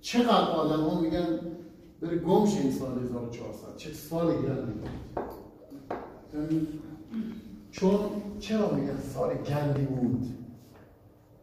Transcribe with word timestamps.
چقدر 0.00 0.50
آدم 0.50 0.82
ها 0.82 1.00
میگن 1.00 1.38
بره 2.02 2.16
گم 2.16 2.42
این 2.42 2.72
سال 2.72 2.98
1400 3.04 3.76
چه 3.76 3.92
سال 3.92 4.26
گندی 4.26 4.72
یعنی 6.34 6.66
چون 7.70 8.00
چرا 8.40 8.70
میگن 8.70 8.98
سال 9.14 9.34
گندی 9.34 9.82
بود؟ 9.82 10.26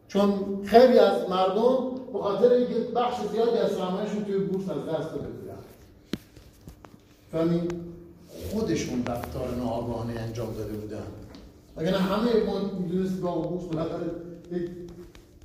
چون 0.08 0.32
خیلی 0.64 1.00
از 1.00 1.30
مردم 1.30 1.92
به 2.14 2.20
خاطر 2.20 2.54
اینکه 2.54 2.74
بخش 2.74 3.16
زیادی 3.32 3.58
از 3.58 3.72
سرمایهشون 3.72 4.24
توی 4.24 4.38
بورس 4.38 4.70
از 4.70 4.78
دست 4.78 5.10
داده 5.14 5.28
بودن. 5.28 5.58
فهمی 7.32 7.62
خودشون 8.52 9.06
رفتار 9.06 9.56
ناآگاهانه 9.56 10.20
انجام 10.20 10.54
داده 10.54 10.74
بودن. 10.74 11.04
اگر 11.78 11.94
همه 11.94 12.44
ما 12.46 12.60
می‌دونست 12.80 13.22
با 13.22 13.36
بورس 13.42 13.64
بالاخره 13.64 14.06
یک 14.52 14.70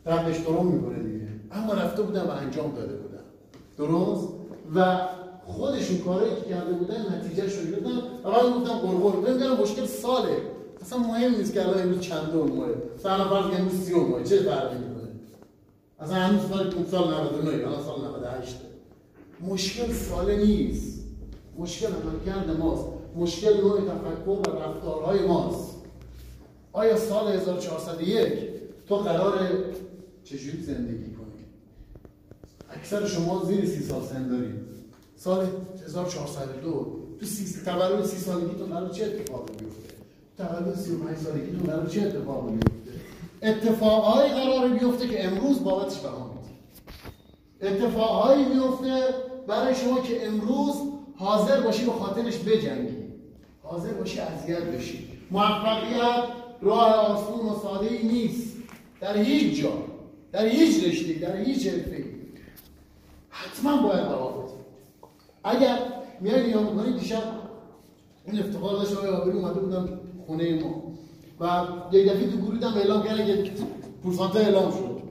قبلش 0.06 0.38
درون 0.38 0.66
می‌کنه 0.66 0.98
دیگه. 0.98 1.21
اما 1.52 1.74
رفته 1.74 2.02
بودن 2.02 2.22
و 2.22 2.30
انجام 2.30 2.74
داده 2.74 2.96
بودن. 2.96 3.22
درست؟ 3.78 4.28
و 4.74 5.00
خودشون 5.46 5.98
کارایی 5.98 6.34
که 6.34 6.48
کرده 6.50 6.72
بودن 6.72 7.18
نتیجه 7.18 7.48
شو 7.48 7.62
گرفتن 7.70 8.00
بعد 8.24 8.54
گفتم 8.54 8.78
قرقر 8.78 9.30
نمی‌دونم 9.30 9.56
مشکل 9.56 9.86
ساله. 9.86 10.36
اصلا 10.82 10.98
مهم 10.98 11.34
نیست 11.34 11.54
که 11.54 11.62
الان 11.62 11.82
امروز 11.82 12.00
چند 12.00 12.34
ماه. 12.34 12.68
مثلا 12.98 13.28
فرض 13.28 13.44
کنیم 13.44 13.60
امروز 13.60 13.80
30 13.80 13.94
ماه. 13.94 14.22
چه 14.22 14.36
فرقی 14.36 14.78
می‌کنه؟ 14.78 15.08
اصلا 16.00 16.16
هنوز 16.16 16.48
سال 16.48 16.84
سال 16.90 17.14
99 17.14 17.66
الان 17.66 17.82
سال 17.82 18.00
98 18.08 18.56
مشکل 19.48 19.92
سال 19.92 20.36
نیست. 20.36 21.02
مشکل 21.58 21.86
عملکرد 21.86 22.58
ماست. 22.58 22.84
مشکل 23.16 23.60
نوع 23.60 23.80
تفکر 23.80 24.30
و 24.30 24.58
رفتارهای 24.58 25.26
ماست. 25.26 25.74
آیا 26.72 26.96
سال 26.96 27.32
1401 27.32 28.32
تو 28.88 28.96
قرار 28.96 29.38
چجوری 30.24 30.62
زندگی 30.62 31.11
اکثر 32.82 33.06
شما 33.06 33.44
زیر 33.44 33.66
سی 33.66 33.82
سال 33.82 34.02
سن 34.02 34.28
دارید. 34.28 34.54
سال 35.16 35.46
1402 35.86 36.98
تو 37.20 37.26
سی 37.26 37.64
تولد 37.64 38.04
سی 38.04 38.16
سالگی 38.16 38.54
تو 38.58 38.64
قرار 38.64 38.90
چه 38.90 39.04
اتفاقی 39.04 39.52
بیفته 39.52 39.94
تولد 40.36 40.76
35 40.76 41.16
سالگی 41.16 41.58
تو 41.58 41.72
قرار 41.72 41.86
چه 41.86 42.02
اتفاقی 42.02 42.52
بیفته 42.52 42.92
اتفاقهایی 43.42 44.32
قرار 44.32 44.68
بیفته 44.68 45.08
که 45.08 45.24
امروز 45.24 45.64
بابتش 45.64 45.98
بها 45.98 46.30
اتفاقهایی 47.62 48.44
بیفته 48.44 49.04
برای 49.46 49.74
شما 49.74 50.00
که 50.00 50.26
امروز 50.26 50.74
حاضر 51.16 51.60
باشی 51.60 51.84
به 51.84 51.92
خاطرش 51.92 52.38
بجنگی. 52.38 52.96
حاضر 53.62 53.92
باشی 53.92 54.20
اذیت 54.20 54.62
بشی. 54.62 55.08
موفقیت 55.30 56.24
راه 56.62 56.94
آسون 56.94 57.48
و 57.48 57.54
ساده 57.62 57.86
ای 57.86 58.06
نیست. 58.08 58.56
در 59.00 59.16
هیچ 59.16 59.60
جا. 59.60 59.72
در 60.32 60.46
هیچ 60.46 60.84
رشته 60.84 61.12
در 61.12 61.36
هیچ 61.36 61.66
حرفه 61.66 62.11
حتما 63.32 63.82
باید 63.88 64.04
روابط 64.04 64.50
اگر 65.44 65.78
میاد 66.20 66.48
یا 66.48 66.62
می‌کنید 66.62 66.98
دیشب 66.98 67.22
این 68.26 68.38
افتخار 68.38 68.76
داشت 68.76 68.96
آقای 68.96 69.10
آبری 69.10 69.38
اومده 69.38 69.60
بودم 69.60 69.88
خونه 70.26 70.62
ما. 70.64 70.82
و 71.40 71.66
یک 71.92 72.08
دفعه 72.08 72.30
تو 72.30 72.36
گروه 72.36 72.76
اعلام 72.76 73.02
کردن 73.02 73.26
که 73.26 73.52
پورسانته 74.02 74.38
اعلام 74.38 74.70
شد. 74.70 75.02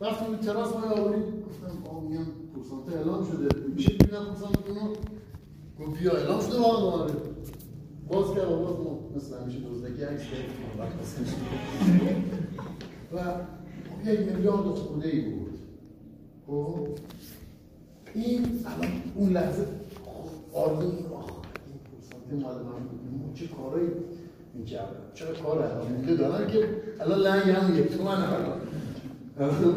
رفتم 0.00 0.26
تو 0.26 0.36
تراس 0.36 0.72
آقای 0.72 1.00
آبری 1.00 1.20
گفتم 1.20 1.90
آقا 1.90 2.00
میگم 2.00 2.26
پورسانته 2.54 2.92
اعلام 2.98 3.24
شده. 3.24 3.48
میشه 3.74 3.92
ببینم 3.92 4.24
پورسانته 4.24 4.58
اونو 4.68 4.94
گفت 5.80 6.00
بیا 6.00 6.12
اعلام 6.12 6.40
شده 6.40 6.58
واقعا 6.58 6.80
دوباره. 6.80 7.14
باز 8.08 8.34
کرد 8.34 8.48
باز 8.48 8.76
ما 8.76 8.98
مثل 9.16 9.42
همیشه 9.42 9.58
دزدکی 9.58 10.02
عکس 10.02 10.22
و 13.12 13.16
یک 14.10 14.20
میلیارد 14.20 14.64
خونه 14.64 15.06
ای 15.06 15.20
بود. 15.20 15.47
خب 15.47 15.47
این 18.14 18.42
الان 18.66 19.02
اون 19.14 19.32
لحظه 19.32 19.66
آرزو 20.52 20.92
این 22.30 22.42
مال 22.42 22.54
من 22.54 22.62
بود. 22.62 23.34
چه 23.34 23.46
کارایی 23.48 23.88
می‌کردم؟ 24.54 25.12
چرا 25.14 25.34
کار 25.34 25.58
الان 25.58 25.92
مونده 25.92 26.16
دارن 26.16 26.50
که 26.50 26.68
الان 27.00 27.18
لنگ 27.18 27.50
هم 27.50 27.78
یک 27.78 27.88
تومن 27.88 28.22
الان. 28.22 28.60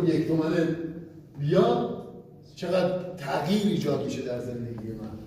یک 0.07 0.27
تومن 0.27 0.75
بیاد 1.39 2.07
چقدر 2.55 3.13
تغییر 3.13 3.67
ایجاد 3.67 4.05
میشه 4.05 4.21
در 4.21 4.39
زندگی 4.39 4.87
من. 4.87 5.19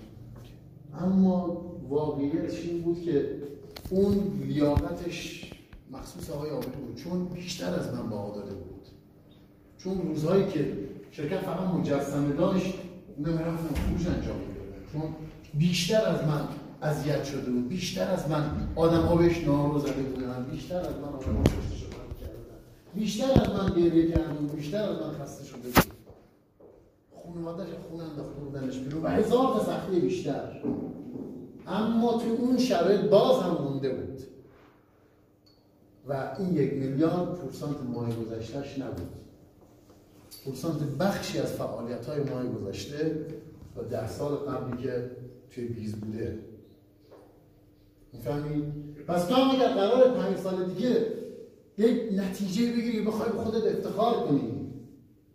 اما 0.99 1.65
واقعیتش 1.89 2.59
این 2.59 2.81
بود 2.81 3.01
که 3.01 3.29
اون 3.89 4.41
لیاقتش 4.47 5.51
مخصوص 5.91 6.29
آقای 6.29 6.49
آبری 6.49 6.69
بود. 6.69 6.95
چون 6.95 7.25
بیشتر 7.25 7.73
از 7.73 7.93
من 7.93 8.09
با 8.09 8.33
داده 8.35 8.55
بود. 8.55 8.87
چون 9.77 10.01
روزهایی 10.01 10.47
که 10.47 10.77
شرکت 11.17 11.39
فقط 11.39 11.73
مجسمه 11.73 12.33
داشت 12.33 12.73
نمی‌رفتم 13.17 13.73
فروش 13.73 14.07
انجام 14.07 14.37
می‌دادن 14.37 14.91
چون 14.93 15.01
بیشتر 15.53 16.05
از 16.05 16.27
من 16.27 16.41
اذیت 16.81 17.23
شده 17.23 17.51
بود 17.51 17.69
بیشتر 17.69 18.11
از 18.11 18.29
من 18.29 18.43
آدم 18.75 19.01
ها 19.01 19.15
بهش 19.15 19.43
نارو 19.43 19.79
زده 19.79 19.91
بودن 19.91 20.45
بیشتر 20.51 20.79
از 20.79 20.95
من 20.95 21.07
آدم 21.07 21.35
ها 21.35 21.43
کردن 21.43 22.57
بیشتر 22.95 23.41
از 23.41 23.49
من 23.49 23.69
گریه 23.69 24.11
کردن 24.11 24.47
بیشتر 24.55 24.89
از 24.89 24.97
من 25.01 25.23
خسته 25.23 25.45
شده 25.45 25.59
بود. 25.59 25.93
خانوادهش 27.23 27.69
خون 27.89 28.01
انداخته 28.01 28.39
بودنش 28.39 28.77
بیرون 28.77 29.03
و 29.03 29.07
هزار 29.07 29.53
تا 29.53 29.63
سختی 29.63 29.99
بیشتر. 29.99 30.61
اما 31.67 32.11
تو 32.11 32.27
اون 32.39 32.57
شرایط 32.57 33.01
باز 33.01 33.41
هم 33.43 33.63
مونده 33.63 33.89
بود. 33.89 34.21
و 36.07 36.35
این 36.39 36.55
یک 36.55 36.73
میلیارد 36.73 37.33
پورسانت 37.33 37.77
ماه 37.93 38.09
گذشتهش 38.15 38.79
نبود. 38.79 39.24
پورسانت 40.45 40.83
بخشی 40.99 41.39
از 41.39 41.53
فعالیت 41.53 42.05
های 42.05 42.23
ماه 42.23 42.45
گذشته 42.45 43.25
و 43.75 43.83
ده 43.83 44.07
سال 44.07 44.35
قبلی 44.35 44.83
که 44.83 45.11
توی 45.51 45.65
بیز 45.65 45.95
بوده. 45.95 46.39
می‌فهمی؟ 48.13 48.63
پس 49.07 49.25
تو 49.25 49.35
هم 49.35 49.55
اگر 49.55 49.73
قرار 49.73 50.11
پنج 50.11 50.37
سال 50.37 50.65
دیگه 50.65 51.05
یک 51.77 52.19
نتیجه 52.19 52.71
بگیری 52.71 53.01
بخوای 53.01 53.29
به 53.29 53.37
خودت 53.37 53.75
افتخار 53.75 54.27
کنی 54.27 54.71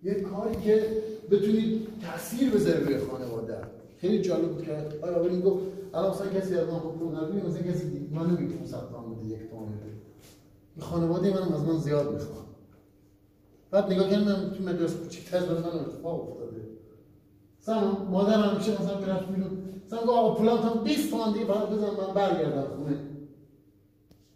یک 0.03 0.23
کاری 0.23 0.57
که 0.65 1.03
بتونی 1.31 1.87
تاثیر 2.03 2.51
بذاره 2.51 2.81
روی 2.81 2.99
خانواده. 2.99 3.57
خیلی 4.01 4.23
جالب 4.23 4.53
بود 4.53 4.65
که 4.65 4.73
آیا 5.03 5.17
اول 5.17 5.41
گفت 5.41 5.63
الان 5.95 6.11
مثلا 6.11 6.41
کسی 6.41 6.55
از 6.55 6.69
من 6.69 6.79
پول 6.79 7.15
نبینه 7.15 7.47
مثلا 7.47 7.63
کسی 7.63 8.09
منو 8.13 8.41
میگه 8.41 8.55
500 8.55 8.79
تومن 8.79 9.15
بده 9.15 9.27
یک 9.27 9.51
تومن 9.51 9.67
بده 9.67 9.91
خانواده 10.81 11.31
من 11.31 11.55
از 11.55 11.63
من 11.63 11.79
زیاد 11.79 12.13
می‌خوام 12.13 12.50
بعد 13.71 13.93
نگاه 13.93 14.11
کردم 14.11 14.51
تو 14.51 14.65
مدرسه 14.65 14.99
کوچیک‌تر 14.99 15.41
برای 15.41 15.63
من 15.63 15.81
اتفاق 15.81 16.31
افتاده. 16.31 16.61
مثلا 17.61 18.05
مادرم 18.11 18.57
میشه 18.57 18.83
مثلا 18.83 19.01
می‌رفت 19.01 19.29
بیرون. 19.29 19.51
مثلا 19.87 19.99
گفت 19.99 20.11
آقا 20.11 20.35
پولم 20.35 20.57
تا 20.57 20.75
20 20.75 21.11
تومن 21.11 21.33
دیگه 21.33 21.45
بعد 21.45 21.71
بزن 21.71 21.87
من 21.87 22.15
برگردم 22.15 22.77
خونه. 22.77 22.97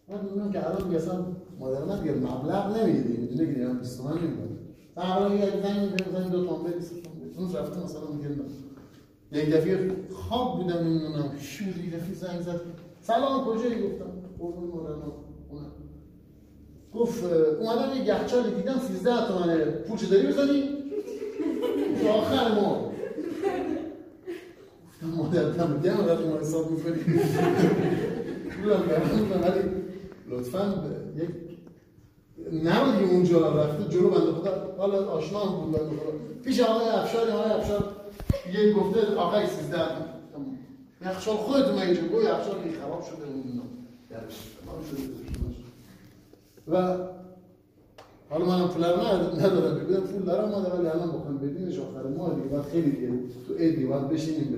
من 0.09 0.21
میگم 0.25 0.53
که 0.53 0.67
الان 0.67 0.85
دیگه 0.85 0.97
اصلا 0.97 1.25
مادر 1.59 1.85
من 1.85 2.01
دیگه 2.01 2.15
مبلغ 2.15 2.77
نمیده 2.77 3.21
می‌دونه 3.21 3.55
که 3.55 3.61
من 3.61 3.79
20 3.79 3.99
تومن 3.99 4.13
نمیده 4.13 4.43
الان 4.97 5.33
یه 5.33 5.51
زنگ 5.63 5.91
میده 5.91 6.05
زنگ 6.13 6.31
دو 6.33 6.47
تومن 6.47 6.65
بده 6.65 6.77
20 6.77 6.93
تومن 7.37 7.53
رفته 7.55 7.85
مثلا 7.85 8.01
میگه 8.13 8.31
یک 9.33 9.55
دفعه 9.55 9.91
خواب 10.13 10.57
بودم 10.57 10.79
نمی‌دونم 10.79 11.39
شوری 11.39 11.91
دفعه 11.91 12.15
زنگ 12.15 12.41
زد. 12.41 12.61
سلام 13.03 13.45
کجایی؟ 13.45 13.83
گفتم 13.83 14.11
قربون 14.39 14.71
مادرم 14.71 15.13
گفت 16.95 17.25
اومدم 17.61 17.97
یه 17.97 18.05
یخچال 18.05 18.51
دیدم 18.51 18.81
13 18.89 19.27
تومنه. 19.29 19.65
پول 19.65 19.99
چه 19.99 20.07
داری 20.07 20.27
بزنی؟ 20.27 20.63
تا 22.03 22.13
آخر 22.13 22.55
ما 22.55 22.93
گفتم 24.89 25.07
مادر 25.17 25.43
دم 25.43 25.81
دم 25.83 26.07
وقتی 26.07 26.25
ما 26.25 26.37
حساب 26.39 26.71
می‌کنی. 26.71 26.95
پولم 28.51 28.83
گرم 28.89 29.43
ولی 29.43 29.63
لطفا 30.31 30.85
یک 31.17 31.31
نبودی 32.65 33.05
اونجا 33.05 33.65
رفته 33.65 33.89
جلو 33.89 34.11
بنده 34.11 34.33
خدا. 34.33 34.75
حالا 34.79 35.07
آشنا 35.07 35.39
هم 35.41 35.61
بود 35.61 35.73
بنده 35.73 35.97
خدا. 35.97 36.13
پیش 36.45 36.61
آقای 36.61 36.89
افشار 36.89 37.31
آقای 37.31 37.51
افشار 37.51 37.85
یه 38.55 38.73
گفته 38.73 39.15
آقای 39.17 39.47
13 39.47 39.79
یخچال 41.07 41.37
خودتون 41.37 41.79
اینجا. 41.79 42.03
گوی 42.03 42.25
یخچال 42.25 42.55
خراب 42.81 43.03
شده 43.03 43.27
اون 43.27 43.63
درش 44.11 44.35
شده. 44.91 45.64
و 46.69 46.99
حالا 48.31 48.45
منم 48.45 48.69
پول 48.69 48.85
ندارم 48.85 49.79
بگم 49.79 50.01
پول 50.01 50.23
دارم 50.23 50.49
ما 50.49 50.61
ولی 50.61 50.87
الان 50.87 51.09
بخوام 51.09 51.39
بدینش 51.39 51.79
آخر 51.79 52.09
ماه 52.17 52.35
دیگه 52.35 52.49
بعد 52.49 52.63
خیلی 52.63 52.91
دیگه 52.91 53.09
تو 53.49 53.55
عیدی 53.55 53.87
بعد 53.87 54.09
بشینیم 54.09 54.51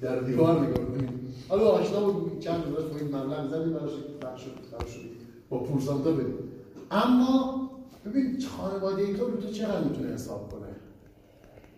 به 0.00 0.06
در 0.06 0.20
دیوار 0.20 0.60
نگاه 0.60 0.84
کنیم 0.84 1.34
حالا 1.48 1.68
آشنا 1.68 2.00
بود 2.00 2.40
چند 2.40 2.64
روز 2.66 2.84
با 2.84 2.96
این 2.98 3.08
مبلغ 3.08 3.50
زدیم 3.50 3.72
براش 3.72 3.90
بخش 4.22 4.42
شد 4.42 4.88
شد 4.88 5.00
با 5.50 5.58
پورسانتا 5.58 6.12
بدیم 6.12 6.34
اما 6.90 7.70
ببین 8.06 8.36
خانواده 8.58 9.02
ای 9.02 9.14
تو 9.14 9.24
رو 9.24 9.36
تو 9.36 9.50
چقدر 9.50 9.84
می‌تونه 9.84 10.14
حساب 10.14 10.52
کنه 10.52 10.66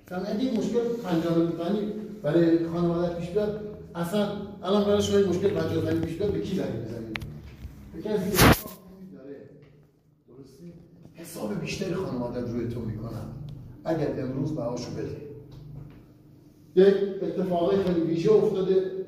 فهمیدی 0.06 0.48
این 0.48 0.58
مشکل 0.58 0.78
50 1.04 1.38
میلیونی 1.38 1.92
برای 2.22 2.68
خانواده 2.68 3.14
پیش 3.14 3.28
بیاد 3.30 3.60
اصلا 3.94 4.28
الان 4.62 4.84
برای 4.84 5.02
شما 5.02 5.18
مشکل 5.18 5.48
50 5.48 5.74
میلیونی 5.74 6.06
پیش 6.06 6.16
بیاد 6.16 6.30
به 6.30 6.40
کی 6.40 6.56
زنگ 6.56 6.74
می‌زنید 6.74 7.18
به 7.94 8.02
کسی 8.02 8.66
حساب 11.20 11.60
بیشتری 11.60 11.94
خانواده 11.94 12.40
روی 12.40 12.68
تو 12.68 12.80
می‌کنن. 12.80 13.26
اگر 13.84 14.22
امروز 14.22 14.54
بهاشو 14.54 14.90
بدی 14.90 15.16
یک 16.76 16.96
اتفاقای 17.22 17.76
خیلی 17.84 18.00
ویژه 18.00 18.32
افتاده. 18.32 19.00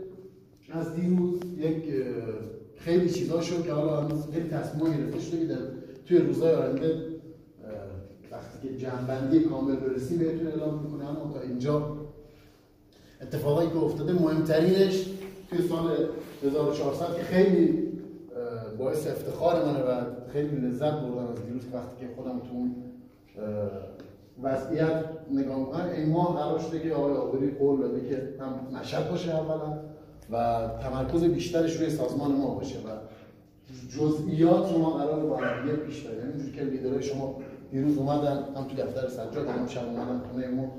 از 0.73 0.94
دیروز 0.94 1.41
یک 1.59 1.85
خیلی 2.76 3.11
چیزا 3.11 3.41
شد 3.41 3.64
که 3.64 3.73
حالا 3.73 4.00
هنوز 4.00 4.31
خیلی 4.32 4.49
تصمیم 4.49 4.97
گرفته 4.97 5.20
شده 5.20 5.47
که 5.47 5.56
توی 6.06 6.19
روزهای 6.19 6.55
آینده 6.55 7.06
وقتی 8.31 8.69
که 8.69 8.76
جنبندی 8.76 9.41
کامل 9.41 9.76
برسیم 9.76 10.19
بهتون 10.19 10.47
اعلام 10.47 10.82
می‌کنه 10.82 11.08
اما 11.08 11.32
تا 11.35 11.41
اینجا 11.41 11.97
اتفاقایی 13.23 13.70
که 13.70 13.76
افتاده 13.76 14.12
مهمترینش 14.12 15.06
توی 15.50 15.69
سال 15.69 16.08
1400 16.44 17.17
که 17.17 17.23
خیلی 17.23 17.92
باعث 18.79 19.07
افتخار 19.07 19.65
منه 19.65 19.81
و 19.81 20.05
خیلی 20.33 20.57
لذت 20.57 20.93
بردم 20.93 21.33
از 21.33 21.45
دیروز 21.47 21.63
وقتی 21.73 21.97
که 22.01 22.15
خودم 22.17 22.39
تو 22.39 22.53
اون 22.53 22.75
وضعیت 24.43 25.05
نگاه 25.33 25.59
می‌کنم. 25.59 25.89
این 25.97 26.09
ماه 26.11 26.37
قرار 26.37 26.59
شده 26.59 26.81
که 26.81 26.95
آقای 26.95 27.13
آبری 27.13 27.51
قول 27.51 27.81
داده 27.81 28.09
که 28.09 28.29
هم 28.41 28.79
مشهد 28.81 29.11
باشه 29.11 29.35
اولا 29.35 29.79
و 30.31 30.69
تمرکز 30.83 31.25
بیشترش 31.25 31.77
روی 31.77 31.91
سازمان 31.91 32.33
ما 32.33 32.55
باشه 32.55 32.79
و 32.79 32.91
جزئیات 33.99 34.79
ما 34.79 34.91
قرار 34.91 35.27
با 35.27 35.37
هم 35.37 35.77
پیش 35.77 36.01
بریم 36.01 36.21
یعنی 36.21 36.53
که 36.53 36.61
لیدرهای 36.63 37.03
شما 37.03 37.35
دیروز 37.71 37.99
اومدن 37.99 38.45
هم 38.57 38.65
تو 38.65 38.83
دفتر 38.83 39.09
سجاد 39.09 39.49
هم 39.49 39.67
شب 39.67 39.85
اومدن 39.85 40.21
خونه 40.31 40.49
ما. 40.49 40.71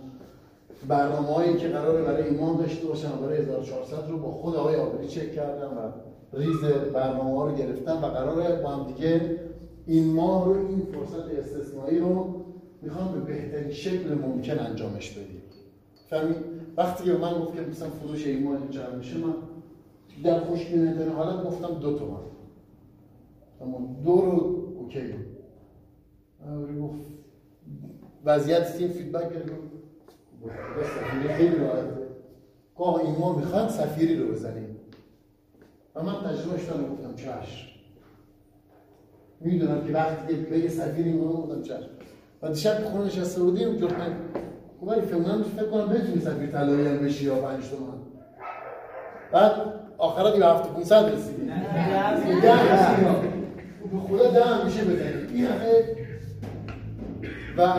برنامه 0.87 1.27
هایی 1.27 1.57
که 1.57 1.67
قراره 1.67 2.01
برای 2.01 2.23
ایمان 2.23 2.57
داشته 2.57 2.87
باشن 2.87 3.11
برای 3.21 3.37
1400 3.37 4.09
رو 4.09 4.17
با 4.17 4.31
خود 4.31 4.55
آقای 4.55 4.75
آبری 4.75 5.07
چک 5.07 5.33
کردم 5.35 5.67
و 5.67 6.12
ریز 6.33 6.61
برنامه 6.93 7.37
ها 7.37 7.49
رو 7.49 7.55
گرفتن 7.55 7.93
و 7.93 8.05
قراره 8.05 8.61
با 8.61 8.69
هم 8.69 8.93
دیگه 8.93 9.39
این 9.85 10.13
ماه 10.13 10.45
رو 10.45 10.67
این 10.67 10.81
فرصت 10.93 11.29
استثنایی 11.39 11.99
رو 11.99 12.45
می‌خوام 12.81 13.11
به 13.11 13.19
بهترین 13.19 13.71
شکل 13.71 14.13
ممکن 14.13 14.59
انجامش 14.59 15.11
بدیم. 15.11 15.41
فهمید؟ 16.09 16.35
وقتی 16.77 17.03
که 17.03 17.13
من 17.13 17.39
گفت 17.39 17.55
که 17.55 17.61
مثلا 17.61 17.89
فروش 17.89 18.27
این 18.27 18.43
ماه 18.43 18.57
جمع 18.69 18.95
میشه 18.95 19.17
من 19.17 19.33
در 20.23 20.39
خوشبینانه 20.39 21.11
حالت 21.11 21.43
گفتم 21.43 21.73
دو 21.79 21.99
تومن 21.99 22.19
اما 23.61 23.95
دو 24.03 24.15
رو 24.15 24.63
اوکی 24.79 25.13
گفت 26.81 27.07
وضعیت 28.25 28.77
تیم 28.77 28.87
فیدبک 28.87 29.31
سفیری 30.83 31.33
خیلی 31.33 31.55
راحته. 31.55 31.97
گاه 32.77 32.95
این 32.95 33.15
ما 33.19 33.35
می‌خواد 33.35 33.69
سفیری 33.69 34.15
رو 34.15 34.27
بزنیم. 34.27 34.72
و 35.95 36.03
من 36.03 36.13
تجربه 36.13 36.57
شدم 36.57 36.89
گفتم 36.93 37.15
چشم. 37.15 37.67
می‌دونم 39.39 39.87
که 39.87 39.93
وقتی 39.93 40.35
که 40.35 40.41
به 40.41 40.59
یه 40.59 40.69
سفیری 40.69 41.13
ما 41.13 41.33
گفتم 41.33 41.61
چشم. 41.61 41.89
و 42.41 42.49
دیشب 42.49 42.83
خونه 42.83 43.05
نشسته 43.05 43.41
بودیم 43.41 43.77
جرمن 43.77 44.15
خب 44.79 44.87
ولی 44.87 45.01
فکر 45.01 45.43
فکر 45.43 45.69
کنم 45.69 45.87
بتونی 45.87 46.21
سفیر 46.21 46.51
طلایی 46.51 46.87
هم 46.87 46.97
بشی 46.97 47.25
یا 47.25 47.35
پنج 47.35 47.69
تومن. 47.69 47.93
بعد 49.31 49.51
آخرا 49.97 50.31
دیگه 50.31 50.45
هفته 50.45 50.69
500 50.73 51.13
رسیدیم. 51.13 51.53
به 53.91 53.99
خدا 53.99 54.31
ده 54.31 54.65
میشه 54.65 54.83
بزنیم 54.83 55.27
این 55.33 55.47
و 57.57 57.73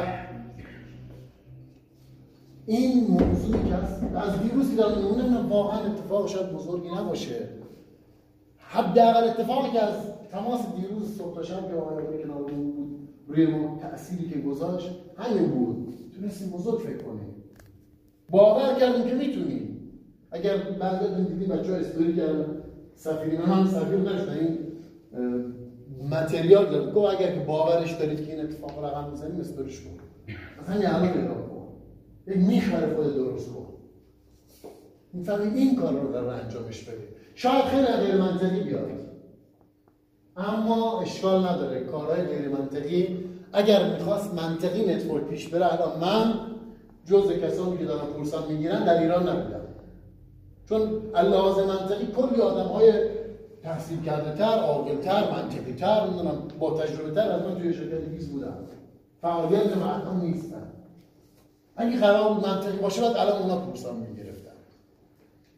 این 2.67 3.07
موضوعی 3.11 3.69
که 3.69 3.75
هست 3.75 4.03
از 4.17 4.43
دیروزی 4.43 4.77
دارم 4.77 4.99
نمونه 4.99 5.49
واقعا 5.49 5.81
اتفاق 5.81 6.29
شاید 6.29 6.53
بزرگی 6.53 6.89
نباشه. 6.89 7.49
حداقل 8.75 9.29
اتفاقی 9.29 9.71
که 9.71 9.81
از 9.81 9.95
تماس 10.31 10.61
دیروز 10.77 11.19
صبح 11.19 11.43
شب 11.43 11.69
که 11.69 11.75
آقای 11.75 12.23
کنار 12.23 12.43
بود 12.43 13.09
روی 13.29 13.47
ما 13.47 13.79
تأثیری 13.81 14.29
که 14.29 14.39
گذاشت 14.39 14.91
همین 15.17 15.51
بود. 15.51 15.95
تونستیم 16.17 16.51
بزرگ 16.51 16.79
فکر 16.79 16.97
کنیم. 16.97 17.35
باور 18.31 18.75
کردیم 18.75 19.05
که 19.05 19.15
می‌تونیم. 19.15 19.91
اگر 20.31 20.57
بعد 20.81 21.29
دیدیم 21.29 21.49
بچه 21.49 21.73
ها 21.73 21.79
استوری 21.79 22.17
کردن 22.17 22.63
سفیری 22.95 23.37
من 23.37 23.45
هم 23.45 23.67
سفیر 23.67 23.99
نشدن. 23.99 24.39
این 24.39 24.59
متریال 26.11 26.67
دارد 26.71 26.95
گفت 26.95 27.15
اگر 27.15 27.35
که 27.35 27.41
باورش 27.41 27.93
دارید 27.93 28.27
که 28.27 28.33
این 28.33 28.45
اتفاق 28.45 28.85
رقم 28.85 29.11
می‌زنیم 29.11 29.41
استوریش 29.41 29.81
کن. 29.81 29.91
مثلا 30.63 30.83
یه 30.83 30.95
الان 30.95 31.19
نگاه 31.19 31.49
کن. 31.49 31.67
یک 32.27 32.37
می‌خوره 32.37 32.95
خود 32.95 33.15
درست 33.15 33.49
کن. 33.49 33.67
می‌فهمید 35.13 35.57
این 35.57 35.77
کار 35.77 35.93
رو 35.93 36.09
قرار 36.09 36.41
انجامش 36.45 36.85
بده. 36.85 37.15
شاید 37.35 37.65
خیلی 37.65 37.87
غیر 37.87 38.17
منطقی 38.17 38.61
بیاد. 38.61 38.91
اما 40.37 41.01
اشکال 41.01 41.47
نداره. 41.47 41.81
کارهای 41.81 42.23
غیر 42.23 42.49
منطقی 42.49 43.25
اگر 43.53 43.91
می‌خواست 43.91 44.35
منطقی 44.35 44.95
نتورک 44.95 45.25
پیش 45.25 45.49
بره 45.49 45.73
الان 45.73 45.99
من 46.01 46.35
جز 47.07 47.33
کسانی 47.33 47.79
که 47.79 47.85
دارن 47.85 48.07
پورسان 48.07 48.53
می‌گیرن 48.53 48.85
در 48.85 49.03
ایران 49.03 49.29
نبودم. 49.29 49.61
چون 50.69 50.81
لحاظ 51.15 51.59
منطقی 51.59 52.07
کلی 52.07 52.41
آدم 52.41 52.67
های 52.67 52.93
تحصیل 53.63 54.03
کرده 54.03 54.39
تر، 54.39 54.59
عاقل 54.59 54.97
تر، 54.97 55.31
منطقی 55.31 55.73
تر، 55.73 56.07
با 56.59 56.81
تجربه 56.81 57.11
تر 57.11 57.33
از 57.33 57.43
من 57.43 57.59
توی 57.59 57.75
شرکت 57.75 58.01
بیز 58.01 58.31
بودم 58.31 58.57
فعالیت 59.23 59.77
مردم 59.77 60.21
نیستن. 60.21 60.67
اگه 61.77 62.01
قرار 62.01 62.33
منطقی 62.33 62.77
باشه 62.77 63.01
باید 63.01 63.17
الان 63.17 63.43
اونا 63.43 63.57
پورسان 63.57 63.97
می‌گرفتن. 63.97 64.51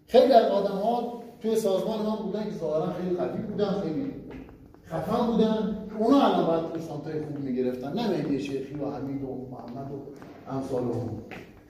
خیلی 0.06 0.32
از 0.32 0.46
آدم 0.46 0.76
ها 0.76 1.15
توی 1.42 1.56
سازمان 1.56 2.02
ما 2.02 2.16
بودن 2.16 2.44
که 2.44 2.50
ظاهرا 2.50 2.92
خیلی 2.92 3.16
قوی 3.16 3.42
بودن 3.42 3.70
خیلی 3.70 4.12
خفن 4.86 5.26
بودن. 5.26 5.76
اونا 5.98 6.20
الان 6.20 6.46
باید 6.46 6.62
پورسانتای 6.62 7.22
خوب 7.24 7.38
می‌گرفتن. 7.38 7.92
نه 7.92 8.10
مهدی 8.10 8.40
شیخی 8.40 8.74
و 8.74 8.90
حمید 8.90 9.22
و 9.22 9.48
محمد 9.50 9.92
و 9.92 9.96
امثال 10.50 10.82
هم 10.82 11.10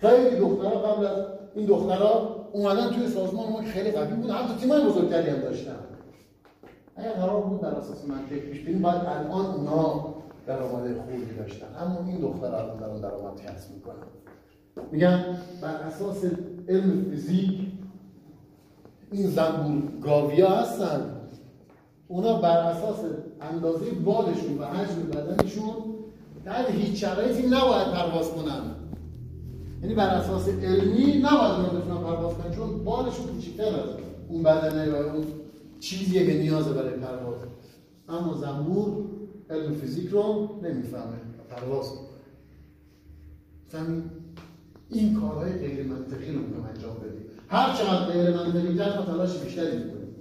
خیلی 0.01 0.37
دخترها 0.37 0.79
قبل 0.79 1.07
از 1.07 1.25
این 1.55 1.67
دخترها 1.67 2.47
اومدن 2.53 2.91
توی 2.91 3.09
سازمان 3.09 3.53
ما 3.53 3.63
که 3.63 3.69
خیلی 3.69 3.91
قوی 3.91 4.15
بودن 4.15 4.35
حتی 4.35 4.61
تیمای 4.61 4.85
بزرگتری 4.85 5.31
هم 5.31 5.41
داشتن. 5.41 5.77
اگر 6.97 7.13
قرار 7.13 7.41
بود 7.41 7.61
بر 7.61 7.71
اساس 7.71 8.05
منطق 8.09 8.39
پیش 8.39 8.61
بریم 8.61 8.83
باید 8.83 9.03
الان 9.07 9.47
اونا 9.47 10.15
درآمد 10.47 10.97
خوبی 10.97 11.35
داشتن. 11.39 11.67
اما 11.81 12.09
این 12.09 12.21
دختر 12.21 12.55
الان 12.55 12.77
در 12.77 12.87
اون 12.87 13.01
درآمد 13.01 13.41
کسب 13.41 13.75
می‌کنن. 13.75 14.07
میگن 14.93 15.39
بر 15.63 15.75
اساس 15.75 16.25
علم 16.69 17.05
فیزیک 17.11 17.61
این 19.13 19.27
زنبور 19.27 19.83
گاویا 20.03 20.51
هستن. 20.51 21.13
اونا 22.09 22.41
بر 22.41 22.57
اساس 22.57 22.99
اندازه 23.41 23.91
بالشون 23.91 24.59
و 24.59 24.65
حجم 24.65 25.03
بدنشون 25.03 25.75
در 26.45 26.71
هیچ 26.71 27.01
شرایطی 27.01 27.47
نباید 27.47 27.87
پرواز 27.87 28.31
کنن. 28.31 28.63
یعنی 29.83 29.95
بر 29.95 30.09
اساس 30.09 30.49
علمی 30.49 31.19
نباید 31.19 31.53
اونا 31.53 31.69
بتونن 31.69 32.05
پرواز 32.05 32.35
کنن 32.35 32.55
چون 32.57 32.85
بالشون 32.85 33.27
کوچیک‌تر 33.27 33.65
از 33.65 33.89
اون 34.29 34.43
بدنه 34.43 34.91
و 34.91 34.95
اون 34.95 35.25
چیزیه 35.81 36.27
که 36.27 36.39
نیازه 36.39 36.73
برای 36.73 37.01
پرواز. 37.01 37.37
اما 38.09 38.35
زنبور 38.35 39.05
علم 39.51 39.75
فیزیک 39.75 40.09
رو 40.09 40.49
نمی‌فهمه 40.63 41.17
پرواز 41.51 41.87
فهمید 43.69 44.05
این 44.91 45.21
کارهای 45.21 45.53
غیر 45.53 45.87
منطقی 45.87 46.33
رو 46.33 46.41
می‌تونم 46.41 46.65
انجام 46.75 46.95
بدیم. 46.95 47.26
هر 47.49 47.77
چقدر 47.77 48.05
غیر 48.05 48.31
منطقی 48.31 48.75
تر 48.75 49.03
تلاش 49.03 49.37
بیشتری 49.39 49.77
می‌کنیم 49.77 50.15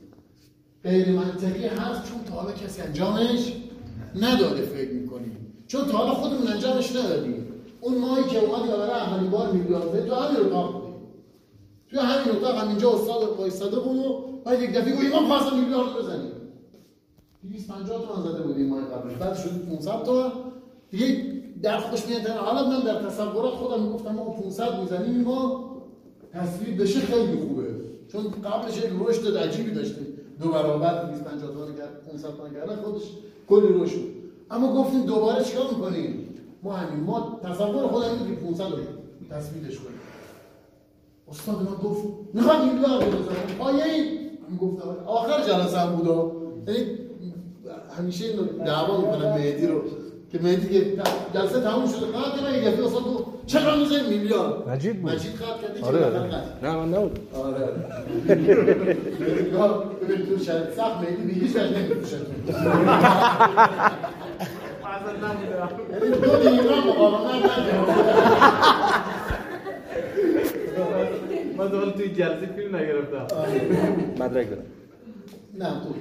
غیر 0.83 1.09
منطقی 1.09 1.65
هست 1.65 2.11
چون 2.11 2.23
تا 2.23 2.33
حالا 2.33 2.51
کسی 2.51 2.81
انجامش 2.81 3.53
نداده 4.15 4.61
فکر 4.61 4.91
می‌کنیم 4.93 5.37
چون 5.67 5.85
تا 5.85 5.97
حالا 5.97 6.13
خودمون 6.13 6.47
انجامش 6.47 6.95
ندادیم. 6.95 7.45
اون 7.81 7.97
ماهی 7.97 8.23
که 8.23 8.39
اومدی 8.39 8.67
برای 8.67 8.89
اولین 8.89 9.29
بار 9.29 9.51
میلیارد 9.51 10.07
تو 10.07 10.15
همین 10.15 10.45
اتاق 10.45 10.73
بودیم 10.73 10.95
توی 11.89 11.99
همین 11.99 12.35
اتاق 12.35 12.55
همینجا 12.55 12.91
استاد 12.91 13.37
وایساده 13.37 13.79
بود 13.79 13.97
و 13.97 14.25
بعد 14.45 14.61
یک 14.61 14.73
دفعه 14.73 14.95
گویی 14.95 15.09
ما 15.09 15.27
خواستم 15.27 15.59
میلیارد 15.59 15.93
بزنیم 15.93 16.31
250 17.43 18.01
تومن 18.01 18.31
زده 18.31 18.41
بودیم 18.41 18.69
ماه 18.69 18.81
قبلش. 18.81 19.13
بعد 19.13 19.37
شد 19.37 19.65
500 19.69 20.03
تومن 20.03 20.31
دیگه 20.91 21.33
در 21.61 21.79
خودش 21.79 22.07
میاد 22.07 22.27
حالا 22.27 22.69
من 22.69 22.79
در 22.79 23.09
تصورات 23.09 23.53
خودم 23.53 23.83
می‌گفتم 23.83 24.11
ما 24.15 24.23
500 24.23 24.79
می‌زنیم 24.79 25.21
ما 25.21 25.74
تصویر 26.35 26.81
بشه 26.81 26.99
خیلی 26.99 27.37
خوبه. 27.37 27.63
چون 28.11 28.23
قبلش 28.23 28.77
یک 28.77 28.91
رشد 29.05 29.37
عجیبی 29.37 29.71
داشتیم 29.71 30.07
دو 30.41 30.49
برابر 30.49 31.03
250 31.03 31.51
تومن 31.53 31.75
کرد 31.75 32.03
500 32.11 32.37
تومن 32.37 32.53
کردن 32.53 32.75
خودش. 32.75 33.03
کلی 33.49 33.67
رشد 33.83 33.99
اما 34.51 34.73
گفتیم 34.73 35.05
دوباره 35.05 35.43
چیکار 35.43 35.65
می‌کنیم؟ 35.69 36.29
ما 36.63 36.73
همین. 36.73 37.03
ما 37.03 37.39
تصور 37.43 37.87
خودم 37.87 38.07
اینه 38.09 38.35
که 38.35 38.41
500 38.41 38.63
رو 38.63 38.77
تصویرش 39.29 39.77
کنیم. 39.77 39.99
استاد 41.29 41.55
ما 41.55 41.89
گفت 41.89 42.03
می‌خواد 42.33 42.65
میلیارد 42.65 43.07
بزنم 43.07 43.57
پایه 43.59 43.83
این 43.83 44.57
گفتم 44.61 44.89
آخر 45.05 45.43
جلسه 45.43 45.77
هم 45.77 45.95
بود. 45.95 46.31
یعنی 46.67 46.87
همیشه 47.97 48.33
دعوا 48.65 48.97
می‌کنم 48.97 49.33
مهدی 49.33 49.67
رو. 49.67 49.81
که 50.31 50.39
مهدی 50.39 50.79
که 50.79 51.03
جلسه 51.33 51.61
تموم 51.61 51.87
شده. 51.87 52.05
قطع 52.05 52.39
کنه 52.39 52.57
یه 52.57 52.71
دفعه 52.71 52.85
اصلا 52.85 52.99
چقدر 53.47 53.75
می‌زنی 53.75 54.17
میلیارد 54.17 54.69
مجید 54.69 55.01
بود. 55.01 55.11
مجید 55.11 55.35
خط 55.35 55.61
کرده 55.61 55.79
که 55.79 55.85
آره 55.85 56.05
نه 56.63 56.75
من 56.75 56.89
نبود 56.89 57.19
آره. 57.33 57.65
ببین 60.01 60.25
تو 60.25 60.37
شرط 60.43 60.73
سخت 60.77 60.97
مهدی 61.01 61.23
بیگیش 61.33 61.51
بهش 61.51 61.71
نمیفروشه 61.71 62.17
یعنی 65.91 66.09
دو 66.09 66.15
دقیقه 66.27 66.87
مقاومت 66.87 67.35
نکرد 67.35 67.65
توی 71.97 72.09
جلسه 72.09 72.45
فیلم 72.55 72.75
نگرفتم. 72.75 73.27
مدرک 74.19 74.47
دارم. 74.49 74.63
نه 75.59 75.65
تو. 75.65 75.93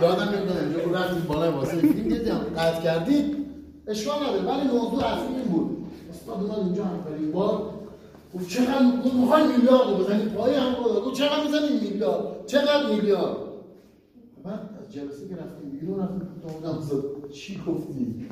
دادم 0.00 0.22
نمی‌دونم 0.22 0.58
اینجا 0.74 0.98
رفتیم 0.98 1.22
بالای 1.28 1.50
واسه 1.50 1.76
فیلم 1.76 1.92
دیدم 2.08 2.40
قطع 2.58 2.82
کردید 2.82 3.43
اشکال 3.86 4.16
نداره. 4.22 4.42
ولی 4.42 4.68
موضوع 4.68 5.04
اصلی 5.04 5.36
این 5.36 5.48
بود. 5.52 5.86
استاد 6.10 6.42
اومد 6.42 6.58
اینجا 6.58 6.84
اولین 6.84 7.32
بار 7.32 7.70
گفت 8.34 8.48
چقدر 8.48 9.00
گفت 9.04 9.14
می‌خوای 9.14 9.42
میلیارد 9.56 9.90
رو 9.90 9.96
بزنید 10.04 10.28
پای 10.28 10.54
هم 10.54 10.74
گفت 10.74 11.16
چقدر 11.16 11.44
می‌زنید 11.44 11.82
میلیارد. 11.82 12.46
چقدر 12.46 12.90
میلیارد؟ 12.90 13.36
بعد 14.44 14.60
از 14.80 14.92
جلسه 14.92 15.28
که 15.28 15.36
رفتیم 15.36 15.70
بیرون 15.70 16.00
رفتیم 16.00 16.28
تو 16.42 16.48
بودم 16.48 16.80
زد 16.80 17.30
چی 17.32 17.62
گفتی؟ 17.66 18.26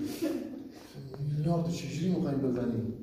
میلیارد 1.36 1.70
چجوری 1.70 2.14
می‌خوایم 2.14 2.38
بزنیم 2.38 2.94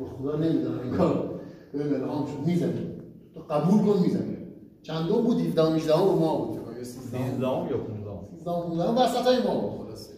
با 0.00 0.06
خدا 0.06 0.36
نمی‌دونم 0.36 0.80
این 0.80 0.92
کار 0.92 1.40
به 1.72 1.94
الهام 1.94 2.26
شد. 2.26 2.46
می‌زنیم 2.46 3.00
تو 3.34 3.40
قبول 3.40 3.78
کن 3.78 4.02
می‌زنیم 4.02 4.36
چندم 4.82 5.22
بود؟ 5.22 5.40
17 5.40 5.74
18 5.74 5.98
رو 5.98 6.16
ما 6.18 6.36
بود. 6.36 6.56
فکر 6.56 6.64
کنم، 6.64 6.76
یا 6.78 6.84
13 6.84 7.30
13 7.30 7.46
یا 7.46 7.78
15 7.78 8.10
13 8.38 8.50
15 8.50 9.02
وسط 9.02 9.26
های 9.26 9.42
ما 9.42 9.60
بود. 9.60 9.86
خلاصه. 9.86 10.12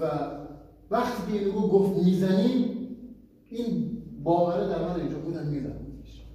و 0.00 0.10
وقتی 0.90 1.32
که 1.32 1.38
اینو 1.38 1.68
گفت 1.68 2.04
می‌زنیم 2.04 2.78
این 3.50 4.02
باوره 4.24 4.68
در 4.68 4.88
من 4.88 5.00
اینجا 5.00 5.18
بودن 5.18 5.46
می‌زنم 5.46 5.86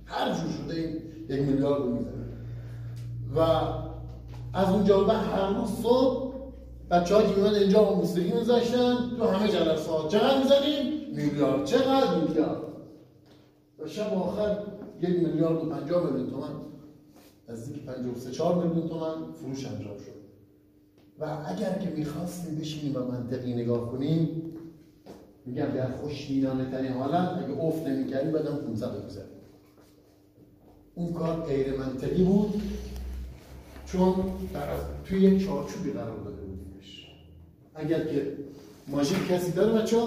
هر 0.06 0.34
جور 0.34 0.52
شده 0.52 0.76
این 0.76 0.96
یک 1.30 1.48
میلیارد 1.48 1.82
رو 1.82 1.94
می‌زنه 1.94 2.28
و 3.36 3.40
از 4.54 4.74
اونجا 4.74 5.04
به 5.04 5.14
هر 5.14 5.54
روز 5.54 5.70
صبح 5.70 6.28
بچه 6.92 7.16
ها 7.16 7.22
که 7.22 7.44
اینجا 7.44 7.94
موسیقی 7.94 8.40
میذاشتن 8.40 8.96
تو 9.18 9.28
همه 9.28 9.48
جلسات 9.48 10.12
چقدر 10.12 10.38
می‌زنیم؟ 10.38 10.98
میلیارد. 11.16 11.66
چقدر 11.66 12.20
میلیارد؟ 12.20 12.62
و 13.80 13.88
شب 13.88 14.14
آخر 14.14 14.58
یک 15.02 15.10
میلیارد 15.10 15.64
و 15.64 15.70
پنجاه 15.70 16.12
میلیون 16.12 16.30
تومن 16.30 16.50
نزدیک 17.50 17.86
پنجاه 17.86 18.14
و 18.14 18.20
سه 18.20 18.32
چهار 18.32 18.66
میلیون 18.66 18.90
تومن 18.90 19.32
فروش 19.34 19.66
انجام 19.66 19.98
شد. 19.98 20.17
و 21.20 21.26
اگر 21.48 21.78
که 21.78 21.90
می‌خواستیم 21.90 22.56
بشینیم 22.56 22.96
و 22.96 23.00
منطقی 23.00 23.54
نگاه 23.54 23.92
کنیم 23.92 24.44
میگم 25.46 25.66
در 25.66 25.92
خوشبینانه 25.92 26.72
ترین 26.72 26.92
حالت 26.92 27.30
اگه 27.30 27.60
افت 27.60 27.88
نمی‌کردیم 27.88 28.32
بعدم 28.32 28.56
500 28.56 28.86
رو 28.86 29.02
اون 30.96 31.14
کار 31.14 31.46
غیر 31.46 31.78
منطقی 31.78 32.24
بود 32.24 32.62
چون 33.86 34.16
در 34.54 34.68
توی 35.06 35.22
یک 35.22 35.46
چارچوبی 35.46 35.92
قرار 35.92 36.18
داده 36.18 36.42
بودیمش. 36.42 37.08
اگر 37.76 38.06
که 38.06 38.38
ماژیک 38.88 39.28
کسی 39.28 39.52
داره 39.52 39.82
بچه 39.82 39.98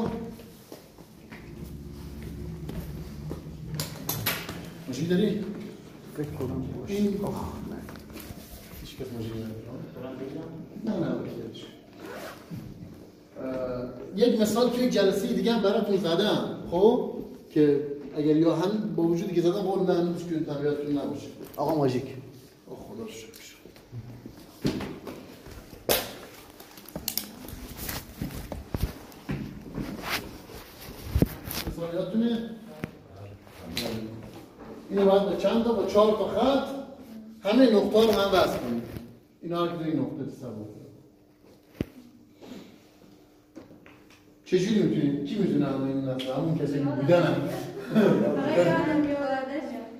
ماژیک 4.86 5.08
داری؟ 5.08 5.44
فکر 6.16 6.30
کنم 6.30 6.62
باشه. 6.80 6.94
این 6.94 7.06
هیچ 8.80 8.96
کس 8.96 9.06
ماژیک 9.14 9.32
نداره. 9.36 9.89
نه 10.84 10.92
نه 10.92 11.20
یک 14.16 14.40
مثال 14.40 14.70
که 14.70 14.82
یک 14.82 14.92
جلسه 14.92 15.26
دیگه 15.26 15.52
هم 15.52 15.62
براتون 15.62 15.96
زدم 15.96 16.56
خب؟ 16.70 17.10
که 17.50 17.86
اگر 18.16 18.36
یا 18.36 18.54
هم 18.56 18.94
با 18.96 19.02
وجودی 19.02 19.34
که 19.34 19.40
زدم 19.40 19.62
قول 19.62 19.78
من 19.78 20.06
مشکل 20.06 20.44
تنبیهاتون 20.44 20.98
نباشه. 20.98 21.26
آقا 21.56 21.74
ماژیک. 21.74 22.04
آه 22.70 22.76
خدا 22.76 23.02
رو 23.02 23.10
شکر. 23.10 23.30
مثال 31.68 31.94
یادتونه 31.94 32.50
اینو 34.90 35.04
باید 35.04 35.22
با 35.22 35.36
چند 35.36 35.64
تا 35.64 35.72
با 35.72 35.86
چهار 35.86 36.12
تا 36.12 36.28
خط 36.28 36.68
همه 37.42 37.70
نقطه 37.70 38.06
رو 38.06 38.12
هم 38.12 38.32
وصل 38.32 38.58
کنید 38.58 38.99
اینا 39.42 39.68
که 39.68 39.84
این 39.84 39.98
نقطه 39.98 40.14
کنید 40.14 40.80
چجوری 44.44 44.82
می‌تونید؟ 44.82 45.24
کی 45.26 45.38
می‌تونه 45.38 45.68
الان 45.68 45.88
این 45.88 45.96
نصف 45.96 46.38
همون 46.38 46.58
کسی 46.58 46.78
که 46.78 46.84
بودن 46.84 47.22
هم. 47.22 47.48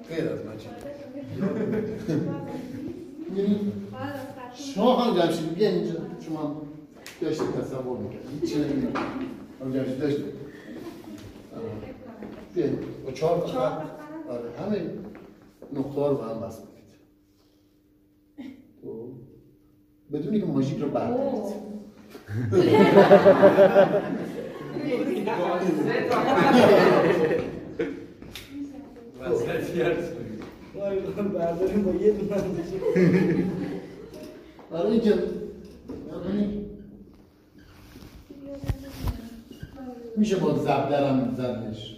غیر 0.08 0.28
از 0.28 0.44
من 0.46 0.56
چی 0.58 0.68
می‌بینید؟ 3.28 3.72
شما 4.54 4.96
خانم 4.96 5.20
جمشید 5.20 5.54
بیا 5.54 5.68
اینجا. 5.68 6.00
شما 6.20 6.40
هم 6.42 6.56
داشتید 7.20 7.50
تصور 7.50 7.98
می‌کنید 7.98 8.40
هیچی 8.40 8.58
نمی‌دونید 8.58 8.96
خانم 9.58 9.72
جمشید 9.72 9.98
داشتید. 9.98 10.24
بیا 12.54 12.66
با 13.04 13.12
چهار 13.12 13.46
خط. 13.46 13.82
آره 14.28 14.50
همه 14.58 14.90
نقطه 15.72 16.08
رو 16.08 16.14
با 16.14 16.24
هم 16.24 16.40
بس 16.40 16.56
کنید 16.60 16.70
خب. 18.82 19.08
بدونی 20.12 20.40
که 20.40 20.46
ماژیک 20.46 20.78
رو 20.78 20.88
بردارید 20.88 21.60
برداریم 31.34 31.82
با 31.82 31.92
یه 31.92 32.12
دونه 32.12 32.42
برای 34.70 34.92
اینکه 34.92 35.14
میشه 40.16 40.36
با 40.36 40.58
زبدرم 40.58 41.34
زدش 41.36 41.96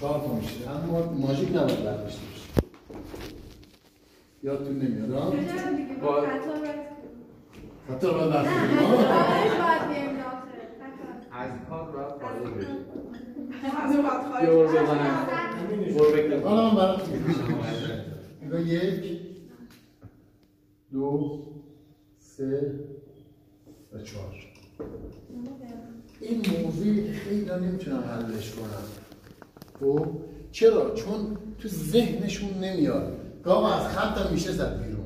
چهار 0.00 0.20
تا 0.20 0.34
میشه. 0.34 0.70
اما 0.70 1.12
ماژیک 1.12 1.48
نباید 1.48 1.84
برداشته 1.84 2.20
بشه 2.20 2.42
یادتون 4.42 4.78
نمیاد 4.78 5.10
ها؟ 5.10 5.32
حتی. 7.90 8.06
از 11.32 11.50
کار 11.68 11.92
باید 11.92 12.08
خارج 12.22 12.54
بشی 12.54 12.66
خارج 14.32 14.44
یه 14.44 14.50
بار 14.50 14.66
بزنم. 14.66 16.44
حالا 16.44 16.70
من. 16.70 16.96
نگاه 18.46 18.60
یک 18.60 19.20
دو 20.92 21.42
سه 22.18 22.80
و 23.92 23.98
چهار. 23.98 24.34
این 26.20 26.42
موضوعی 26.62 27.06
که 27.06 27.12
خیلی 27.12 27.50
نمی‌تونم 27.60 28.04
حلش 28.04 28.50
کنم. 28.50 28.84
خب؟ 29.80 30.06
چرا؟ 30.52 30.94
چون 30.94 31.36
تو 31.58 31.68
ذهنشون 31.68 32.50
نمیاد. 32.50 33.12
گاه 33.44 33.80
از 33.80 33.96
خطم 33.96 34.32
میشه 34.32 34.52
زد 34.52 34.82
بیرون. 34.82 35.01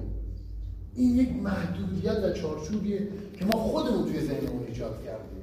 این 0.96 1.18
یک 1.18 1.28
محدودیت 1.42 2.18
و 2.24 2.32
چارچوبیه 2.32 3.08
که 3.38 3.44
ما 3.44 3.58
خودمون 3.58 4.04
توی 4.04 4.20
ذهنمون 4.20 4.64
ایجاد 4.66 5.04
کردیم. 5.04 5.42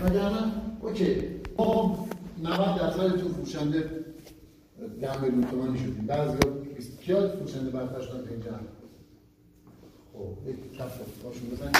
وگرنه 0.00 0.52
اوکی 0.80 1.16
ما 1.58 2.08
90 2.42 2.78
درصدتون 2.78 3.32
فروشنده 3.32 3.90
ده 5.00 5.20
میلیون 5.20 5.44
تومانی 5.44 5.78
شدیم. 5.78 6.04
بعضی 6.06 6.38
کیا 7.02 7.28
فروشنده 7.28 7.70
تو 7.70 8.16
اینجا 8.30 8.50
خب 10.12 10.48
یک 10.48 10.78
کف 10.78 10.98
باشون 11.24 11.50
بزنید 11.50 11.76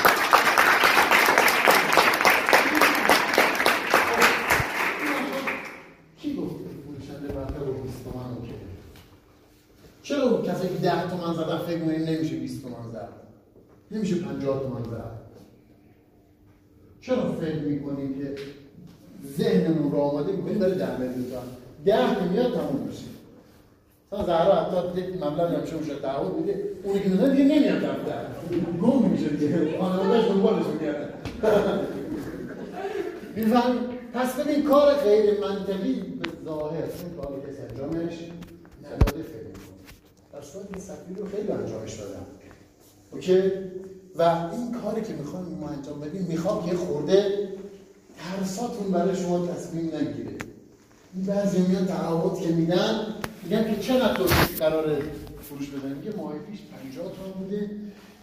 کی 6.18 6.34
گفت 6.36 6.54
فروشنده 6.84 7.32
برتر 7.32 7.58
رو 7.58 7.72
20 7.72 8.04
تومن 8.04 8.36
اوکی 8.36 8.54
چرا 10.02 10.22
اون 10.22 10.42
کسی 10.42 10.68
که 10.68 10.74
10 10.74 11.10
تومن 11.10 11.34
زدن 11.34 11.58
فکر 11.58 11.78
می‌کنیم 11.78 12.08
نمیشه 12.08 12.36
20 12.36 12.62
تومن 12.62 12.90
زد؟ 12.92 13.08
نمیشه 13.90 14.16
50 14.16 14.62
تومن 14.62 14.82
زد. 14.82 15.20
چرا 17.00 17.32
فکر 17.32 17.58
می‌کنیم 17.58 18.18
که 18.18 18.34
ذهنمون 19.38 19.92
رو 19.92 19.98
آماده 19.98 20.32
می‌کنیم 20.32 20.58
برای 20.58 20.74
ده 20.74 20.98
میلیون 20.98 21.30
تومن؟ 21.30 21.42
ده 21.84 22.24
میاد 22.32 22.52
تموم 22.54 22.86
میشه. 22.86 23.04
مثلا 24.12 24.26
زهرا 24.26 24.54
حتی 24.54 25.00
یک 25.00 25.14
مبلغ 25.16 25.54
همیشه 25.54 25.74
اون 25.74 25.84
شد 25.84 26.00
تعهد 26.02 26.34
میده 26.34 26.64
اونی 26.82 27.00
که 27.00 27.08
می‌زنه 27.08 27.30
دیگه 27.30 27.44
نمیاد 27.44 27.78
دفتر 27.78 28.26
گم 28.82 29.08
میشه 29.08 29.28
دیگه. 29.28 29.78
خانوادهش 29.78 30.24
دنبالش 30.28 30.66
میگردن 30.66 31.08
می‌فهمی؟ 33.36 33.78
پس 34.14 34.40
ببین 34.40 34.64
کار 34.64 34.94
غیر 34.94 35.40
منطقی 35.40 35.92
به 35.92 36.28
ظاهر 36.44 36.82
کار 37.16 37.40
کسی 37.48 37.62
انجامش 37.70 38.18
نداده 38.84 39.22
صورت 40.42 40.66
این 40.74 40.82
سفیر 40.82 41.16
رو 41.16 41.28
خیلی 41.28 41.52
انجامش 41.52 41.94
دادم 41.94 42.26
اوکی؟ 43.12 43.42
و 44.16 44.22
این 44.52 44.72
کاری 44.82 45.02
که 45.02 45.12
می‌خوایم 45.12 45.46
ما 45.46 45.68
انجام 45.68 46.00
بدیم 46.00 46.22
می‌خوام 46.22 46.70
که 46.70 46.76
خورده 46.76 47.48
ترساتون 48.18 48.90
برای 48.92 49.16
شما 49.16 49.46
تصمیم 49.46 49.84
نگیره. 49.84 50.30
این 51.14 51.24
بعضی 51.26 51.62
میان 51.62 51.86
تعهد 51.86 52.38
که 52.40 52.48
میدن 52.48 53.14
میگن 53.42 53.74
که 53.74 53.80
چقدر 53.82 54.14
تو 54.14 54.24
قرار 54.58 55.02
فروش 55.42 55.68
بدن؟ 55.68 55.92
میگه 55.92 56.16
ماه 56.16 56.32
پیش 56.38 56.60
50 56.94 57.12
تومن 57.12 57.44
بوده. 57.44 57.70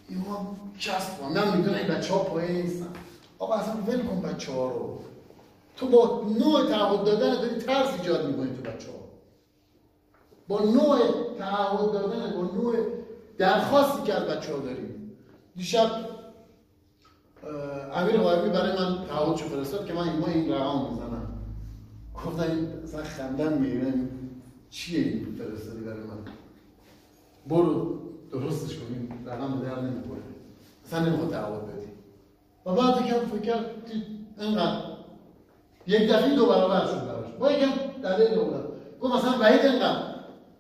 این 0.09 0.19
ما 0.27 0.57
60 0.77 1.17
تومن 1.19 1.31
من 1.33 1.57
می‌دونم 1.57 1.77
این 1.77 1.88
بچه 1.88 2.13
ها 2.13 2.19
پایه 2.19 2.51
نیستن. 2.51 2.88
آقا 3.39 3.53
اصلا 3.53 3.74
ول 3.88 4.01
کن 4.01 4.21
بچه 4.21 4.51
ها 4.51 4.71
رو. 4.71 5.00
تو 5.77 5.88
با 5.88 6.25
نوع 6.39 6.69
تعهد 6.69 7.03
دادن 7.03 7.41
داری 7.41 7.62
ترس 7.62 8.00
ایجاد 8.00 8.27
می‌کنی 8.27 8.47
تو 8.47 8.62
بچه 8.62 8.88
ها 8.91 9.06
با 10.48 10.60
نوع 10.60 11.00
تعهد 11.39 11.92
دادن 11.92 12.34
با 12.36 12.42
نوع 12.42 12.75
درخواستی 13.38 14.04
که 14.04 14.13
از 14.13 14.24
بچه 14.24 14.54
ها 14.54 14.60
داریم. 14.60 15.12
دیشب 15.56 15.92
امیر 17.94 18.18
غایبی 18.18 18.50
برای 18.50 18.80
من 18.80 19.06
تعهدشو 19.08 19.46
فرستاد 19.46 19.86
که 19.86 19.94
من 19.94 20.20
ما 20.20 20.27
این 20.27 20.54
رقم 20.54 20.89
می‌زنم. 20.89 21.27
گفتم 22.16 22.51
این 22.51 22.68
اصلا 22.84 23.04
خندم 23.04 23.54
می‌گیره 23.54 23.94
چیه 24.70 25.00
این 25.00 25.38
فرستادی 25.39 25.82
برای 25.82 25.98
من؟ 25.98 26.18
برو 27.48 28.00
درستش 28.32 28.77
کنیم 28.77 29.24
رقم 29.25 29.62
در 29.62 29.82
نمی‌کنه 29.82 30.20
اصلا 30.86 31.06
نمی‌خواد 31.06 31.32
تعهد 31.32 31.66
بدی. 31.68 31.88
و 32.66 32.72
بعد 32.72 33.06
یکم 33.06 33.20
فکر 33.20 33.42
کرد 33.42 33.66
اینقدر 34.39 34.82
یک 35.88 36.10
دفعه 36.10 36.36
دو 36.36 36.46
برابر 36.46 36.86
شد 36.86 37.08
براش. 37.08 37.25
با 37.39 37.51
یکم 37.51 37.72
دلیل 38.04 38.36
دوباره 38.36 38.63
گفت 39.01 39.16
مثلا 39.16 39.39
وحید 39.39 39.66
اینقدر. 39.66 40.06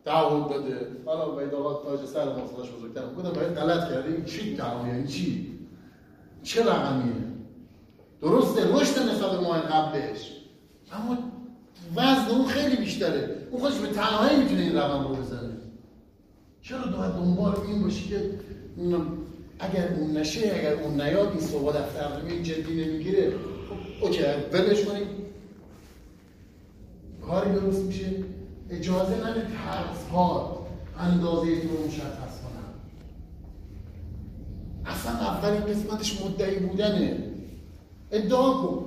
تعهد 0.07 0.49
داده. 0.49 0.87
حالا 1.05 1.35
وحید 1.35 1.53
آقا 1.53 1.83
تاج 1.83 2.05
سر 2.05 2.23
مصالحش 2.23 2.69
بزرگترم 2.71 3.15
گفتم 3.15 3.39
وحید 3.39 3.57
غلط 3.57 3.89
کردی؟ 3.89 4.13
این 4.13 4.25
چی 4.25 4.55
تعهد؟ 4.55 4.87
یعنی 4.87 5.07
چی؟ 5.07 5.59
چه 6.43 6.65
رقمیه؟ 6.65 7.13
درسته 8.21 8.61
رشد 8.73 8.99
نسبت 8.99 9.31
به 9.31 9.39
ماه 9.39 9.61
قبلش. 9.61 10.31
اما 10.91 11.17
وزن 11.95 12.35
اون 12.35 12.45
خیلی 12.45 12.75
بیشتره. 12.75 13.35
اون 13.51 13.61
خودش 13.61 13.77
به 13.77 13.87
تنهایی 13.87 14.37
می‌تونه 14.37 14.61
این 14.61 14.75
رقم 14.75 15.07
رو 15.07 15.15
بزنه. 15.15 15.57
چرا 16.61 16.79
باید 16.79 17.11
دنبال 17.11 17.53
این 17.67 17.83
باشی 17.83 18.09
که 18.09 18.31
اگر 19.59 19.93
اون 19.99 20.17
نشه 20.17 20.51
اگر 20.59 20.73
اون 20.73 21.01
نیاد 21.01 21.27
این 21.27 21.39
صحبت 21.39 21.75
دفتر 21.75 22.41
جدی 22.43 22.85
نمی‌گیره. 22.85 23.31
خب 23.69 24.05
اوکی 24.05 24.23
ولش 24.53 24.85
کنیم. 24.85 25.07
کاری 27.27 27.51
درست 27.51 27.81
میشه؟ 27.83 28.23
اجازه 28.69 29.15
نده 29.15 29.41
ترس 29.41 30.11
ها 30.11 30.67
اندازه 30.99 31.61
تو 31.61 31.67
رو 31.67 31.87
مشخص 31.87 32.33
کنن. 32.41 32.73
اصلا 34.85 35.11
اولین 35.11 35.61
قسمتش 35.61 36.21
مدعی 36.21 36.59
بودنه. 36.59 37.17
ادعا 38.11 38.53
کن. 38.53 38.85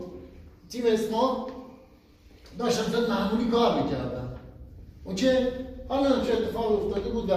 تیم 0.68 0.84
اسما 0.86 1.46
داشتم 2.58 2.92
زد 2.92 3.10
معمولی 3.10 3.50
کار 3.50 3.82
می‌کردن. 3.82 4.28
اوکی؟ 5.04 5.32
حالا 5.88 6.24
چه 6.24 6.32
اتفاق 6.32 6.86
افتاده 6.86 7.10
بود 7.10 7.30
و 7.30 7.34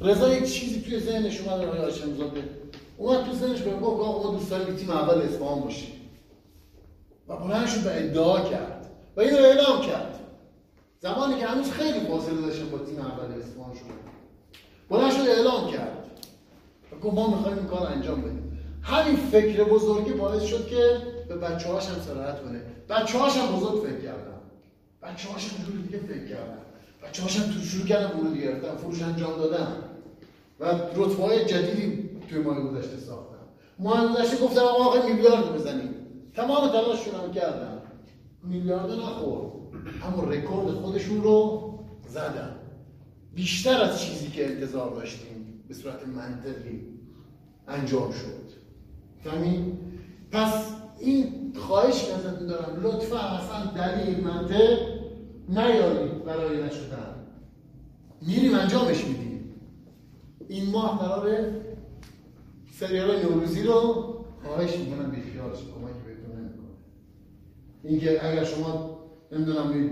رضا 0.00 0.34
یک 0.34 0.52
چیزی 0.52 0.82
توی 0.82 1.00
ذهنش 1.00 1.40
اومد 1.40 1.60
آقای 1.64 1.78
هاشم 1.78 2.14
زاده. 2.16 2.44
اومد 2.96 3.24
تو 3.24 3.32
ذهنش 3.32 3.60
بهم 3.60 3.80
گفت 3.80 4.00
آقا 4.02 4.30
دوست 4.36 4.50
داریم 4.50 4.76
تیم 4.76 4.90
اول 4.90 5.22
اصفهان 5.22 5.60
باشیم 5.60 5.92
و 7.28 7.36
بلند 7.36 7.66
شد 7.66 7.84
به 7.84 8.04
ادعا 8.04 8.40
کرد. 8.40 8.90
و 9.16 9.20
اینو 9.20 9.36
اعلام 9.36 9.80
کرد. 9.80 10.18
زمانی 11.02 11.40
که 11.40 11.46
هنوز 11.46 11.70
خیلی 11.70 12.00
فاصله 12.00 12.40
داشتیم 12.40 12.68
با 12.70 12.78
تیم 12.78 12.98
اول 12.98 13.40
اصفهان 13.40 13.74
شد 13.74 13.80
بلند 14.88 15.12
شد 15.12 15.28
اعلام 15.28 15.70
کرد. 15.70 16.06
و 16.92 16.96
گفت 16.96 17.14
ما 17.14 17.36
می‌خوایم 17.36 17.58
این 17.58 17.66
کار 17.66 17.86
انجام 17.86 18.22
بدیم. 18.22 18.58
همین 18.82 19.16
فکر 19.16 19.64
بزرگی 19.64 20.12
باعث 20.12 20.42
شد 20.42 20.66
که 20.66 20.96
به 21.28 21.36
بچه 21.36 21.68
هاش 21.68 21.88
هم 21.88 22.00
سراحت 22.00 22.42
کنه 22.42 22.62
بچه 22.88 23.18
هاش 23.18 23.36
هم 23.36 23.56
بزرگ 23.56 23.82
فکر 23.82 24.00
کردن. 24.00 24.38
بچه 25.02 25.28
هاش 25.28 25.48
هم 25.48 25.82
دیگه 25.82 25.98
فکر 25.98 26.28
کردن. 26.28 26.58
بچه 27.02 27.22
هاش 27.22 27.36
هم 27.36 27.52
تو 27.52 27.60
شروع 27.60 27.86
کردن 27.86 28.18
ورود 28.18 28.40
گرفتن 28.40 28.76
فروش 28.76 29.02
انجام 29.02 29.36
دادن. 29.38 29.76
و 30.60 30.64
رتبه 30.94 31.22
های 31.22 31.44
جدیدی 31.44 32.10
توی 32.30 32.38
ماه 32.38 32.60
گذشته 32.60 32.96
ساختن. 32.96 33.36
ماه 33.78 34.14
گذشته 34.14 34.36
گفتم 34.36 34.60
آقا 34.60 35.06
میلیارد 35.06 35.54
بزنیم. 35.54 35.94
تمام 36.36 36.68
تلاششون 36.68 37.14
هم 37.14 37.32
کردن. 37.32 37.78
میلیارد 38.44 38.90
نخورد. 38.90 39.61
اما 40.04 40.24
رکورد 40.24 40.70
خودشون 40.70 41.22
رو 41.22 41.68
زدن. 42.08 42.56
بیشتر 43.34 43.80
از 43.80 44.00
چیزی 44.00 44.30
که 44.30 44.46
انتظار 44.46 44.94
داشتیم 44.94 45.64
به 45.68 45.74
صورت 45.74 46.08
منطقی 46.08 46.86
انجام 47.68 48.12
شد. 48.12 48.52
فهمید 49.24 49.78
پس 50.30 50.66
این 50.98 51.52
خواهش 51.56 52.04
که 52.04 52.14
ازتون 52.14 52.46
دارم 52.46 52.80
لطفا 52.82 53.18
اصلا 53.18 53.72
دلیل 53.72 54.24
منطق 54.24 54.78
نیارید 55.48 56.24
برای 56.24 56.62
نشدن. 56.62 57.14
میریم 58.22 58.54
انجامش 58.54 59.04
میدیم. 59.04 59.54
این 60.48 60.70
ماه 60.70 60.98
قراره 60.98 61.60
سریال 62.72 63.22
نوروزی 63.22 63.62
رو 63.62 63.74
خواهش 64.44 64.76
می‌کنم 64.76 65.10
بیخیال 65.10 65.54
شد 65.54 65.64
کمکی 65.74 66.00
بهتون 66.06 66.36
نمی‌کنه 66.36 66.68
اینکه 67.84 68.26
اگر 68.26 68.44
شما 68.44 69.01
نمی‌دونم 69.32 69.90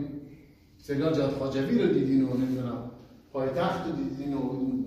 سریال 0.78 1.14
جاد 1.14 1.30
خاجوی 1.38 1.78
رو 1.78 1.92
دیدین 1.92 2.22
و 2.22 2.34
نمی‌دونم 2.36 2.90
پایتخت 3.32 3.86
رو 3.86 3.92
دیدین 3.92 4.34
و 4.34 4.40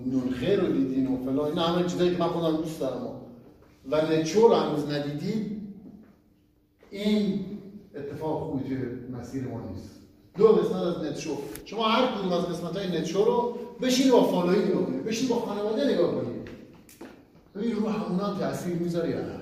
نونخیر 0.06 0.60
رو 0.60 0.72
دیدین 0.72 1.06
و 1.06 1.24
فلان. 1.24 1.46
این 1.48 1.58
همه 1.58 1.88
چیزایی 1.88 2.10
که 2.10 2.18
من 2.18 2.28
خودم 2.28 2.56
دوست 2.56 2.80
دارم. 2.80 3.06
و 3.90 4.12
نچو 4.12 4.48
رو 4.48 4.54
هنوز 4.54 4.90
ندیدید 4.90 5.60
این 6.90 7.44
اتفاق 7.94 8.42
خوبی 8.42 8.64
توی 8.64 8.76
مسیر 9.20 9.44
ما 9.44 9.60
نیست. 9.70 9.90
دو 10.36 10.48
قسمت 10.48 10.82
از 10.82 11.04
نتشو 11.04 11.36
شما 11.64 11.88
هر 11.88 12.18
کدوم 12.18 12.32
از 12.32 12.44
قسمت 12.44 12.76
های 12.76 12.88
نتشو 13.00 13.24
رو 13.24 13.58
بشین 13.82 14.12
با 14.12 14.22
فالوی 14.22 14.68
نگاه 14.68 14.86
کنید. 14.86 15.04
بشین 15.04 15.28
با 15.28 15.34
خانواده 15.34 15.94
نگاه 15.94 16.14
کنید. 16.14 16.48
ببین 17.54 17.76
رو 17.76 17.88
همونا 17.88 18.38
تاثیر 18.38 18.74
می‌ذاره 18.74 19.10
یا 19.10 19.20
نه؟ 19.20 19.40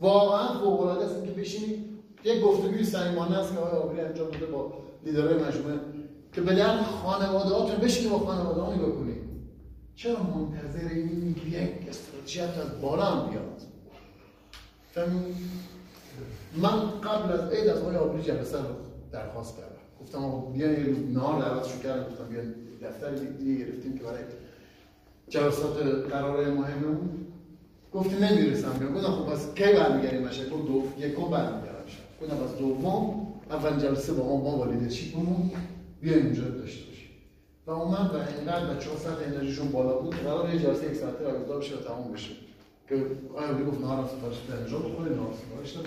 واقعا 0.00 0.58
فوق 0.58 0.80
العاده 0.80 1.04
است 1.04 1.24
که 1.24 1.30
بشینید 1.30 1.87
یک 2.24 2.42
گفتگوی 2.42 2.84
صمیمانه 2.84 3.38
است 3.38 3.52
که 3.52 3.58
آقای 3.58 3.80
آبری 3.80 4.00
انجام 4.00 4.30
داده 4.30 4.46
با 4.46 4.72
لیدرهای 5.04 5.34
مجموعه 5.34 5.78
که 6.32 6.40
به 6.40 6.54
درد 6.54 6.82
خانواده 6.82 7.54
هاتون 7.54 7.76
بشینید 7.76 8.10
با 8.10 8.18
خانواده 8.18 8.60
ها 8.60 8.74
نگاه 8.74 8.90
کنید 8.90 9.18
چرا 9.94 10.22
منتظر 10.22 10.88
این 10.94 11.36
یک 11.46 11.88
استراتژی 11.88 12.40
از 12.40 12.80
بالا 12.82 13.04
هم 13.04 13.30
بیاد؟ 13.30 13.62
من 16.56 17.00
قبل 17.00 17.32
از 17.32 17.52
عید 17.52 17.68
از 17.68 17.82
آقای 17.82 17.96
آبری 17.96 18.22
جلسه 18.22 18.58
رو 18.58 18.74
درخواست 19.12 19.56
کردم. 19.56 19.68
گفتم 20.00 20.24
آقا 20.24 20.50
بیا 20.50 20.72
یه 20.72 20.96
نهار 21.12 21.42
دعوتشو 21.42 21.78
کردم. 21.82 22.10
گفتم 22.10 22.24
بیا 22.24 22.40
دفتر 22.82 23.10
دیگه 23.10 23.64
گرفتیم 23.64 23.98
که 23.98 24.04
برای 24.04 24.22
جلسات 25.28 25.76
قرار 26.10 26.56
گفتی 27.92 28.16
نمی‌رسم. 28.16 28.72
بیا 28.78 28.88
گفتم 28.88 29.12
خب 29.12 29.32
پس 29.32 29.54
کی 29.54 29.72
برمیگردیم؟ 29.72 30.28
مشهد 30.28 30.50
گفت 30.50 30.98
یکم 30.98 31.30
برمیگردم. 31.30 31.77
گفتم 32.22 32.36
پس 32.36 32.58
دوم 32.58 33.26
اول 33.50 33.80
جلسه 33.80 34.12
با 34.12 34.24
ما 34.24 34.36
با 34.36 34.56
والیدرشیپمون 34.56 35.50
بیایم 36.00 36.24
اونجا 36.26 36.42
داشته 36.42 36.86
باشیم. 36.86 37.08
و 37.66 37.70
اومد 37.70 38.10
و 38.14 38.38
اینقدر 38.38 38.74
بچه‌ها 38.74 38.96
سطح 38.96 39.26
انرژیشون 39.26 39.68
بالا 39.68 39.98
بود 39.98 40.14
قرار 40.14 40.54
یه 40.54 40.60
جلسه 40.60 40.86
یک 40.86 40.96
ساعته 40.96 41.24
برگزار 41.24 41.58
بشه 41.58 41.74
و 41.74 41.80
تموم 41.80 42.12
بشه. 42.12 42.30
که 42.88 42.94
آیا 43.36 43.64
گفت 43.64 43.80
نهار 43.80 44.06
سفارش 44.06 44.36
انجام 44.62 44.82
بکنه 44.82 45.08
نهار 45.08 45.32
سفارش 45.34 45.86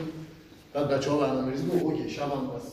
بعد 0.74 0.88
بچه 0.88 1.12
ها 1.12 1.18
برنامه 1.18 1.52
ریزی 1.52 1.68
گفت 1.68 1.84
اوکی 1.84 2.10
شب 2.10 2.32
هم 2.32 2.48
بس 2.56 2.72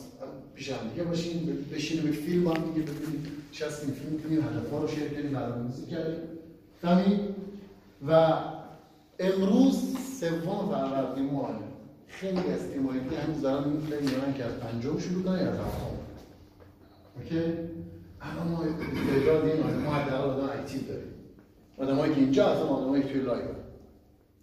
پیش 0.55 0.71
هم 0.71 0.89
دیگه 0.89 1.03
باشین 1.03 1.65
بشینیم 1.73 2.03
به 2.03 2.11
فیلم 2.11 2.47
هم 2.47 2.53
دیگه 2.53 2.91
ببینیم. 2.91 3.25
شستیم 3.51 3.93
فیلم 3.93 4.19
کنیم 4.23 4.39
هدف 4.39 4.71
رو 4.71 4.87
شیر 4.87 5.07
کنیم 5.07 5.33
برنامه 5.33 5.65
ریزی 5.67 5.85
کردیم. 5.85 6.19
فهمید؟ 6.81 7.19
و 8.07 8.33
امروز 9.19 9.75
سوم 10.19 10.69
فروردین 10.69 11.25
ماه 11.25 11.49
خیلی 12.09 12.37
از 12.37 12.59
که 13.09 13.19
هنوز 13.19 13.41
دارن 13.41 13.69
میارن 13.69 14.33
که 14.37 14.43
از 14.45 14.53
پنجم 14.53 14.99
شروع 14.99 15.23
کنن 15.23 15.39
یا 15.39 15.51
از 15.51 15.57
هفتم 15.57 15.99
اوکی؟ 17.17 17.53
الان 18.21 18.47
ما 18.47 18.63
تعداد 19.13 19.45
این 19.45 19.63
آدم 19.63 19.79
ما 19.79 19.93
حداقل 19.93 20.29
آدم 20.29 20.59
اکتیو 20.59 20.81
داریم. 20.87 21.13
آدمایی 21.77 22.13
که 22.13 22.19
اینجا 22.21 22.47
هستن 22.47 22.67
آدمایی 22.67 23.03
که 23.03 23.09
توی 23.09 23.21
live. 23.21 23.45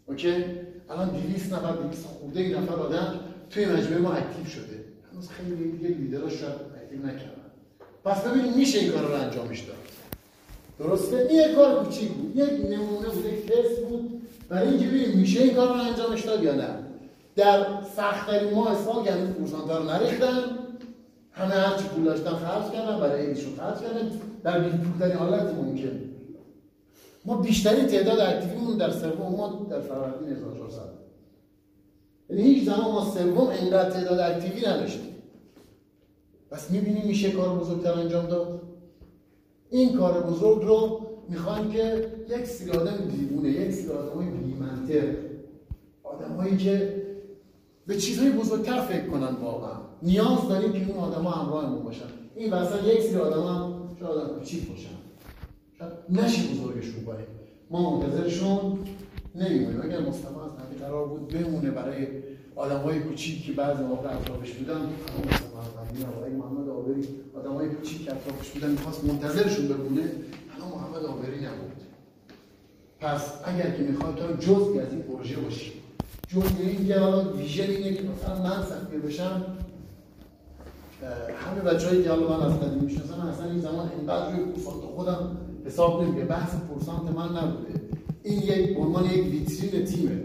OK؟ 0.06 0.44
الان 0.90 1.10
200 1.10 1.52
نفر 1.52 1.72
200 1.72 2.06
خورده 2.06 2.40
این 2.40 2.54
نفر 2.54 2.74
آدم 2.74 3.20
توی 3.50 3.66
مجموعه 3.66 3.98
ما 3.98 4.12
active 4.12 4.44
شده. 4.46 4.84
هنوز 5.12 5.28
خیلی 5.28 5.70
دیگه 5.72 5.88
لیدرها 5.88 6.28
شاید 6.28 6.54
active 6.82 7.06
نکردن. 7.06 7.50
پس 8.04 8.24
ببینید 8.24 8.56
میشه 8.56 8.78
این 8.78 8.92
کار 8.92 9.04
رو 9.04 9.14
انجامش 9.14 9.60
داد 9.60 9.76
درسته؟ 10.78 11.16
این 11.16 11.54
کار 11.54 11.84
کوچیک 11.84 12.12
بود. 12.12 12.36
یک 12.36 12.50
نمونه 12.50 13.08
بود 13.08 13.26
یک 13.26 13.46
تست 13.46 13.80
بود. 13.88 14.22
برای 14.48 14.68
اینکه 14.68 14.86
ببینیم 14.86 15.18
میشه 15.18 15.42
این 15.42 15.54
کار 15.54 15.68
رو 15.68 15.74
انجامش 15.74 16.22
داد 16.22 16.42
یا 16.42 16.54
نه. 16.54 16.85
در 17.36 17.66
سختترین 17.96 18.54
ماه 18.54 18.70
اسفند 18.70 19.04
که 19.04 19.12
هنوز 19.12 19.34
پورسانت‌ها 19.34 19.78
رو 19.78 19.84
نریختن 19.84 20.42
همه 21.32 21.54
هرچی 21.54 21.84
پول 21.84 22.04
داشتن 22.04 22.30
خرج 22.30 22.72
کردن 22.72 23.00
برای 23.00 23.26
ایشون 23.26 23.54
خرج 23.56 23.78
کردن. 23.80 24.10
در 24.42 24.58
بیپولترین 24.58 25.16
حالت 25.16 25.54
ممکن. 25.54 26.00
ما 27.24 27.36
بیشترین 27.36 27.86
تعداد 27.86 28.20
اکتیویمون 28.20 28.76
در 28.76 28.90
سوم 28.90 29.34
ما 29.36 29.66
در 29.70 29.80
فروردین 29.80 30.36
1400 30.36 30.82
یعنی 32.30 32.42
هیچ 32.42 32.64
زمان 32.64 32.92
ما 32.92 33.04
سوم 33.04 33.48
اینقدر 33.48 33.90
تعداد 33.90 34.18
اکتیوی 34.18 34.66
نداشتیم. 34.66 35.16
پس 36.50 36.70
می‌بینیم 36.70 37.06
میشه 37.06 37.30
کار 37.30 37.58
بزرگتر 37.58 37.92
انجام 37.92 38.26
داد. 38.26 38.62
این 39.70 39.96
کار 39.96 40.22
بزرگ 40.22 40.62
رو 40.62 41.00
می‌خوایم 41.28 41.70
که 41.70 42.06
یک 42.28 42.44
سری 42.44 42.70
آدم 42.70 42.96
دیوونه 42.96 43.48
یک 43.48 43.70
سری 43.70 43.88
آدم 43.88 44.18
های 44.18 44.26
بیمنطق. 44.26 45.16
آدم 46.02 46.36
هایی 46.36 46.56
که 46.56 46.95
به 47.86 47.96
چیزهای 47.96 48.30
بزرگتر 48.30 48.80
فکر 48.80 49.06
کنن 49.06 49.34
واقعا. 49.42 49.76
نیاز 50.02 50.48
داریم 50.48 50.72
که 50.72 50.92
اون 50.92 50.98
آدم 50.98 51.22
ها 51.22 51.30
همراه 51.30 51.64
هممون 51.64 51.82
باشن. 51.82 52.04
این 52.36 52.52
وسط 52.52 52.84
یک 52.84 53.00
سری 53.00 53.16
آدم 53.16 53.42
هم 53.42 53.96
شاید 54.00 54.10
آدم 54.10 54.38
کوچیک 54.38 54.68
باشن. 54.68 54.96
شاید 55.78 55.92
نشی 56.08 56.54
بزرگشون 56.54 57.04
کنیم 57.04 57.26
ما 57.70 57.90
منتظرشون 57.90 58.78
نمیمونیم. 59.34 59.80
اگر 59.82 60.00
مصطفی 60.00 60.26
از 60.26 60.66
نبی 60.66 60.78
قرار 60.80 61.06
بود 61.08 61.28
بمونه 61.28 61.70
برای 61.70 62.06
آدم 62.56 62.80
های 62.80 63.00
کوچیک 63.00 63.46
که 63.46 63.52
بعضی 63.52 63.82
موقع 63.82 64.16
اطرافش 64.16 64.52
بودن 64.52 64.80
آقای 66.16 66.30
محمد 66.32 66.68
آبری 66.68 67.08
آدم 67.34 67.52
های 67.52 67.68
کوچیک 67.68 68.04
که 68.04 68.12
اطرافش 68.12 68.50
بودن 68.50 68.70
می‌خواست 68.70 69.04
منتظرشون 69.04 69.68
بمونه 69.68 70.12
الان 70.56 70.68
محمد 70.74 71.04
آبری 71.04 71.36
نبود. 71.36 71.72
پس 73.00 73.32
اگر 73.44 73.70
که 73.70 73.82
می‌خوای 73.82 74.14
تو 74.14 74.36
جزئی 74.36 74.80
از 74.80 74.92
این 74.92 75.02
پروژه 75.02 75.36
باشی 75.36 75.72
که 76.88 76.98
حالا 76.98 77.32
ویژن 77.32 77.70
اینه 77.70 77.94
که 77.94 78.02
مثلا 78.02 78.42
من 78.42 78.62
سفیر 78.62 79.00
بشم 79.00 79.42
همه 81.46 81.60
بچه 81.60 81.88
هایی 81.88 82.02
که 82.02 82.10
حالا 82.10 82.38
من 82.38 82.46
از 82.46 82.60
قدیم 82.60 82.86
اصلا 82.86 83.50
این 83.50 83.60
زمان 83.60 83.90
اینقدر 83.98 84.30
روی 84.30 84.44
پورسانت 84.44 84.84
خودم 84.96 85.36
حساب 85.66 86.02
نمیگه 86.02 86.24
بحث 86.24 86.50
پورسانت 86.54 87.16
من 87.16 87.24
نبوده. 87.24 87.80
این 88.22 88.38
یک 88.38 88.76
عنوان 88.78 89.04
یک 89.04 89.26
ویترین 89.26 89.84
تیمه. 89.84 90.22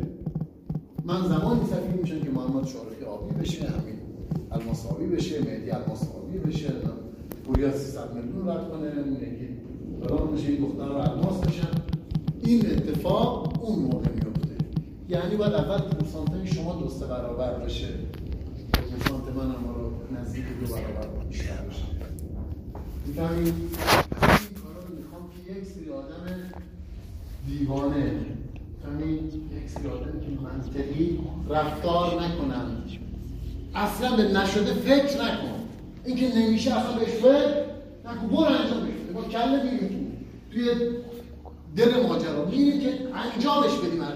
من 1.05 1.27
زمانی 1.27 1.61
سفیر 1.65 2.01
میشم 2.01 2.19
که 2.19 2.29
محمد 2.29 2.67
شارفی 2.67 3.05
آبی 3.05 3.35
بشه 3.35 3.63
همین 3.65 3.99
الماساوی 4.51 5.05
بشه 5.05 5.39
مهدی 5.39 5.71
الماساوی 5.71 6.37
بشه 6.37 6.73
پوریا 7.45 7.71
300 7.71 8.13
میلیون 8.13 8.47
رد 8.47 8.69
کنه 8.69 8.87
یکی 8.87 9.47
دارم 10.01 10.35
بشه 10.35 10.47
این 10.47 10.61
دختر 10.61 10.85
رو 10.85 10.95
الماس 10.95 11.39
بشن. 11.39 11.67
این 12.43 12.65
اتفاق 12.65 13.63
اون 13.63 13.79
موقع 13.79 14.09
میفته 14.09 14.30
یعنی 15.11 15.35
باید 15.35 15.53
اول 15.53 15.77
پورسانت 15.77 16.53
شما 16.53 16.75
دو 16.75 16.89
سه 16.89 17.05
برابر 17.05 17.53
بشه. 17.53 17.87
پورسانت 18.73 19.35
من 19.35 19.43
هم 19.43 19.73
رو 19.75 19.91
نزدیک 20.19 20.43
دو 20.59 20.73
برابر 20.73 21.07
بیشتر 21.29 21.45
بشه. 21.45 21.83
می‌فهمید؟ 23.05 23.47
این 23.47 23.53
کارا 24.63 24.87
رو 24.87 24.95
می‌خوام 24.97 25.29
که 25.29 25.51
یک 25.51 25.65
سری 25.65 25.89
آدم 25.89 26.25
دیوانه 27.47 28.11
همین 28.85 29.13
یک 29.63 29.69
سری 29.69 29.87
آدم 29.87 30.19
که 30.19 30.41
منطقی 30.43 31.19
رفتار 31.49 32.23
نکنن. 32.23 32.83
اصلا 33.75 34.15
به 34.15 34.23
نشده 34.23 34.73
فکر 34.73 35.23
نکن. 35.23 35.59
اینکه 36.05 36.35
نمیشه 36.35 36.75
اصلا 36.75 36.99
بهش 36.99 37.09
فکر 37.09 37.63
نکن. 38.05 38.27
برو 38.27 38.37
انجام 38.37 38.81
بشه 38.81 39.13
با 39.13 39.23
کله 39.23 39.63
میریم. 39.63 40.25
توی 40.51 40.65
دل 41.75 42.07
ماجرا. 42.07 42.45
میریم 42.45 42.81
که 42.81 42.93
انجامش 43.15 43.77
بدیم 43.77 44.03
هر 44.03 44.15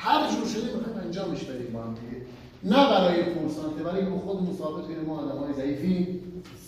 هر 0.00 0.30
جور 0.30 0.46
شده 0.46 0.76
می‌خوایم 0.76 0.98
انجامش 0.98 1.44
بدیم 1.44 1.72
با 1.72 1.82
هم 1.82 1.94
دیگه. 1.94 2.22
نه 2.64 2.90
برای 2.90 3.22
پورسانته 3.22 3.82
برای 3.82 4.04
که 4.04 4.10
خودمون 4.10 4.56
ثابت 4.56 4.84
کنیم 4.84 5.00
ما 5.00 5.18
آدم 5.20 5.38
های 5.38 5.54
ضعیفی 5.54 6.20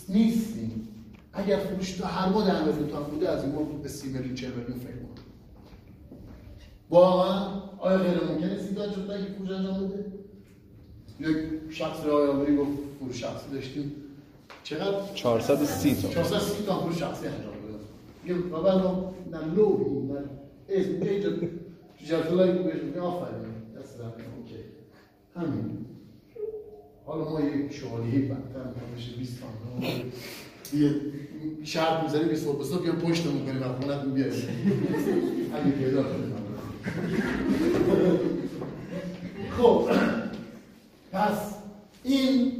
نیستیم. 0.09 0.87
اگر 1.33 1.57
فروش 1.57 1.91
تو 1.91 2.05
هر 2.05 2.29
ما 2.29 2.41
در 2.41 2.63
میلیون 2.63 2.89
تا 2.89 3.01
بوده 3.01 3.29
از 3.29 3.43
این 3.43 3.55
ما 3.55 3.61
به 3.63 3.89
سی 3.89 4.07
میلیون 4.07 4.35
چه 4.35 4.47
میلیون 4.47 4.79
فکر 4.79 4.91
کنم. 4.91 5.23
واقعا 6.89 7.61
آیا 7.79 7.97
غیر 7.97 8.23
ممکنه 8.23 8.57
سی 8.57 8.75
تا 8.75 8.91
شد 8.91 9.07
که 9.07 9.33
فروش 9.37 9.49
انجام 9.51 9.87
بده؟ 9.87 10.05
یک 11.19 11.37
شخص 11.69 12.05
آیاوری 12.05 12.57
گفت 12.57 12.69
فروش 12.99 13.21
شخصی 13.21 13.51
داشتیم. 13.53 13.91
چقدر؟ 14.63 15.13
430 15.15 16.01
تا 16.01 16.09
430 16.09 16.65
تا 16.65 16.79
فروش 16.79 16.99
شخصی 16.99 17.27
انجام 17.27 17.51
بده. 17.51 17.77
میگم 18.23 18.49
بابا 18.49 19.13
نه 19.31 19.55
لوحی 19.55 20.13
نه. 20.13 20.19
اسم 20.69 20.99
جدولایی 22.05 22.53
که 22.53 22.59
بهش 22.59 22.81
میگه 22.83 22.99
آفرین. 22.99 23.41
دست 23.79 23.97
در 23.99 24.05
اوکی. 24.05 24.55
همین. 25.35 25.85
حالا 27.05 27.29
ما 27.29 27.41
یک 27.41 27.73
شوالیه 27.73 28.19
بدتر 28.19 28.69
میشه 28.95 29.17
20 29.17 29.39
تا. 29.39 29.47
یه 30.77 30.95
شرط 31.63 32.03
می‌زنیم 32.03 32.29
که 32.29 32.35
صبح 32.35 32.63
صبح 32.63 32.83
بیان 32.83 32.95
پشتمون 32.95 33.45
کنیم 33.45 33.61
و 33.61 33.65
خونتون 33.65 34.13
بیاریم 34.13 34.43
اگه 35.53 35.71
پیدا 35.71 36.03
خب. 39.57 39.89
پس 41.11 41.55
این 42.03 42.51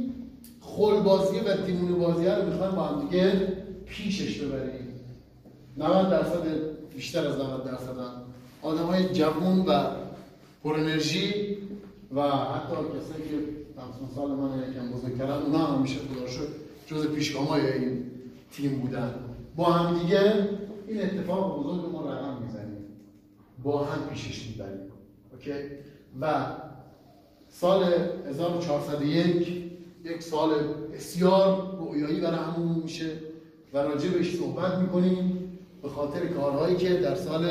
خل 0.60 1.02
بازی 1.02 1.40
و 1.40 1.56
دیمون 1.56 1.98
بازی 1.98 2.26
رو 2.26 2.46
می‌خوایم 2.46 2.74
با 2.74 2.82
هم 2.82 3.08
دیگه 3.08 3.48
پیشش 3.86 4.40
ببریم. 4.40 4.88
90 5.76 6.10
درصد 6.10 6.42
بیشتر 6.94 7.26
از 7.26 7.36
90 7.36 7.64
درصد 7.64 8.21
آدم 8.62 8.84
های 8.84 9.04
جوان 9.04 9.60
و 9.66 9.84
پر 10.64 10.74
انرژی 10.74 11.56
و 12.14 12.22
حتی 12.22 12.76
کسایی 12.76 13.28
که 13.28 13.36
50 13.76 14.10
سال 14.14 14.30
من 14.30 14.70
یکم 14.70 14.92
بزرگترن 14.92 15.42
اونا 15.42 15.58
هم 15.58 15.78
همیشه 15.78 15.98
خدا 15.98 16.26
شد 16.26 16.48
جز 16.86 17.06
پیشگامای 17.06 17.72
این 17.72 18.10
تیم 18.52 18.78
بودن. 18.78 19.14
با 19.56 19.64
هم 19.64 19.98
دیگه 19.98 20.48
این 20.88 21.02
اتفاق 21.02 21.58
بزرگ 21.58 21.92
ما 21.92 22.12
رقم 22.12 22.42
می‌زنیم 22.42 22.84
با 23.62 23.84
هم 23.84 24.08
پیشش 24.08 24.48
می‌بریم. 24.48 24.80
OK؟ 25.32 25.52
و 26.20 26.46
سال 27.48 27.92
1401 28.28 29.72
یک 30.04 30.22
سال 30.22 30.54
بسیار 30.94 31.76
رویایی 31.78 32.20
برای 32.20 32.38
همون 32.38 32.78
میشه 32.82 33.10
و 33.74 33.78
راجع 33.78 34.10
بهش 34.10 34.36
صحبت 34.36 34.78
می‌کنیم 34.78 35.48
به 35.82 35.88
خاطر 35.88 36.26
کارهایی 36.26 36.76
که 36.76 36.94
در 36.94 37.14
سال 37.14 37.50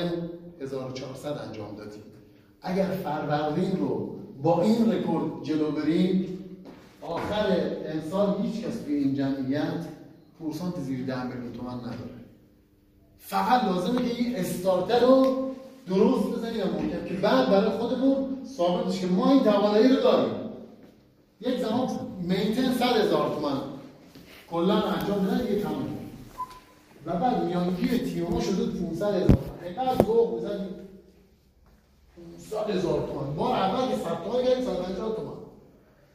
1400 0.61 1.37
انجام 1.47 1.75
دادیم. 1.75 2.03
اگر 2.61 2.85
فروردین 2.85 3.79
رو 3.79 4.15
با 4.43 4.61
این 4.61 4.91
رکورد 4.91 5.43
جلو 5.43 5.71
بریم 5.71 6.37
آخر 7.01 7.57
امسال 7.93 8.41
هیچ 8.41 8.65
کس 8.65 8.81
توی 8.81 8.93
این 8.95 9.15
جمعیت 9.15 9.85
پورسانت 10.39 10.79
زیر 10.79 11.05
ده 11.05 11.23
میلیون 11.23 11.53
تومن 11.53 11.75
نداره. 11.75 12.21
فقط 13.19 13.63
لازمه 13.63 14.09
که 14.09 14.15
این 14.15 14.35
استارتر 14.35 14.99
رو 14.99 15.51
درست 15.87 16.27
بزنیم 16.27 16.63
محکم 16.63 17.05
که 17.07 17.13
بعد 17.13 17.49
برای 17.49 17.69
خودمون 17.69 18.37
ثابت 18.45 18.99
که 18.99 19.07
ما 19.07 19.31
این 19.31 19.43
توانایی 19.43 19.87
رو 19.87 19.95
داریم. 19.95 20.33
یک 21.41 21.59
زمان 21.59 21.87
مینتن 22.21 22.73
صد 22.73 22.95
هزار 22.95 23.35
تومن 23.35 23.57
کلا 24.51 24.81
انجام 24.81 25.25
بدن 25.25 25.53
یه 25.53 25.61
تمام 25.61 25.97
و 27.05 27.17
بعد 27.17 27.43
میانگی 27.43 27.97
تیم 27.97 28.27
ما 28.27 28.41
شده 28.41 28.65
500 28.65 29.13
هزار. 29.13 29.50
تومن 29.61 29.83
اینقدر 29.83 30.05
ذوق 30.05 30.37
بزنیم 30.37 30.75
500 32.51 32.69
هزار 32.69 33.07
تومن 33.07 33.35
بار 33.35 33.55
اول 33.55 33.87
که 33.87 33.95
100 33.95 34.23
تومن 34.23 34.43
کردیم 34.43 34.65
150 34.65 35.15
تومن 35.15 35.33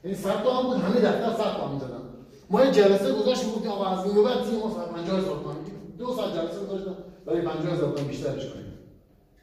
یعنی 0.05 0.17
100 0.17 0.43
تومن 0.43 0.63
بود 0.63 0.77
همه 0.77 1.01
دفتر 1.01 1.45
100 1.45 1.57
تومن 1.57 1.75
می‌زدن. 1.75 2.01
ما 2.51 2.65
یه 2.65 2.71
جلسه 2.71 3.13
گذاشتیم 3.13 3.51
گفتیم 3.51 3.71
آقا 3.71 3.87
از 3.87 4.07
این 4.07 4.25
بعد 4.25 4.45
تیم 4.45 4.59
ما 4.59 4.71
150 4.71 5.19
هزار 5.19 5.43
تومن 5.43 5.57
دو 5.99 6.15
ساعت 6.15 6.35
جلسه 6.35 6.61
گذاشتم 6.61 6.97
برای 7.27 7.41
50 7.43 7.73
هزار 7.73 7.93
تومن 7.93 8.09
بیشترش 8.09 8.53
کنیم. 8.53 8.73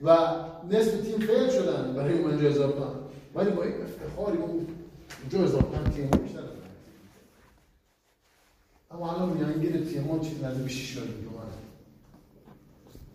و 0.02 0.18
نصف 0.72 1.02
تیم 1.02 1.20
فیل 1.20 1.50
شدن 1.50 1.94
برای 1.94 2.18
50 2.18 2.42
هزار 2.42 2.72
تومن 2.72 2.94
ولی 3.36 3.52
با 3.52 3.64
این 3.64 3.74
افتخاری 3.82 4.38
اون 4.38 4.68
50 5.32 5.44
هزار 5.44 5.62
تومن 5.62 5.92
تیم 5.92 6.10
بیشتر 6.10 6.40
اما 8.92 9.12
الان 9.12 9.30
میانگین 9.30 9.86
تیم 9.86 10.04
ما 10.04 10.20
چیز 10.20 10.44
نزدیک 10.44 10.72
6 10.72 10.98
میلیون 10.98 11.33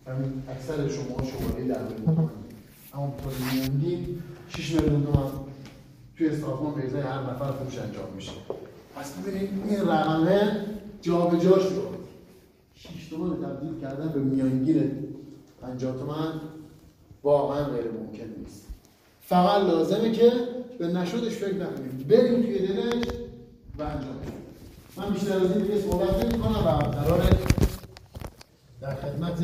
همین 0.09 0.43
اکثر 0.49 0.75
شما 0.75 1.23
شماره 1.23 1.67
در 1.67 1.83
میلیون 1.83 2.05
تومن 2.05 2.29
اما 2.93 3.13
تو 3.23 3.29
میانگین 3.55 4.21
6 4.47 4.71
میلیون 4.71 5.03
تومن 5.03 5.29
توی 6.17 6.41
سازمان 6.41 6.73
به 6.73 7.01
هر 7.03 7.21
نفر 7.21 7.51
فروش 7.51 7.77
انجام 7.77 8.13
میشه. 8.15 8.31
پس 8.95 9.13
ببینید 9.13 9.49
این 9.69 9.89
رقمه 9.89 10.65
جابجا 11.01 11.59
شد 11.59 11.99
6 12.75 13.07
تومن 13.09 13.35
تبدیل 13.35 13.81
کردن 13.81 14.09
به 14.09 14.19
میانگین 14.19 14.91
50 15.61 15.97
تومن 15.97 16.33
واقعا 17.23 17.63
غیر 17.63 17.91
ممکن 17.91 18.39
نیست. 18.39 18.67
فقط 19.21 19.61
لازمه 19.61 20.11
که 20.11 20.31
به 20.79 20.87
نشدش 20.87 21.33
فکر 21.33 21.55
نکنیم. 21.55 22.05
بریم 22.09 22.41
توی 22.41 22.67
دلش 22.67 23.05
و 23.79 23.83
انجام 23.83 24.19
من 24.97 25.09
بیشتر 25.09 25.33
از 25.33 25.51
این 25.51 25.61
دیگه 25.61 25.81
صحبت 25.81 26.25
نمی 26.25 26.43
کنم 26.43 26.65
و 26.65 26.69
قرار 26.69 27.21
در 28.81 28.95
خدمت 28.95 29.39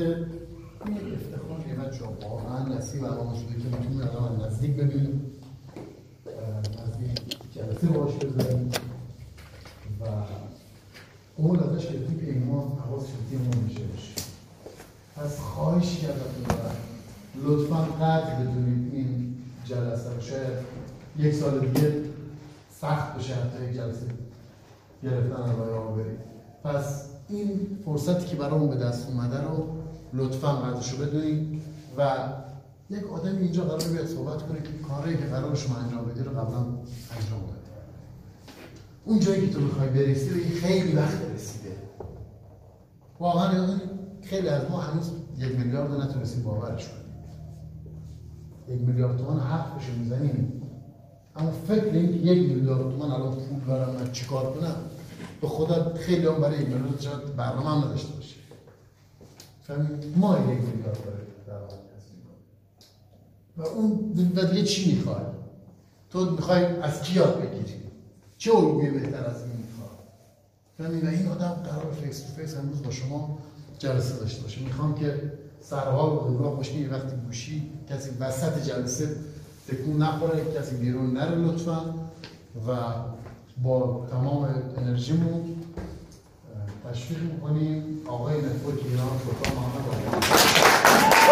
این 0.87 1.13
افتخار 1.13 1.59
که 1.67 1.73
بچه 1.73 2.05
واقعا 2.29 2.77
نصیب 2.77 3.03
الان 3.03 3.35
شده 3.35 3.61
که 3.61 3.77
می‌تونیم 3.77 4.01
الان 4.01 4.45
نزدیک 4.45 4.75
ببینیم. 4.75 5.21
نزدیک 6.87 7.37
جلسه 7.55 7.87
باش 7.87 8.13
بذاریم. 8.13 8.71
و 10.01 10.05
قول 11.37 11.59
ازش 11.59 11.87
گرفتیم 11.89 12.19
که 12.19 12.33
ایمان 12.33 12.71
حواسش 12.85 13.09
تیممون 13.29 13.63
میشه 13.63 13.79
بشه 13.79 14.25
پس 15.15 15.39
خواهش 15.39 15.99
کردم 15.99 16.75
لطفا 17.43 17.75
قدر 17.75 18.35
بدونید 18.35 18.93
این 18.93 19.35
جلسه 19.65 20.13
رو. 20.15 20.21
شاید 20.21 20.53
یک 21.17 21.33
سال 21.33 21.59
دیگه 21.59 22.01
سخت 22.81 23.17
بشه 23.17 23.35
حتی 23.35 23.65
یک 23.65 23.75
جلسه 23.75 24.05
گرفتن 25.03 25.33
آقای 25.33 25.73
آبری 25.73 26.17
پس 26.63 27.05
این 27.29 27.77
فرصتی 27.85 28.25
که 28.25 28.35
برامون 28.35 28.69
به 28.69 28.75
دست 28.75 29.09
اومده 29.09 29.41
رو 29.41 29.67
لطفا 30.13 30.51
قدرش 30.51 30.91
رو 30.91 30.97
بدونید 30.97 31.61
و 31.97 32.17
یک 32.89 33.11
آدمی 33.11 33.41
اینجا 33.41 33.63
قرار 33.63 33.83
بیاد 33.83 34.07
صحبت 34.07 34.47
کنه 34.47 34.61
که 34.61 34.69
کاری 34.89 35.17
که 35.17 35.23
قرار 35.23 35.55
شما 35.55 35.75
انجام 35.75 36.05
بدی 36.05 36.23
رو 36.23 36.31
قبلا 36.31 36.57
انجام 36.57 37.41
داده 37.41 37.65
اون 39.05 39.19
جایی 39.19 39.47
که 39.47 39.53
تو 39.53 39.59
می‌خوای 39.59 39.89
برسی 39.89 40.29
این 40.29 40.51
خیلی 40.51 40.93
وقت 40.95 41.17
رسیده. 41.35 41.75
واقعا 43.19 43.49
این 43.49 43.79
خیلی 44.21 44.47
از 44.47 44.69
ما 44.69 44.79
هنوز 44.81 45.11
یک 45.37 45.59
میلیارد 45.59 45.91
رو 45.91 46.01
نتونستیم 46.01 46.43
باورش 46.43 46.87
کنیم. 46.87 47.05
یک 48.67 48.87
میلیارد 48.87 49.17
تومان 49.17 49.39
حرفش 49.39 49.89
می‌زنیم. 49.99 50.61
اما 51.35 51.51
فکر 51.51 51.85
این 51.85 52.13
یک 52.13 52.49
میلیارد 52.49 52.81
تومان 52.81 53.11
الان 53.11 53.35
پول 53.35 53.59
دارم 53.67 53.89
من 53.89 54.11
چیکار 54.11 54.53
کنم 54.53 54.75
به 55.41 55.47
خدا 55.47 55.93
خیلی 55.95 56.27
هم 56.27 56.41
برای 56.41 56.61
یک 56.61 56.67
میلیارد 56.67 57.01
شاید 57.01 57.35
برنامه 57.35 57.69
هم 57.69 57.77
نداشته 57.77 58.14
ما 60.15 60.37
یک 60.37 60.59
کسب 60.59 61.01
می‌کنیم. 62.15 62.41
و 63.57 63.61
اون 63.61 64.13
و 64.35 64.63
چی 64.63 64.95
می‌خواد؟ 64.95 65.35
تو 66.09 66.31
می‌خوای 66.31 66.65
از 66.65 67.01
کی 67.01 67.15
یاد 67.15 67.41
بگیری؟ 67.41 67.79
چه 68.37 68.55
الگوی 68.55 68.89
بهتر 68.89 69.25
از 69.25 69.41
این 69.41 69.51
می‌خواد؟ 69.51 69.97
فهمید 70.77 71.03
و 71.03 71.07
این 71.07 71.27
آدم 71.27 71.49
قرار 71.49 71.91
face 72.01 72.19
to 72.19 72.33
face 72.33 72.57
امروز 72.57 72.83
با 72.83 72.91
شما 72.91 73.37
جلسه 73.79 74.19
داشته 74.19 74.41
باشه. 74.41 74.61
می‌خوام 74.61 74.95
که 74.95 75.31
سرحال 75.61 76.09
و 76.09 76.55
باشین 76.55 76.81
یه 76.81 76.89
وقتی 76.89 77.15
گوشی 77.25 77.69
کسی 77.89 78.09
وسط 78.19 78.63
جلسه 78.67 79.15
تکون 79.67 79.97
نخوره 79.97 80.53
کسی 80.55 80.75
بیرون 80.75 81.13
نره 81.13 81.35
لطفا. 81.35 81.95
و 82.67 82.75
با 83.63 84.07
تمام 84.11 84.63
انرژیمون 84.77 85.55
تشویق 86.91 87.21
می‌کنیم 87.21 88.01
آقای 88.07 88.37
نتورک 88.37 88.79
ایران 88.85 89.07
سلطان 89.25 89.55
محمد 89.55 89.87
آقایی 89.89 91.25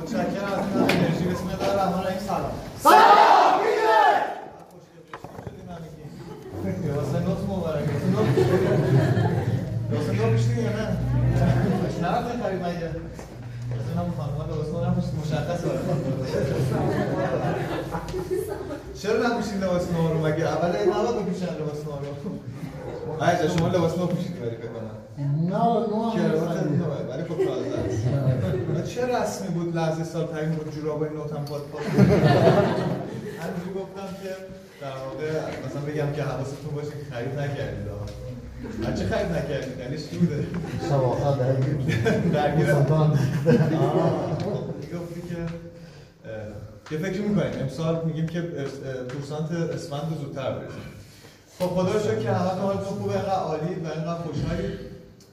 متشکرم 0.00 0.52
از 0.52 0.66
این 0.76 0.98
انرژی 0.98 1.24
بسم 1.24 1.48
الله 1.48 1.70
الرحمن 1.72 1.98
الرحیم 1.98 2.20
سلام 2.20 2.52
واسه 6.96 7.18
نوت 7.20 7.38
مبارکه 7.48 7.90
واسه 9.92 10.12
نوت 10.12 10.32
بیشتری 10.32 10.62
یا 10.62 10.70
نه؟ 10.70 10.86
نرفت 12.02 12.42
خرید 12.42 12.62
مگه؟ 12.62 12.86
از 12.86 13.88
این 13.88 13.98
هم 13.98 14.12
خانمان 14.18 14.50
لباس 14.50 14.68
نو 14.68 14.84
نپوشید 14.84 15.14
مشخص 15.20 15.64
آره 15.64 15.80
چرا 19.02 19.26
نپوشید 19.26 19.64
لباس 19.64 19.90
نو 19.90 20.08
رو؟ 20.08 20.26
مگه 20.26 20.46
اول 20.46 20.68
نباید 20.68 21.26
بپوشن 21.26 21.54
لباس 21.54 21.84
نو 21.84 21.92
رو؟ 22.02 23.48
شما 23.58 23.68
لباس 23.68 23.98
نو 23.98 24.06
پوشید 24.06 24.42
ولی 24.42 24.56
فکر 24.56 24.66
کنم؟ 24.66 24.96
نه 25.50 25.64
نو 25.90 26.10
کراوات 26.10 26.64
باید 26.64 27.08
ولی 27.10 27.22
خب 27.22 27.44
تازه 27.44 28.94
چه 28.94 29.06
رسمی 29.06 29.48
بود 29.48 29.76
لحظه 29.76 30.04
سال 30.04 30.26
تعیین 30.26 30.50
بود 30.50 30.74
جورابای 30.74 31.10
نوتم 31.10 31.44
پاد 31.44 31.62
پاد 31.72 31.82
همینجوری 33.40 33.74
گفتم 33.74 34.08
که 34.22 34.30
در 34.80 34.96
واقع 35.04 35.30
مثلا 35.66 35.80
بگم 35.80 36.12
که 36.16 36.22
حواستون 36.22 36.74
باشه 36.74 36.88
که 36.88 37.14
خرید 37.14 37.38
نکردید 37.38 37.88
آها. 37.88 38.06
از 38.92 39.00
چه 39.00 39.06
خرید 39.06 39.32
نکردید؟ 39.32 39.78
دلیلش 39.78 40.10
چی 40.10 40.18
بوده 40.18 40.46
شب 40.88 41.04
آخر 41.04 41.36
درگیر 41.38 41.74
درگیر 42.32 42.66
سلطان 42.66 43.10
آه، 43.10 44.30
گفتی 44.94 45.22
که 45.28 45.36
اه، 45.36 46.30
یه 46.90 46.98
فکر 46.98 47.20
می‌کنیم. 47.20 47.52
امسال 47.60 48.04
میگیم 48.04 48.26
که 48.26 48.40
پورسانت 49.08 49.52
اسفند 49.52 50.02
رو 50.10 50.24
زودتر 50.24 50.50
برسیم. 50.50 50.80
خب 51.58 51.66
خدا 51.66 51.92
رو 51.92 52.00
شکر 52.00 52.18
که 52.18 52.30
همه 52.30 52.60
حالتون 52.60 52.84
خوبه 52.84 53.12
اینقدر 53.12 53.30
عالی 53.30 53.74
و 53.74 53.86
اینقدر 53.86 54.22
خوشحالی. 54.22 54.68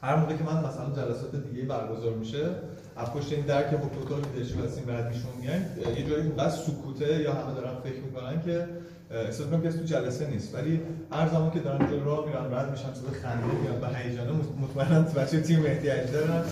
هر 0.04 0.16
موقع 0.16 0.34
که 0.34 0.44
من 0.44 0.58
مثلا 0.58 0.86
جلسات 0.96 1.36
دیگه 1.36 1.64
برگزار 1.64 2.14
میشه 2.14 2.50
از 2.98 3.12
پشت 3.14 3.34
این 3.34 3.46
در 3.46 3.70
که 3.70 3.78
خب 3.78 3.90
توتال 3.90 4.22
لیدرشپ 4.22 4.66
هستیم 4.66 4.90
رد 4.90 5.08
میشون 5.08 5.32
میایم 5.42 5.66
یه 5.98 6.10
جایی 6.10 6.24
اینقدر 6.24 6.50
سکوته 6.50 7.22
یا 7.22 7.34
همه 7.34 7.54
دارن 7.54 7.76
فکر 7.84 8.02
می‌کنن 8.02 8.42
که 8.46 8.68
احساس 9.12 9.48
کسی 9.66 9.78
تو 9.78 9.86
جلسه 9.86 10.28
نیست. 10.28 10.56
ولی 10.56 10.82
هر 11.12 11.28
زمان 11.30 11.52
که 11.52 11.60
دارن 11.60 11.88
جلو 11.88 12.04
راه 12.04 12.26
میرن 12.26 12.54
رد 12.54 12.72
میشن 12.72 12.94
صدا 12.94 13.12
خنده 13.22 13.46
میاد 13.46 13.84
و 13.84 13.86
هیجانه 13.96 14.32
مطمئنا 14.62 15.02
بچه 15.02 15.42
تیم 15.42 15.66
احتیاج 15.66 16.12
دارن. 16.12 16.44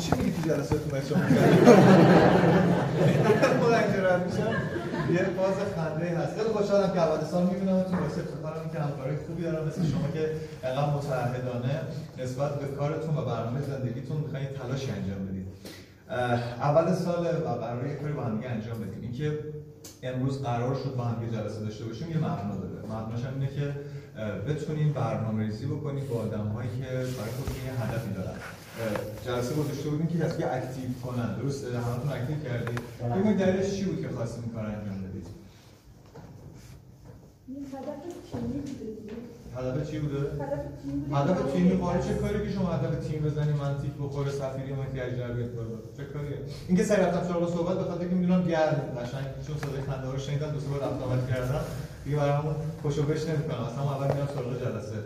چی 0.00 0.12
میگی 0.16 0.30
تو 0.30 0.48
شما 1.08 1.20
خود 3.60 3.72
اینجا 3.72 4.08
رد 4.08 4.26
میشن 4.26 4.52
یه 5.12 5.24
باز 5.36 5.54
خنده 5.76 6.18
هست. 6.18 6.36
خیلی 6.36 6.48
خوشحالم 6.48 6.92
که 6.92 7.00
اول 7.00 7.24
سال 7.24 7.42
میبینمتون 7.42 7.98
واسه 7.98 8.20
افتخارم 8.20 8.70
که 8.72 8.78
همکاری 8.78 9.16
خوبی 9.26 9.42
دارم 9.42 9.66
مثل 9.66 9.82
شما 9.82 10.08
که 10.14 10.30
انقدر 10.64 10.90
متعهدانه 10.90 11.80
نسبت 12.18 12.54
به 12.60 12.66
کارتون 12.76 13.16
و 13.16 13.24
برنامه 13.24 13.60
زندگیتون 13.62 14.16
می‌خواین 14.16 14.46
تلاش 14.46 14.88
انجام 14.88 15.26
بدید. 15.26 15.46
اول 16.60 16.94
سال 16.94 17.26
و 17.26 17.48
قرار 17.48 17.86
یه 17.86 17.94
کاری 17.94 18.12
با 18.12 18.22
هم 18.22 18.40
انجام 18.44 18.78
بدیم. 18.80 19.00
اینکه 19.02 19.38
امروز 20.02 20.42
قرار 20.42 20.74
شد 20.74 20.96
با 20.96 21.04
هم 21.04 21.24
دیگه 21.24 21.42
جلسه 21.42 21.60
داشته 21.60 21.84
باشیم 21.84 22.10
یه 22.10 22.18
معنا 22.18 22.56
داره. 22.56 22.88
معناش 22.88 23.24
هم 23.24 23.34
اینه 23.34 23.46
که 23.46 23.74
بتونیم 24.48 24.92
برنامه 24.92 25.44
ریزی 25.44 25.66
بکنیم 25.66 26.06
با 26.06 26.16
آدم 26.20 26.46
هایی 26.48 26.68
که 26.70 26.84
برای 26.84 27.32
خودشون 27.36 27.64
یه 27.66 27.72
هدفی 27.82 28.14
دارن. 28.14 28.34
جلسه 29.24 29.54
گذاشته 29.54 29.90
بودیم 29.90 30.06
که 30.06 30.18
کسی 30.18 30.38
که 30.38 30.54
active 30.54 30.84
کنن. 31.04 31.36
درسته؟ 31.36 31.78
همتون 31.78 32.12
active 32.12 32.36
کردید. 32.44 32.80
ببینید 33.16 33.38
دلیلش 33.38 33.76
چی 33.76 33.84
بود 33.84 34.00
که 34.02 34.08
خواستیم 34.08 34.44
این 34.44 34.52
کار 34.52 34.66
انجام 34.66 35.02
بدید؟ 35.02 35.26
هدف 37.72 39.31
چی 39.90 39.98
بوده؟ 39.98 40.22
هدف 41.12 41.52
تیمی 41.52 41.70
قاره 41.70 42.02
چه 42.02 42.14
کاری 42.14 42.46
که 42.46 42.52
شما 42.52 42.68
هدف 42.68 43.06
تیم 43.06 43.22
بزنی؟ 43.22 43.52
من 43.52 43.78
تیک 43.82 43.92
بخوره 44.02 44.30
سفیری 44.30 44.72
احتیاج 44.72 45.18
در 45.18 45.32
بیاد 45.32 45.54
بالا 45.54 45.68
چه 45.96 46.04
کاریه؟ 46.04 46.38
اینکه 46.68 46.84
سری 46.84 47.02
رفتم 47.02 47.28
سراغ 47.28 47.54
صحبت 47.54 47.76
به 47.78 47.84
خاطر 47.84 48.00
اینکه 48.00 48.14
می‌دونم 48.14 48.44
گرم 48.44 48.98
قشنگ. 48.98 49.26
چون 49.46 49.56
صدای 49.56 49.82
خنده 49.82 50.12
رو 50.12 50.18
شنیدم 50.18 50.50
دو 50.50 50.60
سه 50.60 50.68
بار 50.68 50.80
رفت 50.80 51.28
کردم. 51.30 51.64
دیگه 52.04 52.16
برای 52.16 52.30
همون 52.30 52.54
خوشو 52.82 53.02
بش 53.02 53.28
نمی‌کنم. 53.28 53.64
اصلا 53.64 53.82
اول 53.82 54.14
میرم 54.14 54.28
سراغ 54.34 54.52
جلسه. 54.64 54.96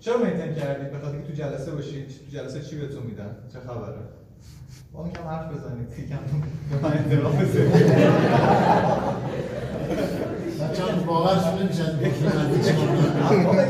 چرا 0.00 0.16
مینتین 0.18 0.54
کردید 0.54 0.90
به 0.92 0.98
خاطر 0.98 1.16
اینکه 1.16 1.32
تو 1.32 1.34
جلسه 1.42 1.70
باشید 1.70 2.08
تو 2.08 2.36
جلسه 2.36 2.60
چی 2.60 2.78
بهتون 2.80 3.02
میدن؟ 3.02 3.36
چه 3.52 3.58
خبره؟ 3.60 4.02
با 4.92 5.04
میگم 5.04 5.28
حرف 5.28 5.52
بزنید 5.52 5.88
تیکم 5.88 6.18
به 6.70 7.20
من 7.22 7.32
بزنید. 7.38 7.72
بچه 10.60 10.84
این 11.58 11.68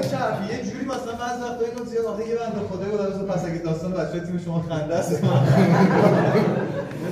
چرفی 0.01 0.45
یه 0.53 0.63
جوری 0.71 0.85
مثلا 0.85 1.15
بعضی 1.21 1.43
وقتا 1.43 1.65
اینو 1.65 1.85
زیاد 1.85 2.05
آخه 2.07 2.29
یه 2.29 2.35
بنده 2.35 2.61
خدای 2.71 2.91
بود 2.91 3.01
مثلا 3.01 3.25
پس 3.35 3.45
اگه 3.45 3.59
داستان 3.59 3.93
بچه 3.93 4.21
تیم 4.21 4.39
شما 4.45 4.61
خنده 4.69 4.95
است 4.95 5.13
یه 5.13 5.19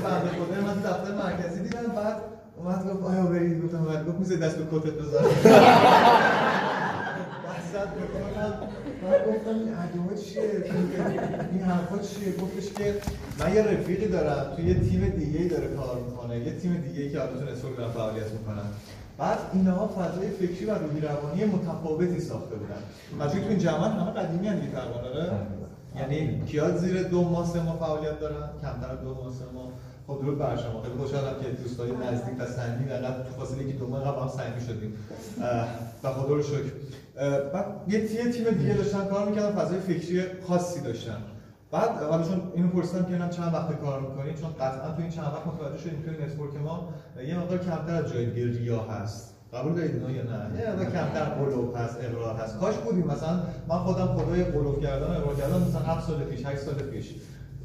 بنده 0.04 0.28
خدای 0.38 0.60
من 0.66 0.74
تو 0.74 0.88
دفتر 0.88 1.14
مرکزی 1.14 1.62
دیدم 1.62 1.80
بعد 1.96 2.16
اومد 2.56 2.86
گفت 2.90 3.04
آیا 3.04 3.22
برید؟ 3.22 3.64
گفتم 3.64 3.84
بعد 3.84 4.06
گفت 4.08 4.18
میشه 4.18 4.36
دست 4.36 4.56
به 4.56 4.64
کتت 4.78 4.92
بزن 4.92 5.24
وسط 7.46 7.88
بکنم 7.88 8.52
گفتم 9.28 9.54
این 9.58 9.68
ادوات 9.74 10.20
چیه؟ 10.24 10.64
این 11.52 11.62
حرفا 11.62 11.98
چیه؟ 11.98 12.32
گفتش 12.42 12.72
که 12.72 12.94
من 13.40 13.54
یه 13.54 13.62
رفیقی 13.62 14.08
دارم 14.08 14.56
توی 14.56 14.64
یه 14.66 14.74
تیم 14.74 15.08
دیگه 15.18 15.38
ای 15.40 15.48
داره 15.48 15.68
کار 15.76 15.96
می‌کنه. 16.10 16.38
یه 16.38 16.58
تیم 16.58 16.84
دیگه 16.88 17.02
ای 17.02 17.10
که 17.10 17.20
البته 17.20 17.52
نسبت 17.52 17.76
دارن 17.76 17.90
فعالیت 17.90 18.30
می‌کنن 18.32 18.66
بعد 19.18 19.38
اینها 19.52 19.88
فضای 19.88 20.28
فکری 20.28 20.64
و 20.66 20.74
روحی 20.74 21.00
روانی 21.00 21.44
متفاوتی 21.44 22.20
ساخته 22.20 22.54
بودن. 22.56 23.24
از 23.24 23.32
تو 23.32 23.48
این 23.48 23.58
جمع 23.58 23.88
همه 23.88 24.10
قدیمی 24.10 24.48
هم 24.48 24.60
دیگه 24.60 24.78
آره 24.78 25.30
یعنی 25.96 26.42
کیا 26.46 26.76
زیر 26.76 27.02
دو 27.02 27.22
ماه 27.22 27.46
سه 27.46 27.62
ماه 27.62 27.78
فعالیت 27.78 28.20
دارن 28.20 28.48
کمتر 28.62 28.94
دو 28.94 29.14
ماه 29.14 29.32
سه 29.32 29.44
ماه. 29.54 29.68
خب 30.06 30.20
درود 30.22 30.38
بر 30.38 30.56
شما. 30.56 30.82
خیلی 30.82 30.94
خوشحالم 30.94 31.40
که 31.42 31.48
دوستای 31.48 31.90
نزدیک 31.90 32.34
و 32.38 32.46
صمیمی 32.46 32.92
و 32.92 33.00
تو 33.00 33.32
فاصله 33.38 33.72
که 33.72 33.72
دو 33.72 33.86
ماه 33.86 34.04
قبل 34.04 34.20
هم 34.20 34.28
صمیمی 34.28 34.60
شدیم. 34.60 34.94
و 36.02 36.12
خدا 36.12 36.34
رو 36.34 36.42
شکر. 36.42 36.72
بعد 37.52 37.66
یه 37.88 38.08
تیم 38.08 38.50
دیگه 38.50 38.74
داشتن 38.74 39.04
کار 39.04 39.28
می‌کردن 39.28 39.52
فضای 39.52 39.78
فکری 39.78 40.22
خاصی 40.48 40.80
داشتن. 40.80 41.16
بعد 41.70 41.90
حالا 41.90 42.22
چون 42.22 42.40
اینو 42.54 42.68
پرسیدم 42.68 43.04
که 43.04 43.12
اینم 43.12 43.30
چند 43.30 43.54
وقت 43.54 43.80
کار 43.80 44.00
می‌کنید 44.00 44.40
چون 44.40 44.52
قطعا 44.52 44.90
تو 44.90 45.00
این 45.00 45.10
چند 45.10 45.24
وقت 45.24 45.46
متوجه 45.46 45.78
شدیم 45.78 46.02
که 46.02 46.24
network 46.24 46.56
ما 46.64 46.88
یه 47.28 47.38
مقدار 47.38 47.58
کمتر 47.58 47.94
از 47.94 48.12
جای 48.12 48.26
دیگه 48.26 48.58
ریا 48.58 48.80
هست. 48.80 49.34
قبول 49.52 49.72
دارید 49.72 49.94
اینو 49.94 50.10
یا 50.10 50.22
نه؟ 50.22 50.60
یه 50.60 50.70
مقدار 50.70 50.84
کمتر 50.84 51.24
غلو 51.24 51.76
هست 51.76 51.96
اغراق 52.00 52.36
هست. 52.36 52.58
کاش 52.58 52.74
بودیم. 52.74 53.06
مثلا 53.06 53.40
من 53.68 53.78
خودم 53.78 54.06
خدای 54.06 54.44
غلو 54.44 54.82
کردن 54.82 55.06
و 55.06 55.10
اغراق 55.10 55.36
کردن 55.36 55.60
مثلا 55.68 55.80
7 55.80 56.06
سال 56.06 56.24
پیش 56.24 56.46
8 56.46 56.58
سال 56.58 56.74
پیش. 56.74 57.14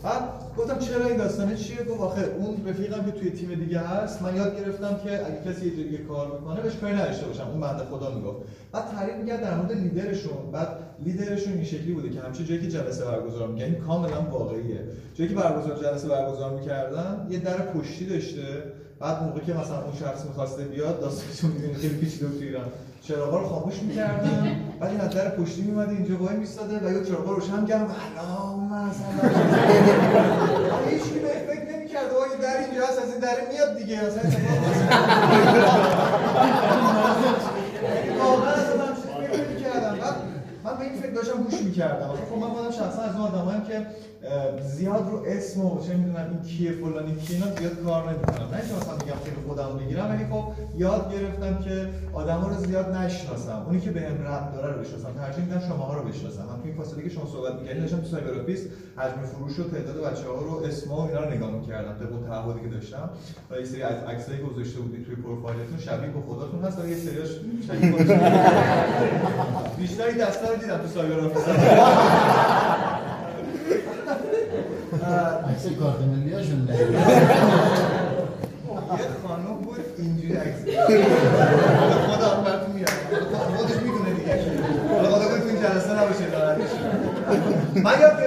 بعد 0.04 0.22
گفتم 0.58 0.80
چرا 0.80 1.06
این 1.06 1.18
داستانه؟ 1.18 1.56
چیه؟ 1.56 1.84
گفت 1.84 2.02
آخه 2.02 2.22
اون 2.22 2.68
رفیقم 2.68 3.06
که 3.06 3.12
توی 3.12 3.30
تیم 3.30 3.56
دیگه 3.56 3.80
هست 3.80 4.22
من 4.22 4.36
یاد 4.36 4.60
گرفتم 4.60 4.96
که 5.04 5.26
اگه 5.26 5.52
کسی 5.52 5.66
یه 5.92 5.98
کار 5.98 6.40
می‌کنه 6.40 6.62
بهش 6.62 6.76
کاری 6.76 6.94
نداشته 6.94 7.26
باشم. 7.26 7.48
اون 7.48 7.60
بنده 7.60 7.84
خدا 7.84 8.10
می‌گفت. 8.16 8.38
بعد 8.72 8.86
تعریف 8.96 9.16
می‌کرد 9.16 9.42
در 9.42 9.56
مورد 9.56 9.72
لیدرشون. 9.72 10.52
بعد 10.52 10.68
لیدرشون 11.06 11.54
این 11.54 11.64
شکلی 11.64 11.94
بوده 11.94 12.10
که 12.10 12.22
همچین 12.22 12.46
جایی 12.46 12.62
که 12.62 12.68
جلسه 12.68 13.06
برگزار 13.06 13.48
می‌کنه 13.48 13.66
این 13.66 13.76
کاملا 13.76 14.22
واقعیه. 14.22 14.80
جایی 15.16 15.30
که 15.30 15.36
برگزار 15.36 15.78
جلسه 15.84 16.08
برگزار 16.08 16.60
می‌کردن 16.60 17.28
یه 17.30 17.40
در 17.40 17.58
پشتی 17.58 18.06
داشته. 18.06 18.64
بعد 19.00 19.24
موقعی 19.24 19.46
که 19.46 19.54
مثلا 19.54 19.84
اون 19.84 19.96
شخص 20.00 20.26
می‌خواسته 20.26 20.64
بیاد 20.64 21.00
داستانشون 21.00 21.52
می‌دونی 21.52 21.74
خیلی 21.74 21.98
پیچیده 21.98 22.28
بود 22.28 22.40
تو 22.40 22.46
ایران. 22.46 22.66
چراغا 23.02 23.40
رو 23.40 23.48
خاموش 23.48 23.82
می‌کردن. 23.84 24.56
بعد 24.80 24.90
این 24.90 25.02
از 25.02 25.10
در 25.10 25.30
پشتی 25.30 25.62
میومده 25.62 25.92
اینجا 25.92 26.18
وای 26.18 26.36
میستاده 26.36 26.88
و 26.88 26.92
یا 26.92 27.04
چراغا 27.04 27.32
روشن 27.32 27.66
کردن 27.66 27.84
و 27.86 27.92
اللهم 28.08 28.90
مثلا 28.90 29.30
هیچ 30.90 31.04
کی 31.04 31.20
به 31.20 31.28
فکر 31.28 31.78
نمی‌کرد. 31.78 32.10
آقا 32.14 32.26
در 32.42 32.58
اینجا 32.66 32.88
هست 32.88 33.00
از 33.00 33.12
این 33.12 33.20
در 33.20 33.38
میاد 33.52 33.78
دیگه. 33.78 34.06
مثلا 34.06 34.22
واقعا 38.20 38.52
اصلا 38.52 38.86
همچین 38.86 39.04
فکر 39.28 39.50
نمی‌کردم 39.50 39.98
بعد 40.02 40.16
من 40.70 40.78
به 40.78 40.84
این 40.84 41.02
فکر 41.02 41.12
داشتم 41.12 41.44
گوش 41.44 41.62
می‌کردم. 41.62 42.08
خب 42.30 42.38
من 42.38 42.48
خودم 42.48 42.72
شخصا 42.72 43.02
از 43.02 43.16
اون 43.16 43.26
آدمایی 43.28 43.62
که 43.62 43.86
زیاد 44.64 45.08
رو 45.12 45.24
اسم 45.28 45.66
و 45.66 45.86
چه 45.86 45.94
می‌دونم 45.94 46.28
این 46.30 46.42
کیه 46.42 46.72
فلانی 46.72 47.16
کیه 47.16 47.36
اینا 47.36 47.56
زیاد 47.56 47.84
کار 47.86 48.10
نمی‌کنم. 48.10 48.48
نه 48.54 48.62
که 48.68 48.74
مثلا 48.80 48.94
میگم 48.94 49.20
خیلی 49.24 49.36
خودم 49.48 49.78
بگیرم 49.80 50.10
ولی 50.10 50.26
خب 50.32 50.44
یاد 50.78 51.14
گرفتم 51.14 51.64
که 51.64 51.90
آدما 52.14 52.48
رو 52.48 52.56
زیاد 52.66 52.96
نشناسم. 52.96 53.64
اونی 53.66 53.80
که 53.82 53.92
بهم 53.92 54.28
ربط 54.28 54.54
داره 54.54 54.74
رو 54.74 54.80
بشناسم. 54.82 55.14
ترجیح 55.18 55.46
میدم 55.46 55.60
شماها 55.60 55.94
رو 55.98 56.04
بشناسم. 56.10 56.46
من 56.50 56.62
توی 56.62 56.72
این 56.72 56.82
فاصله 56.82 57.04
که 57.04 57.10
شما 57.10 57.26
صحبت 57.26 57.54
می‌کردین 57.56 57.82
داشتم 57.82 58.02
تو 58.02 58.08
cyber 58.08 58.42
office 58.42 58.62
حجم 58.98 59.22
فروش 59.22 59.60
و 59.60 59.64
تعداد 59.64 59.98
بچه‌ها 60.06 60.34
رو 60.34 60.64
اسم 60.66 60.92
و 60.92 61.02
اینا 61.02 61.20
رو 61.24 61.32
نگاه 61.32 61.52
می‌کردم. 61.52 61.94
طبق 61.94 62.30
تعهدی 62.30 62.60
که 62.60 62.76
داشتم. 62.76 63.10
و 63.52 63.60
یه 63.60 63.66
سری 63.66 63.84
از 63.84 64.04
عکسایی 64.04 64.38
که 64.38 64.44
گذاشته 64.44 64.80
بودی 64.80 65.06
توی 65.06 65.16
پروفایلتون 65.16 65.78
شبیه 65.78 66.10
به 66.10 66.22
خودتون 66.22 66.64
هست. 66.64 66.80
ولی 66.80 66.90
یه 66.90 66.98
سریاش 66.98 67.30
شبیه 67.68 67.92
بیشتری 69.78 70.14
دستا 70.18 70.48
دیدم 70.60 70.78
تو 70.78 70.88
سایبر 70.94 71.20
آفیس 71.20 71.44
عکس 75.50 75.66
کارت 75.80 76.00
ملی 76.02 76.34
هاشون 76.34 76.68
یه 78.98 79.06
خانم 79.28 79.56
بود 79.64 79.80
اینجوری 79.98 80.34
عکس 80.34 80.60
خدا 82.08 82.42
براتون 82.42 82.72
میاد 82.76 82.90
خودش 83.58 83.76
می‌دونه 83.76 84.12
دیگه 84.14 84.34
خدا 85.00 85.20
کنه 85.28 85.40
تو 85.40 85.48
این 85.48 85.62
جلسه 85.62 85.92
نباشه 85.92 86.26
ناراحت 86.34 86.58
من 87.84 88.00
یاد 88.02 88.19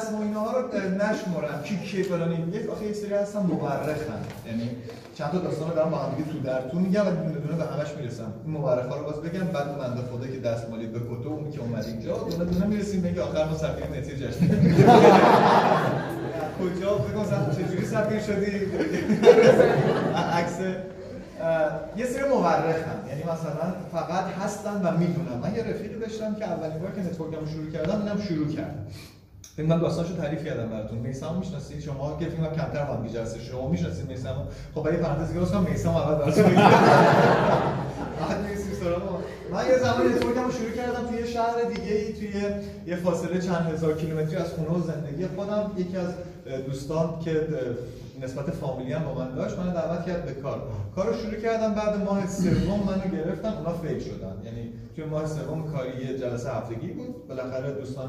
رسم 0.00 0.14
و 0.14 0.22
اینها 0.22 0.52
رو 0.52 0.68
نشمرم 0.78 1.62
کی 1.64 1.76
کی 1.76 2.02
فلان 2.02 2.32
یک 2.52 2.70
آخه 2.70 2.86
یه 2.86 2.92
سری 2.92 3.14
هستن 3.14 3.38
مورخن. 3.38 4.20
یعنی 4.46 4.70
چند 5.14 5.30
تا 5.30 5.38
داستان 5.38 5.74
دارم 5.74 5.90
با 5.90 5.98
هم 5.98 6.14
دیگه 6.14 6.30
تو 6.30 6.38
درتون 6.38 6.82
میگم 6.82 7.06
و 7.06 7.10
دونه 7.10 7.40
دونه 7.40 7.56
به 7.56 7.64
همش 7.64 7.88
می‌رسم. 7.96 8.32
این 8.44 8.54
مورخا 8.54 8.96
رو 8.96 9.04
باز 9.04 9.22
بگم 9.22 9.46
بعد 9.46 9.78
بنده 9.78 10.00
خدا 10.12 10.26
که 10.26 10.40
دستمالی 10.40 10.86
به 10.86 10.98
کتو 10.98 11.28
اون 11.28 11.50
که 11.50 11.60
اومد 11.60 11.84
اینجا 11.86 12.18
دونه 12.18 12.44
دونه 12.44 12.66
می‌رسیم 12.66 13.02
بگه 13.02 13.22
آخر 13.22 13.44
ما 13.44 13.56
سفیر 13.56 13.86
نتی 13.86 14.16
جشن. 14.16 14.48
کجا؟ 16.60 16.94
بگم 16.94 17.24
چجوری 17.52 17.86
سفیر 17.86 18.20
شدی؟ 18.20 18.50
عکس 20.38 20.58
یه 21.96 22.06
سری 22.06 22.28
مورخن. 22.28 22.98
یعنی 23.08 23.22
مثلا 23.22 23.74
فقط 23.92 24.24
هستن 24.44 24.82
و 24.82 24.98
می‌دونن. 24.98 25.38
من 25.42 25.54
یه 25.54 25.62
رفیقی 25.62 25.98
داشتم 25.98 26.34
که 26.34 26.44
اولین 26.44 26.78
بار 26.78 26.90
که 26.90 27.00
نتورکمو 27.00 27.46
شروع 27.46 27.70
کردم 27.70 28.02
اینم 28.02 28.20
شروع 28.28 28.48
کرد. 28.48 28.86
فکر 29.56 29.66
من 29.66 29.78
داستانشو 29.78 30.16
تعریف 30.16 30.44
کردم 30.44 30.68
براتون. 30.68 30.98
میسم 30.98 31.34
می‌شناسید؟ 31.38 31.80
شما 31.80 32.16
که 32.18 32.26
کنم 32.26 32.46
کمتر 32.46 32.84
هم 32.84 33.06
دیگه 33.06 33.24
شما 33.50 33.68
می‌شناسید 33.68 34.08
میسم 34.08 34.34
خب 34.74 34.82
برای 34.82 34.96
پرانتز 34.96 35.34
گفتم 35.34 35.64
کنم 35.64 35.72
میسم 35.72 35.90
اول 35.90 36.14
براتون 36.14 36.44
من 39.52 39.66
یه 39.66 39.78
زمان 39.78 40.06
network 40.06 40.40
مو 40.40 40.50
شروع 40.52 40.70
کردم 40.70 41.06
توی 41.10 41.26
شهر 41.26 41.62
دیگه 41.74 41.92
ای 41.94 42.12
توی 42.12 42.32
یه 42.86 42.96
فاصله 42.96 43.40
چند 43.40 43.72
هزار 43.72 43.96
کیلومتری 43.96 44.36
از 44.36 44.52
خونه 44.52 44.68
و 44.68 44.82
زندگی 44.82 45.26
خودم. 45.26 45.70
یکی 45.76 45.96
از 45.96 46.08
دوستان 46.66 47.20
که 47.24 47.46
نسبت 48.22 48.50
فامیلی 48.50 48.92
هم 48.92 49.04
با 49.04 49.14
من 49.14 49.34
داشت 49.34 49.58
من 49.58 49.72
دعوت 49.72 50.06
کرد 50.06 50.24
به 50.24 50.32
کار. 50.32 50.62
کارو 50.96 51.16
شروع 51.16 51.40
کردم 51.42 51.74
بعد 51.74 52.04
ماه 52.04 52.26
سوم 52.26 52.80
منو 52.86 53.16
گرفتن 53.16 53.52
اونا 53.52 53.72
fail 53.72 54.00
شدن. 54.00 54.42
یعنی 54.44 54.72
توی 55.00 55.08
ماه 55.08 55.26
سوم 55.26 55.72
کاری 55.72 56.18
جلسه 56.18 56.50
هفتگی 56.50 56.88
بود. 56.88 57.28
بالاخره 57.28 57.72
دوستان 57.72 58.08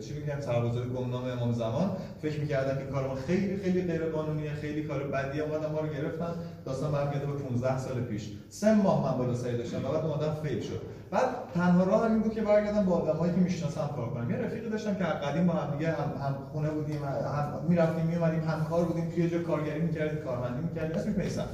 چی 0.00 0.14
میگن 0.14 0.40
سربازای 0.40 0.88
گمنام 0.88 1.24
امام 1.24 1.52
زمان 1.52 1.96
فکر 2.22 2.40
می‌کردن 2.40 2.78
که 2.78 2.84
کار 2.84 3.08
ما 3.08 3.14
خیلی 3.14 3.56
خیلی 3.56 3.82
غیر 3.82 4.04
قانونیه 4.04 4.52
خیلی 4.52 4.82
کار 4.82 5.04
بدی 5.04 5.40
اومدن 5.40 5.72
ما 5.72 5.80
رو 5.80 5.88
گرفتن. 5.88 6.34
داستان 6.64 6.92
برمیگرده 6.92 7.26
به 7.26 7.32
15 7.32 7.78
سال 7.78 8.00
پیش. 8.00 8.28
سه 8.48 8.74
ماه 8.74 9.12
من 9.12 9.18
بالا 9.18 9.34
سری 9.34 9.56
داشتم 9.56 9.82
بعد 9.82 10.04
اومدم 10.04 10.34
فیل 10.42 10.60
شد. 10.60 10.80
بعد 11.10 11.28
تنها 11.54 11.84
راه 11.84 12.04
همین 12.04 12.22
بود 12.22 12.32
که 12.34 12.40
برگردم 12.40 12.84
با 12.84 12.92
آدمایی 12.92 13.32
که 13.32 13.40
می‌شناسم 13.40 13.90
کار 13.96 14.10
کنم. 14.10 14.30
یه 14.30 14.36
رفیقی 14.36 14.70
داشتم 14.70 14.94
که 14.94 15.04
قدیم 15.04 15.46
با 15.46 15.52
هم 15.52 15.76
دیگه 15.76 15.90
هم, 15.90 16.10
هم 16.22 16.34
خونه 16.52 16.70
بودیم 16.70 17.04
هم 17.04 17.66
می‌رفتیم 17.68 18.06
میومدیم 18.06 18.40
هم 18.40 18.64
کار 18.64 18.84
بودیم. 18.84 19.10
توی 19.10 19.30
جا 19.30 19.38
کارگری 19.38 19.80
می‌کردیم 19.80 20.24
کارمندی 20.24 20.62
می‌کردیم. 20.68 20.96
اسمش 20.96 21.16
میسم. 21.16 21.46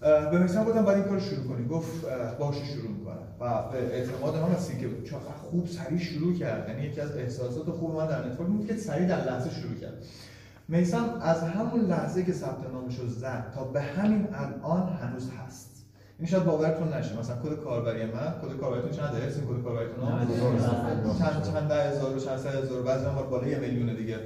به 0.00 0.38
میسم 0.38 0.64
گفتم 0.64 0.84
باید 0.84 0.98
این 0.98 1.08
کار 1.08 1.20
شروع 1.20 1.44
کنیم 1.44 1.68
گفت 1.68 2.06
باشه 2.38 2.64
شروع 2.64 2.90
می‌کنم. 2.90 3.18
و 3.40 3.62
به 3.72 3.78
اعتماد 3.78 4.36
من 4.36 4.48
هستی 4.48 4.78
که 4.80 4.88
چقدر 5.10 5.32
خوب 5.50 5.66
سریع 5.66 5.98
شروع 5.98 6.34
کرد. 6.38 6.68
یعنی 6.68 6.82
یکی 6.82 7.00
از 7.00 7.16
احساسات 7.16 7.70
خوب 7.70 7.96
من 7.96 8.06
در 8.06 8.26
network 8.26 8.48
بود 8.48 8.66
که 8.66 8.76
سریع 8.76 9.06
در 9.08 9.24
لحظه 9.24 9.50
شروع 9.50 9.74
کرد. 9.74 10.04
میسم 10.68 11.20
از 11.22 11.42
همون 11.42 11.80
لحظه 11.80 12.24
که 12.24 12.32
ثبت 12.32 12.70
نامش 12.72 12.98
رو 12.98 13.06
زد 13.06 13.52
تا 13.54 13.64
به 13.64 13.80
همین 13.80 14.28
الان 14.34 14.88
هنوز 14.88 15.30
هست. 15.30 15.84
این 16.18 16.28
شاید 16.28 16.44
باورتون 16.44 16.92
نشه. 16.94 17.18
مثلا 17.18 17.36
کد 17.36 17.64
کاربری 17.64 18.04
من 18.04 18.34
کد 18.42 18.60
کاربریتون 18.60 18.90
چند 18.90 19.14
هست 19.14 19.40
کد 19.40 19.62
کاربریتون؟ 19.64 20.08
چند 21.18 21.42
چند 21.42 21.70
هزار 21.70 22.16
و 22.16 22.20
چند 22.20 22.38
هزار 22.38 22.82
بعضی 22.82 23.04
هم 23.04 23.14
بالا 23.30 23.46
یه 23.46 23.58
میلیون 23.58 23.94
دیگه. 23.94 24.16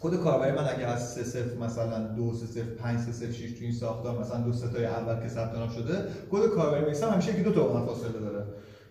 کد 0.00 0.14
کاربری 0.16 0.52
من 0.52 0.68
اگه 0.68 0.86
از 0.86 1.08
3 1.10 1.24
0 1.24 1.56
مثلا 1.60 1.98
2 1.98 2.32
3 2.32 2.46
0 2.46 2.64
5 2.64 3.00
3 3.00 3.12
0 3.12 3.32
6 3.32 3.50
تو 3.50 3.58
این 3.60 3.72
ساختار 3.72 4.20
مثلا 4.20 4.40
دو 4.40 4.52
ستای 4.52 4.86
اول 4.86 5.22
که 5.22 5.28
ثبت 5.28 5.54
نام 5.54 5.68
شده 5.68 5.94
کد 6.30 6.46
کاربری 6.46 6.84
میسم 6.84 7.10
همیشه 7.10 7.32
یکی 7.32 7.42
دو 7.42 7.52
تا 7.52 7.62
با 7.62 7.86
فاصله 7.86 8.20
داره. 8.20 8.44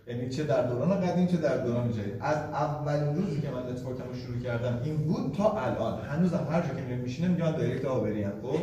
یعنی 0.08 0.28
چه 0.28 0.44
در 0.44 0.66
دوران 0.66 1.00
قدیم 1.00 1.26
چه 1.26 1.36
در 1.36 1.56
دوران 1.56 1.92
جدید. 1.92 2.14
از 2.20 2.36
اولین 2.36 3.16
روزی 3.16 3.40
که 3.40 3.50
من 3.50 3.72
نتورکم 3.72 4.08
رو 4.08 4.14
شروع 4.14 4.38
کردم 4.42 4.80
این 4.84 4.96
بود 4.96 5.34
تا 5.36 5.52
الان. 5.52 6.00
هنوزم 6.00 6.46
هر 6.50 6.60
جا 6.60 6.68
که 6.68 6.82
میرم 6.88 7.00
میشینم 7.00 7.30
میگن 7.30 7.52
دایرکت 7.52 7.84
عابری 7.84 8.26
خب؟ 8.26 8.58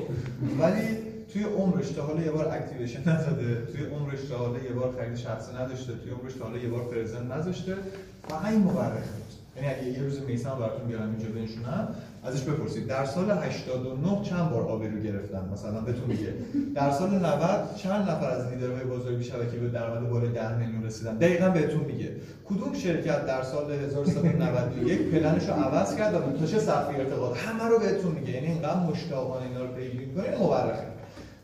ولی 0.60 0.97
توی 1.34 1.43
عمرش 1.43 1.89
تا 1.89 2.03
حالا 2.03 2.21
یه 2.21 2.32
بار 2.32 2.47
اکتیویشن 2.47 2.99
نزده 2.99 3.65
توی 3.65 3.86
عمرش 3.86 4.19
تا 4.29 4.38
حالا 4.38 4.63
یه 4.63 4.71
بار 4.71 4.93
خرید 4.97 5.15
شخصی 5.15 5.56
نداشته 5.56 5.93
توی 5.93 6.12
عمرش 6.12 6.34
تا 6.34 6.45
حالا 6.45 6.58
یه 6.58 6.69
بار 6.69 6.84
پرزنت 6.84 7.32
نذاشته 7.32 7.75
فقط 8.27 8.45
این 8.45 8.60
مورخ. 8.60 9.03
یعنی 9.56 9.67
اگه 9.67 9.86
یه 9.86 10.03
روز 10.03 10.21
میسم 10.21 10.56
براتون 10.60 10.88
بیارم 10.88 11.10
اینجا 11.10 11.39
بنشونم 11.39 11.95
ازش 12.25 12.41
بپرسید. 12.41 12.88
در 12.88 13.05
سال 13.05 13.31
89 13.31 14.21
چند 14.23 14.49
بار 14.49 14.62
آبرو 14.62 14.99
گرفتن؟ 14.99 15.49
مثلا 15.53 15.81
بهتون 15.81 16.07
میگه. 16.07 16.33
در 16.75 16.91
سال 16.91 17.09
90 17.09 17.75
چند 17.75 18.09
نفر 18.09 18.29
از 18.29 18.47
لیدرهای 18.47 18.83
بزرگ 18.83 19.21
شبکه 19.21 19.57
به 19.57 19.67
درآمد 19.69 20.09
بالای 20.09 20.29
10 20.29 20.57
میلیون 20.57 20.83
رسیدن؟ 20.83 21.17
دقیقا 21.17 21.49
بهتون 21.49 21.83
میگه. 21.83 22.09
کدوم 22.45 22.73
شرکت 22.73 23.25
در 23.25 23.43
سال 23.43 23.71
1191 23.71 25.01
پلنش 25.01 25.49
رو 25.49 25.53
عوض 25.53 25.95
کرد 25.95 26.13
و 26.41 26.45
چه 26.45 26.71
ارتباط؟ 26.71 27.38
همه 27.38 27.63
رو 27.63 27.79
بهتون 27.79 28.12
میگه. 28.12 28.31
یعنی 28.31 28.47
اینقدر 28.47 28.79
مشتاقانه 28.79 29.45
اینا 29.45 29.62
رو 29.62 29.67
پیگیری 29.67 30.05
می‌کنه 30.05 30.38
مورخه. 30.38 30.88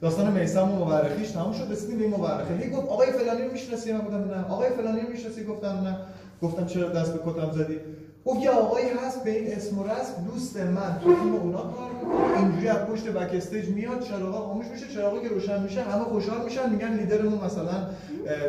داستان 0.02 0.32
میسم 0.32 0.72
و 0.72 0.76
مورخیش 0.76 1.32
تموم 1.32 1.54
شد 1.54 1.72
رسیدیم 1.72 1.98
به 1.98 2.04
این 2.04 2.14
مورخه. 2.14 2.58
هی 2.62 2.70
گفت 2.70 2.88
آقای 2.90 3.12
فلانی 3.12 3.42
رو 3.42 3.52
می‌شناسی؟ 3.52 3.92
من 3.92 4.00
گفتم 4.00 4.18
نه. 4.18 4.46
آقای 4.50 4.70
فلانی 4.70 5.02
رو 5.02 5.10
می‌شناسی؟ 5.10 5.44
گفتم 5.44 5.68
نه. 5.68 5.98
گفتم 6.42 6.66
چرا 6.66 6.90
دست 6.90 7.14
به 7.14 7.32
کتم 7.32 7.52
زدی؟ 7.52 7.78
گفت 8.26 8.40
یه 8.44 8.50
آقایی 8.50 8.86
هست 9.06 9.24
به 9.24 9.32
این 9.32 9.54
اسم 9.54 9.80
و 9.80 9.84
رسم 9.84 10.14
دوست 10.34 10.58
من. 10.58 11.00
تو 11.04 11.16
تیم 11.16 11.36
اونا 11.36 11.58
کار 11.58 11.92
می‌کنه. 12.04 12.38
اینجوری 12.40 12.68
از 12.68 12.78
پشت 12.78 13.08
backstage 13.08 13.70
میاد 13.70 14.04
چراغا 14.04 14.42
خاموش 14.42 14.66
میشه 14.68 14.88
چراغا 14.94 15.20
که 15.20 15.28
روشن 15.28 15.64
میشه 15.64 15.82
همه 15.82 16.04
خوشحال 16.04 16.44
میشن 16.46 16.70
میگن 16.70 16.94
لیدرمون 16.94 17.40
مثلا 17.46 17.90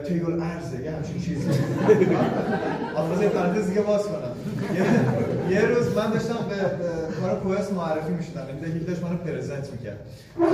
تیگل 0.09 0.43
ارزه 0.43 0.85
یه 0.85 0.91
همچین 0.91 1.21
چیزی. 1.21 1.49
افراز 2.97 3.21
پرانتز 3.21 3.69
دیگه 3.69 3.81
باز 3.81 4.03
کنم. 4.03 4.37
یه 5.51 5.67
روز 5.67 5.97
من 5.97 6.11
داشتم 6.11 6.35
به 6.49 6.57
کار 7.21 7.41
کوست 7.41 7.73
معرفی 7.73 8.13
می‌شدم. 8.13 8.47
یعنی 8.49 8.77
یکی 8.77 8.85
داشت 8.85 9.03
منو 9.03 9.17
پرزنت 9.17 9.73
می‌کرد. 9.73 9.99
و 10.39 10.45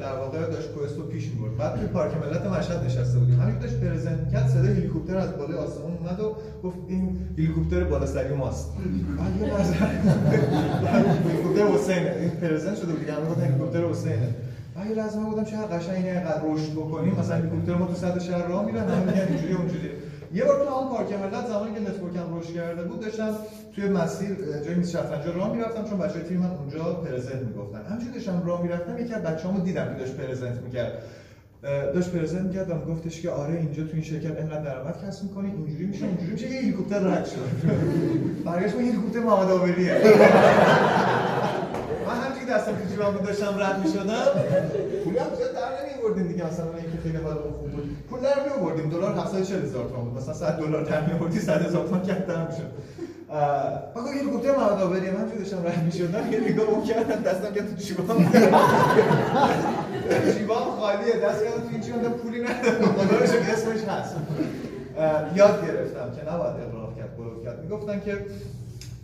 در 0.00 0.12
واقع 0.12 0.40
داشت 0.40 0.68
کوست 0.72 0.96
رو 0.96 1.02
پیش 1.02 1.24
می‌برد. 1.28 1.56
بعد 1.56 1.78
توی 1.78 1.86
پارک 1.86 2.12
ملت 2.14 2.46
مشهد 2.46 2.84
نشسته 2.84 3.18
بودیم. 3.18 3.40
همین 3.40 3.58
داشت 3.58 3.80
پرزنت 3.80 4.18
می‌کرد. 4.20 4.48
صدای 4.48 4.72
هلیکوپتر 4.72 5.16
از 5.16 5.36
بالای 5.38 5.58
آسمون 5.58 5.98
اومد 5.98 6.20
و 6.20 6.36
گفت 6.64 6.76
این 6.88 7.18
هلیکوپتر 7.38 7.84
بالا 7.84 8.06
سری 8.06 8.34
ماست. 8.34 8.72
بعد 9.18 9.40
یه 9.40 9.54
لحظه 9.54 9.74
هلیکوپتر 9.74 11.66
حسینه. 11.66 12.16
این 12.20 12.30
پرزنت 12.30 12.76
شده 12.76 12.86
بود 12.86 13.00
دیگه 13.00 13.12
همه 13.12 13.26
گفتن 13.30 13.42
هلیکوپتر 13.42 13.84
حسینه. 13.84 14.28
بعد 14.76 14.90
یه 14.90 14.94
لحظه 14.96 15.18
من 15.18 15.30
گفتم 15.30 15.44
چقدر 15.44 15.78
قشنگه 15.78 16.10
اینقدر 16.10 16.42
رشد 16.44 16.72
بکنیم. 16.72 17.16
مثلا 17.20 17.36
هلیکوپتر 17.36 17.74
ما 17.74 17.86
تو 17.86 17.94
سطح 17.94 18.18
شهر 18.18 18.46
راه 18.46 18.64
میرن. 18.66 18.88
همه 18.88 19.26
اینجوری 19.28 19.52
اونجوری. 19.52 19.90
یه 20.34 20.44
بار 20.44 20.64
تو 20.64 20.80
هم 20.80 20.88
پارک 20.88 21.12
ملت 21.12 21.46
زمانی 21.46 21.74
که 21.74 21.80
نتورکم 21.80 22.38
رشد 22.38 22.54
کرده 22.54 22.82
بود 22.82 23.00
داشتم 23.00 23.30
توی 23.76 23.88
مسیر 23.88 24.30
اه، 24.30 24.60
جای 24.64 24.74
میز 24.74 24.90
شطرنج 24.90 25.26
راه 25.36 25.52
می‌رفتم 25.52 25.84
چون 25.84 25.98
بچه‌های 25.98 26.22
تیم 26.22 26.38
من 26.38 26.50
اونجا 26.50 26.84
پرزنت 26.94 27.42
می‌گفتن. 27.42 27.82
همینجوری 27.88 28.12
داشتم 28.12 28.42
راه 28.46 28.62
می‌رفتم 28.62 28.98
یکی 28.98 29.14
از 29.14 29.22
بچه‌هامو 29.22 29.60
دیدم 29.60 29.94
که 29.94 29.98
داشت 29.98 30.16
پرزنت 30.16 30.62
می‌کرد. 30.62 30.92
داشت 31.94 32.10
پرزنت 32.10 32.42
می‌کرد 32.42 32.70
و 32.70 32.74
میگفتش 32.74 33.20
که 33.20 33.30
آره 33.30 33.54
اینجا 33.54 33.82
تو 33.82 33.90
این 33.92 34.02
شرکت 34.02 34.36
اینقدر 34.36 34.60
درآمد 34.60 34.94
کسب 35.06 35.22
می‌کنی 35.22 35.50
اینجوری 35.50 35.86
میشه 35.86 36.04
اینجوری 36.04 36.32
میشه 36.32 36.50
یه 36.50 36.60
هلیکوپتر 36.60 36.98
رد 36.98 37.26
شد. 37.26 37.38
برگشت 38.44 38.74
این 38.74 38.88
هلیکوپتر 38.88 39.20
محمد 39.20 39.50
آوریه 39.50 39.94
من 42.06 42.14
همینجوری 42.14 42.46
دستم 42.50 42.72
تو 42.72 42.88
جیبم 42.90 43.10
بود 43.10 43.22
داشتم 43.22 43.54
رد 43.60 43.86
می‌شدم. 43.86 44.24
پولی 45.04 45.18
هم 45.18 45.34
زیاد 45.36 45.52
در 45.54 45.70
نمیوردیم 45.92 46.26
دیگه 46.28 46.46
مثلا 46.46 46.66
اینکه 46.66 46.98
خیلی 47.02 47.16
حالمون 47.16 47.52
خوب 47.52 47.70
بود. 47.70 47.96
پول 48.10 48.20
در 48.20 48.36
میوردیم 48.58 48.90
دلار 48.90 49.14
740 49.14 49.62
هزار 49.62 49.88
تومان 49.88 50.04
بود 50.04 50.18
مثلا 50.18 50.34
100 50.34 50.58
دلار 50.58 50.84
در 50.84 51.12
میوردی 51.12 51.40
100 51.40 51.66
هزار 51.66 51.86
تومان 51.86 52.02
کمتر 52.02 52.46
می‌شد. 52.46 52.70
بگو 53.96 54.08
یه 54.14 54.20
هلیکوپتر 54.20 54.56
محمد 54.56 54.82
آوریه 54.82 55.10
من 55.10 55.16
همینجوری 55.16 55.38
داشتم 55.38 55.66
رد 55.66 55.84
می‌شدم 55.84 56.32
یه 56.32 56.40
نگاه 56.40 56.68
اون 56.68 56.84
کردم 56.84 57.22
دستم 57.22 57.54
کرد 57.54 57.68
تو 57.68 57.76
جیبم 57.76 58.02
جیبام 60.38 60.70
خالیه 60.80 61.16
دست 61.24 61.44
کردم 61.44 61.60
تو 61.60 61.68
این 61.72 61.80
جیبم 61.80 61.98
پولی 61.98 62.42
ندارم 62.42 62.92
خدا 62.92 63.16
رو 63.16 63.22
اسمش 63.24 63.84
هست 63.84 64.16
یاد 65.36 65.66
گرفتم 65.66 66.12
که 66.16 66.32
نباید 66.32 66.54
اقراق 66.68 66.96
کرد 66.96 67.16
بلوف 67.16 67.44
کرد 67.44 67.62
می‌گفتن 67.62 68.00
که 68.00 68.26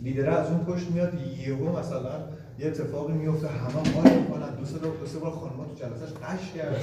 لیدر 0.03 0.29
از 0.29 0.47
اون 0.47 0.65
پشت 0.65 0.91
میاد 0.91 1.13
یهو 1.47 1.79
مثلا 1.79 2.15
یه 2.59 2.67
اتفاقی 2.67 3.13
میفته 3.13 3.47
همه 3.47 3.73
حال 3.73 4.19
می‌کنن 4.19 4.55
دو 4.59 4.65
سه 4.65 4.77
دو 4.77 5.05
سه 5.13 5.19
بار 5.19 5.31
خانم‌ها 5.31 5.65
تو 5.65 5.75
جلسهش 5.75 6.13
قش 6.23 6.51
کردن 6.55 6.79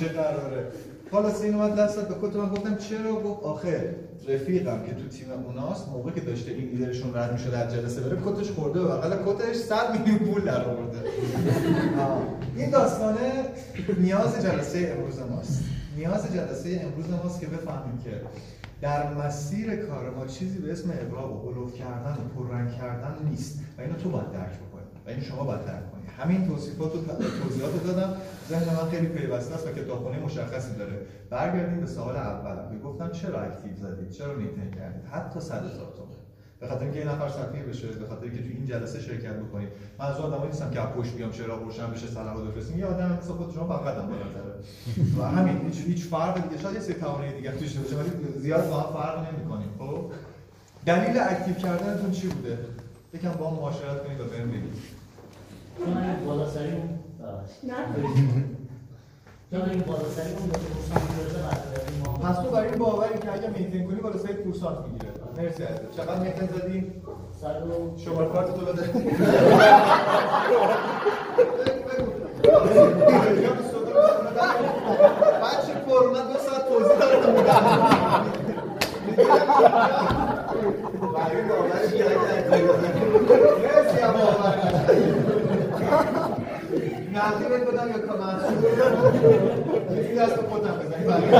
چه 0.00 0.08
قراره 0.08 0.66
خلاص 1.10 1.42
این 1.42 1.54
اومد 1.54 1.76
دست 1.76 1.96
داد 1.96 2.08
به 2.08 2.28
کت 2.28 2.36
من 2.36 2.48
گفتم. 2.48 2.76
چرا؟ 2.76 3.12
گفت 3.12 3.42
آخه 3.42 3.96
رفیقم 4.28 4.82
که 4.86 4.94
تو 4.94 5.08
تیم 5.08 5.26
اوناست 5.46 5.88
موقع 5.88 6.10
که 6.10 6.20
داشته 6.20 6.50
این 6.50 6.68
لیدرشون 6.68 7.14
رد 7.14 7.32
می‌شد 7.32 7.54
از 7.54 7.74
جلسه 7.74 8.00
بره 8.00 8.18
کتش 8.26 8.50
خورده 8.50 8.80
و 8.80 8.88
بغل 8.88 9.16
کتش 9.26 9.56
100 9.56 9.98
میلیون 9.98 10.18
پول 10.18 10.44
در 10.44 10.64
آورده. 10.64 10.98
این 12.56 12.70
داستانه 12.70 13.32
نیاز 13.98 14.42
جلسه 14.42 14.94
امروز 14.96 15.18
ماست. 15.30 15.64
نیاز 15.96 16.32
جلسه 16.34 16.80
امروز 16.84 17.10
ماست 17.10 17.40
که 17.40 17.46
بفهمیم 17.46 17.98
که 18.04 18.10
در 18.80 19.14
مسیر 19.14 19.76
کار 19.76 20.10
ما 20.10 20.26
چیزی 20.26 20.58
به 20.58 20.72
اسم 20.72 20.90
اغراق 20.90 21.70
کردن 21.70 22.12
و 22.12 22.42
پررنگ 22.42 22.72
کردن 22.72 23.14
نیست. 23.30 23.60
و 23.78 23.80
اینو 23.80 23.94
تو 23.94 24.10
باید 24.10 24.32
درک 24.32 24.52
بکنی. 24.54 24.86
و 25.06 25.08
اینو 25.08 25.22
شما 25.22 25.44
باید 25.44 25.64
درک 25.64 25.95
همین 26.18 26.48
توصیفات 26.48 26.94
و 26.94 26.98
توضیحات 27.42 27.72
رو 27.72 27.92
دادم. 27.92 28.14
ذهن 28.48 28.74
من 28.74 28.90
خیلی 28.90 29.06
پیوسته 29.06 29.54
است 29.54 29.66
و 29.66 29.72
کتابخونه 29.72 30.18
مشخصی 30.18 30.74
داره. 30.74 31.06
برگردیم 31.30 31.80
به 31.80 31.86
سوال 31.86 32.16
اول. 32.16 32.56
که 32.70 32.84
گفتم 32.84 33.10
چرا 33.10 33.40
active 33.40 33.76
زدید؟ 33.76 34.10
چرا 34.10 34.34
میتینگ 34.34 34.74
کردید؟ 34.74 35.04
حتی 35.12 35.40
100 35.40 35.54
هزار 35.54 35.92
تومان 35.96 36.16
به 36.60 36.68
خاطر 36.68 36.84
اینکه 36.84 36.98
یه 36.98 37.08
نفر 37.08 37.28
سفیر 37.28 37.62
بشه 37.62 37.86
به 37.86 38.06
خاطر 38.06 38.24
اینکه 38.24 38.38
تو 38.38 38.48
این 38.48 38.66
جلسه 38.66 39.00
شرکت 39.00 39.32
بکنید. 39.32 39.68
من 39.98 40.06
از 40.06 40.16
آدمایی 40.16 40.50
نیستم 40.50 40.70
که 40.70 40.80
پشت 40.80 41.14
بیام 41.14 41.30
چراغا 41.30 41.58
روشن 41.58 41.90
بشه 41.90 42.06
صلاح 42.06 42.48
بفرستیم 42.48 42.78
یه 42.78 42.86
آدم 42.86 43.18
مثل 43.22 43.32
خود 43.32 43.54
شما 43.54 43.76
هم 43.76 44.08
بالاتره 44.08 44.54
و 45.18 45.22
همین 45.22 45.60
هیچ 45.66 45.84
هیچ 45.86 46.04
فرق 46.04 46.48
دیگه. 46.48 46.62
شاید 46.62 46.74
یه 46.74 46.80
سری 46.80 46.94
توانایی 46.94 47.32
دیگه 47.32 47.52
توش 47.52 47.74
باشه 47.74 47.96
ولی 47.96 48.10
زیاد 48.38 48.70
با 48.70 48.80
هم 48.80 48.92
فرق 48.92 49.34
نمی‌کنیم. 49.34 49.68
خب؟ 49.78 50.12
دلیل 50.86 51.18
اکتیو 51.18 51.54
کردنتون 51.54 52.10
چی 52.10 52.28
بوده؟ 52.28 52.58
یکم 53.14 53.30
با 53.30 53.50
هم 53.50 53.56
معاشرت 53.56 54.04
کنید 54.04 54.20
و 54.20 54.24
بهم 54.24 54.50
بگید 54.50 54.95
چون 55.78 55.96
این 55.98 56.26
بالا 56.26 56.46
سری 56.50 56.72
اون 56.72 56.98
چون 59.50 59.70
این 59.70 59.80
بالا 59.80 60.08
سری 60.16 60.32
اون 60.32 60.48
دو 60.48 60.58
پرسان 60.58 61.02
می‌رسه 61.18 61.38
بعد 61.42 61.60
پس 62.22 62.36
تو 62.42 62.50
برای 62.50 62.68
این 62.68 62.78
باوری 62.78 63.18
که 63.18 63.32
اگه 63.32 63.48
میتین 63.48 63.86
کنی 63.86 64.00
بالا 64.00 64.18
سری 64.18 64.34
می‌گیره. 64.86 65.12
مرسی 65.36 65.62
عزیز. 65.62 65.96
چقدر 65.96 66.20
میتین 66.20 66.48
زدی 66.48 66.92
صد 67.40 67.62
و 67.66 67.98
شماره 67.98 68.28
کارت 68.28 68.54
تو 68.54 68.60
بده. 68.66 68.82
بچه 75.42 75.74
پر 75.86 76.10
من 76.12 76.32
دو 76.32 76.38
ساعت 76.38 76.68
توضیح 76.68 76.98
دارم 76.98 77.34
برای 81.14 81.42
باورش 81.48 81.92
مرسی 83.62 83.98
هم 84.02 84.12
باور 84.12 85.45
نقدی 87.14 87.44
بدم 87.44 87.88
یا 87.88 87.98
یکی 90.02 90.14
دست 90.14 90.36
خودم 90.36 90.78
بزنی 90.78 91.04
برای 91.04 91.30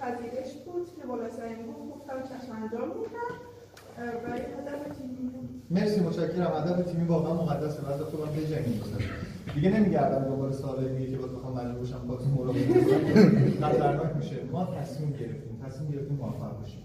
پذیرش 0.00 0.52
بود 0.64 0.88
که 0.96 1.06
بالا 1.06 1.30
سرین 1.30 1.56
بود 1.66 1.90
گفتم 1.94 2.22
چشم 2.22 2.52
انجام 2.52 2.90
و 2.90 4.30
هدف 4.32 4.98
تیمی 4.98 5.30
مرسی 5.70 6.00
متشکرم 6.00 6.52
ادب 6.52 6.82
تیمی 6.82 7.04
واقعا 7.04 7.34
مقدسه 7.34 7.82
بعد 7.82 7.98
تو 7.98 8.18
من 8.18 8.32
بجنگیم 8.32 8.82
دیگه 9.54 9.70
نمیگردم 9.70 10.24
دنبال 10.24 10.52
سوالای 10.52 10.96
دیگه 10.96 11.10
که 11.10 11.16
باز 11.16 11.32
بخوام 11.34 11.54
مجبور 11.54 11.98
باهاتون 12.08 12.30
مراقبه 12.30 12.60
کنم. 12.60 13.50
خطرناک 13.68 14.16
میشه. 14.16 14.36
ما 14.52 14.64
تصمیم 14.64 15.10
گرفتیم. 15.12 15.49
تصمیم 15.70 15.90
گرفتیم 15.90 16.16
موفق 16.16 16.58
باشیم. 16.60 16.82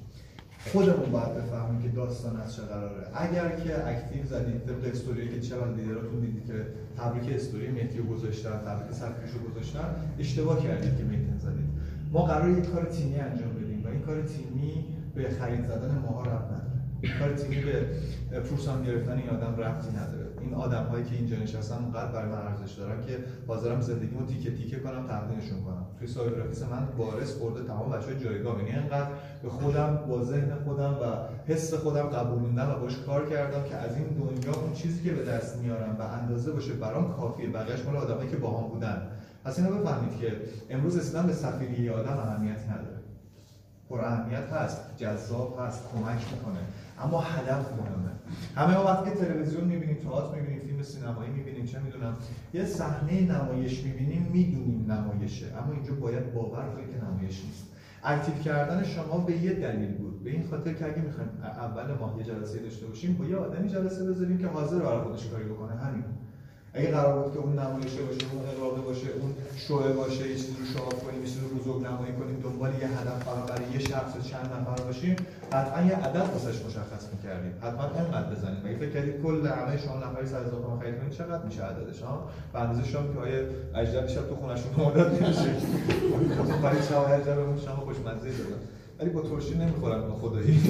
خودمون 0.72 1.12
باید 1.12 1.36
بفهمیم 1.36 1.82
که 1.82 1.90
داستان 1.90 2.42
از 2.42 2.56
چه 2.56 2.62
قراره. 2.62 3.08
اگر 3.16 3.50
که 3.50 3.88
اکتیو 3.88 4.26
زدید 4.26 4.66
طبق 4.66 4.92
استوری 4.92 5.30
که 5.30 5.40
چقدر 5.40 5.74
لیدراتون 5.74 6.20
دیدید 6.20 6.46
که 6.46 6.66
تبریک 6.98 7.36
استوری 7.36 7.68
مهدی 7.68 7.98
رو 7.98 8.04
گذاشتن 8.04 8.50
تبریک 8.50 8.92
سرکش 8.92 9.32
رو 9.32 9.50
گذاشتن 9.50 9.96
اشتباه 10.20 10.64
کردید 10.64 10.98
که 10.98 11.04
میتین 11.04 11.38
زدید. 11.38 11.70
ما 12.12 12.22
قرار 12.22 12.50
یک 12.50 12.70
کار 12.70 12.86
تیمی 12.86 13.16
انجام 13.16 13.54
بدیم 13.54 13.84
و 13.86 13.88
این 13.88 14.02
کار 14.02 14.22
تیمی 14.22 14.86
به 15.16 15.30
خرید 15.30 15.64
زدن 15.64 15.98
ماها 15.98 16.24
رفت 16.24 16.46
نداره. 16.46 17.20
کار 17.20 17.34
تیمی 17.34 17.62
به 17.62 18.40
فرسان 18.44 18.84
گرفتن 18.84 19.18
این 19.18 19.30
آدم 19.30 19.56
رفتی 19.58 19.90
نداره. 19.92 20.26
این 20.46 20.54
آدم 20.54 20.84
هایی 20.84 21.04
که 21.04 21.16
اینجا 21.16 21.38
نشستن 21.38 21.76
اونقدر 21.76 22.12
برای 22.12 22.30
من 22.30 22.38
ارزش 22.38 22.72
دارن 22.72 23.02
که 23.06 23.18
حاضرم 23.48 23.82
زندگیمو 23.82 24.26
تیکه 24.26 24.52
تیکه 24.52 24.80
کنم 24.80 25.08
تقدیمشون 25.08 25.62
کنم. 25.64 25.86
توی 26.00 26.08
سایبر 26.08 26.42
آفیس 26.42 26.64
من 26.64 26.88
وارث 26.98 27.34
برده 27.34 27.68
تمام 27.68 27.92
بچهای 27.92 28.20
جایگاه. 28.20 28.60
یعنی 28.60 28.72
انقدر 28.72 29.08
به 29.44 29.50
خودم 29.50 30.00
با 30.10 30.24
ذهن 30.24 30.56
خودم 30.66 30.94
و 30.94 31.06
حس 31.52 31.74
خودم 31.74 32.04
قبولوندم 32.04 32.70
و 32.70 32.80
باش 32.80 32.98
کار 33.06 33.30
کردم 33.30 33.64
که 33.70 33.76
از 33.76 33.96
این 33.96 34.08
دنیا 34.08 34.54
اون 34.54 34.74
چیزی 34.74 35.04
که 35.04 35.12
به 35.12 35.24
دست 35.24 35.58
میارم 35.58 35.96
و 36.00 36.02
اندازه 36.02 36.52
باشه 36.52 36.74
برام 36.74 37.14
کافیه. 37.14 37.50
بقیه‌اش 37.50 37.86
مال 37.86 37.98
آدمایی 37.98 38.30
که 38.30 38.38
باهام 38.38 38.70
بودن. 38.70 39.02
پس 39.46 39.60
اینو 39.60 39.76
بفهمید 39.76 40.20
که 40.20 40.32
امروز 40.70 40.98
رسیدن 40.98 41.28
به 41.28 41.34
سفیری 41.34 41.90
آدم 41.90 42.18
اهمیتی 42.18 42.64
نداره. 42.64 42.95
پر 43.90 44.00
اهمیت 44.02 44.50
هست 44.52 44.82
جذاب 44.98 45.60
هست 45.60 45.84
کمک 45.92 46.34
می‌کنه. 46.34 46.60
اما 47.00 47.20
هدف 47.20 47.72
مهمه. 47.72 48.12
همه 48.56 48.78
ما 48.78 48.84
وقتی 48.84 49.10
تلویزیون 49.10 49.64
می‌بینیم 49.64 49.98
تئاتر 50.04 50.36
می‌بینیم 50.36 50.60
فیلم 50.60 50.82
سینمایی 50.82 51.32
می‌بینیم 51.32 51.66
چه 51.66 51.80
می‌دونم 51.80 52.16
یه 52.54 52.66
صحنه 52.66 53.22
نمایش 53.22 53.84
می‌بینیم 53.84 54.30
می‌دونیم 54.34 54.92
نمایشه. 54.92 55.46
اما 55.58 55.74
اینجا 55.74 55.94
باید 55.94 56.34
باور 56.34 56.66
کنید 56.66 56.92
که 56.92 56.98
نمایش 57.06 57.44
نیست. 57.46 57.66
اکتیو 58.04 58.36
کردن 58.36 58.84
شما 58.84 59.18
به 59.18 59.38
یه 59.38 59.54
دلیل 59.54 59.98
بود. 59.98 60.24
به 60.24 60.30
این 60.30 60.48
خاطر 60.50 60.74
که 60.74 60.86
اگه 60.86 61.02
می‌خوایم 61.02 61.30
اول 61.44 61.94
ماه 62.00 62.18
یه 62.18 62.24
جلسه 62.24 62.60
داشته 62.60 62.88
باشیم 62.88 63.18
با 63.18 63.26
یه 63.26 63.36
آدمی 63.36 63.70
جلسه 63.70 64.10
بذاریم 64.10 64.38
که 64.38 64.48
حاضر 64.48 64.80
برای 64.80 65.02
خودش 65.02 65.28
کاری 65.28 65.44
بکنه. 65.44 65.72
همین. 65.72 66.04
اگه 66.76 66.92
قرار 66.92 67.14
بود 67.20 67.34
که 67.34 67.40
اون 67.40 67.54
نمایشه 67.60 68.02
باشه 68.08 68.26
اون 68.34 68.44
اقراقه 68.52 68.82
باشه 68.82 69.08
اون 69.22 69.32
شوه 69.66 69.88
باشه 70.00 70.24
یه 70.30 70.36
چیزی 70.36 70.56
رو 70.60 70.66
شعار 70.74 70.96
کنیم 71.04 71.20
یه 71.24 71.28
چیزی 71.32 71.42
رو 71.46 71.50
بزرگ 71.58 71.80
نمایی 71.90 72.14
کنیم 72.20 72.38
دنبال 72.44 72.72
یه 72.82 72.88
هدف 72.98 73.20
فقط 73.28 73.46
برای 73.52 73.68
یه 73.76 73.80
شخص 73.80 74.12
و 74.18 74.22
چند 74.30 74.48
نفر 74.56 74.78
باشیم 74.84 75.16
حتما 75.54 75.80
یه 75.90 75.96
عدد 75.96 76.26
واسش 76.34 76.58
مشخص 76.68 77.04
می‌کردیم. 77.14 77.54
حتما 77.66 77.84
انقدر 78.02 78.30
بزنیم. 78.34 78.62
اگه 78.66 78.78
فکر 78.78 78.94
کردید 78.96 79.16
کل 79.24 79.48
همه 79.48 79.78
شما 79.84 79.98
نفری 80.06 80.28
سر 80.28 80.42
هزار 80.46 80.62
تومان 80.62 80.80
خرید 80.80 80.98
کنید؟ 81.00 81.14
چقدر 81.20 81.44
میشه 81.48 81.62
عددش 81.64 82.00
ها؟ 82.02 82.30
به 82.54 82.60
اندازه 82.60 82.84
شما 82.92 83.08
که 83.14 83.20
آیه 83.26 83.40
اجدر 83.76 84.08
شب 84.08 84.26
تو 84.30 84.36
خونشون 84.36 84.72
مدت 84.78 85.10
نمیشه. 85.22 85.50
برای 86.64 86.84
شما 86.90 87.04
بهمون 87.36 87.60
شما 87.66 87.82
خوشمزه 87.88 88.30
دادن 88.40 88.62
ولی 89.00 89.10
با 89.10 89.22
ترشی 89.22 89.56
نمی‌خورم 89.58 90.02
با 90.10 90.16
خدایی. 90.16 90.54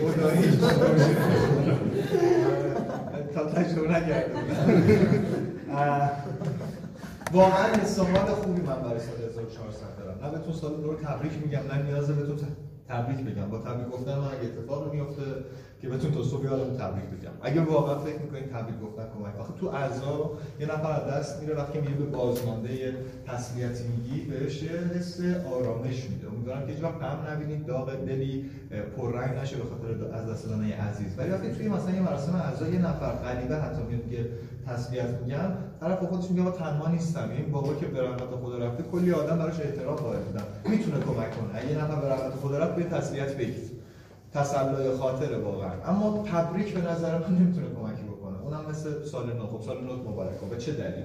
خدایی. 0.00 0.58
تا 3.36 3.44
تجربه 3.44 3.88
نکرده 3.88 4.34
واقعا 7.32 7.64
استعمال 7.66 8.26
خوبی 8.26 8.60
من 8.60 8.82
برای 8.82 9.00
سال 9.00 9.16
1400 9.28 9.80
دارم. 9.98 10.24
نه 10.24 10.30
بهتون 10.30 10.54
سال 10.54 10.84
رو 10.84 10.94
تبریک 10.94 11.32
میگم 11.44 11.60
نه 11.72 11.82
نیازه 11.82 12.12
بهتون 12.12 12.38
تبریک 12.88 13.18
بگم. 13.18 13.50
با 13.50 13.58
تبریک 13.58 13.88
گفتن 13.88 14.18
من 14.18 14.26
اگه 14.26 14.44
اتفاق 14.44 14.92
میفته 14.94 15.22
که 15.82 15.88
بتون 15.88 16.12
تا 16.12 16.22
صبح 16.22 16.44
یادم 16.44 16.76
تبریک 16.76 17.04
بگم. 17.04 17.30
اگه 17.42 17.60
واقعا 17.60 17.98
فکر 17.98 18.18
می‌کنین 18.18 18.46
تبریک 18.46 18.80
گفتن 18.80 19.02
کمک 19.14 19.40
آخه 19.40 19.52
تو 19.60 19.66
اعضا 19.66 20.30
یه 20.60 20.66
نفر 20.66 20.90
از 20.90 21.14
دست 21.14 21.40
میره 21.40 21.54
وقتی 21.54 21.80
میره 21.80 21.94
به 21.94 22.04
بازمانده 22.04 22.94
تسلیتی 23.26 23.84
میگی 23.88 24.20
بهش 24.20 24.62
حس 24.64 25.20
آرامش 25.54 26.04
میده. 26.10 26.28
امیدوارم 26.28 26.66
که 26.66 26.72
هیچ 26.72 26.82
وقت 26.82 26.94
غم 26.94 27.18
نبینید 27.30 27.66
داغ 27.66 27.94
دلی 28.06 28.50
پررنگ 28.96 29.38
نشه 29.38 29.56
به 29.56 29.62
خاطر 29.64 30.14
از 30.14 30.30
دست 30.30 30.48
دادن 30.48 30.64
عزیز. 30.64 31.18
ولی 31.18 31.30
وقتی 31.30 31.52
توی 31.52 31.68
مثلا 31.68 31.94
یه 31.94 32.00
مراسم 32.00 32.34
اعضا 32.34 32.68
یه 32.68 32.78
نفر 32.78 33.12
غریبه 33.12 33.56
حتی 33.56 33.82
میاد 33.82 34.10
که 34.10 34.28
تسلیت 34.66 35.08
میگم 35.24 35.50
طرف 35.80 35.98
خودش 35.98 36.30
میگه 36.30 36.50
تنها 36.50 36.88
نیستم. 36.88 37.30
این 37.36 37.52
بابا 37.52 37.74
که 37.74 37.86
به 37.86 38.02
رحمت 38.02 38.30
خدا 38.42 38.58
رفته 38.58 38.82
کلی 38.82 39.12
آدم 39.12 39.38
براش 39.38 39.60
احترام 39.60 39.96
قائل 39.96 40.20
بودن. 40.22 40.44
می‌تونه 40.64 40.96
کمک 40.96 41.30
کنه. 41.36 41.50
اگه 41.54 41.84
نفر 41.84 42.00
به 42.00 42.08
رحمت 42.08 42.32
خدا 42.42 42.58
رفت 42.58 42.76
به 42.76 42.82
تسلیت 42.82 43.36
بگید 43.36 43.75
تسلای 44.36 44.96
خاطر 44.96 45.38
واقعا. 45.38 45.72
اما 45.84 46.24
تبریک 46.32 46.74
به 46.74 46.90
نظر 46.90 47.18
من 47.18 47.34
نمی‌تونه 47.38 47.66
کمکی 47.66 48.04
بکنه. 48.04 48.42
اونم 48.42 48.70
مثل 48.70 49.04
سال 49.04 49.26
نو. 49.36 49.46
خب 49.46 49.60
سال 49.66 49.84
نو 49.84 49.92
مبارک. 50.10 50.40
به 50.50 50.56
چه 50.56 50.72
دلیل؟ 50.72 51.04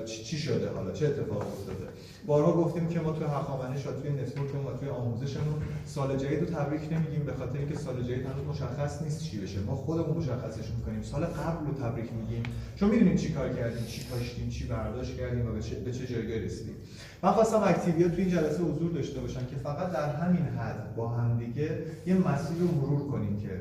چی 0.00 0.38
شده؟ 0.38 0.70
حالا 0.70 0.90
چه 0.90 1.06
اتفاقی 1.06 1.46
افتاده؟ 1.46 1.88
بارها 2.26 2.52
گفتیم 2.52 2.88
که 2.88 3.00
ما 3.00 3.12
توی 3.12 3.24
هخامنش 3.24 3.86
و 3.86 3.90
توی 4.00 4.10
network 4.10 4.49
مون 4.49 4.66
و 4.66 4.76
توی 4.76 4.88
آموزشمون 4.88 5.62
سال 5.86 6.16
جدید 6.16 6.40
رو 6.40 6.46
تبریک 6.46 6.92
نمیگیم 6.92 7.24
به 7.26 7.32
خاطر 7.32 7.58
اینکه 7.58 7.78
سال 7.78 8.02
جدید 8.02 8.26
هنوز 8.26 8.46
مشخص 8.50 9.02
نیست 9.02 9.22
چی 9.22 9.40
بشه. 9.40 9.60
ما 9.60 9.76
خودمون 9.76 10.16
مشخصش 10.16 10.70
می‌کنیم 10.76 11.02
سال 11.02 11.24
قبل 11.24 11.66
رو 11.66 11.74
تبریک 11.74 12.12
میگیم. 12.12 12.42
چون 12.76 12.90
می‌دونیم 12.90 13.16
چی 13.16 13.32
کار 13.32 13.48
کردیم 13.48 13.84
چی 13.86 14.04
کاشتیم 14.10 14.48
چی 14.48 14.66
برداشت 14.66 15.16
کردیم 15.16 15.48
و 15.48 15.52
به 15.52 15.62
چه, 15.62 15.74
به 15.74 15.92
چه 15.92 16.06
جایگاه 16.06 16.38
رسیدیم. 16.38 16.74
من 17.22 17.32
خواستم 17.32 17.62
activate 17.64 18.14
توی 18.14 18.24
این 18.24 18.32
جلسه 18.32 18.62
حضور 18.62 18.92
داشته 18.92 19.20
باشن 19.20 19.46
که 19.46 19.56
فقط 19.56 19.92
در 19.92 20.16
همین 20.16 20.42
حد 20.42 20.94
با 20.96 21.08
همدیگه 21.08 21.78
یه 22.06 22.14
مسیر 22.14 22.58
رو 22.60 22.66
مرور 22.80 23.10
کنیم 23.10 23.40
که 23.40 23.60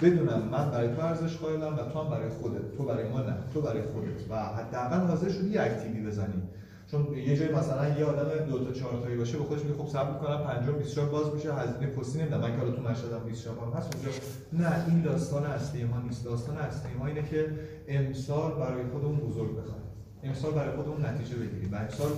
بدونم 0.00 0.48
من 0.52 0.70
برای 0.70 0.94
تو 0.94 1.00
ارزش 1.00 1.36
قائلم 1.36 1.74
و 1.74 1.92
تو 1.92 1.98
هم 1.98 2.10
برای 2.10 2.28
خودت. 2.28 2.76
تو 2.76 2.84
برای 2.84 3.08
ما 3.08 3.20
نه 3.20 3.36
تو 3.54 3.60
برای 3.60 3.82
خودت. 3.82 4.30
و 4.30 4.36
حداقل 4.36 5.06
حاضر 5.06 5.28
شدی 5.28 5.48
یه 5.48 5.62
active 5.62 6.00
ی 6.00 6.06
بزنی. 6.06 6.42
چون 6.90 7.14
یه 7.14 7.36
جای 7.36 7.52
مثلا 7.54 7.88
یه 7.98 8.04
آدم 8.04 8.44
دو 8.44 8.64
تا 8.64 8.72
چهار 8.72 9.02
تایی 9.02 9.16
باشه 9.16 9.38
به 9.38 9.44
خودش 9.44 9.62
میگه 9.62 9.78
خب 9.78 9.88
صبر 9.88 10.18
کنم 10.18 10.44
پنجم 10.44 10.72
20 10.72 10.98
باز 10.98 11.34
میشه 11.34 11.54
هزینه 11.54 11.86
پستی 11.86 12.18
نمیدم. 12.18 12.40
من 12.40 12.52
که 12.52 12.58
حالا 12.58 12.70
تو 12.70 12.82
مشهدم 12.82 13.18
20 13.26 13.46
هم 13.46 13.72
هست 13.76 13.94
اونجا 13.94 14.10
نه 14.52 14.86
این 14.88 15.02
داستان 15.02 15.46
اصلی 15.46 15.84
ما 15.84 16.00
نیست. 16.00 16.24
داستان 16.24 16.56
اصلی 16.56 16.94
ما 16.98 17.06
اینه 17.06 17.22
که 17.22 17.50
امسال 17.88 18.52
برای 18.52 18.84
خودمون 18.92 19.16
بزرگ 19.16 19.56
بخوایم 19.56 19.77
امسال 20.24 20.52
برای 20.52 20.76
خودمون 20.76 21.06
نتیجه 21.06 21.36
بگیریم. 21.36 21.72
و 21.72 21.76
امسال 21.76 22.10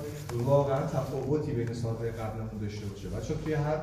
واقعا 0.44 0.82
تفاوتی 0.82 1.52
بین 1.52 1.72
سالهای 1.72 2.10
قبلمون 2.10 2.58
داشته 2.60 2.86
باشه. 2.86 3.08
بچه 3.08 3.34
توی 3.34 3.54
هر 3.54 3.78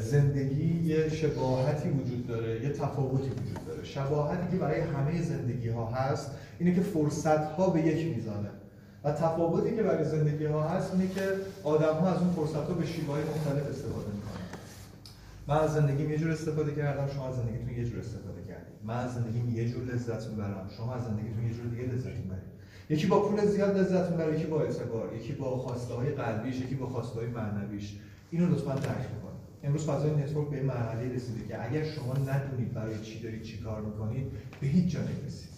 زندگی 0.00 0.82
یه 0.84 1.08
شباهتی 1.08 1.88
وجود 1.88 2.26
داره 2.26 2.62
یه 2.64 2.70
تفاوتی 2.70 3.28
وجود 3.28 3.66
داره. 3.66 3.84
شباهتی 3.84 4.50
که 4.50 4.56
برای 4.56 4.80
همه 4.80 5.22
زندگی 5.22 5.68
ها 5.68 5.86
هست 5.86 6.30
اینه 6.58 6.74
که 6.74 6.80
فرصت 6.80 7.44
ها 7.44 7.70
به 7.70 7.80
یک 7.80 8.16
میزانه. 8.16 8.48
و 9.04 9.12
تفاوتی 9.12 9.76
که 9.76 9.82
برای 9.82 10.04
زندگی 10.04 10.44
ها 10.44 10.68
هست 10.68 10.92
اینه 10.94 11.08
که 11.08 11.20
آدم 11.64 11.94
ها 11.94 12.14
از 12.14 12.20
اون 12.20 12.32
فرصت 12.32 12.68
ها 12.68 12.74
به 12.74 12.86
شیوه 12.86 13.12
های 13.14 13.22
مختلف 13.22 13.70
استفاده 13.70 14.06
می‌کنن. 14.14 14.46
من 15.48 15.58
از 15.58 15.74
زندگیم 15.74 16.10
یه 16.10 16.18
جور 16.18 16.30
استفاده 16.30 16.74
کردم 16.74 17.08
شما 17.14 17.28
از 17.28 17.36
زندگیتون 17.36 17.70
یه 17.78 17.84
جور 17.84 18.00
استفاده 18.00 18.42
کردید. 18.48 18.74
من 18.84 18.96
از 18.96 19.14
زندگیم 19.14 19.56
یه 19.56 19.68
جور 19.68 19.84
لذت 19.84 20.28
می‌برم 20.28 20.70
شما 20.76 20.94
از 20.94 21.04
زندگیتون 21.04 21.46
یه 21.46 21.54
جور 21.54 21.66
دیگه 21.66 21.82
لذت 21.82 22.06
می‌برید. 22.06 22.45
یکی 22.90 23.06
با 23.06 23.20
پول 23.20 23.46
زیاد 23.46 23.78
لذت 23.78 24.10
می‌بره 24.10 24.38
یکی 24.38 24.46
با 24.46 24.62
اعتبار 24.62 25.14
یکی 25.14 25.32
با 25.32 25.56
خواسته 25.56 25.94
های 25.94 26.10
قلبیش 26.10 26.60
یکی 26.60 26.74
با 26.74 26.86
خواسته 26.86 27.20
های 27.20 27.28
معنویش. 27.28 27.98
اینو 28.30 28.54
لطفا 28.54 28.74
درک 28.74 28.84
بکنید 28.84 29.26
امروز 29.62 29.86
فضای 29.86 30.10
network 30.10 30.48
به 30.48 30.62
مرحله 30.62 31.14
رسیده 31.14 31.48
که 31.48 31.64
اگر 31.64 31.84
شما 31.84 32.14
ندونید 32.14 32.74
برای 32.74 33.00
چی 33.00 33.22
دارید 33.22 33.42
چی 33.42 33.58
کار 33.58 33.80
می‌کنید 33.80 34.32
به 34.60 34.66
هیچ 34.66 34.92
جا 34.92 35.00
نمی‌رسید. 35.00 35.56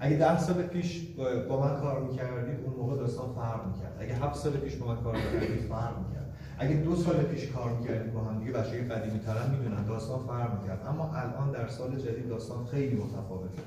اگه 0.00 0.16
ده 0.16 0.38
سال 0.38 0.62
پیش 0.62 1.00
با 1.48 1.60
من 1.60 1.80
کار 1.80 2.02
می‌کردید 2.02 2.64
اون 2.64 2.74
موقع 2.74 2.96
داستان 2.96 3.34
فرق 3.34 3.66
می‌کرد. 3.66 3.96
اگه 4.00 4.14
هفت 4.14 4.36
سال 4.38 4.52
پیش 4.52 4.76
با 4.76 4.86
من 4.86 5.02
کار 5.02 5.16
می‌کردید 5.16 5.60
فرق 5.68 5.98
می‌کرد. 6.08 6.36
اگه 6.58 6.74
دو 6.74 6.96
سال 6.96 7.22
پیش 7.22 7.48
کار 7.48 7.72
می‌کردید 7.72 8.12
با 8.12 8.20
هم 8.20 8.38
دیگه 8.38 8.52
بچه‌های 8.52 8.82
قدیمی 8.82 9.20
می‌دونن 9.58 9.84
داستان 9.84 10.26
فرق 10.26 10.60
می‌کرد. 10.60 10.86
اما 10.86 11.14
الان 11.14 11.50
در 11.50 11.68
سال 11.68 11.96
جدید 11.96 12.28
داستان 12.28 12.66
خیلی 12.66 12.96
متفاوته. 12.96 13.62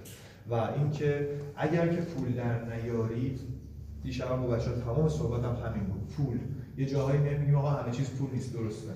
و 0.50 0.54
اینکه 0.54 1.30
اگر 1.56 1.88
که 1.88 2.02
پول 2.02 2.34
در 2.34 2.76
نیارید 2.76 3.40
دیشب 4.04 4.38
با 4.38 4.48
بچه 4.48 4.72
تمام 4.86 5.10
صحبتم 5.10 5.50
هم 5.50 5.70
همین 5.70 5.84
بود. 5.84 6.08
پول. 6.18 6.40
یه 6.78 6.86
جاهایی 6.86 7.20
نمیگیم 7.20 7.56
آقا 7.56 7.70
همه 7.70 7.92
چیز 7.92 8.10
پول 8.10 8.30
نیست 8.34 8.54
درسته. 8.54 8.90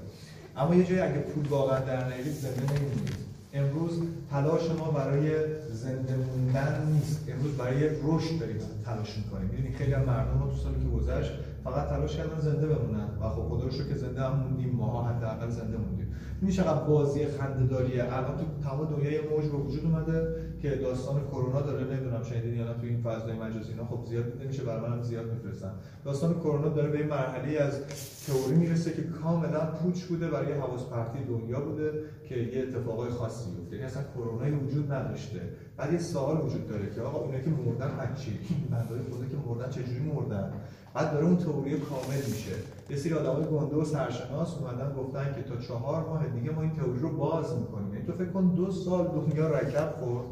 اما 0.58 0.76
یه 0.76 0.84
جایی 0.84 1.02
اگه 1.02 1.20
پول 1.20 1.48
واقعا 1.48 1.80
در 1.80 2.08
نیارید 2.08 2.34
زنده 2.34 2.74
نمیمونید. 2.74 3.16
امروز 3.54 4.02
تلاش 4.30 4.62
ما 4.80 4.92
برای 4.92 5.32
زنده 5.72 6.16
موندن 6.16 6.92
نیست. 6.94 7.30
امروز 7.30 7.58
برای 7.58 7.90
رشد 7.90 8.40
داریم 8.40 8.58
تلاش 8.86 9.18
می‌کنیم. 9.18 9.50
می‌دونی 9.50 9.76
خیلی 9.76 9.96
مردم 9.96 10.44
رو 10.44 10.52
تو 10.52 10.58
سالی 10.58 10.76
که 10.76 10.90
گذشت 10.98 11.32
فقط 11.64 11.88
تلاش 11.90 12.18
کردن 12.18 12.40
زنده 12.40 12.68
بمونن 12.68 13.08
و 13.22 13.30
خب 13.30 13.50
خدا 13.50 13.64
رو 13.64 13.70
که 13.70 13.96
زنده 13.96 14.22
هم 14.22 14.38
موندیم 14.38 14.70
ماها 14.70 15.04
حداقل 15.04 15.50
زنده 15.50 15.78
موندیم. 15.78 16.16
این 16.42 16.52
چقدر 16.52 16.84
بازی 16.84 17.26
خنده‌داریه. 17.26 18.04
الان 18.04 18.38
تو 18.38 18.70
تمام 18.70 18.86
دنیای 18.86 19.22
موج 19.22 19.46
به 19.46 19.58
وجود 19.58 19.86
اومده 19.86 20.36
که 20.62 20.70
داستان 20.70 21.22
کرونا 21.32 21.62
داره. 21.62 21.84
نمی‌دونم 21.84 22.24
شنیدین 22.24 22.64
نه 22.64 22.74
تو 22.74 22.86
این 22.86 23.02
فضای 23.02 23.34
مجازی 23.34 23.72
اینا. 23.72 23.86
خب 23.86 24.06
زیاد 24.06 24.42
نمیشه 24.44 24.64
برای 24.64 24.90
منم 24.90 25.02
زیاد 25.02 25.26
میفرستن. 25.34 25.72
داستان 26.06 26.34
کرونا 26.34 26.70
داره 26.70 26.90
به 26.90 26.98
این 26.98 27.08
مرحله 27.08 27.60
از 27.62 27.82
تئوری 28.28 28.56
می‌رسه 28.56 28.94
که 28.94 29.04
کاملا 29.04 29.60
پوچ 29.60 30.04
بوده 30.04 30.28
برای 30.28 30.54
حواس 30.54 30.86
پرتی 30.86 31.24
دنیا 31.24 31.60
بوده 31.60 31.92
که 32.30 32.36
یه 32.36 32.62
اتفاقای 32.62 33.10
خاصی 33.10 33.52
بیفته 33.52 33.76
یعنی 33.76 33.88
اصلا 33.88 34.04
کرونایی 34.16 34.54
وجود 34.54 34.92
نداشته. 34.92 35.42
بعد 35.78 35.94
یه 35.94 36.00
سوال 36.00 36.38
وجود 36.38 36.68
داره 36.68 36.90
که 36.96 37.02
آقا 37.02 37.26
اینا 37.26 37.40
که 37.40 37.50
مردن 37.50 37.92
از 38.00 38.22
چی؟ 38.22 38.40
بندای 38.72 39.00
خدا 39.00 39.26
که 39.32 39.38
مردن 39.48 39.70
چجوری 39.70 40.00
مردن؟ 40.00 40.54
بعد 40.94 41.12
داره 41.14 41.26
اون 41.26 41.38
تئوری 41.38 41.80
کامل 41.80 42.26
میشه. 42.32 42.52
یه 42.90 42.98
سری 42.98 43.14
آدمای 43.14 43.46
گنده 43.46 43.76
و 43.76 43.86
سرشناس 43.86 44.58
اومدن 44.58 44.94
گفتن 44.94 45.34
که 45.36 45.44
تا 45.44 45.62
چهار 45.62 46.06
ماه 46.06 46.28
دیگه 46.28 46.52
ما 46.52 46.62
این 46.62 46.72
تئوری 46.72 47.00
رو 47.00 47.18
باز 47.18 47.60
می‌کنیم. 47.60 47.94
یعنی 47.94 48.06
تو 48.06 48.14
فکر 48.14 48.32
کن 48.32 48.48
دو 48.48 48.72
سال 48.72 49.08
دنیا 49.08 49.48
رکب 49.48 49.94
خورد 50.00 50.26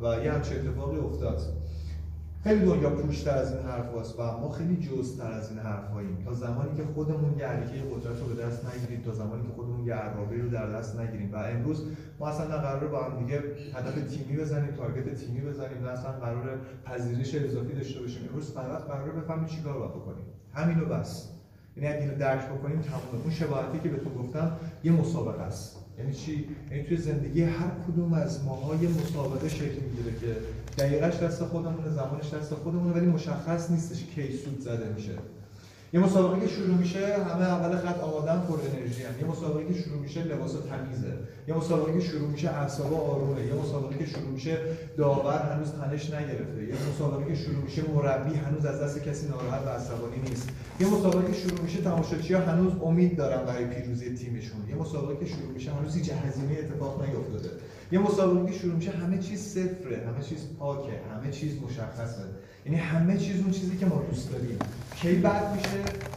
و 0.00 0.24
یه 0.24 0.32
همچه 0.32 0.54
اتفاقی 0.54 0.98
افتاد. 0.98 1.40
خیلی 2.46 2.64
دنیا 2.64 2.90
پوشتر 2.90 3.38
از 3.38 3.52
این 3.52 3.66
حرف 3.66 3.94
هست 4.00 4.18
و 4.18 4.22
ما 4.22 4.50
خیلی 4.50 4.76
جزتر 4.76 5.32
از 5.32 5.50
این 5.50 5.58
حرف 5.58 5.90
هاییم 5.90 6.22
تا 6.24 6.32
زمانی 6.32 6.76
که 6.76 6.82
خودمون 6.94 7.38
یه 7.38 7.44
علیکه 7.44 7.84
قدرت 7.94 8.20
رو 8.20 8.26
به 8.26 8.42
دست 8.42 8.66
نگیریم 8.66 9.02
تا 9.04 9.12
زمانی 9.12 9.42
که 9.42 9.48
خودمون 9.56 9.86
یه 9.86 9.94
عرابه 9.94 10.36
رو 10.36 10.48
در 10.48 10.70
دست 10.70 11.00
نگیریم. 11.00 11.32
و 11.32 11.36
امروز 11.36 11.86
ما 12.18 12.28
اصلا 12.28 12.46
نه 12.46 12.56
قرار 12.56 12.88
با 12.88 13.04
هم 13.04 13.24
دیگه 13.24 13.42
هدف 13.74 13.94
تیمی 13.94 14.36
بزنیم 14.40 14.74
تارگت 14.74 15.14
تیمی 15.14 15.40
بزنیم 15.40 15.82
نه 15.82 15.88
اصلا 15.88 16.12
قرار 16.12 16.58
پذیرش 16.84 17.34
اضافی 17.34 17.72
داشته 17.72 18.00
باشیم. 18.00 18.28
امروز 18.28 18.52
فقط 18.52 18.82
قرار 18.82 19.10
بفهمیم 19.10 19.46
چیکار 19.46 19.78
باید 19.78 19.90
بکنیم. 19.90 20.24
همینو 20.52 20.84
بس. 20.84 21.28
یعنی 21.76 21.88
اگه 21.88 22.00
اینو 22.00 22.18
درک 22.18 22.48
بکنیم 22.48 22.80
تمام 22.80 23.22
اون 23.22 23.32
شباهتی 23.32 23.78
که 23.78 23.88
بهتون 23.88 24.14
گفتم 24.14 24.52
یه 24.84 24.92
مسابقه 24.92 25.42
است. 25.42 25.76
یعنی 25.98 26.12
چی؟ 26.12 26.48
یعنی 26.70 26.82
توی 26.82 26.96
زندگی 26.96 27.42
هر 27.42 27.70
کدوم 27.88 28.12
از 28.12 28.44
ماها 28.44 28.74
یه 28.74 28.88
مسابقه 28.88 29.48
شکل 29.48 29.80
می‌گیره 29.80 30.18
که 30.20 30.36
دقیقش 30.78 31.18
دست 31.18 31.44
خودمونه 31.44 31.90
زمانش 31.90 32.34
دست 32.34 32.54
خودمونه 32.54 32.94
ولی 32.94 33.06
مشخص 33.06 33.70
نیستش 33.70 34.04
کی 34.14 34.36
سود 34.36 34.60
زده 34.60 34.88
میشه. 34.96 35.12
یه 35.92 36.00
مسابقه 36.00 36.40
که 36.40 36.48
شروع 36.48 36.76
میشه 36.76 37.16
همه 37.16 37.44
اول 37.44 37.76
خط 37.76 38.00
آمادن 38.00 38.40
پر 38.48 38.58
انرژی 38.70 39.02
هم. 39.02 39.18
یه 39.20 39.26
مسابقه 39.26 39.74
که 39.74 39.80
شروع 39.80 39.98
میشه 39.98 40.22
لباس 40.22 40.52
تمیزه. 40.52 41.12
یه 41.48 41.54
مسابقه 41.54 41.92
که 41.92 42.06
شروع 42.06 42.28
میشه 42.28 42.50
اعصاب 42.50 42.94
آرومه. 42.94 43.46
یه 43.46 43.54
مسابقه 43.54 43.98
که 43.98 44.06
شروع 44.06 44.28
میشه 44.28 44.58
داور 44.96 45.38
هنوز 45.38 45.72
تنش 45.72 46.10
نگرفته. 46.10 46.62
یه 46.62 46.74
مسابقه 46.92 47.24
که 47.28 47.34
شروع 47.34 47.62
میشه 47.64 47.82
مربی 47.94 48.34
هنوز 48.34 48.64
از 48.66 48.80
دست 48.80 49.02
کسی 49.02 49.28
ناراحت 49.28 49.66
و 49.66 49.68
عصبانی 49.68 50.18
نیست. 50.28 50.48
یه 50.80 50.86
مسابقه 50.86 51.32
که 51.32 51.38
شروع 51.38 51.60
میشه 51.60 51.88
ها 52.36 52.42
هنوز 52.52 52.72
امید 52.82 53.16
دارن 53.16 53.44
برای 53.44 53.64
پیروزی 53.64 54.14
تیمشون. 54.14 54.68
یه 54.68 54.74
مسابقه 54.74 55.24
که 55.24 55.32
شروع 55.32 55.50
میشه 55.54 55.70
هنوز 55.72 55.96
هیچ 55.96 56.10
هزینه 56.12 56.58
اتفاق 56.58 57.02
نیفتاده. 57.02 57.50
یه 57.92 57.98
مسابقه 57.98 58.52
شروع 58.52 58.74
میشه 58.74 58.90
همه 58.90 59.18
چیز 59.18 59.40
صفره 59.40 60.06
همه 60.06 60.24
چیز 60.24 60.38
پاکه 60.58 60.92
همه 61.14 61.30
چیز 61.30 61.62
مشخصه. 61.62 62.22
یعنی 62.66 62.78
همه 62.78 63.16
چیز 63.16 63.40
اون 63.40 63.50
چیزی 63.50 63.76
که 63.76 63.86
ما 63.86 64.02
دوست 64.10 64.32
داریم. 64.32 64.58
کی 64.94 65.14
بعد 65.14 65.56
میشه؟ 65.56 65.68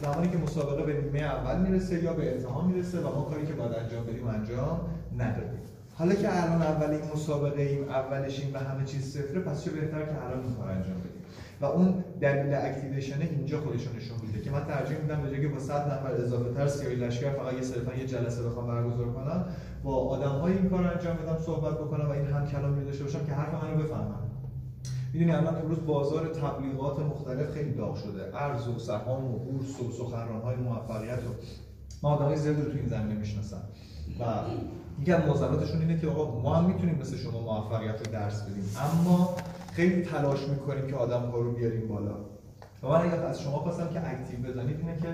زمانی 0.02 0.28
که 0.28 0.38
مسابقه 0.38 0.82
به 0.82 1.00
نیمه 1.00 1.18
اول 1.18 1.60
می‌رسه 1.60 2.02
یا 2.04 2.12
به 2.12 2.34
انتها 2.34 2.66
می‌رسه 2.66 2.98
و 2.98 3.14
ما 3.14 3.22
کاری 3.22 3.46
که 3.46 3.52
باید 3.52 3.72
انجام 3.72 4.06
بدیم 4.06 4.26
انجام 4.26 4.80
ندادیم. 5.18 5.60
حالا 5.94 6.14
که 6.14 6.42
الان 6.42 6.62
اول 6.62 6.90
این 6.90 7.00
مسابقه 7.14 7.62
ایم 7.62 7.88
اولشیم 7.88 8.54
و 8.54 8.58
همه 8.58 8.84
چیز 8.84 9.12
صفره 9.12 9.40
پس 9.40 9.64
چه 9.64 9.70
بهتر 9.70 10.02
که 10.02 10.24
الان 10.24 10.44
این 10.44 10.54
کار 10.54 10.68
انجام 10.68 10.98
بدیم؟ 10.98 11.19
و 11.60 11.64
اون 11.64 12.04
دلیل 12.20 12.54
activation 12.54 13.20
اینجا 13.20 13.60
خودشون 13.60 13.96
نشون 13.96 14.16
میده 14.26 14.40
که 14.40 14.50
من 14.50 14.64
ترجیح 14.64 14.98
میدم 14.98 15.22
به 15.22 15.40
که 15.40 15.48
با 15.48 15.58
100 15.58 15.92
نفر 15.92 16.12
اضافه 16.12 16.54
تر 16.54 16.66
سیاهی 16.66 16.96
لشکر 16.96 17.30
فقط 17.30 17.54
یه 17.54 17.62
صرفا 17.62 17.94
یه 17.94 18.06
جلسه 18.06 18.42
بخوام 18.42 18.66
برگزار 18.66 19.12
کنم 19.12 19.44
با 19.84 19.96
آدم 19.96 20.42
این 20.42 20.68
کار 20.70 20.86
انجام 20.86 21.16
بدم 21.16 21.38
صحبت 21.38 21.74
بکنم 21.74 22.08
و 22.08 22.12
این 22.12 22.26
هم 22.26 22.46
کلامی 22.46 22.84
داشته 22.84 23.04
باشم 23.04 23.26
که 23.26 23.32
حرف 23.32 23.64
منو 23.64 23.82
بفهمن. 23.82 24.30
می‌دونی 25.12 25.32
الان 25.32 25.56
امروز 25.56 25.86
بازار 25.86 26.28
تبلیغات 26.28 26.98
مختلف 27.00 27.50
خیلی 27.50 27.72
داغ 27.72 27.96
شده. 27.96 28.36
ارز 28.36 28.68
و 28.68 28.78
سهام 28.78 29.24
و 29.24 29.38
بورس 29.38 29.80
و 29.80 29.92
سخنران 29.92 30.42
های 30.42 30.56
موفقیت 30.56 31.18
و 31.18 31.30
ما 32.02 32.16
آدمای 32.16 32.36
زیادی 32.36 32.62
رو 32.62 32.70
تو 32.70 32.76
این 32.76 32.86
زمینه 32.86 33.14
می‌شناسم. 33.14 33.62
و 34.20 34.24
یکی 35.00 35.12
از 35.12 35.74
اینه 35.80 36.00
که 36.00 36.08
آقا 36.08 36.40
ما 36.40 36.54
هم 36.54 36.64
می‌تونیم 36.64 36.98
مثل 37.00 37.16
شما 37.16 37.40
موفقیت 37.40 38.06
رو 38.06 38.12
درس 38.12 38.42
بدیم. 38.42 38.64
اما 38.78 39.34
خیلی 39.72 40.02
تلاش 40.02 40.48
می‌کنیم 40.48 40.86
که 40.86 40.96
آدم 40.96 41.20
ها 41.20 41.38
رو 41.38 41.52
بیاریم 41.52 41.88
بالا. 41.88 42.14
و 42.82 42.88
من 42.88 43.00
اگر 43.00 43.24
از 43.24 43.42
شما 43.42 43.58
خواستم 43.58 43.88
که 43.88 44.10
اکتیو 44.10 44.38
بزنید 44.50 44.80
اینه 44.80 44.96
که 44.96 45.08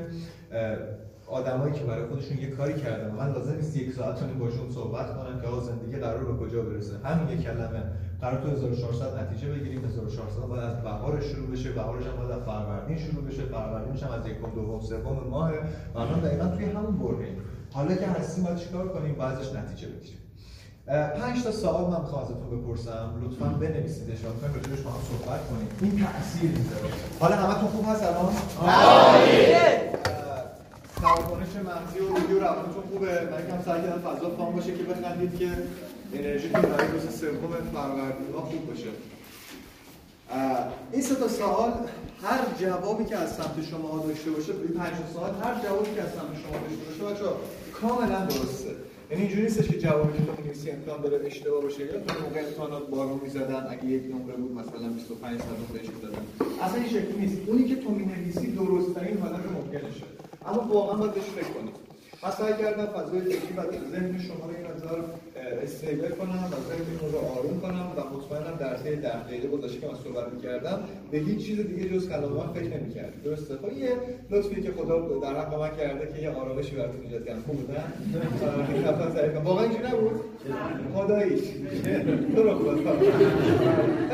آدمایی 1.26 1.72
که 1.72 1.84
برای 1.84 2.06
خودشون 2.06 2.38
یه 2.38 2.50
کاری 2.50 2.74
کردن 2.74 3.14
من 3.14 3.32
لازم 3.32 3.54
نیست 3.54 3.76
یک 3.76 3.92
ساعت 3.94 4.20
تونیم 4.20 4.38
باشون 4.38 4.70
صحبت 4.70 5.16
کنم 5.16 5.40
که 5.40 5.46
آقا 5.46 5.60
زندگی 5.60 5.96
قرار 5.96 6.24
به 6.24 6.46
کجا 6.46 6.62
برسه. 6.62 6.98
همین 7.04 7.38
یک 7.38 7.44
کلمه. 7.44 7.82
قرار 8.20 8.42
تو 8.42 8.50
1400 8.50 9.18
نتیجه 9.22 9.52
بگیریم 9.52 9.84
1400 9.84 10.42
باید 10.42 10.64
از 10.64 10.82
بهار 10.82 11.20
شروع 11.20 11.46
بشه 11.50 11.72
بهارش 11.72 12.06
هم 12.06 12.16
باید 12.16 12.30
از 12.30 12.42
فروردین 12.42 12.98
شروع 12.98 13.24
بشه 13.24 13.42
فروردینش 13.42 14.02
هم 14.02 14.10
از 14.10 14.26
یکم 14.26 14.50
دوم 14.54 14.80
سوم 14.80 15.26
ماه. 15.30 15.52
و 15.94 15.98
الان 15.98 16.20
دقیقا 16.20 16.48
توی 16.56 16.64
همون 16.64 16.98
برهیم 16.98 17.36
حالا 17.72 17.94
که 17.94 18.06
هستیم 18.06 18.44
باید 18.44 18.56
چیکار 18.56 18.88
کنیم؟ 18.88 19.14
بعضش 19.14 19.52
نتیجه 19.52 19.88
بگیریم. 19.88 20.18
پنج 20.86 21.42
تا 21.44 21.52
سوال 21.52 21.84
من 21.90 22.00
می‌خوام 22.00 22.22
ازتون 22.22 22.60
بپرسم. 22.60 23.22
لطفا 23.22 23.44
بنویسیدش 23.44 24.24
و 24.24 24.28
می‌خوایم 24.32 24.54
راجبش 24.54 24.80
با 24.80 24.90
هم 24.90 25.00
صحبت 25.10 25.48
کنیم. 25.48 25.68
این 25.82 26.06
تاثیر 26.06 26.50
می‌ذاره. 26.50 26.92
حالا 27.20 27.36
همتون 27.36 27.68
خوب 27.68 27.88
هست 27.88 28.02
الان؟ 28.02 28.34
توانش 31.00 31.48
مغزی 31.68 31.98
و 31.98 32.08
روحی 32.08 32.34
و 32.34 32.40
روانتون 32.40 32.82
خوبه. 32.92 33.06
من 33.06 33.44
یکم 33.44 33.62
سعی 33.64 33.82
کردم 33.82 34.00
فضا 34.00 34.30
فام 34.30 34.54
باشه 34.56 34.74
که 34.74 34.82
بخندید 34.82 35.38
که 35.38 35.50
انرژیتون 36.14 36.62
برای 36.62 36.88
روز 36.88 37.20
سوم 37.20 37.52
فروردین 37.72 38.32
خوب 38.50 38.66
باشه. 38.66 38.88
این 40.92 41.02
سه 41.02 41.14
تا 41.14 41.28
سوال 41.28 41.72
هر 42.22 42.38
جوابی 42.60 43.04
که 43.04 43.16
از 43.16 43.32
سمت 43.32 43.64
شما 43.70 44.04
داشته 44.08 44.30
باشه 44.30 44.52
این 44.52 44.80
پنج 44.80 44.94
سوال 45.14 45.30
هر 45.42 45.54
جوابی 45.64 45.94
که 45.94 46.02
از 46.02 46.08
سمت 46.08 46.34
شما 46.42 46.56
داشته 46.68 47.02
باشه 47.04 47.14
بچه‌ها 47.14 47.36
کاملا 47.80 48.24
درسته. 48.24 48.70
یعنی 49.10 49.22
اینجوری 49.22 49.42
نیستش 49.42 49.68
که 49.68 49.78
جوابی 49.78 50.18
که 50.18 50.24
تو 50.24 50.32
می‌نویسی 50.38 50.70
امکان 50.70 51.00
داره 51.00 51.26
اشتباه 51.26 51.62
باشه. 51.62 51.80
یا 51.80 52.00
تو 52.00 52.20
موقع 52.24 52.40
امتحانات 52.46 52.88
بارون 52.88 53.20
می‌زدن 53.22 53.66
اگه 53.70 53.84
یک 53.84 54.02
نمره 54.14 54.36
بود 54.36 54.52
مثلا 54.52 54.88
25 54.88 55.40
صد 55.40 55.72
بهش 55.72 55.86
دادن. 56.02 56.18
اصلا 56.62 56.80
این 56.80 56.88
شکلی 56.88 57.18
نیست. 57.20 57.36
اونی 57.46 57.64
که 57.64 57.76
تو 57.76 57.90
می‌نویسی 57.90 58.46
درست‌ترین 58.52 59.18
حالت 59.18 59.44
ممکنشه 59.56 60.04
اما 60.46 60.60
واقعا 60.72 60.96
باید 60.96 61.14
بهش 61.14 61.24
فکر 61.24 61.52
کنید 61.52 61.85
من 62.22 62.30
سعی 62.30 62.52
کردم 62.62 62.86
فضای 62.86 63.20
فکری 63.20 63.54
و 63.56 63.62
ذهن 63.92 64.18
شما 64.18 64.44
رو 64.46 64.56
این 64.56 64.66
مقدار 64.66 65.04
استیبل 65.62 66.08
کنم 66.08 66.44
و 66.52 66.56
ذهن 66.68 67.12
رو 67.12 67.18
آروم 67.18 67.60
کنم 67.60 67.86
و 67.96 68.00
مطمئنم 68.16 68.56
در 68.58 68.76
طی 68.76 68.96
ده 68.96 69.24
دقیقه 69.24 69.48
گذشته 69.48 69.80
که 69.80 69.86
من 69.86 69.94
صحبت 70.04 70.32
می‌کردم 70.32 70.78
به 71.10 71.18
هیچ 71.18 71.46
چیز 71.46 71.60
دیگه 71.60 71.88
جز 71.88 72.08
کلام 72.08 72.32
من 72.32 72.52
فکر 72.52 72.80
نمی‌کردم 72.80 73.20
درسته؟ 73.24 73.54
خب 73.54 73.78
یه 73.78 73.90
لطفی 74.30 74.62
که 74.62 74.70
خدا 74.72 75.18
در 75.22 75.40
حق 75.40 75.54
من 75.54 75.70
کرده 75.76 76.12
که 76.12 76.22
یه 76.22 76.30
آرامشی 76.30 76.76
براتون 76.76 77.00
ایجاد 77.02 77.24
کردم 77.26 77.42
خوب 77.46 77.70
نه؟ 77.70 77.84
واقعا 79.44 79.64
اینجوری 79.64 79.88
نبود؟ 79.88 80.20
خداییش 80.94 81.40
تو 82.36 82.42
رو 82.42 82.58
خدا. 82.58 82.92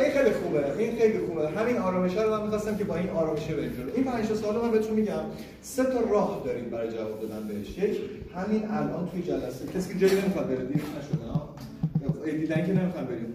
این 0.03 0.11
خیلی 0.13 0.31
خوبه 0.31 0.79
این 0.79 0.97
خیلی 0.97 1.19
خوبه. 1.19 1.49
همین 1.49 1.79
آرامش 1.79 2.17
رو 2.17 2.31
من 2.31 2.43
می‌خواستم 2.43 2.77
که 2.77 2.85
با 2.85 2.97
این 2.97 3.11
آرامشه 3.11 3.55
بریم 3.55 3.73
این 3.95 4.05
پنج 4.05 4.27
سوال 4.27 4.57
من 4.63 4.71
بهتون 4.71 4.95
میگم. 4.95 5.23
سه 5.63 5.85
تا 5.85 6.01
راه 6.11 6.43
داریم 6.45 6.71
برای 6.71 6.93
جواب 6.93 7.21
دادن 7.21 7.49
بهش. 7.49 7.92
همین 8.35 8.69
الان 8.71 9.09
توی 9.09 9.23
جلسه 9.23 9.67
کسی 9.67 9.93
که 9.93 9.99
جایی 9.99 10.23
نمی‌خواد 10.23 10.47
بره 10.47 10.65
دیر 10.65 10.83
نشده 10.99 11.25
ها 11.25 11.55
دیدن 12.25 12.67
که 12.67 12.73
نمی‌خواد 12.73 13.09
بریم. 13.09 13.35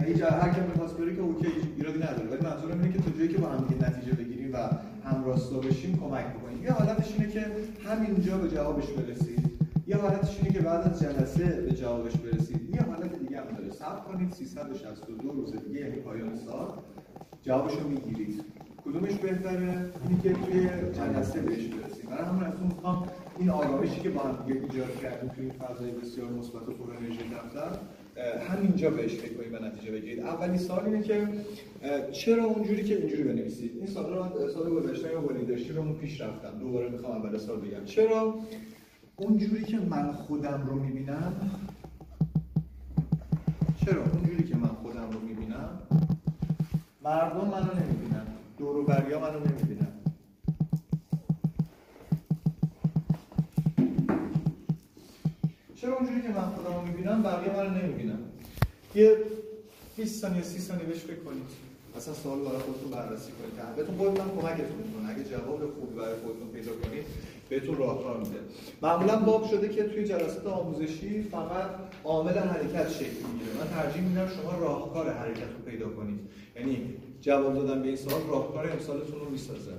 یعنی 0.00 0.20
هر 0.20 0.48
کی 0.54 0.60
می‌خواست 0.60 0.96
بره 0.96 1.16
که 1.16 1.20
اوکی 1.20 1.46
ایرادی 1.76 1.98
نداره. 1.98 2.28
ولی 2.30 2.42
منظورم 2.42 2.80
اینه 2.80 2.92
که 2.92 2.98
تو 3.02 3.10
جایی 3.18 3.28
که 3.28 3.38
با 3.38 3.48
هم 3.48 3.64
نتیجه 3.80 4.12
بگیریم 4.12 4.50
و 4.52 4.56
همراستا 5.04 5.58
بشیم 5.58 5.98
کمک 5.98 6.24
بکنیم. 6.24 6.64
یه 6.64 6.72
حالتش 6.72 7.12
اینه 7.12 7.32
که 7.32 7.46
همینجا 7.88 8.38
به 8.38 8.48
جوابش 8.48 8.86
برسید. 8.86 9.50
یه 9.86 9.96
حالتش 9.96 10.38
اینه 10.38 10.50
که 10.54 10.60
بعد 10.60 10.88
از 10.88 11.00
جلسه 11.00 11.44
به 11.44 11.72
جوابش 11.72 12.12
برسید. 12.16 12.74
یه 12.74 12.80
حالت 12.82 13.18
دیگه 13.18 13.40
هم 13.40 13.46
داره. 13.56 13.70
صبر 13.70 14.00
کنید 14.00 14.32
362 14.32 15.28
روز 15.32 15.52
دیگه 15.52 15.80
یعنی 15.80 15.96
پایان 15.96 16.36
سال. 16.36 16.68
جوابش 17.42 17.72
رو 17.72 17.88
می‌گیرید. 17.88 18.44
کدومش 18.84 19.14
بهتره؟ 19.14 19.90
اینی 20.08 20.20
که 20.22 20.32
توی 20.32 20.68
جلسه 20.92 21.40
بهش 21.40 21.66
برسیم 21.66 22.10
برای 22.10 22.24
همون 22.24 22.44
از 22.44 22.52
می‌خوام 22.62 23.06
این 23.38 23.50
آرامشی 23.50 24.00
که 24.00 24.10
با 24.10 24.22
هم 24.22 24.44
دیگه 24.46 24.60
ایجاد 24.60 25.00
کردیم 25.02 25.30
توی 25.30 25.50
فضای 25.50 25.90
بسیار 25.90 26.30
مثبت 26.30 26.68
و 26.68 26.72
پر 26.72 26.92
انرژی 26.96 27.18
دفتر 27.18 27.78
همینجا 28.48 28.90
بهش 28.90 29.14
فکر 29.14 29.34
کنید 29.34 29.54
و 29.54 29.64
نتیجه 29.64 29.92
بگیرید. 29.92 30.20
اولی 30.20 30.58
سال 30.58 30.84
اینه 30.86 31.02
که 31.02 31.28
چرا 32.12 32.44
اونجوری 32.44 32.84
که 32.84 32.96
اینجوری 32.96 33.22
بنویسید؟ 33.22 33.76
این 33.76 33.86
سال 33.86 34.14
رو 34.14 34.48
سال 34.48 34.70
گذشته 34.70 35.12
یا 35.12 35.30
لیدرشیپمون 35.38 35.94
پیش 35.94 36.20
رفتم. 36.20 36.58
دوباره 36.60 36.88
می‌خوام 36.88 37.16
اول 37.16 37.38
سال 37.38 37.56
بگم. 37.56 37.84
چرا؟ 37.84 38.34
اونجوری 39.16 39.64
که 39.64 39.78
من 39.78 40.12
خودم 40.12 40.64
رو 40.66 40.74
می‌بینم 40.74 41.50
چرا 43.84 44.02
اونجوری 44.12 44.44
که 44.44 44.56
من 44.56 44.68
خودم 44.68 45.10
رو 45.12 45.20
می‌بینم 45.20 45.78
مردم 47.04 47.36
منو 47.36 47.74
نمی‌بینن. 47.84 48.26
دور 48.58 48.76
و 48.76 48.84
بریا 48.84 49.20
منو 49.20 49.38
نمی‌بینن. 49.38 49.83
چرا 55.84 55.96
اونجوری 55.96 56.22
که 56.22 56.28
من 56.28 56.48
خودم 56.56 56.74
رو 56.76 56.82
می‌بینم 56.82 57.22
بقیه 57.22 57.56
منو 57.56 57.70
نمی‌بینن 57.70 58.18
یه 58.94 59.16
20 59.96 60.20
ثانیه 60.20 60.42
30 60.42 60.58
ثانیه 60.58 60.84
بهش 60.84 60.98
فکر 60.98 61.22
کنید. 61.26 61.42
اصلا 61.96 62.14
سوال 62.14 62.38
برای 62.38 62.58
خودتون 62.58 62.90
بررسی 62.90 63.32
کنید. 63.32 63.76
بهتون 63.76 63.96
خودتون 63.96 64.28
کمکتون 64.40 64.78
می‌کنه. 64.84 65.10
اگه 65.10 65.24
جواب 65.24 65.60
خوبی 65.74 65.96
برای 65.96 66.14
خودتون 66.22 66.48
پیدا 66.54 66.72
کنید 66.72 67.04
بهتون 67.48 67.76
راهکار 67.76 68.16
میده. 68.18 68.38
معمولا 68.82 69.16
باب 69.16 69.46
شده 69.50 69.68
که 69.68 69.82
توی 69.82 70.04
جلسات 70.04 70.46
آموزشی 70.46 71.22
فقط 71.22 71.70
عامل 72.04 72.38
حرکت 72.38 72.88
شکل 72.90 73.20
می‌گیره. 73.32 73.52
من 73.60 73.68
ترجیح 73.82 74.02
میدم 74.02 74.28
شما 74.28 74.58
راهکار 74.58 75.12
حرکت 75.12 75.50
رو 75.56 75.70
پیدا 75.70 75.88
کنید. 75.88 76.20
یعنی 76.56 76.94
جواب 77.20 77.54
دادن 77.54 77.82
به 77.82 77.88
این 77.88 77.96
سوال 77.96 78.20
راهکار 78.28 78.70
امسالتون 78.72 79.20
رو 79.20 79.30
می‌سازه. 79.30 79.72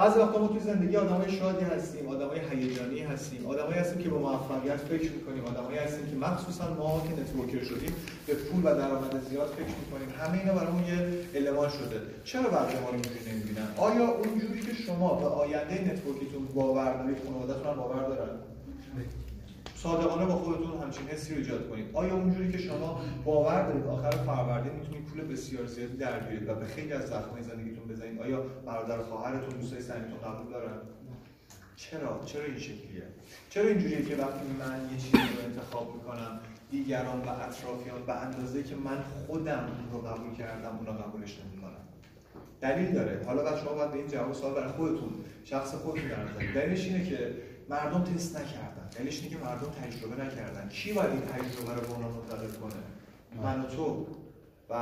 بعضی 0.00 0.18
وقتا 0.18 0.38
ما 0.38 0.48
توی 0.48 0.60
زندگی 0.60 0.96
آدمای 0.96 1.30
شادی 1.32 1.64
هستیم 1.64 2.08
آدمای 2.08 2.40
هیجانی 2.50 3.00
هستیم. 3.00 3.46
آدمایی 3.46 3.74
هستیم 3.74 4.02
که 4.02 4.08
به 4.08 4.18
موفقیت 4.18 4.76
فکر 4.76 5.10
می‌کنیم. 5.12 5.44
آدمایی 5.44 5.78
هستیم 5.78 6.06
که 6.10 6.16
مخصوصا 6.16 6.74
ما 6.74 7.02
که 7.06 7.22
networker 7.22 7.64
شدیم 7.64 7.92
به 8.26 8.34
پول 8.34 8.60
و 8.60 8.74
درآمد 8.74 9.22
زیاد 9.30 9.48
فکر 9.48 9.74
می‌کنیم. 9.80 10.08
همه 10.20 10.38
اینا 10.38 10.52
برامون 10.54 10.84
یه 10.84 10.98
المان 11.34 11.68
شده. 11.68 12.00
چرا 12.24 12.42
بقیه 12.42 12.80
ما 12.80 12.88
رو 12.88 12.94
اینجوری 12.94 13.20
نمی‌بینن؟ 13.32 13.68
آیا 13.76 14.06
اونجوری 14.10 14.60
که 14.60 14.74
شما 14.74 15.14
به 15.14 15.26
آینده 15.26 15.92
network 15.92 16.25
یتون 16.25 16.44
باور 16.54 17.02
دارید 17.02 17.16
خانواده‌تون 17.24 17.66
هم 17.66 17.76
باور 17.76 18.02
دارن؟ 18.08 18.36
صادقانه 19.76 20.26
با 20.26 20.34
خودتون 20.34 20.82
همچین 20.82 21.06
حسی 21.06 21.32
رو 21.34 21.38
ایجاد 21.38 21.70
کنید. 21.70 21.86
آیا 21.92 22.14
اونجوری 22.14 22.52
که 22.52 22.58
شما 22.58 23.00
باور 23.24 23.66
دارید 23.68 23.86
آخر 23.86 24.10
فروردین 24.10 24.72
می‌تونید 24.72 25.04
پول 25.04 25.20
بسیار 25.32 25.66
زیادی 25.66 25.96
در 25.96 26.18
بیارید 26.18 26.48
و 26.48 26.54
به 26.54 26.66
خیلی 26.66 26.92
از 26.92 27.02
زخمای 27.02 27.42
زندگیتون 27.42 27.79
بزنید 27.90 28.22
آیا 28.22 28.40
برادر 28.66 29.02
خواهرتون 29.02 29.58
دوستای 29.60 29.80
صمیمیتون 29.80 30.18
قبول 30.18 30.52
دارن؟ 30.52 30.76
چرا؟ 31.76 32.20
چرا 32.26 32.44
این 32.44 32.58
شکلیه؟ 32.58 33.02
چرا 33.50 33.68
اینجوریه 33.68 34.04
که 34.04 34.16
وقتی 34.16 34.46
من 34.58 34.88
یه 34.92 34.98
چیزی 34.98 35.18
رو 35.18 35.44
انتخاب 35.44 35.94
می‌کنم 35.94 36.40
دیگران 36.70 37.20
و 37.20 37.28
اطرافیان 37.28 38.06
به 38.06 38.12
اندازه 38.12 38.62
که 38.62 38.76
من 38.76 39.02
خودم 39.26 39.68
رو 39.92 39.98
قبول 39.98 40.34
کردم 40.34 40.76
اون 40.76 40.86
رو 40.86 40.92
قبولش 40.92 41.38
نمی‌کنم 41.38 41.80
دلیل 42.60 42.92
داره. 42.92 43.24
حالا 43.26 43.42
بعد 43.42 43.58
شما 43.58 43.72
باید 43.72 43.90
به 43.90 43.98
این 43.98 44.08
جواب 44.08 44.32
سوال 44.32 44.54
برای 44.54 44.72
خودتون 44.72 45.10
شخص 45.44 45.74
خودتون 45.74 46.08
در 46.08 46.52
دلیلش 46.54 46.84
اینه 46.84 47.04
که 47.04 47.34
مردم 47.68 48.04
تست 48.04 48.36
نکردن. 48.36 48.88
دلیلش 48.98 49.22
اینه 49.22 49.36
که 49.36 49.44
مردم 49.44 49.70
تجربه 49.70 50.24
نکردن. 50.24 50.68
کی 50.68 50.92
باید 50.92 51.10
این 51.10 51.20
تجربه 51.20 51.74
رو 51.74 51.80
به 51.80 51.90
اونا 51.94 52.08
منتقل 52.08 52.50
کنه؟ 52.60 52.82
من 53.42 53.60
و 53.60 53.64
تو. 53.66 54.06
و 54.70 54.74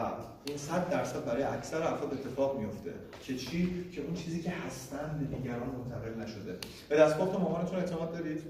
این 0.44 0.56
صد 0.56 0.90
درصد 0.90 1.24
برای 1.24 1.42
اکثر 1.42 1.82
افراد 1.82 2.12
اتفاق 2.12 2.60
میفته 2.60 2.94
که 3.22 3.36
چی؟ 3.36 3.84
که 3.92 4.00
اون 4.00 4.14
چیزی 4.14 4.42
که 4.42 4.50
هستن 4.50 5.18
به 5.20 5.36
دیگران 5.36 5.68
منتقل 5.68 6.22
نشده. 6.22 6.58
به 6.88 6.96
دستپخت 6.96 7.40
مامانتون 7.40 7.78
اعتماد 7.78 8.12
دارید؟ 8.12 8.42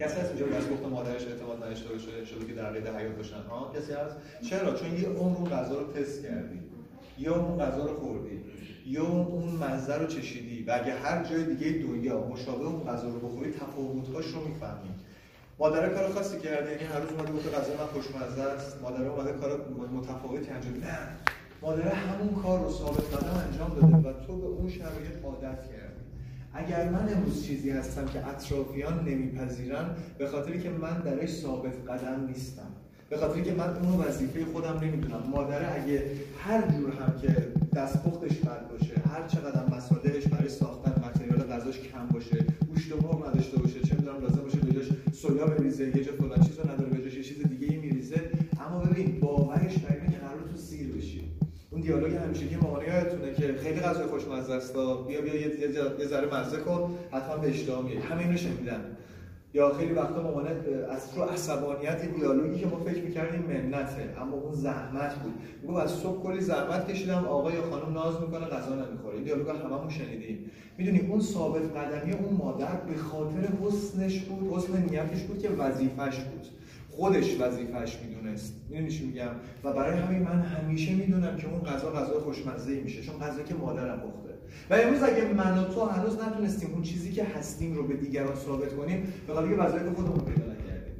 کسی 0.00 0.20
هست 0.20 0.30
اینجا 0.30 0.58
دستپخت 0.58 0.82
مادرش 0.82 1.26
اعتماد 1.26 1.62
نداشته 1.62 1.88
باشه 1.88 2.24
شده 2.24 2.46
که 2.46 2.52
در 2.52 2.70
قید 2.70 2.86
حیات 2.86 3.16
باشن؟ 3.16 3.42
ها 3.50 3.72
کسی 3.76 3.92
هست؟ 3.92 4.16
چرا؟ 4.50 4.74
چون 4.74 4.98
یه 4.98 5.08
عمر 5.08 5.36
اون 5.36 5.50
غذا 5.50 5.80
رو 5.80 5.92
تست 5.92 6.22
کردی. 6.22 6.60
یا 7.18 7.36
اون 7.36 7.58
غذا 7.58 7.86
رو 7.86 7.94
خوردی. 7.94 8.40
یا 8.86 9.06
اون 9.06 9.56
مزه 9.56 9.94
رو 9.94 10.06
چشیدی. 10.06 10.64
و 10.64 10.78
اگه 10.82 10.94
هر 10.94 11.24
جای 11.24 11.44
دیگه 11.44 11.86
دنیا 11.86 12.20
مشابه 12.20 12.64
اون 12.64 12.84
غذا 12.84 13.08
رو 13.08 13.28
بخوری 13.28 13.52
تفاوت‌هاش 13.52 14.26
رو 14.26 14.48
می‌فهمی. 14.48 14.91
مادر 15.62 15.88
کار 15.88 16.08
خاصی 16.08 16.38
کرده 16.38 16.70
یعنی 16.70 16.84
هر 16.84 17.00
روز 17.00 17.10
اومده 17.10 17.32
گفته 17.32 17.50
غذا 17.50 17.72
من 17.78 17.86
خوشمزه 17.86 18.42
است. 18.42 18.82
مادر 18.82 19.04
اومده 19.06 19.32
کار 19.32 19.60
متفاوتی 19.92 20.50
انجام 20.50 20.74
نه. 20.74 20.98
مادر 21.62 21.88
همون 21.88 22.42
کار 22.42 22.64
رو 22.64 22.70
ثابت 22.70 23.14
قدم 23.14 23.44
انجام 23.46 23.70
داده 23.80 24.08
و 24.08 24.12
تو 24.26 24.36
به 24.40 24.46
اون 24.46 24.68
شرایط 24.68 25.24
عادت 25.24 25.60
کردی. 25.70 26.02
اگر 26.54 26.88
من 26.88 27.08
امروز 27.12 27.44
چیزی 27.44 27.70
هستم 27.70 28.06
که 28.06 28.28
اطرافیان 28.28 29.04
نمیپذیرن 29.08 29.86
به 30.18 30.26
خاطری 30.26 30.60
که 30.60 30.70
من 30.70 31.00
درش 31.00 31.30
ثابت 31.30 31.90
قدم 31.90 32.26
نیستم. 32.26 32.70
به 33.08 33.16
خاطری 33.16 33.42
که 33.42 33.52
من 33.52 33.76
اون 33.76 34.06
وظیفه 34.06 34.44
خودم 34.44 34.80
نمی‌دونم. 34.82 35.22
مادر 35.30 35.74
اگه 35.74 36.02
هر 36.44 36.60
جور 36.60 36.90
هم 36.90 37.20
که 37.22 37.48
دستپختش 37.74 38.36
بد 38.36 38.68
باشه 38.68 38.94
هر 39.14 39.26
چقدر 39.28 39.76
مسادهش 39.76 40.26
برای 40.26 40.48
ساختن 40.48 40.91
سویا 45.22 45.46
بریزه 45.46 45.84
یه 45.96 46.04
جا 46.04 46.12
فلان 46.12 46.40
چیزو 46.40 46.62
نداره 46.62 46.90
به 46.90 47.16
یه 47.16 47.22
چیز 47.22 47.38
دیگه 47.48 47.66
ای 47.72 47.76
میریزه. 47.76 48.20
اما 48.60 48.78
ببین 48.78 49.20
باورش 49.20 49.78
بر 49.78 49.94
اینه 49.94 50.10
که 50.12 50.18
قرار 50.18 50.40
تو 50.52 50.56
سیر 50.56 50.86
بشی. 50.92 51.24
اون 51.70 51.80
دیالوگ 51.80 52.14
همیشه 52.14 52.48
که 52.48 52.56
مامانی 52.56 52.86
یادتونه 52.86 53.34
که 53.34 53.54
خیلی 53.62 53.80
غذای 53.80 54.06
خوشمزه 54.06 54.52
است. 54.52 54.74
بیا 55.08 55.20
بیا 55.20 55.34
یه 55.98 56.06
ذره 56.06 56.34
مزه 56.34 56.56
کن 56.56 56.98
حتما 57.12 57.36
به 57.36 57.48
اشتها 57.48 57.82
میری 57.82 57.98
همه 57.98 58.22
اینو 58.22 58.36
شنیدن. 58.36 58.80
یا 59.54 59.74
خیلی 59.74 59.92
وقتا 59.92 60.22
مامانت 60.22 60.56
از 60.90 61.08
رو 61.16 61.22
عصبانیت 61.22 62.14
دیالوگی 62.14 62.60
که 62.60 62.66
ما 62.66 62.76
فکر 62.76 63.02
می‌کردیم 63.02 63.40
منته 63.40 64.14
اما 64.20 64.36
اون 64.36 64.54
زحمت 64.54 65.14
بود. 65.14 65.32
میگم 65.62 65.74
از 65.74 65.90
صبح 65.90 66.22
کلی 66.22 66.40
زحمت 66.40 66.88
کشیدم 66.88 67.24
آقا 67.26 67.52
یا 67.52 67.62
خانم 67.70 67.92
ناز 67.92 68.20
می‌کنه 68.20 68.46
غذا 68.46 68.74
نمی‌خوره. 68.74 69.14
این 69.14 69.24
دیالوگ 69.24 69.48
هممون 69.48 69.88
شنیدیم. 69.88 70.50
می‌دونی 70.78 71.00
اون 71.00 71.20
ثابت 71.20 71.76
قدمی 71.76 72.12
اون 72.12 72.36
مادر 72.36 72.74
به 72.76 72.96
خاطر 72.96 73.48
حسنش 73.62 74.20
بود 74.20 74.52
حسن 74.52 74.82
نیتش 74.82 75.22
بود 75.22 75.38
که 75.38 75.48
وظیفش 75.48 76.18
بود. 76.20 76.46
خودش 76.90 77.40
وظیفش 77.40 77.98
می‌دونست. 78.04 78.54
می‌دونی 78.68 78.90
چی 78.90 79.06
میگم؟ 79.06 79.30
و 79.64 79.72
برای 79.72 79.98
همین 79.98 80.22
من 80.22 80.42
همیشه 80.42 80.94
می‌دونم 80.94 81.36
که 81.36 81.48
اون 81.48 81.60
غذا 81.60 81.90
غذا 81.90 82.20
خوشمزه 82.20 82.80
میشه. 82.80 83.02
چون 83.02 83.18
غذا 83.18 83.42
که 83.42 83.54
مادرم 83.54 84.00
پخته 84.00 84.21
و 84.70 84.74
امروز 84.74 85.02
اگه 85.02 85.32
من 85.32 85.58
و 85.58 85.64
تو 85.64 85.84
هنوز 85.84 86.18
نتونستیم 86.22 86.70
اون 86.72 86.82
چیزی 86.82 87.12
که 87.12 87.24
هستیم 87.24 87.74
رو 87.74 87.86
به 87.86 87.94
دیگران 87.94 88.34
ثابت 88.34 88.76
کنیم 88.76 89.12
به 89.26 89.32
قضیه 89.32 89.56
وظایف 89.56 89.86
خودمون 89.96 90.18
پیدا 90.18 90.52
نکردیم. 90.52 90.94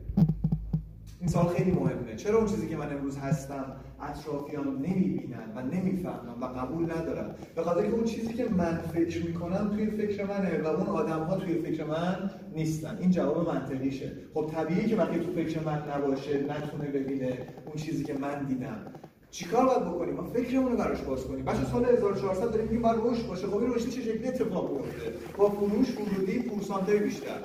این 1.21 1.31
سال 1.31 1.49
خیلی 1.49 1.71
مهمه. 1.71 2.17
چرا 2.17 2.39
اون 2.39 2.47
چیزی 2.47 2.69
که 2.69 2.77
من 2.77 2.93
امروز 2.93 3.19
هستم 3.19 3.65
اطرافیان 4.01 4.77
نمی‌بینن 4.77 5.53
و 5.57 5.63
نمی‌فهمن 5.63 6.41
و 6.41 6.45
قبول 6.45 6.85
ندارن؟ 6.85 7.35
به 7.55 7.63
خاطر 7.63 7.87
که 7.87 7.93
اون 7.93 8.05
چیزی 8.05 8.33
که 8.33 8.49
من 8.49 8.79
فکر 8.95 9.27
می‌کنم 9.27 9.71
توی 9.75 9.87
فکر 9.87 10.25
منه 10.25 10.63
و 10.63 10.67
اون 10.67 10.87
آدم 10.87 11.23
ها 11.23 11.37
توی 11.37 11.55
فکر 11.55 11.85
من 11.85 12.31
نیستن. 12.55 12.99
این 13.01 13.11
جواب 13.11 13.49
منطقیشه. 13.49 14.13
خب 14.35 14.51
طبیعیه 14.55 14.89
که 14.89 14.97
وقتی 14.97 15.19
تو 15.19 15.33
فکر 15.33 15.61
من 15.61 15.83
نباشه 15.97 16.43
نتونه 16.43 16.91
ببینه 16.91 17.39
اون 17.67 17.75
چیزی 17.77 18.05
که 18.05 18.15
من 18.15 18.45
دیدم. 18.45 18.87
چیکار 19.33 19.67
باید 19.67 19.85
بکنیم؟ 19.95 20.15
ما 20.15 20.23
فکرمون 20.23 20.73
رو 20.73 20.79
براش 20.79 21.01
باز 21.01 21.25
کنیم. 21.25 21.45
بچه 21.45 21.65
سال 21.73 21.85
1400 21.85 22.51
داریم 22.51 22.65
میگیم 22.65 22.83
باید 22.83 23.01
رشد 23.05 23.27
باشه. 23.27 23.47
خب 23.47 23.57
این 23.57 23.75
رشد 23.75 23.89
چه 23.89 24.01
شکلی 24.01 24.29
اتفاق 24.29 24.71
میفته 24.71 25.15
با 25.37 25.49
فروش 25.49 25.89
ورودی 25.99 26.39
پورسانتای 26.39 26.99
بیشتر. 26.99 27.39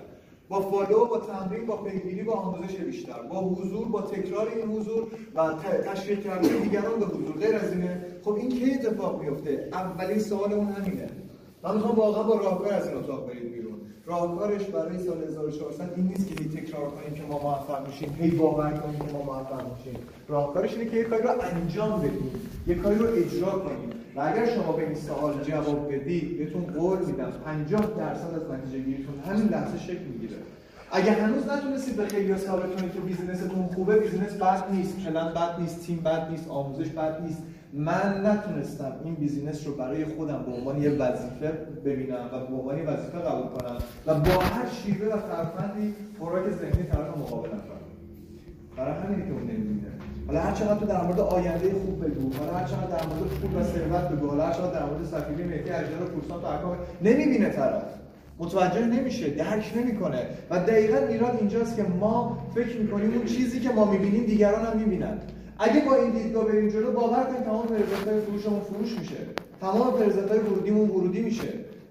با 0.50 0.62
فالو 0.62 1.06
با 1.06 1.20
تمرین 1.20 1.66
با 1.66 1.78
پیگیری 1.78 2.24
با 2.24 2.34
آموزش 2.34 2.76
بیشتر. 2.76 3.22
با 3.22 3.42
حضور 3.42 3.88
با 3.88 4.02
تکرار 4.02 4.48
این 4.48 4.78
حضور 4.78 5.08
و 5.36 5.54
تشویق 5.94 6.24
کردن 6.24 6.58
دیگران 6.58 7.00
به 7.00 7.06
حضور. 7.06 7.36
غیر 7.40 7.56
از 7.56 7.72
اینه 7.72 8.06
خب 8.24 8.36
این 8.36 8.50
کی 8.50 8.74
اتفاق 8.74 9.22
میفته 9.22 9.70
اولین 9.72 10.20
سوال 10.20 10.54
اون 10.54 10.68
همینه. 10.68 11.10
من 11.64 11.76
می‌خوام 11.76 11.96
واقعا 11.96 12.24
با 12.24 12.36
راهکار 12.36 12.74
از 12.74 12.88
این 12.88 12.98
اتاق 12.98 13.28
برید 13.28 13.52
بیرون. 13.54 13.74
راهکارش 14.08 14.64
برای 14.64 15.00
سال 15.00 15.24
1400 15.24 15.94
این 15.96 16.08
نیست 16.08 16.28
که 16.28 16.36
تکرار 16.36 16.90
کنیم 16.90 17.14
که 17.14 17.24
ما 17.24 17.40
موفق 17.40 17.88
میشیم 17.88 18.16
هی 18.20 18.32
باور 18.32 18.72
کنیم 18.72 19.00
که 19.00 19.14
ما 19.14 19.24
موفق 19.24 19.78
میشیم. 19.78 20.00
راهکارش 20.28 20.74
اینه 20.74 20.86
که 20.86 20.98
یه 20.98 21.04
کاری 21.04 21.24
رو 21.24 21.30
انجام 21.42 22.00
بدیم 22.00 22.32
یه 22.68 22.76
کاری 22.76 22.96
رو 22.96 23.06
اجرا 23.06 23.52
کنیم. 23.52 23.90
و 24.16 24.20
اگر 24.22 24.56
شما 24.56 24.72
به 24.72 24.86
این 24.86 24.96
سوال 24.96 25.44
جواب 25.44 25.94
بدید 25.94 26.38
بهتون 26.38 26.62
قول 26.62 27.00
میدم 27.06 27.32
50 27.46 27.82
درصد 27.98 28.34
از 28.34 28.52
نتیجه 28.52 28.80
گیریتون 28.80 29.20
همین 29.20 29.48
لحظه 29.48 29.78
شکل 29.80 30.04
می‌گیره. 30.14 30.38
اگه 30.92 31.12
هنوز 31.12 31.48
نتونستید 31.48 31.96
به 31.96 32.06
خیلی 32.06 32.38
ثابت 32.38 32.76
کنید 32.76 32.94
که 32.94 33.00
business 33.00 33.51
تون 33.51 33.70
خوبه 33.76 34.00
business 34.00 34.34
بد 34.34 34.72
نیست 34.72 35.06
پلن 35.06 35.34
بد 35.34 35.60
نیست 35.60 35.86
تیم 35.86 35.98
بد 35.98 36.32
نیست 36.32 36.50
آموزش 36.50 36.90
بد 36.90 37.22
نیست. 37.22 37.42
من 37.74 38.26
نتونستم 38.26 38.92
این 39.04 39.16
business 39.16 39.68
رو 39.68 39.74
برای 39.74 40.06
خودم 40.06 40.44
به 40.46 40.52
عنوان 40.52 40.82
یه 40.82 40.90
وظیفه 40.90 41.52
ببینم 41.86 42.30
و 42.34 42.40
به 42.40 42.56
عنوان 42.56 42.78
یه 42.78 42.84
وظیفه 42.84 43.18
قبول 43.18 43.48
کنم 43.48 43.78
و 44.06 44.16
با 44.16 44.44
هر 44.44 44.66
شیوه 44.70 45.08
و 45.08 45.18
ترفندی 45.18 45.94
خوراک 46.20 46.44
ذهنی 46.50 46.84
طرف 46.84 47.18
مقابلم 47.18 47.52
کنم 47.52 47.88
برای 48.78 48.94
همینه 48.94 49.26
که 49.26 49.32
اون 49.32 49.42
نمی‌بینه. 49.42 49.88
حالا 50.28 50.40
هر 50.40 50.52
چقدر 50.52 50.80
تو 50.80 50.86
در 50.86 51.04
مورد 51.04 51.20
آینده 51.20 51.74
خوب 51.74 52.06
بگو 52.06 52.34
حالا 52.34 52.58
هر 52.58 52.68
چقدر 52.68 52.98
در 52.98 53.06
مورد 53.06 53.30
پول 53.30 53.62
و 53.62 53.64
ثروت 53.64 54.10
بگو 54.10 54.28
حالا 54.28 54.46
هر 54.46 54.54
چقدر 54.54 54.80
در 54.80 54.86
مورد 54.86 55.06
سفیری 55.06 55.44
مهدی 55.44 55.70
اجدر 55.70 56.04
و 56.04 56.06
پورسان 56.06 56.42
تو 56.42 56.48
اکام 56.48 56.78
نمی‌بینه 57.02 57.50
طرف. 57.50 57.84
متوجه 58.40 58.86
نمیشه 58.86 59.30
درک 59.30 59.74
نمی‌کنه. 59.78 60.26
و 60.50 60.60
دقیقا 60.60 60.98
ایران 60.98 61.38
اینجاست 61.38 61.76
که 61.76 61.84
ما 61.84 62.38
فکر 62.56 62.78
می‌کنیم 62.80 63.14
اون 63.14 63.26
چیزی 63.26 63.60
که 63.60 63.70
ما 63.70 63.92
می‌بینیم 63.92 64.26
دیگران 64.26 64.66
هم 64.66 64.78
می‌بینن. 64.78 65.18
اگه 65.60 65.86
با 65.86 65.96
این 65.96 66.12
دیدگاه 66.12 66.46
بریم 66.46 66.70
جلو 66.70 66.92
باور 66.92 67.24
کنید 67.24 67.44
تمام 67.44 67.68
پرزنت‌های 67.68 68.22
فروشمون 68.22 68.60
فروش 68.60 69.00
میشه. 69.00 69.18
تمام 69.62 69.92
پرزنت‌های 70.00 70.40
ورودیمون 70.40 70.90
ورودی 70.90 71.22
میشه. 71.22 71.48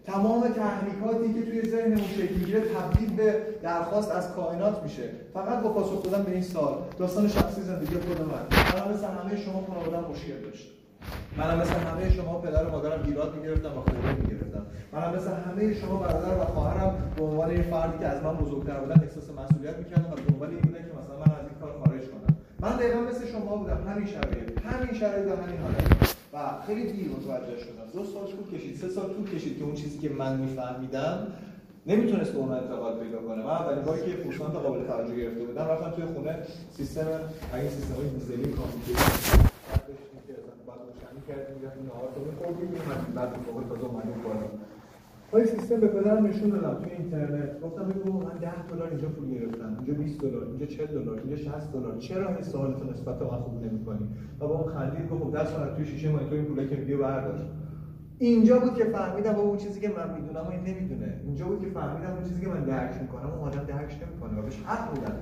تمام 0.06 0.48
تحریکاتی 0.48 1.34
که 1.34 1.42
توی 1.42 1.70
ذهنمون 1.70 2.08
شکل 2.16 2.34
می‌گیره 2.34 2.60
تبدیل 2.60 3.16
به 3.16 3.34
درخواست 3.62 4.10
از 4.10 4.32
کائنات 4.32 4.82
میشه. 4.82 5.10
فقط 5.34 5.62
با 5.62 5.68
پاسخ 5.68 6.02
دادن 6.02 6.24
به 6.24 6.32
این 6.32 6.42
سال 6.42 6.74
داستان 6.98 7.28
شخصی 7.28 7.62
زندگی 7.62 7.94
خود 7.94 8.20
من. 8.20 8.26
من 8.26 8.94
مثل 8.94 9.04
همه 9.06 9.36
شما 9.36 9.64
خانواده‌ام 9.68 10.10
مشکل 10.10 10.40
داشت 10.44 10.72
منم 11.38 11.58
مثل 11.58 11.72
همه 11.72 12.10
شما 12.10 12.38
پدر 12.38 12.64
و 12.64 12.70
مادرم 12.70 13.02
ایراد 13.06 13.36
می‌گرفتم 13.36 13.68
و 13.68 13.80
خورده 13.80 14.12
می‌گرفتم. 14.22 14.66
منم 14.92 15.16
مثل 15.16 15.30
همه 15.30 15.74
شما 15.74 15.96
برادر 15.96 16.42
و 16.42 16.44
خواهرم 16.44 17.12
به 17.16 17.24
عنوان 17.24 17.50
یه 17.50 17.62
فردی 17.62 17.98
که 17.98 18.06
از 18.06 18.22
من 18.22 18.34
بزرگتر 18.36 18.80
بودن 18.80 19.00
احساس 19.02 19.30
مسئولیت 19.30 19.76
می‌کردم 19.78 20.12
و 20.12 20.14
به 20.14 20.34
عنوان 20.34 20.50
این 20.50 20.60
بودن 20.60 20.78
که 20.78 20.95
من 22.66 22.76
دقیقا 22.76 23.00
مثل 23.00 23.26
شما 23.26 23.56
بودم. 23.56 23.80
همین 23.88 24.06
شرایط. 24.06 24.58
همین 24.66 24.94
شرایط 25.00 25.26
همین 25.26 25.60
حالت. 25.64 26.16
و 26.32 26.36
خیلی 26.66 26.92
دیر 26.92 27.08
متوجه 27.08 27.58
شدم. 27.58 27.86
دو 27.94 28.04
سال 28.04 28.26
طول 28.32 28.58
کشید. 28.58 28.76
سه 28.76 28.88
سال 28.88 29.14
طول 29.14 29.30
کشید 29.34 29.58
که 29.58 29.64
اون 29.64 29.74
چیزی 29.74 29.98
که 29.98 30.08
من 30.08 30.40
میفهمیدم 30.40 31.26
نمی‌تونست 31.86 32.32
به 32.32 32.38
اون 32.38 32.52
انتقاد 32.52 33.02
پیدا 33.02 33.18
کنه. 33.18 33.42
من 33.42 33.50
اولین 33.50 33.84
باری 33.84 34.02
که 34.02 34.16
پورسانت 34.16 34.54
قابل 34.54 34.86
توجه 34.86 35.16
گرفته 35.16 35.44
بودم 35.44 35.64
رفتم 35.64 35.90
توی 35.90 36.04
خونه 36.04 36.38
سیستم 36.76 37.20
این 37.54 37.70
سیستم 37.70 37.94
های 37.94 38.08
دیزلی 38.08 38.52
کامپیوتر. 38.52 39.02
بعد 40.66 40.78
روشنی 40.88 41.20
کردیم 41.28 41.56
می‌رفتیم 41.60 41.84
نهار 41.84 42.08
رو 42.16 42.24
می‌خوردیم 42.24 42.70
بعد 43.14 43.28
موقع 43.46 43.68
تازه 43.68 43.84
اومدیم 43.84 44.22
بالا. 44.24 44.65
های 45.32 45.46
سیستم 45.46 45.80
به 45.80 45.86
پدرم 45.86 46.26
نشون 46.26 46.50
دادم 46.50 46.74
توی 46.84 46.92
اینترنت. 46.92 47.60
گفتم 47.60 47.82
بگو 47.82 48.12
من 48.12 48.38
10 48.40 48.66
دلار 48.66 48.88
اینجا 48.88 49.08
پول 49.08 49.28
گرفتم. 49.28 49.76
اینجا 49.76 49.94
20 49.94 50.20
دلار 50.20 50.44
اینجا 50.44 50.66
40 50.66 50.86
دلار 50.86 51.18
اینجا 51.18 51.36
60 51.36 51.72
دلار. 51.72 51.96
چرا 51.98 52.28
این 52.28 52.42
سوالتو 52.42 52.90
نسبت 52.90 53.18
به 53.18 53.24
من 53.24 53.38
خوب 53.38 53.64
نمی‌کنی؟ 53.64 54.08
و 54.40 54.46
با 54.46 54.54
اون 54.58 54.72
خندید 54.72 55.08
گفت 55.10 55.22
خب 55.22 55.36
دست 55.36 55.58
من 55.58 55.74
توی 55.76 55.86
شیشه 55.86 56.12
مانیتور 56.12 56.34
این 56.34 56.44
پولا 56.44 56.64
که 56.64 56.76
میگه 56.76 56.96
بردار. 56.96 57.40
اینجا 58.18 58.58
بود 58.58 58.74
که 58.74 58.84
فهمیدم 58.84 59.32
با 59.32 59.42
اون 59.42 59.56
چیزی 59.56 59.80
که 59.80 59.88
من 59.88 60.14
می‌دونم 60.20 60.42
و 60.46 60.50
این 60.50 60.60
نمی‌دونه. 60.60 61.20
اینجا 61.24 61.46
بود 61.46 61.60
که 61.60 61.66
فهمیدم 61.66 62.12
اون 62.12 62.24
چیزی 62.24 62.40
که 62.40 62.48
من 62.48 62.64
درک 62.64 63.02
می‌کنم 63.02 63.30
اون 63.30 63.48
آدم 63.48 63.64
درک 63.64 63.96
نمی‌کنه 64.02 64.38
و 64.38 64.42
بهش 64.42 64.62
حق 64.66 64.98
میدم 64.98 65.12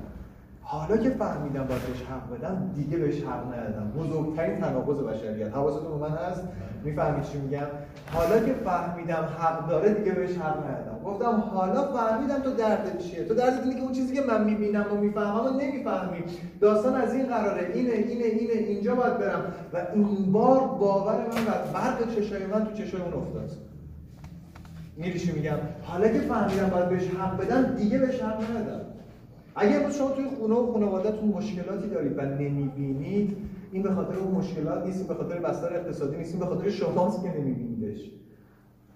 حالا 0.66 0.96
که 0.96 1.10
فهمیدم 1.10 1.64
باید 1.64 1.82
بهش 1.82 2.02
حق 2.02 2.38
بدم 2.38 2.70
دیگه 2.74 2.96
بهش 2.98 3.22
حق 3.22 3.54
ندادم. 3.54 3.90
بزرگترین 3.90 4.60
تناقض 4.60 5.00
بشریت. 5.00 5.52
حواستون 5.54 5.98
به 5.98 6.08
من 6.08 6.16
هست؟ 6.16 6.42
می‌فهمید 6.84 7.24
چی 7.24 7.38
میگم؟ 7.38 7.66
حالا 8.12 8.38
که 8.38 8.52
فهمیدم 8.52 9.28
حق 9.38 9.68
داره 9.68 9.94
دیگه 9.94 10.12
بهش 10.12 10.36
حق 10.36 10.58
ندادم. 10.58 10.98
گفتم 11.04 11.44
حالا 11.54 11.92
فهمیدم 11.92 12.38
تو 12.38 12.50
دردت 12.50 12.98
چیه؟ 12.98 13.24
تو 13.24 13.34
دردت 13.34 13.62
اینه 13.62 13.74
که 13.74 13.82
اون 13.82 13.92
چیزی 13.92 14.14
که 14.14 14.22
من 14.22 14.44
می‌بینم 14.44 14.86
و 14.92 14.96
می‌فهمم 14.96 15.46
و 15.46 15.50
نمی‌فهمی. 15.50 16.24
داستان 16.60 16.94
از 16.94 17.14
این 17.14 17.26
قراره. 17.26 17.70
اینه 17.74 17.90
اینه 17.90 18.24
اینه 18.24 18.52
اینجا 18.52 18.94
باید 18.94 19.18
برم. 19.18 19.44
و 19.72 19.86
این 19.94 20.32
بار 20.32 20.60
باور 20.60 21.16
من 21.16 21.24
و 21.26 21.72
برق 21.74 22.14
چشای 22.14 22.46
من 22.46 22.64
تو 22.64 22.72
چشای 22.72 23.00
اون 23.00 23.14
افتاد. 23.14 23.50
میری 24.96 25.18
چی 25.18 25.32
میگم؟ 25.32 25.56
حالا 25.82 26.08
که 26.08 26.20
فهمیدم 26.20 26.68
باید 26.70 26.88
بهش 26.88 27.08
حق 27.08 27.40
بدم 27.40 27.62
دیگه 27.62 27.98
بهش 27.98 28.22
حق 28.22 28.50
ندادم. 28.50 28.83
اگر 29.54 29.90
شما 29.90 30.10
توی 30.10 30.24
خونه 30.24 30.54
و 30.54 30.72
خانوادهتون 30.72 31.28
مشکلاتی 31.28 31.88
دارید 31.88 32.18
و 32.18 32.20
نمی‌بینید 32.20 33.36
این 33.72 33.82
به 33.82 33.90
خاطر 33.90 34.16
اون 34.16 34.34
مشکلات 34.34 34.86
نیست 34.86 35.08
به 35.08 35.14
خاطر 35.14 35.38
بستر 35.38 35.76
اقتصادی 35.76 36.16
نیست 36.16 36.38
به 36.38 36.46
خاطر 36.46 36.70
شماست 36.70 37.22
که 37.22 37.28
نمیبینیدش. 37.28 38.10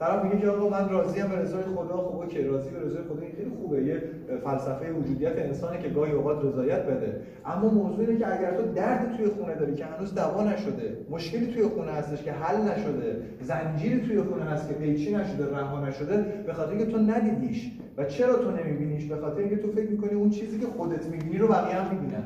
طرف 0.01 0.24
میگه 0.24 0.38
که 0.38 0.49
آقا 0.49 0.68
من 0.68 0.88
راضیم 0.88 1.26
به 1.26 1.36
رضای 1.36 1.62
خدا 1.62 1.96
خب 1.96 2.16
اوکی 2.16 2.42
راضی 2.42 2.70
به 2.70 2.80
رضای 2.80 3.03
خدا 3.03 3.22
این 3.22 3.32
خیلی 3.36 3.51
خوبه. 3.51 3.84
یه 3.84 4.03
فلسفه 4.44 4.92
وجودیت 4.92 5.38
انسانه 5.38 5.78
که 5.78 5.88
گاهی 5.88 6.12
اوقات 6.12 6.44
رضایت 6.44 6.82
بده. 6.86 7.20
اما 7.46 7.68
موضوع 7.68 8.01
اینه 8.01 8.18
که 8.18 8.38
اگر 8.38 8.57
تو 8.57 8.72
درد 8.72 9.16
توی 9.16 9.26
خونه 9.26 9.55
داری 9.55 9.74
که 9.74 9.84
هنوز 9.84 10.14
دوا 10.14 10.44
نشده 10.44 10.96
مشکلی 11.11 11.46
توی 11.46 11.62
خونه 11.62 11.92
هستش 11.92 12.22
که 12.22 12.32
حل 12.32 12.62
نشده 12.62 13.22
زنجیری 13.40 14.01
توی 14.01 14.22
خونه 14.22 14.44
هست 14.44 14.68
که 14.68 14.74
پیچی 14.74 15.14
نشده 15.14 15.57
رها 15.57 15.86
نشده 15.86 16.42
به 16.46 16.53
خاطر 16.53 16.70
اینکه 16.70 16.86
تو 16.86 16.99
ندیدیش. 16.99 17.72
و 17.96 18.05
چرا 18.05 18.36
تو 18.36 18.51
نمیبینیش؟ 18.51 19.05
به 19.05 19.16
خاطر 19.16 19.38
اینکه 19.38 19.57
تو 19.57 19.72
فکر 19.72 19.90
می‌کنی 19.90 20.14
اون 20.14 20.30
چیزی 20.30 20.61
که 20.61 20.66
خودت 20.66 21.07
می‌بینی 21.07 21.38
رو 21.38 21.49
بقیه 21.49 21.74
هم 21.74 21.94
می‌بینن. 21.94 22.22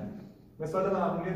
مثال 0.62 0.92
معمولی 0.92 1.30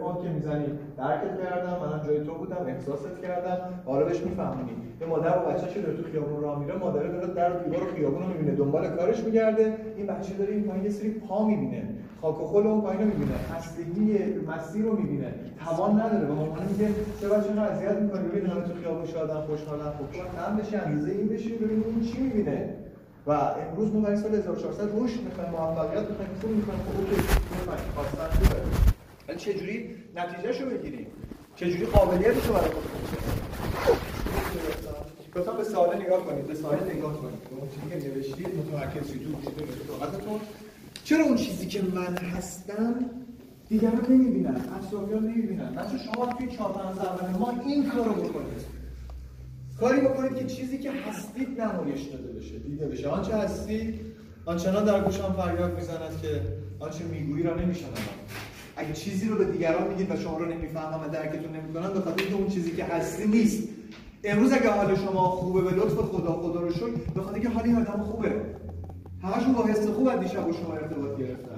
فون 0.00 0.22
که 0.22 0.28
می‌زنی 0.28 0.66
درکت 0.98 1.42
کردم 1.42 1.76
منم 1.82 2.02
جای 2.06 2.24
تو 2.24 2.34
بودم 2.34 2.64
احساست 2.66 3.20
کردم. 3.22 3.58
حالا 3.84 4.04
بهش 4.04 4.20
میفهمونی. 4.20 4.72
یه 5.00 5.06
مادر 5.06 5.38
با 5.38 5.50
بچه‌ش 5.50 5.76
داره 5.76 5.96
تو 5.96 6.02
خیابون 6.02 6.42
راه 6.42 6.58
میره 6.60 6.76
مادر 6.76 7.02
داره 7.02 7.34
در 7.34 7.50
دیوار 7.50 7.80
خیابون 7.96 8.22
رو 8.22 8.28
می‌بینه 8.28 8.54
دنبال 8.54 8.88
کارش 8.88 9.24
میگرده. 9.24 9.76
این 9.96 10.06
بچه 10.06 10.34
داره 10.34 10.52
این 10.52 10.62
پایین 10.62 10.84
یه 10.84 10.90
سری 10.90 11.10
پا 11.10 11.46
می‌بینه. 11.46 11.88
خاک 12.20 12.40
و 12.40 12.44
خل 12.44 12.66
اون 12.66 12.80
پایین 12.80 13.00
رو 13.00 13.06
می‌بینه. 13.06 13.34
خستگی 13.50 14.18
مسیر 14.48 14.82
رو 14.82 14.96
می‌بینه. 14.96 15.34
توان 15.64 16.00
نداره. 16.00 16.26
به 16.26 16.32
مامان 16.34 16.66
میگه 16.70 16.88
چه 17.20 17.28
بچه 17.28 17.52
رو 17.54 17.60
اذیت 17.60 17.96
می‌کنی؟ 17.96 18.28
ببین 18.28 18.46
همه 18.46 18.60
تو 18.60 18.74
خیابون 18.82 19.06
شادن 19.06 19.40
خوشحالن. 19.40 19.90
خب 19.98 20.18
تو 20.18 20.38
هم 20.38 20.56
بشی 20.56 20.76
اندازه 20.76 21.10
این 21.10 21.28
بشی 21.28 21.56
ببین 21.56 21.82
اون 21.84 22.00
چی 22.00 22.20
می‌بینه. 22.22 22.74
و 23.26 23.30
امروز 23.30 23.94
ما 23.94 24.00
برای 24.00 24.16
سال 24.16 24.34
1400 24.34 24.82
رشد 24.84 25.20
می‌خوایم 25.20 25.50
موفقیت 25.50 26.08
می‌خوایم 26.10 26.30
پول 26.42 26.50
می‌خوایم 26.50 26.80
خب 26.80 27.00
اوکی 27.00 27.14
بفهمیم 27.14 27.92
خواستن 27.94 28.28
خوبه 28.38 28.60
ولی 29.28 29.38
چجوری 29.38 29.94
نتیجهش 30.16 30.60
رو 30.60 30.70
بگیریم 30.70 31.06
چجوری 31.56 31.86
قابلیتش 31.86 32.46
رو 32.46 32.54
برای 32.54 32.70
خودمون 32.70 33.02
گفتم 35.36 35.56
به 35.56 35.64
سوال 35.64 36.02
نگاه 36.02 36.26
کنید 36.26 36.46
به 36.46 36.54
سوال 36.54 36.78
نگاه 36.94 37.16
کنید. 37.16 37.38
اون 37.60 37.68
چیزی 37.68 37.88
که 37.90 38.08
نوشتید 38.08 38.48
متمرکز 38.58 39.12
شید 39.12 39.22
تو 40.24 40.40
چرا 41.04 41.24
اون 41.24 41.36
چیزی 41.36 41.66
که 41.66 41.82
من 41.82 42.16
هستم 42.16 42.94
دیگران 43.68 44.06
نمی‌بینن؟ 44.08 44.56
اطرافیان 44.56 45.24
نمی‌بینن. 45.24 45.74
بچه 45.74 45.98
شما 45.98 46.26
توی 46.26 46.46
چهار 46.56 46.72
پنج 46.72 46.98
اول 46.98 47.38
ما 47.38 47.54
این 47.66 47.90
کارو 47.90 48.12
بکنید 48.12 48.81
کاری 49.80 50.00
بکنید 50.00 50.36
که 50.36 50.46
چیزی 50.46 50.78
که 50.78 50.90
هستید 50.90 51.60
نمایش 51.60 52.02
داده 52.02 52.32
بشه 52.32 52.58
دیده 52.58 52.86
بشه. 52.86 53.08
آنچه 53.08 53.36
هستید 53.36 54.00
آنچنان 54.44 54.84
در 54.84 55.00
گوشم 55.00 55.32
فریاد 55.32 55.74
می‌زند 55.74 56.20
که 56.22 56.40
آنچه 56.78 57.04
می‌گویی 57.04 57.42
را 57.42 57.54
نمیشنوم. 57.54 57.92
اگه 58.76 58.92
چیزی 58.92 59.28
رو 59.28 59.36
به 59.36 59.44
دیگران 59.44 59.88
میگید 59.88 60.10
و 60.10 60.16
شما 60.16 60.38
رو 60.38 60.44
نمی‌فهمم 60.44 61.00
و 61.04 61.08
درکتون 61.08 61.56
نمی‌کنن 61.56 61.92
به 61.92 62.00
خاطر 62.00 62.22
اینکه 62.22 62.34
اون 62.34 62.48
چیزی 62.48 62.70
که 62.70 62.84
هستی 62.84 63.28
نیست. 63.28 63.68
امروز 64.24 64.52
اگه 64.52 64.70
حال 64.70 64.96
شما 64.96 65.30
خوبه 65.30 65.60
به 65.60 65.76
لطف 65.76 65.94
خدا 65.94 66.32
خدا 66.32 66.60
رو 66.60 66.72
شکر 66.72 66.86
به 67.14 67.20
خاطر 67.20 67.34
اینکه 67.34 67.48
حالی 67.48 67.72
آدم 67.72 68.02
خوبه. 68.02 68.32
همشون 69.22 69.52
با 69.52 69.64
حس 69.64 69.86
خوب 69.88 70.08
از 70.08 70.20
دیشب 70.20 70.46
با 70.46 70.52
شما 70.52 70.74
ارتباط 70.74 71.18
گرفتن. 71.18 71.51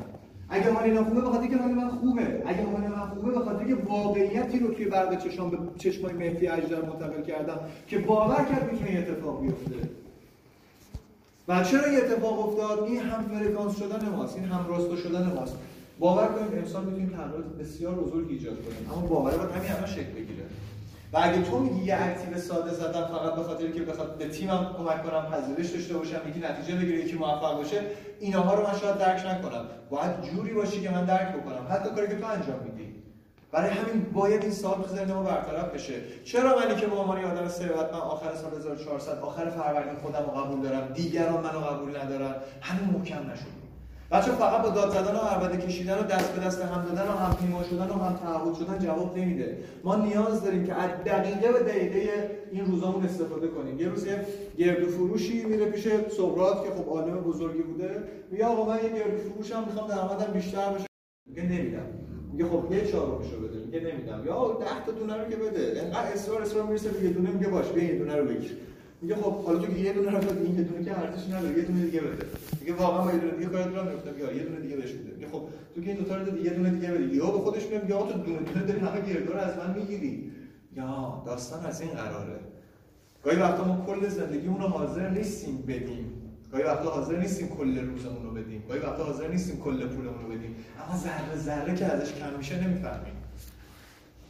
اگه 0.54 0.72
حال 0.72 0.84
اینا 0.84 1.04
خوبه 1.04 1.20
به 1.20 1.26
خاطر 1.26 1.40
اینکه 1.40 1.56
من 1.56 1.88
خوبه. 1.88 2.42
اگه 2.46 2.64
حال 2.64 2.80
من 2.80 3.08
خوبه 3.14 3.32
به 3.32 3.38
خاطر 3.38 3.58
اینکه 3.58 3.74
واقعیتی 3.74 4.58
رو 4.58 4.74
توی 4.74 4.84
برق 4.84 5.18
چشام 5.18 5.50
به 5.50 5.58
چشمای 5.78 6.12
مهدی 6.12 6.48
اجدر 6.48 6.80
منتقل 6.80 7.22
کردم 7.22 7.58
که 7.86 7.98
باور 7.98 8.44
کرد 8.44 8.72
می‌تونه 8.72 8.98
اتفاق 8.98 9.42
بیفته. 9.42 9.88
و 11.48 11.64
چرا 11.64 11.84
این 11.84 11.98
اتفاق 11.98 12.48
افتاد؟ 12.48 12.84
این 12.84 13.00
هم 13.00 13.22
فرکانس 13.22 13.78
شدن 13.78 14.08
ماست 14.08 14.36
این 14.36 14.44
هم 14.44 14.66
راستو 14.68 14.96
شدن 14.96 15.32
ماست. 15.34 15.56
باور 15.98 16.26
کنید 16.26 16.58
انسان 16.58 16.84
می‌تونیم 16.84 17.08
تغییرات 17.08 17.44
بسیار 17.60 17.94
بزرگ 17.94 18.26
ایجاد 18.30 18.56
کنیم. 18.64 18.90
اما 18.92 19.06
باور 19.06 19.36
باید 19.36 19.50
همین 19.50 19.70
الان 19.70 19.86
شکل 19.86 20.12
بگیره. 20.12 20.44
و 21.14 21.18
اگه 21.22 21.42
تو 21.42 21.58
میگی 21.58 21.84
یه 21.84 21.96
اکتیو 22.02 22.38
ساده 22.38 22.74
زدم 22.74 23.06
فقط 23.06 23.34
به 23.34 23.42
خاطر 23.42 23.70
که 23.70 23.82
بخواد 23.82 24.18
به 24.18 24.28
تیمم 24.28 24.74
کمک 24.78 25.02
کنم 25.02 25.26
پذیرش 25.32 25.70
داشته 25.70 25.94
باشم 25.94 26.20
یکی 26.28 26.40
نتیجه 26.40 26.78
بگیره 26.78 26.98
یکی 26.98 27.16
موفق 27.16 27.56
باشه 27.56 27.80
اینها 28.20 28.54
رو 28.54 28.66
من 28.66 28.78
شاید 28.78 28.98
درک 28.98 29.26
نکنم. 29.26 29.64
باید 29.90 30.22
جوری 30.22 30.54
باشی 30.54 30.82
که 30.82 30.90
من 30.90 31.04
درک 31.04 31.28
بکنم. 31.28 31.66
حتی 31.70 31.90
کاری 31.90 32.08
که 32.08 32.16
تو 32.16 32.26
انجام 32.26 32.60
میدی. 32.64 32.94
برای 33.52 33.70
همین 33.70 34.02
باید 34.12 34.42
این 34.42 34.52
سال 34.52 34.74
تو 34.74 34.88
ذهن 34.88 35.12
ما 35.12 35.22
برطرف 35.22 35.74
بشه. 35.74 35.94
چرا 36.24 36.58
منی 36.58 36.80
که 36.80 36.86
به 36.86 36.96
عنوان 36.96 37.24
آدم 37.24 37.48
ثروتمند 37.48 37.94
آخر 37.94 38.34
سال 38.34 38.54
1400 38.54 39.18
آخر 39.18 39.50
فروردین 39.50 39.96
خودم 39.96 40.24
رو 40.26 40.40
قبول 40.40 40.60
دارم 40.60 40.92
دیگران 40.92 41.44
منو 41.44 41.60
قبول 41.60 41.96
ندارن 41.96 42.34
همین 42.60 42.90
محکم 42.90 43.30
نشد 43.30 43.63
بچه 44.10 44.30
فقط 44.30 44.62
با 44.62 44.68
داد 44.68 44.90
زدن 44.90 45.14
و 45.14 45.18
عربده 45.18 45.66
کشیدن 45.66 45.98
و 45.98 46.02
دست 46.02 46.32
به 46.32 46.46
دست 46.46 46.62
هم 46.62 46.84
دادن 46.84 47.08
و 47.08 47.12
هم 47.12 47.36
پیما 47.36 47.62
شدن 47.62 47.88
و 47.88 47.92
هم 47.92 48.16
تعهد 48.16 48.54
شدن 48.54 48.78
جواب 48.78 49.18
نمیده. 49.18 49.58
ما 49.84 49.96
نیاز 49.96 50.44
داریم 50.44 50.66
که 50.66 50.74
از 50.74 50.90
دقیقه 51.06 51.52
به 51.52 51.58
دقیقه 51.58 52.30
این 52.52 52.66
روزامون 52.66 53.04
استفاده 53.04 53.48
کنیم. 53.48 53.80
یه 53.80 53.88
روز 53.88 54.06
یه 54.06 54.26
گردو 54.58 54.86
فروشی 54.86 55.44
میره 55.44 55.66
پیش 55.66 55.88
سقراط 56.16 56.64
که 56.64 56.70
خب 56.70 56.88
عالم 56.88 57.20
بزرگی 57.20 57.62
بوده. 57.62 58.02
میگه 58.30 58.44
آقا 58.44 58.64
من 58.72 58.76
یه 58.76 58.88
گردو 58.88 59.16
فروشم 59.16 59.64
می‌خوام 59.66 59.88
درآمدم 59.88 60.32
بیشتر 60.32 60.72
بشه. 60.72 60.86
میگه 61.26 61.42
نمیدم. 61.42 61.86
میگه 62.32 62.44
خب 62.44 62.72
یه 62.72 62.86
چهارمشو 62.86 63.40
بده. 63.40 63.58
میگه 63.66 63.80
نمیدم. 63.80 64.22
یا 64.26 64.58
10 64.60 64.66
تا 64.86 64.92
دونه 64.92 65.16
رو 65.16 65.30
که 65.30 65.36
بده. 65.36 65.82
انقدر 65.84 66.12
اصرار 66.12 66.42
اصرار 66.42 66.66
می‌رسه. 66.66 67.04
یه 67.04 67.10
دونه 67.10 67.30
میگه 67.30 67.48
باش 67.48 67.68
بیا 67.68 67.84
یه 67.84 67.98
دونه 67.98 68.16
رو 68.16 68.24
بگیر. 68.24 68.56
میگه 69.04 69.16
خب 69.16 69.44
حالا 69.44 69.58
تو 69.58 69.78
یه 69.78 69.92
دونه 69.92 70.10
رو 70.10 70.16
این 70.44 70.58
یه 70.58 70.62
دونه 70.62 70.84
که 70.84 70.98
ارزش 70.98 71.26
نداره 71.28 71.58
یه 71.58 71.64
دونه 71.64 71.84
دیگه 71.84 72.00
بده. 72.00 72.26
میگه 72.60 72.74
واقعا 72.74 73.04
با 73.04 73.12
یه 73.12 73.18
دونه 73.18 73.32
دیگه 73.32 73.46
کارت 73.46 73.66
راه 73.74 73.86
یا 74.18 74.32
یه 74.32 74.42
دونه 74.42 74.60
دیگه 74.60 74.76
بهش 74.76 74.92
میده. 74.92 75.12
میگه 75.14 75.28
خب 75.28 75.42
تو 75.74 75.80
که 75.80 75.90
این 75.90 75.96
دو 75.96 76.04
تا 76.04 76.16
رو 76.16 76.44
یه 76.44 76.50
دونه 76.50 76.70
دیگه 76.70 76.92
بده. 76.92 77.14
یا 77.14 77.26
به 77.26 77.38
خودش 77.38 77.62
میگه 77.62 77.90
یا 77.90 78.02
تو 78.02 78.18
دونه 78.18 78.38
دونه 78.38 78.66
داری 78.66 78.78
همه 78.78 79.00
گردو 79.00 79.32
از 79.36 79.56
من 79.56 79.74
می‌گیری. 79.78 80.32
یا 80.76 81.22
داستان 81.26 81.66
از 81.66 81.80
این 81.80 81.90
قراره. 81.90 82.40
گاهی 83.24 83.36
وقتا 83.36 83.64
ما 83.64 83.86
کل 83.86 84.08
زندگیمون 84.08 84.60
رو 84.60 84.68
حاضر 84.68 85.08
نیستیم 85.08 85.56
بدیم. 85.68 86.12
گاهی 86.52 86.64
وقتا 86.64 86.90
حاضر 86.90 87.16
نیستیم 87.18 87.48
کل 87.48 87.78
روزمون 87.78 88.22
رو 88.22 88.30
بدیم. 88.30 88.62
گاهی 88.68 88.80
وقتا 88.80 89.04
حاضر 89.04 89.28
نیستیم 89.28 89.60
کل 89.60 89.86
پولمون 89.86 90.22
رو 90.22 90.28
بدیم. 90.28 90.56
اما 90.84 90.98
ذره 90.98 91.36
ذره 91.36 91.74
که 91.74 91.84
ازش 91.84 92.12
کم 92.12 92.38
میشه 92.38 92.64
نمی‌فهمیم. 92.66 93.13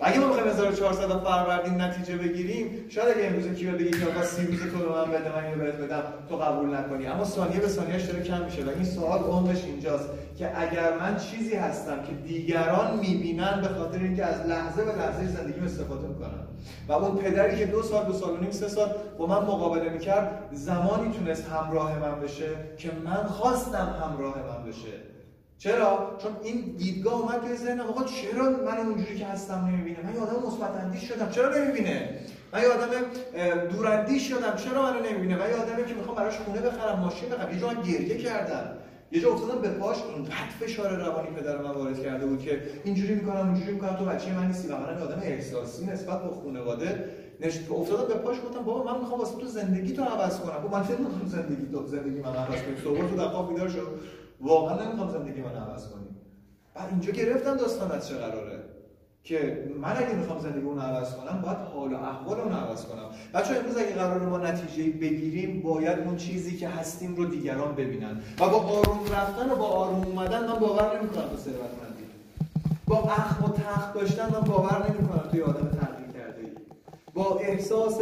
اگه 0.01 0.18
ما 0.18 0.28
بخوایم 0.28 0.49
1400 0.49 1.09
فروردین 1.09 1.80
نتیجه 1.80 2.16
بگیریم 2.16 2.86
شاید 2.88 3.16
اگه 3.16 3.26
امروز 3.26 3.59
کی 3.59 3.66
بگه 3.66 3.90
که 3.90 4.07
آقا 4.07 4.22
30 4.22 4.47
روز 4.47 4.61
تو 4.61 4.78
به 4.78 4.88
من 4.88 5.05
بده 5.05 5.36
من 5.36 5.45
اینو 5.45 5.64
بهت 5.64 5.74
بدم 5.74 6.03
تو 6.28 6.36
قبول 6.36 6.76
نکنی. 6.76 7.07
اما 7.07 7.24
ثانیه 7.24 7.61
به 7.61 7.68
ثانیهش 7.68 8.03
داره 8.03 8.22
کم 8.22 8.45
میشه 8.45 8.64
و 8.64 8.68
این 8.68 8.84
سوال 8.84 9.18
عمقش 9.18 9.64
اینجاست 9.64 10.09
که 10.38 10.61
اگر 10.61 10.99
من 10.99 11.16
چیزی 11.16 11.55
هستم 11.55 12.03
که 12.03 12.12
دیگران 12.12 12.99
می‌بینن 12.99 13.61
به 13.61 13.68
خاطر 13.68 13.99
اینکه 13.99 14.24
از 14.24 14.47
لحظه 14.47 14.84
به 14.84 14.92
لحظه 14.92 15.26
زندگیم 15.26 15.64
استفاده 15.64 16.09
می‌کنم 16.09 16.47
و 16.88 16.92
اون 16.92 17.16
پدری 17.16 17.59
که 17.59 17.66
دو 17.66 17.82
سال 17.82 18.07
دو 18.07 18.12
سال 18.12 18.30
و 18.30 18.36
نیم 18.36 18.51
سه 18.51 18.68
سال 18.68 18.88
با 19.18 19.26
من 19.26 19.42
مقابله 19.42 19.88
می‌کرد 19.90 20.49
زمانی 20.53 21.12
تونست 21.12 21.49
همراه 21.49 21.99
من 21.99 22.20
بشه 22.20 22.49
که 22.76 22.90
من 23.05 23.26
خواستم 23.26 23.95
همراه 24.03 24.34
من 24.38 24.70
بشه. 24.70 25.13
چرا؟ 25.59 26.16
چون 26.22 26.32
این 26.42 26.74
دیدگاه 26.76 27.20
اومد 27.20 27.40
توی 27.40 27.57
ذهنم 27.57 27.86
آقا 27.86 28.05
چرا 28.05 28.50
من 28.50 28.78
اونجوری 28.86 29.18
که 29.18 29.26
هستم 29.26 29.55
نمی‌بینه؟ 29.55 29.98
من 30.07 30.14
یه 30.14 30.20
آدم 30.20 30.46
مثبت 30.46 31.00
شدم. 31.00 31.30
چرا 31.30 31.59
نمی‌بینه؟ 31.59 32.18
من 32.52 32.62
یه 32.62 32.68
آدم 32.68 32.90
دوراندیش 33.68 34.28
شدم. 34.28 34.55
چرا 34.57 34.82
منو 34.82 35.02
نمی‌بینه؟ 35.11 35.36
من 35.36 35.48
یه 35.48 35.55
آدمی 35.55 35.86
که 35.86 35.94
می‌خوام 35.94 36.16
براش 36.16 36.36
خونه 36.38 36.61
بخرم 36.61 37.00
ماشین 37.00 37.28
بخرم. 37.28 37.55
یه 37.55 37.61
جا 37.61 37.66
من 37.66 37.82
گریه 37.82 38.18
کردم. 38.18 38.70
یه 39.12 39.20
جا 39.20 39.30
افتادم 39.30 39.61
به 39.61 39.68
پاش. 39.68 39.96
اینقدر 40.02 40.55
فشار 40.61 40.96
روانی 40.96 41.28
پدر 41.28 41.59
من 41.59 41.70
وارد 41.70 42.02
کرده 42.02 42.26
بود 42.26 42.42
که 42.42 42.62
اینجوری 42.84 43.14
می‌کنم 43.14 43.36
اونجوری 43.36 43.72
می‌کنم. 43.72 43.96
تو 43.96 44.05
بچه 44.05 44.32
من 44.32 44.46
نیستی. 44.46 44.68
و 44.68 44.76
من 44.76 45.02
آدم 45.02 45.20
احساسی 45.22 45.86
نسبت 45.86 46.22
به 46.22 46.34
خانواده 46.34 47.05
نش 47.40 47.59
افتادم 47.70 48.09
به 48.09 48.14
پاش. 48.14 48.36
گفتم 48.40 48.64
بابا 48.64 48.92
من 48.92 49.00
می‌خوام 49.00 49.20
واسه 49.20 49.36
تو 49.38 49.46
زندگی 49.46 49.92
تو 49.92 50.02
عوض 50.02 50.40
کنم. 50.40 50.68
خب 50.68 50.74
من 50.74 50.82
فکر 50.82 50.96
زندگی 51.26 51.72
تو 51.72 51.86
زندگی 51.86 52.20
من 52.20 52.36
عوض 52.36 52.62
کنم 52.62 52.76
صبح 52.84 53.09
تو 53.09 53.16
دقیقا 53.16 53.42
بیدار 53.42 53.68
شد 53.68 54.00
واقعا 54.41 54.85
نمی‌خوام 54.85 55.11
زندگی 55.11 55.41
من 55.41 55.57
عوض 55.57 55.89
کنیم 55.89 56.16
بعد 56.74 56.89
اینجا 56.91 57.12
گرفتم 57.12 57.57
داستان 57.57 57.93
از 57.93 58.09
چه 58.09 58.14
قراره؟ 58.14 58.59
که 59.24 59.68
من 59.80 59.97
اگه 59.97 60.14
می‌خوام 60.14 60.41
زندگی 60.41 60.66
اون 60.66 60.78
عوض 60.78 61.14
کنم 61.14 61.41
باید 61.41 61.57
حال 61.57 61.93
و 61.93 61.97
احوال 61.97 62.41
اون 62.41 62.53
عوض 62.53 62.85
کنم. 62.85 63.09
بچه 63.35 63.57
امروز 63.57 63.76
اگه 63.76 63.95
قرار 63.95 64.20
ما 64.20 64.39
نتیجه 64.39 64.91
بگیریم 64.91 65.62
باید 65.62 65.99
اون 65.99 66.16
چیزی 66.16 66.57
که 66.57 66.68
هستیم 66.68 67.16
رو 67.16 67.24
دیگران 67.24 67.74
ببینن. 67.74 68.20
و 68.41 68.49
با 68.49 68.59
آروم 68.59 69.01
رفتن 69.12 69.51
و 69.51 69.57
با 69.57 69.66
آروم 69.66 70.05
اومدن 70.05 70.47
من 70.47 70.59
باور 70.59 71.01
نمی‌کنم 71.01 71.28
به 71.28 71.37
ثروتمندی. 71.37 72.05
با 72.87 72.99
اخم 72.99 73.45
و 73.45 73.49
تخت 73.49 73.95
داشتن 73.95 74.24
من 74.32 74.41
باور 74.41 74.91
نمی‌کنم 74.91 75.28
توی 75.30 75.43
آدم 75.43 75.78
ای 75.93 75.93
با 77.14 77.38
احساس 77.38 78.00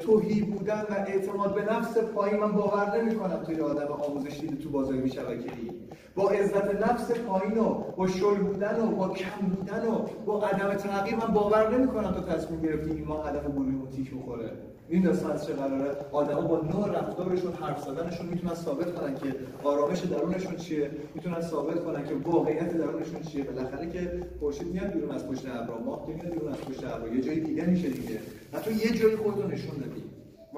توهی 0.00 0.40
بودن 0.40 0.80
و 0.90 0.94
اعتماد 1.06 1.54
به 1.54 1.72
نفس 1.72 1.98
پایین 1.98 2.40
من 2.40 2.52
باور 2.52 3.02
نمی 3.02 3.14
کنم 3.14 3.42
توی 3.46 3.60
آدم 3.60 3.92
آموزشی 3.92 4.48
تو 4.48 4.70
بازار 4.70 5.06
شبکه‌ای 5.06 5.70
با 6.14 6.30
عزت 6.30 6.88
نفس 6.88 7.10
پایین 7.10 7.58
و 7.58 7.74
با 7.96 8.06
شل 8.06 8.34
بودن 8.34 8.80
و 8.80 8.86
با 8.86 9.08
کم 9.08 9.46
بودن 9.46 9.86
و 9.86 9.98
با 10.26 10.40
عدم 10.40 10.74
تغییر 10.74 11.16
من 11.16 11.32
باور 11.34 11.78
نمی 11.78 11.88
کنم 11.88 12.12
تو 12.12 12.20
تصمیم 12.20 12.60
گرفتی 12.60 12.90
این 12.90 13.04
ما 13.04 13.22
هدف 13.22 13.44
بلوغ 13.44 13.90
تیک 13.90 14.14
بخوره. 14.14 14.52
این 14.90 15.02
داستان 15.02 15.38
چه 15.38 15.52
قراره؟ 15.52 15.96
آدما 16.12 16.40
با 16.40 16.60
نوع 16.60 16.88
رفتارشون 16.98 17.52
حرف 17.52 17.82
زدنشون 17.82 18.26
می‌تونن 18.26 18.54
ثابت 18.54 18.94
کنن 18.94 19.14
که 19.14 19.34
آرامش 19.62 20.00
درونشون 20.00 20.56
چیه 20.56 20.90
می‌تونن 21.14 21.40
ثابت 21.40 21.84
کنن 21.84 22.04
که 22.04 22.14
واقعیت 22.14 22.72
درونشون 22.76 23.22
چیه. 23.22 23.44
بالاخره 23.44 23.90
که 23.90 24.26
خورشید 24.40 24.66
میاد 24.66 24.92
بیرون 24.92 25.10
از 25.10 25.28
پشت 25.28 25.46
ابرا 25.46 25.78
ماه 25.78 26.06
میاد 26.08 26.30
بیرون 26.34 26.52
از 26.52 26.58
پشت 26.58 26.84
ابرا 26.84 27.14
یه 27.14 27.20
جای 27.20 27.40
دیگه 27.40 27.64
میشه 27.66 27.88
دیگه. 27.88 28.20
حتی 28.52 28.72
یه 28.72 28.98
جایی 28.98 29.16
خودتو 29.16 29.48
نشون 29.48 29.76
دادی. 29.78 30.02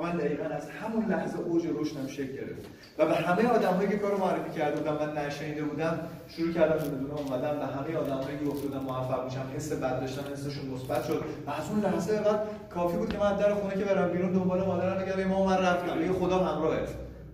من 0.02 0.16
دقیقا 0.16 0.44
از 0.44 0.70
همون 0.70 1.04
لحظه 1.06 1.38
اوج 1.38 1.66
رشدم 1.66 2.06
شکل 2.06 2.32
گرفت. 2.32 2.66
و 2.98 3.06
به 3.06 3.14
همه 3.14 3.46
آدمایی 3.46 3.88
که 3.88 3.96
کارو 3.96 4.18
معرفی 4.18 4.58
کرده 4.58 4.80
بودم 4.80 5.06
من 5.06 5.18
نشنیده 5.18 5.62
بودم 5.62 6.00
شروع 6.28 6.52
کردم 6.52 6.84
دونه 6.84 6.96
دونه 6.96 7.14
اومدم 7.14 7.60
و 7.60 7.66
همه 7.66 7.96
آدمایی 7.96 8.38
که 8.38 8.44
گفته 8.44 8.68
بودم 8.68 8.80
موفق 8.80 9.24
میشم 9.24 9.44
حس 9.56 9.72
بد 9.72 10.00
داشتن 10.00 10.32
حسشون 10.32 10.66
مثبت 10.70 11.04
شد. 11.04 11.24
و 11.46 11.50
از 11.50 11.70
اون 11.70 11.80
لحظه 11.80 12.20
بعد 12.20 12.40
کافی 12.74 12.96
بود 12.96 13.08
که 13.08 13.18
من 13.18 13.36
در 13.36 13.54
خونه 13.54 13.74
که 13.74 13.84
برم 13.84 14.12
بیرون 14.12 14.32
دنبال 14.32 14.66
مادرم 14.66 15.04
بگم 15.04 15.24
ما 15.24 15.46
من 15.46 15.58
رفتم 15.58 16.02
یه 16.02 16.12
خدا 16.12 16.38
همراهت 16.38 16.88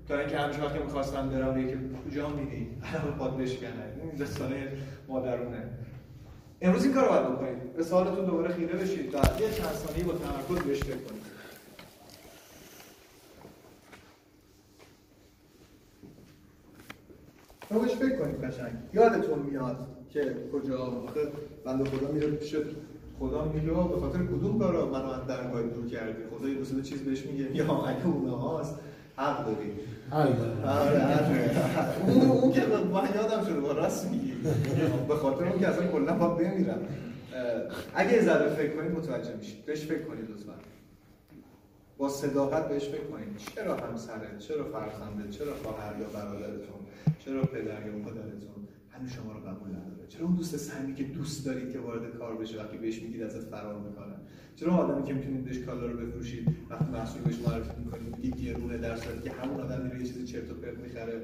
تا 0.09 0.19
اینکه 0.19 0.39
همیشه 0.39 0.62
وقتی 0.62 0.79
می‌خواستم 0.79 1.29
برم 1.29 1.59
یکی 1.59 1.77
کجا 2.07 2.29
میری 2.29 2.69
الان 2.95 3.19
پاد 3.19 3.37
بشکنه. 3.37 3.71
این 4.03 4.14
داستانه 4.19 4.69
مادرونه. 5.09 5.62
امروز 6.62 6.85
این 6.85 6.95
کارو 6.95 7.09
باید 7.09 7.23
بکنید. 7.23 7.77
به 7.77 7.83
سوالتون 7.83 8.25
دوباره 8.25 8.55
خیره 8.55 8.75
بشید. 8.75 9.14
و 9.14 9.19
یه 9.19 9.51
چند 9.51 9.73
ثانیه 9.73 10.05
با 10.05 10.12
تمرکز 10.12 10.64
بهش 10.67 10.79
فکر 10.79 10.97
کنید. 10.97 11.26
رو 17.71 17.81
بهش 17.81 17.91
فکر 17.91 18.17
کنید 18.19 18.45
قشنگ. 18.45 18.73
یادتون 18.93 19.39
میاد 19.39 19.77
که 20.11 20.37
کجا 20.53 20.79
آخه 20.79 21.21
بنده 21.64 21.85
خدا 21.85 22.12
میره 22.12 22.31
پیش 22.31 22.57
خدا 23.19 23.45
میگه 23.45 23.67
به 23.67 24.01
خاطر 24.01 24.19
کدوم 24.19 24.59
کارا 24.59 24.87
منو 24.87 25.09
از 25.09 25.27
درگاه 25.27 25.62
دور 25.62 25.87
کردی؟ 25.87 26.23
خدا 26.39 26.49
یه 26.49 26.83
چیز 26.83 27.05
بهش 27.05 27.27
میگه 27.27 27.57
یا 27.57 27.64
اگه 27.64 28.07
اونها 28.07 28.37
هاست 28.37 28.79
حق 29.17 29.47
داری. 29.47 29.73
آره 30.12 31.03
اون 32.07 32.31
اون 32.31 32.53
که 32.53 32.67
من 32.67 33.09
یادم 33.14 33.45
شده 33.45 33.61
با 33.61 33.73
راست 33.73 34.11
میگی. 34.11 34.33
به 35.09 35.14
خاطر 35.14 35.45
اون 35.45 35.59
که 35.59 35.69
اصلا 35.69 35.87
کلا 35.87 36.12
با 36.12 36.29
بمیرم. 36.29 36.79
اگه 37.95 38.12
یه 38.12 38.23
ذره 38.23 38.49
فکر 38.49 38.77
کنید 38.77 38.93
متوجه 38.93 39.37
میشید 39.37 39.64
بهش 39.67 39.87
فکر 39.87 40.03
کنید 40.03 40.31
لطفا. 40.31 40.53
با 41.99 42.09
صداقت 42.09 42.69
بهش 42.69 42.89
فکر 42.89 43.05
کنید. 43.05 43.37
چرا 43.55 43.77
همسرت؟ 43.77 44.39
چرا 44.39 44.64
فرزندت؟ 44.64 45.31
چرا 45.31 45.55
خواهر 45.62 46.01
یا 46.01 46.07
برادرتون؟ 46.07 46.76
چرا 47.27 47.43
پدر 47.43 47.87
یا 47.87 47.99
مادرتون 47.99 48.68
هنوز 48.91 49.11
شما 49.11 49.33
رو 49.33 49.41
قبول 49.41 49.68
نداره؟ 49.68 50.07
چرا 50.09 50.27
اون 50.27 50.37
دوست 50.37 50.57
صمیمی 50.57 50.95
که 50.95 51.05
دوست 51.05 51.47
دارید 51.47 51.72
که 51.72 51.79
وارد 51.79 52.18
کار 52.18 52.37
بشه 52.37 52.59
وقتی 52.62 52.77
بهش 52.77 53.03
میگید 53.03 53.22
ازت 53.22 53.41
فرار 53.41 53.81
می‌کنه 53.81 54.14
چرا 54.57 54.72
آدمی 54.72 55.05
که 55.05 55.14
می‌تونید 55.14 55.45
بهش 55.45 55.59
کالا 55.59 55.87
رو 55.87 56.07
بفروشید 56.07 56.49
وقتی 56.70 56.85
محصول 56.85 57.22
بهش 57.22 57.39
معرفی 57.39 57.81
می‌کنید 57.85 58.16
میگید 58.16 58.41
گرونه 58.41 58.79
در 58.79 58.97
صورتی 58.97 59.22
که 59.22 59.31
همون 59.31 59.61
آدم 59.61 59.83
میره 59.83 60.01
یه 60.01 60.07
چیزی 60.07 60.24
چرت 60.24 60.51
و 60.51 60.55
پرت 60.55 60.79
می‌خره 60.79 61.22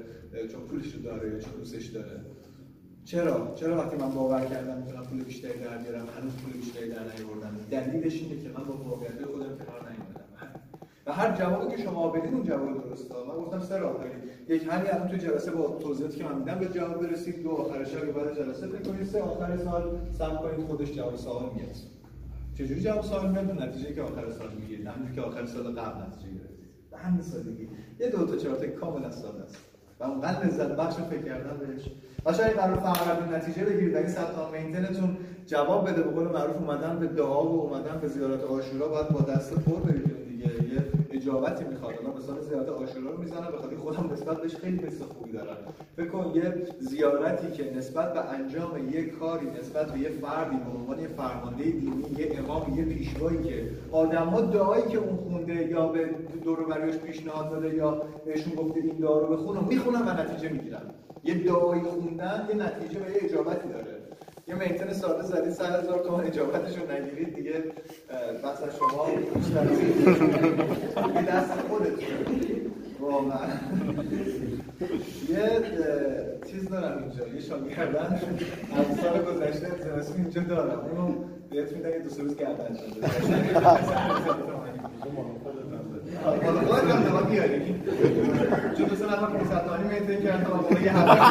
چون 0.51 0.61
پولش 0.61 0.95
رو 0.95 1.01
داره 1.01 1.29
یا 1.29 1.39
چون 1.39 1.53
دوستش 1.53 1.85
داره؟ 1.85 2.21
چرا؟ 3.05 3.53
چرا 3.55 3.77
وقتی 3.77 3.97
من 3.97 4.09
باور 4.09 4.45
کردم 4.45 4.77
می‌تونم 4.77 5.03
پول 5.03 5.23
بیشتری 5.23 5.59
در 5.59 5.77
بیارم 5.77 6.07
هنوز 6.17 6.33
پول 6.33 6.53
بیشتری 6.53 6.89
در 6.89 7.03
نیاوردم؟ 7.03 7.57
دلیلش 7.71 8.21
اینه 8.21 8.43
که 8.43 8.49
من 8.49 8.63
با 8.63 8.77
واقعیت 8.77 9.25
خودم 9.25 9.57
کنار 9.57 9.82
و 11.05 11.13
هر 11.13 11.35
جوابی 11.35 11.75
که 11.75 11.83
شما 11.83 12.09
بدید 12.09 12.33
اون 12.33 12.43
جواب 12.43 12.89
درسته. 12.89 13.15
من 13.27 13.35
گفتم 13.35 13.59
سه 13.59 13.77
راه 13.77 13.93
دارید 13.93 14.23
یک 14.47 14.67
همین 14.71 14.87
الان 14.93 15.07
تو 15.07 15.17
جلسه 15.17 15.51
با 15.51 15.67
توضیحاتی 15.67 16.17
که 16.17 16.23
من 16.23 16.37
میدم 16.37 16.59
به 16.59 16.65
جواب 16.65 17.07
برسید. 17.07 17.43
دو 17.43 17.49
آخر 17.51 17.83
شب 17.83 18.11
بعد 18.11 18.35
جلسه 18.35 18.67
فکر 18.67 19.03
سه 19.03 19.21
آخر 19.21 19.57
سال 19.57 19.99
صبر 20.17 20.35
کنید 20.35 20.65
خودش 20.67 20.91
جواب 20.91 21.15
سوال 21.15 21.49
میاد. 21.55 21.75
چجوری 22.57 22.81
جواب 22.81 23.03
سوال 23.03 23.29
میاد؟ 23.29 23.61
نتیجه 23.61 23.93
که 23.93 24.01
آخر 24.01 24.29
سال 24.29 24.47
می‌گیرید. 24.59 24.87
همونجوری 24.87 25.15
که 25.15 25.21
آخر 25.21 25.45
سال 25.45 25.63
قبل 25.63 26.01
نتیجه 26.01 26.29
گرفتید. 26.29 26.67
به 26.91 26.97
همین 26.97 27.21
سادگی. 27.21 27.69
یه 27.99 28.09
دو 28.09 28.25
تا 28.25 28.35
چهار 28.35 28.55
تا 28.55 28.67
کاملا 28.67 29.11
ساده 29.11 29.43
است. 29.43 29.57
و 29.99 30.03
اونقدر 30.03 30.45
لذت 30.45 30.75
بخش 30.75 30.95
فکر 30.95 31.21
کردن 31.21 31.57
بهش. 31.57 31.89
و 32.25 32.33
شاید 32.33 32.53
قرار 32.53 32.75
فقط 32.75 33.31
نتیجه 33.31 33.65
بگیرید. 33.65 33.97
اگه 33.97 34.07
سطح 34.07 34.51
مینتنتون 34.51 35.17
جواب 35.45 35.89
بده 35.89 36.01
به 36.01 36.11
قول 36.11 36.27
معروف 36.27 36.55
اومدن 36.55 36.99
به 36.99 37.07
دعا 37.07 37.43
و 37.43 37.61
اومدن 37.61 37.99
به 38.01 38.07
زیارت 38.07 38.43
عاشورا 38.43 38.87
باید 38.87 39.09
با 39.09 39.19
دست 39.19 39.53
پر 39.53 39.79
برید 39.79 40.27
دیگه. 40.29 40.73
یه 40.73 40.79
اجابتی 41.23 41.63
می‌خواد. 41.63 41.93
الان 41.99 42.17
مثلا 42.17 42.41
زیارت 42.41 42.69
عاشورا 42.69 43.11
رو 43.11 43.17
می‌زنم 43.17 43.51
بخاطر 43.53 43.75
خودم 43.75 44.09
نسبت 44.13 44.41
بهش 44.41 44.55
خیلی 44.55 44.77
حس 44.77 45.01
خوبی 45.01 45.31
دارم. 45.31 45.57
فکر 45.97 46.07
کن 46.07 46.31
یه 46.35 46.67
زیارتی 46.79 47.51
که 47.51 47.75
نسبت 47.77 48.13
به 48.13 48.19
انجام 48.19 48.89
یه 48.93 49.05
کاری 49.05 49.47
نسبت 49.59 49.91
به 49.91 49.99
یه 49.99 50.09
فردی 50.09 50.57
به 50.57 50.77
عنوان 50.77 50.99
یه 50.99 51.07
فرمانده 51.07 51.63
دینی 51.63 52.05
یه 52.17 52.39
امام 52.39 52.79
یه 52.79 52.85
پیشوایی 52.85 53.43
که 53.43 53.69
آدما 53.91 54.41
دعایی 54.41 54.83
که 54.83 54.97
اون 54.97 55.15
خونده 55.15 55.67
یا 55.67 55.87
به 55.87 56.09
دور 56.43 56.59
و 56.59 56.65
بریاش 56.65 56.95
پیشنهاد 56.95 57.49
داده 57.49 57.75
یا 57.75 58.01
بهشون 58.25 58.55
گفته 58.55 58.79
این 58.79 58.97
دعا 58.97 59.19
رو 59.19 59.37
بخونم 59.37 59.65
می‌خونم 59.69 60.07
و 60.07 60.21
نتیجه 60.21 60.53
می‌گیرم. 60.53 60.93
یه 61.23 61.43
دعایی 61.43 61.81
خوندن 61.81 62.47
یه 62.49 62.55
نتیجه 62.55 62.99
و 62.99 63.09
یه 63.09 63.17
اجابتی 63.21 63.69
داره. 63.69 64.02
یه 64.47 64.55
میتن 64.55 64.93
ساده 64.93 65.23
زدید 65.23 65.53
سر 65.53 65.79
هزار 65.79 65.99
تومن 65.99 66.23
اجابتش 66.23 66.77
رو 66.77 66.91
نگیرید 66.91 67.35
دیگه 67.35 67.63
بس 68.43 68.61
از 68.63 68.75
شما 68.79 69.05
بیشتر 69.35 69.65
یه 71.15 71.21
دست 71.21 71.51
خودتون. 71.69 72.71
واقعا. 72.99 73.47
یه 75.29 75.49
چیز 76.51 76.69
دارم 76.69 76.97
اینجا 77.03 77.27
یه 77.27 77.41
شاگردن 77.41 78.19
از 78.75 78.99
سال 79.01 79.21
گذشته 79.21 79.67
زمستون 79.83 80.17
اینجا 80.21 80.41
دارم. 80.41 80.79
اونو 80.79 81.13
بهت 81.49 81.71
میدن 81.71 81.89
یه 81.89 81.99
دو 81.99 82.09
سه 82.09 82.21
روز 82.23 82.35
گردن 82.35 82.75
شده. 82.75 83.07
حالا 86.23 86.59
خودت 86.61 86.83
هم 86.83 87.03
دارم 87.03 87.25
بیاری 87.29 87.75
چون 88.77 88.85
دو 88.87 88.95
سه 88.95 89.05
نفر 89.05 89.25
500 89.25 89.65
تومانی 89.65 89.99
میتین 89.99 90.21
کردن 90.21 90.83
یه 90.83 90.97
هفته. 90.97 91.23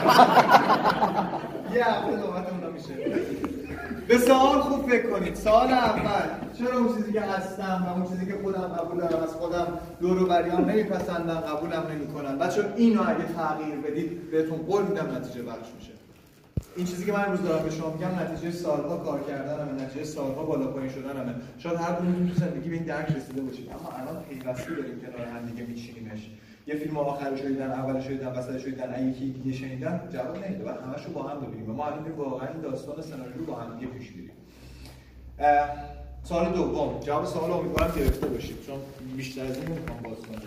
یه 1.76 1.84
هفته 1.84 2.16
نوبت 2.16 2.48
اونا 2.50 2.61
میشه 2.88 3.00
به 4.08 4.18
سوال 4.18 4.60
خوب 4.60 4.90
فکر 4.90 5.10
کنید. 5.10 5.34
سوال 5.34 5.68
اول 5.68 6.28
چرا 6.58 6.78
اون 6.78 6.96
چیزی 6.96 7.12
که 7.12 7.20
هستم 7.20 7.86
و 7.88 7.92
اون 7.98 8.08
چیزی 8.08 8.26
که 8.26 8.34
خودم 8.42 8.60
قبول 8.60 9.00
دارم 9.00 9.22
از 9.22 9.30
خودم 9.30 9.66
دور 10.00 10.22
و 10.22 10.26
بریام 10.26 10.64
نمیپسندن 10.64 11.34
قبولم 11.34 11.86
نمی‌کنن 11.90 12.38
بچه 12.38 12.64
اینو 12.76 13.02
اگه 13.02 13.24
تغییر 13.36 13.74
بدید 13.74 14.30
بهتون 14.30 14.58
قول 14.58 14.82
میدم 14.82 15.16
نتیجه 15.16 15.42
بخش 15.42 15.68
میشه. 15.78 15.92
این 16.76 16.86
چیزی 16.86 17.04
که 17.04 17.12
من 17.12 17.24
امروز 17.24 17.42
دارم 17.42 17.64
به 17.64 17.70
شما 17.70 17.90
میگم 17.90 18.20
نتیجه 18.20 18.52
سالها 18.52 18.96
کار 18.96 19.20
کردنمه 19.28 19.82
نتیجه 19.82 20.04
سالها 20.04 20.42
بالا 20.42 20.66
پایین 20.66 20.90
شدنمه. 20.90 21.34
شاید 21.58 21.76
هر 21.76 21.92
کدومتون 21.92 22.28
تو 22.28 22.34
زندگی 22.34 22.68
به 22.68 22.74
این 22.74 22.84
درک 22.84 23.16
رسیده 23.16 23.40
باشید 23.40 23.70
اما 23.70 23.92
الان 23.98 24.22
پیوسته 24.22 24.70
داریم 24.70 25.00
کنار 25.00 25.26
هم 25.26 25.46
دیگه 25.46 25.66
میچینیمش. 25.66 26.30
یه 26.66 26.74
فیلم 26.74 26.96
آخرش 26.96 27.40
رو 27.40 27.48
دیدن 27.48 27.70
اولش 27.70 28.06
رو 28.06 28.12
دیدن 28.12 28.32
وسطش 28.32 28.64
رو 28.64 28.70
دیدن 28.70 28.94
اگه 28.94 29.02
یکی 29.02 29.30
دیگه 29.30 29.56
شنیدن 29.56 30.08
جواب 30.12 30.44
نمیده. 30.44 30.64
و 30.64 30.68
همش 30.68 31.04
رو 31.06 31.12
با 31.12 31.22
هم 31.22 31.40
ببینیم. 31.40 31.70
ما 31.70 31.86
الان 31.86 32.10
واقعا 32.12 32.52
داستان 32.52 33.02
سناریو 33.02 33.38
رو 33.38 33.44
با 33.44 33.54
هم 33.54 33.78
دیگه 33.78 33.92
پیش 33.92 34.12
میریم 34.12 34.32
سوال 36.22 36.52
دوم. 36.52 37.00
جواب 37.00 37.24
سوال 37.24 37.50
امیدوارم 37.50 37.94
گرفته 37.96 38.26
باشید 38.26 38.66
چون 38.66 38.76
بیشتر 39.16 39.44
از 39.44 39.58
این 39.58 39.68
نمی‌خوام 39.68 40.02
باز 40.02 40.18
کنم. 40.18 40.42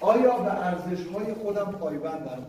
آیا 0.00 0.38
به 0.38 0.66
ارزش 0.66 1.06
های 1.06 1.34
خودم 1.34 1.72
پایبندم 1.72 2.46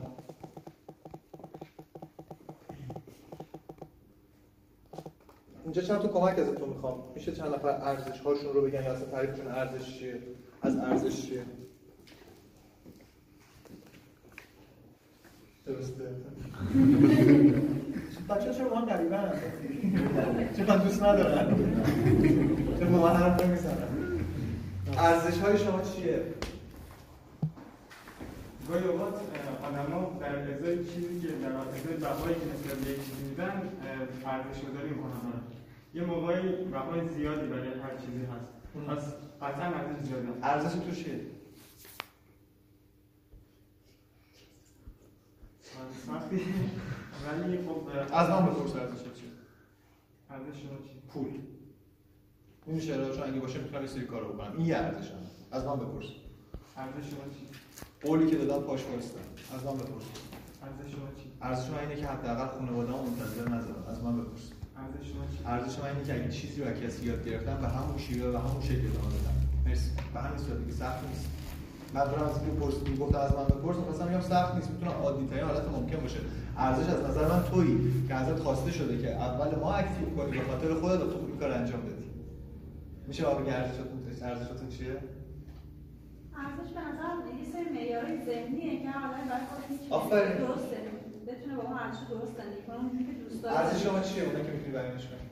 اینجا 5.64 5.82
چند 5.82 6.00
تا 6.02 6.08
کمک 6.08 6.40
ازتون 6.40 6.70
می‌خوام. 6.70 7.04
میشه 7.16 7.32
چند 7.32 7.54
نفر 7.56 7.68
ارزش 7.70 8.20
هاشون 8.20 8.54
رو 8.54 8.62
بگن 8.62 8.84
یا 8.84 8.92
اصلا 8.94 9.06
تعریفشون 9.06 9.48
ارزش 9.48 9.98
چیه؟ 10.00 10.16
از 10.62 10.78
ارزش 10.78 11.22
چیه؟ 11.22 11.44
درسته. 15.66 16.04
بچه 18.30 18.54
چرا 18.54 18.70
با 18.70 18.78
هم 18.78 18.86
قریبه 18.86 19.18
هم؟ 19.18 19.30
چون 20.58 20.66
من 20.66 20.78
دوست 20.78 21.04
ندارم 21.04 21.56
چون 22.80 22.92
با 22.92 22.98
من 23.08 23.16
حرف 23.16 23.46
نمی‌زنم 23.46 23.88
ارزش 24.98 25.38
های 25.38 25.58
شما 25.58 25.82
چیه؟ 25.82 26.22
گاهی 28.70 28.84
اوقات 28.88 29.14
آدما 29.64 30.18
در 30.20 30.36
ازای 30.36 30.86
چیزی 30.86 31.20
که 31.22 31.28
در 31.28 31.48
ازای 31.48 31.98
بهایی 32.00 32.36
که 32.36 32.42
نسبت 32.54 32.78
به 32.86 32.92
یک 32.92 32.98
چیزی 32.98 33.24
میدن 33.30 33.62
ارزش 34.26 34.60
گذاری 34.62 34.90
می‌کنن. 34.90 35.42
یه 35.94 36.04
موقعی 36.04 36.42
بهای 36.72 37.08
زیادی 37.08 37.48
برای 37.48 37.68
هر 37.68 37.96
چیزی 38.06 38.22
هست. 38.32 38.48
پس 38.88 39.14
قطعا 39.42 39.66
ارزش 39.66 40.08
زیاده 40.08 40.28
ارزش 40.44 40.74
تو 40.74 40.92
چیه؟ 40.96 41.20
سختی 46.08 46.42
ولی 47.28 47.58
خب 47.58 48.14
از 48.14 48.30
من 48.30 48.46
بپرس 48.46 48.76
ارزش 48.76 49.04
چیه؟ 49.04 49.32
ارزش 50.30 50.62
شما 50.62 50.78
چی؟ 50.88 51.02
پول. 51.14 51.30
این 52.68 52.80
چرا 52.80 53.16
چون 53.16 53.24
اگه 53.24 53.40
باشه 53.40 53.60
می‌تونم 53.60 53.82
یه 53.82 53.88
سری 53.88 54.06
کارو 54.06 54.34
بکنم. 54.34 54.52
این 54.58 54.66
یه 54.66 54.78
ارزشم 54.78 55.18
از 55.52 55.66
من 55.66 55.76
بپرس. 55.76 56.06
ارزش 56.78 57.10
شما 57.10 57.24
چی؟ 57.34 57.48
قولی 58.02 58.32
که 58.32 58.38
دادم 58.38 58.64
پاش 58.64 58.84
وایستم. 58.86 59.20
از 59.56 59.66
من 59.66 59.74
بپرس. 59.74 60.04
ارزش 60.64 60.92
شما 60.92 61.08
چی؟ 61.18 61.32
ارزش 61.42 61.70
من 61.70 61.80
اینه 61.80 61.96
که 61.96 62.08
حداقل 62.08 62.48
خانواده‌ام 62.48 63.06
منتظر 63.10 63.50
نذارم 63.50 63.86
از 63.90 64.04
من 64.04 64.22
بپرس. 64.22 64.52
ارزش 64.78 65.10
شما 65.12 65.26
چی؟ 65.32 65.38
ارزش 65.46 65.80
من 65.80 65.86
اینه 65.90 66.04
که 66.04 66.14
اگه 66.14 66.30
چیزی 66.30 66.62
رو 66.62 66.68
از 66.68 66.80
کسی 66.80 67.06
یاد 67.06 67.26
گرفتم 67.26 67.62
به 67.62 67.68
همون 67.68 67.98
شیوه 67.98 68.38
و 68.38 68.38
همون 68.38 68.62
شکل 68.62 68.88
ادامه 68.88 69.16
بدم. 69.16 69.36
مرسی. 69.66 69.92
به 70.14 70.20
همین 70.20 70.38
صورت 70.38 70.60
دیگه 70.60 70.72
سخت 70.72 71.08
نیست. 71.08 71.26
منظورم 71.94 72.24
از 72.24 72.38
اینکه 72.38 72.60
پرس 72.60 72.74
گفت 73.00 73.16
از 73.16 73.32
من 73.38 73.44
بپرس 73.44 73.78
مثلا 73.78 74.08
میگم 74.08 74.22
سخت 74.22 74.56
نیست 74.56 74.70
می‌تونه 74.72 74.92
عادی 74.92 75.28
ترین 75.28 75.44
حالت 75.44 75.70
ممکن 75.70 75.98
باشه. 75.98 76.20
ارزش 76.58 76.90
از 76.90 77.04
نظر 77.10 77.28
من 77.28 77.44
تویی 77.44 78.06
که 78.08 78.14
ازت 78.14 78.40
خواسته 78.40 78.72
شده 78.72 78.98
که 79.02 79.10
اول 79.16 79.60
ما 79.60 79.74
اکتیو 79.74 80.10
کنی 80.18 80.32
به 80.32 80.44
خاطر 80.52 80.74
خودت 80.74 81.00
تو 81.00 81.18
این 81.28 81.38
کار 81.40 81.52
انجام 81.52 81.82
بدی. 81.82 82.12
میشه 83.08 83.26
آب 83.26 83.38
ارزشتون 83.48 84.00
ارزشتون 84.22 84.70
چیه؟ 84.70 84.98
ارزش 86.44 86.70
به 86.74 86.82
نظر 86.90 87.12
یه 87.40 87.46
سری 87.54 87.70
معیارهای 87.78 88.26
ذهنیه 88.26 88.82
که 88.84 88.90
اولا 88.90 89.24
باید 89.30 89.46
خودت. 90.00 90.38
درسته. 90.38 90.78
بتونه 91.28 91.56
با 91.58 91.64
اون 91.64 91.78
ارزش 91.84 92.04
درست 92.10 92.34
زندگی 92.38 92.62
کنه 92.68 92.78
اونجوری 92.82 93.06
که 93.06 93.14
دوست 93.24 93.44
داره 93.44 93.60
ارزش 93.60 93.84
شما 93.84 94.00
چیه 94.00 94.24
اونایی 94.24 94.46
که 94.46 94.52
می‌تونی 94.52 94.72
بیانش 94.72 95.06
کنی؟ 95.10 95.26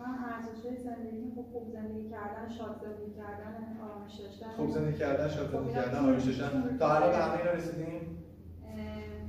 من 0.00 0.14
ارزشهای 0.32 0.76
زندگی 0.88 1.24
خوب 1.34 1.46
خوب 1.52 1.64
زندگی 1.76 2.04
کردن 2.14 2.46
شاد 2.56 2.74
زندگی 2.84 3.12
کردن 3.20 3.52
آرامش 4.08 4.20
داشتن 4.20 4.56
خوب 4.56 4.70
زندگی 4.70 4.98
کردن 4.98 5.28
شاد 5.28 5.52
زندگی 5.52 5.74
کردن 5.74 5.98
آرامش 5.98 6.24
داشتن 6.24 6.76
تا 6.78 6.94
الان 6.96 7.10
به 7.10 7.16
همه 7.16 7.38
اینا 7.38 7.52
رسیدین 7.52 8.00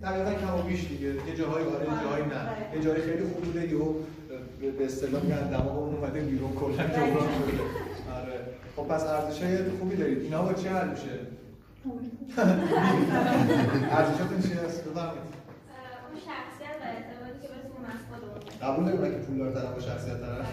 اه، 0.03 0.11
دقیقا 0.11 0.33
کم 0.33 0.59
و 0.59 0.61
بیش 0.61 0.87
دیگه. 0.87 1.07
یه 1.07 1.35
جاهای 1.37 1.63
آره 1.63 1.85
یه 1.85 2.03
جاهایی 2.03 2.25
نه. 2.25 2.75
یه 2.75 2.81
جایی 2.81 3.01
خیلی 3.01 3.23
خوب 3.23 3.43
بوده 3.45 3.67
یهو 3.67 3.93
به 4.77 4.85
اصطلاح 4.85 5.23
میگن 5.23 5.49
دماغمون 5.49 5.95
اومده 5.95 6.19
بیرون 6.19 6.53
کلا 6.53 6.83
جبران 6.87 7.09
شده. 7.11 7.63
آره. 8.15 8.39
خب 8.75 8.83
پس 8.83 9.03
ارزشای 9.03 9.69
خوبی 9.79 9.95
دارید. 9.95 10.21
اینا 10.21 10.41
با 10.41 10.53
چی 10.53 10.67
حل 10.67 10.87
میشه؟ 10.89 11.09
ارزشاتون 13.97 14.41
چی 14.41 14.53
هست؟ 14.53 14.83
بفرمایید 14.83 15.29
اون 16.09 16.19
شخصیت 16.29 16.75
و 16.81 16.85
اعتمادی 16.95 17.47
که 17.89 18.65
قبول 18.65 18.85
داریم 18.85 19.03
اگه 19.03 19.17
پولدار 19.17 19.51
طرف 19.51 19.73
با 19.73 19.79
شخصیت 19.79 20.17
طرف 20.19 20.45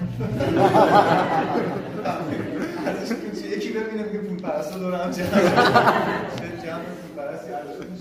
یکی 3.57 3.73
ببینه 3.73 4.03
میگه 4.03 4.19
پول 4.19 4.41
پرستا 4.41 4.79
دور 4.79 4.95
هم 4.95 5.11
جمع 5.11 5.27
جمع 6.65 6.85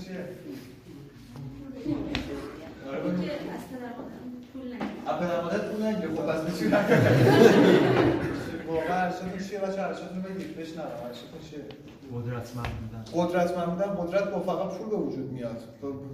چیه؟ 0.04 0.24
پول 1.84 3.20
از 3.46 3.68
پدر 3.68 3.92
مادرم 3.96 4.24
پول 4.52 4.68
نمادت 5.40 5.64
پول 5.64 5.82
نگیره 5.86 6.08
خب 6.08 6.22
پس 6.22 6.58
چی 6.58 6.64
واقعا 8.68 8.96
ارزشتون 8.96 9.48
چیه 9.48 9.58
بچه 9.58 9.80
ارزشتون 9.82 10.22
بگید 10.22 10.56
بشنوم 10.56 10.86
ارزشتون 11.04 11.40
چیه؟ 11.50 11.60
قدرتمند 12.14 12.72
بودن. 12.80 13.04
قدرتمند 13.14 13.66
بودن 13.66 13.90
قدرت 13.94 14.30
با 14.30 14.40
فقط 14.40 14.78
پول 14.78 14.88
به 14.90 14.96
وجود 14.96 15.32
میاد. 15.32 15.58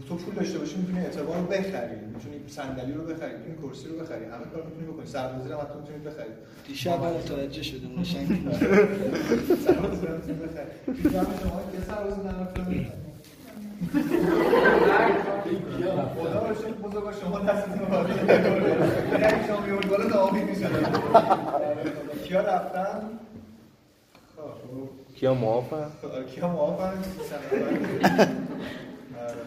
تو 0.08 0.16
پول 0.16 0.34
داشته 0.34 0.58
باشی 0.58 0.76
می‌تونی 0.76 0.98
اعتبار 0.98 1.36
رو 1.36 1.46
بخری. 1.46 1.96
می‌تونی 2.14 2.36
صندلی 2.46 2.92
رو 2.92 3.02
بخری 3.04 3.32
می‌تونی 3.36 3.56
کرسی 3.62 3.88
رو 3.88 3.98
بخری. 3.98 4.24
همه 4.24 4.46
کار 4.54 4.62
می‌تونی 4.64 4.86
بکنی. 4.92 5.06
سربازی 5.06 5.48
رو 5.48 5.58
حتی 5.58 5.78
می‌تونی 5.78 5.98
بخری. 5.98 6.30
دیشب 6.68 7.04
متوجه 7.04 7.62
شدم 7.62 8.02
قشنگ. 8.02 8.26
سربازی 9.66 10.06
رو 10.06 10.14
می‌تونی 10.14 10.38
بخری. 10.38 10.70
شما 11.42 11.60
که 11.72 11.80
سربازی 11.86 12.20
نرفتم 12.20 12.66
خدا 16.16 16.46
رو 16.48 16.54
شکر 16.54 16.72
بزرگ 16.72 17.14
شما 17.22 17.38
دستتون 17.38 17.78
رو 17.78 18.08
یعنی 18.08 19.24
اگه 19.24 19.46
شما 19.46 19.60
میورد 19.60 19.88
بالا 19.88 20.08
دعامی 20.08 20.44
می‌شد 20.44 20.70
کیا 22.24 22.40
رفتن؟ 22.40 23.00
کیا 25.16 25.34
موافقن 25.34 25.90
کیا 26.34 26.48
موافقن 26.48 26.98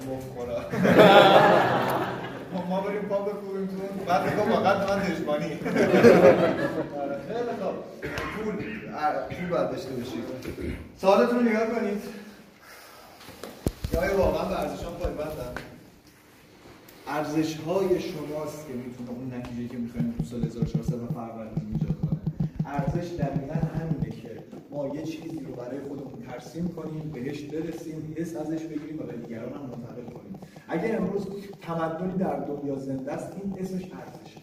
مفخورا 0.08 0.62
ما 2.70 2.82
بریم 2.82 3.02
پا 3.02 3.20
بکوبیم 3.20 3.68
تو 3.68 4.06
بعد 4.06 4.24
میگم 4.30 4.52
فقط 4.52 4.90
من 4.90 5.00
دشمانی 5.00 5.48
خیلی 5.48 5.60
خوب 7.62 7.76
پول 8.36 8.56
پول 9.30 9.50
باید 9.50 9.72
داشته 9.72 9.90
باشید 9.90 10.24
سوالتون 11.02 11.36
رو 11.36 11.42
نگاه 11.42 11.66
کنید 11.66 12.02
یا 13.94 14.18
واقعا 14.18 14.46
به 14.50 14.60
ارزشان 14.60 14.94
پایبندن 14.94 15.54
ارزش 17.08 17.58
های 17.58 18.02
شماست 18.02 18.68
که 18.68 18.74
می‌تونه 18.74 19.10
اون 19.10 19.34
نتیجه 19.40 19.68
که 19.68 19.78
می‌خوایم 19.78 20.16
تو 20.18 20.24
سال 20.24 20.44
1400 20.44 20.94
و 20.94 21.08
فروردین 21.08 21.74
ایجاد 21.74 21.96
کنه 22.02 22.20
ارزش 22.66 23.12
دقیقا 23.12 23.75
ما 24.76 24.96
یه 24.96 25.04
چیزی 25.04 25.40
رو 25.40 25.56
برای 25.56 25.80
خودمون 25.80 26.24
ترسیم 26.28 26.68
کنیم 26.68 27.12
بهش 27.14 27.42
برسیم 27.42 28.16
حس 28.18 28.36
ازش 28.36 28.64
بگیریم 28.64 29.00
و 29.00 29.04
به 29.04 29.18
دیگران 29.18 29.54
هم 29.54 29.62
منتقل 29.62 30.04
کنیم. 30.04 30.40
اگه 30.68 30.94
امروز 30.94 31.28
تمدنی 31.62 32.18
در 32.18 32.40
دنیا 32.40 32.76
زنده 32.76 33.12
است 33.12 33.34
این 33.44 33.54
اسمش 33.60 33.84
ارزشه. 33.84 34.40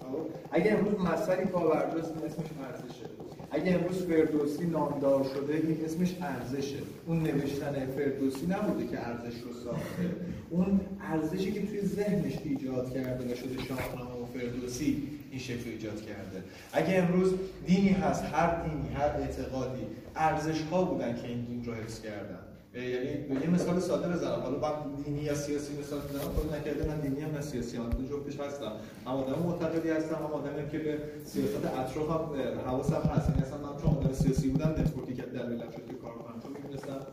خب؟ 0.00 0.18
اگه 0.50 0.72
امروز 0.72 1.00
مسئله 1.00 1.44
پاورجاست 1.44 2.12
این 2.16 2.24
اسمش 2.26 2.46
ارزشه. 2.64 3.06
اگه 3.50 3.72
امروز 3.72 4.02
فردوسی 4.02 4.66
نامدار 4.66 5.24
شده 5.24 5.54
این 5.54 5.84
اسمش 5.84 6.16
ارزشه. 6.20 6.78
اون 7.06 7.22
نوشتن 7.22 7.86
فردوسی 7.86 8.46
نبوده 8.46 8.86
که 8.86 9.06
ارزش 9.08 9.40
رو 9.40 9.52
ساخته. 9.52 10.10
اون 10.50 10.80
ارزشی 11.00 11.52
که 11.52 11.66
توی 11.66 11.80
ذهنش 11.80 12.38
ایجاد 12.44 12.94
کرده 12.94 13.34
شده 13.34 13.62
شاهنامه 13.62 14.22
و 14.22 14.24
فردوسی. 14.38 15.08
این 15.30 15.40
شکل 15.40 15.70
ایجاد 15.70 16.00
کرده. 16.00 16.42
اگه 16.72 16.94
امروز 16.94 17.34
دینی 17.66 17.88
هست 17.88 18.24
هر 18.24 18.62
دینی 18.62 18.88
هر 18.88 19.08
اعتقادی 19.08 19.86
ارزش 20.16 20.60
ها 20.70 20.84
بودن 20.84 21.16
که 21.22 21.28
این 21.28 21.44
دین 21.44 21.64
رو 21.64 21.74
حفظ 21.74 22.00
کردن. 22.00 22.38
یعنی 22.74 23.40
یه 23.42 23.50
مثال 23.50 23.80
ساده 23.80 24.08
بزنم. 24.08 24.40
حالا 24.40 24.58
من 24.58 25.02
دینی 25.04 25.20
یا 25.20 25.34
سیاسی 25.34 25.78
مثال 25.78 26.00
بزنم 26.00 26.20
خود 26.20 26.54
نکرده 26.54 26.88
من 26.88 27.00
دینی 27.00 27.20
هم 27.20 27.40
سیاسی 27.40 27.76
هم. 27.76 27.90
دو 27.90 28.16
جفتش 28.16 28.40
هستم. 28.40 28.72
هم 29.06 29.12
آدم 29.12 29.42
معتقدی 29.42 29.90
هستم 29.90 30.14
هم 30.14 30.32
آدمی 30.32 30.70
که 30.70 30.78
به 30.78 30.98
سیاست 31.24 31.64
اطراف 31.64 32.10
هم 32.10 32.60
حواسم 32.66 33.10
هست. 33.14 33.28
یعنی 33.28 33.42
اصلا 33.42 33.58
من 33.58 33.82
چون 33.82 33.90
آدم 33.90 34.12
سیاسی 34.12 34.48
بودم 34.48 34.70
نتورکی 34.70 35.14
که 35.14 35.22
دلیلم 35.22 35.70
شد 35.70 35.86
که 35.86 35.94
کار 36.02 36.12
کنم 36.12 36.40
چون 36.42 36.52
می‌دونستم. 36.52 37.06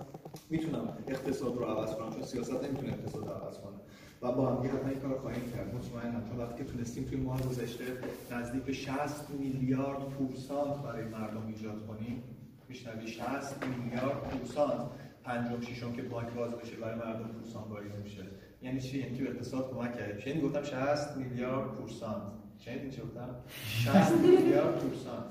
می‌تونم 0.49 0.97
اقتصاد 1.07 1.57
رو 1.57 1.66
عوض 1.66 1.95
کنم 1.95 2.14
چون 2.14 2.24
سیاست 2.24 2.64
نمی‌تونه 2.64 2.93
اقتصاد 2.93 3.24
رو 3.24 3.32
عوض 3.32 3.57
کنه. 3.57 3.78
و 4.24 4.32
با 4.32 4.50
هم 4.50 4.58
حتما 4.64 4.90
این 4.90 5.00
کار 5.00 5.20
خواهیم 5.20 5.52
کرد. 5.52 5.76
مطمئنم. 5.76 6.24
تا 6.30 6.44
وقتی 6.44 6.64
که 6.64 6.72
تونستیم 6.72 7.04
توی 7.04 7.18
ماه 7.18 7.42
گذشته 7.42 7.84
نزدیک 8.32 8.64
به 8.64 8.74
60 8.74 9.30
میلیارد 9.40 10.00
پورسانت 10.00 10.76
برای 10.78 11.06
مردم 11.06 11.48
ایجاد 11.48 11.88
کنیم 11.88 12.24
میشنوی 12.70 13.08
60 13.08 13.66
میلیارد 13.66 14.18
پورسانت 14.18 14.82
پنجم 15.24 15.62
ششم 15.62 15.94
که 15.94 16.02
بانک 16.02 16.30
باز 16.30 16.52
بشه 16.52 16.76
برای 16.76 16.96
مردم 16.96 17.28
پورسان 17.28 17.64
واریز 17.70 17.92
میشه. 18.04 18.24
یعنی 18.62 18.82
چی؟ 18.82 19.00
یعنی 19.00 19.18
که 19.18 19.24
اقتصاد 19.24 19.72
کمک 19.72 19.98
کرده 19.98 20.22
چه؟ 20.22 20.42
گفتم 20.42 20.64
60 20.64 21.18
میلیارد 21.18 21.72
پورسانت 21.72 22.22
شنیدین 22.60 22.90
چی 22.90 23.02
گفتم؟ 23.02 23.36
60 23.68 24.12
میلیارد 24.12 24.80
پورسانت 24.80 25.26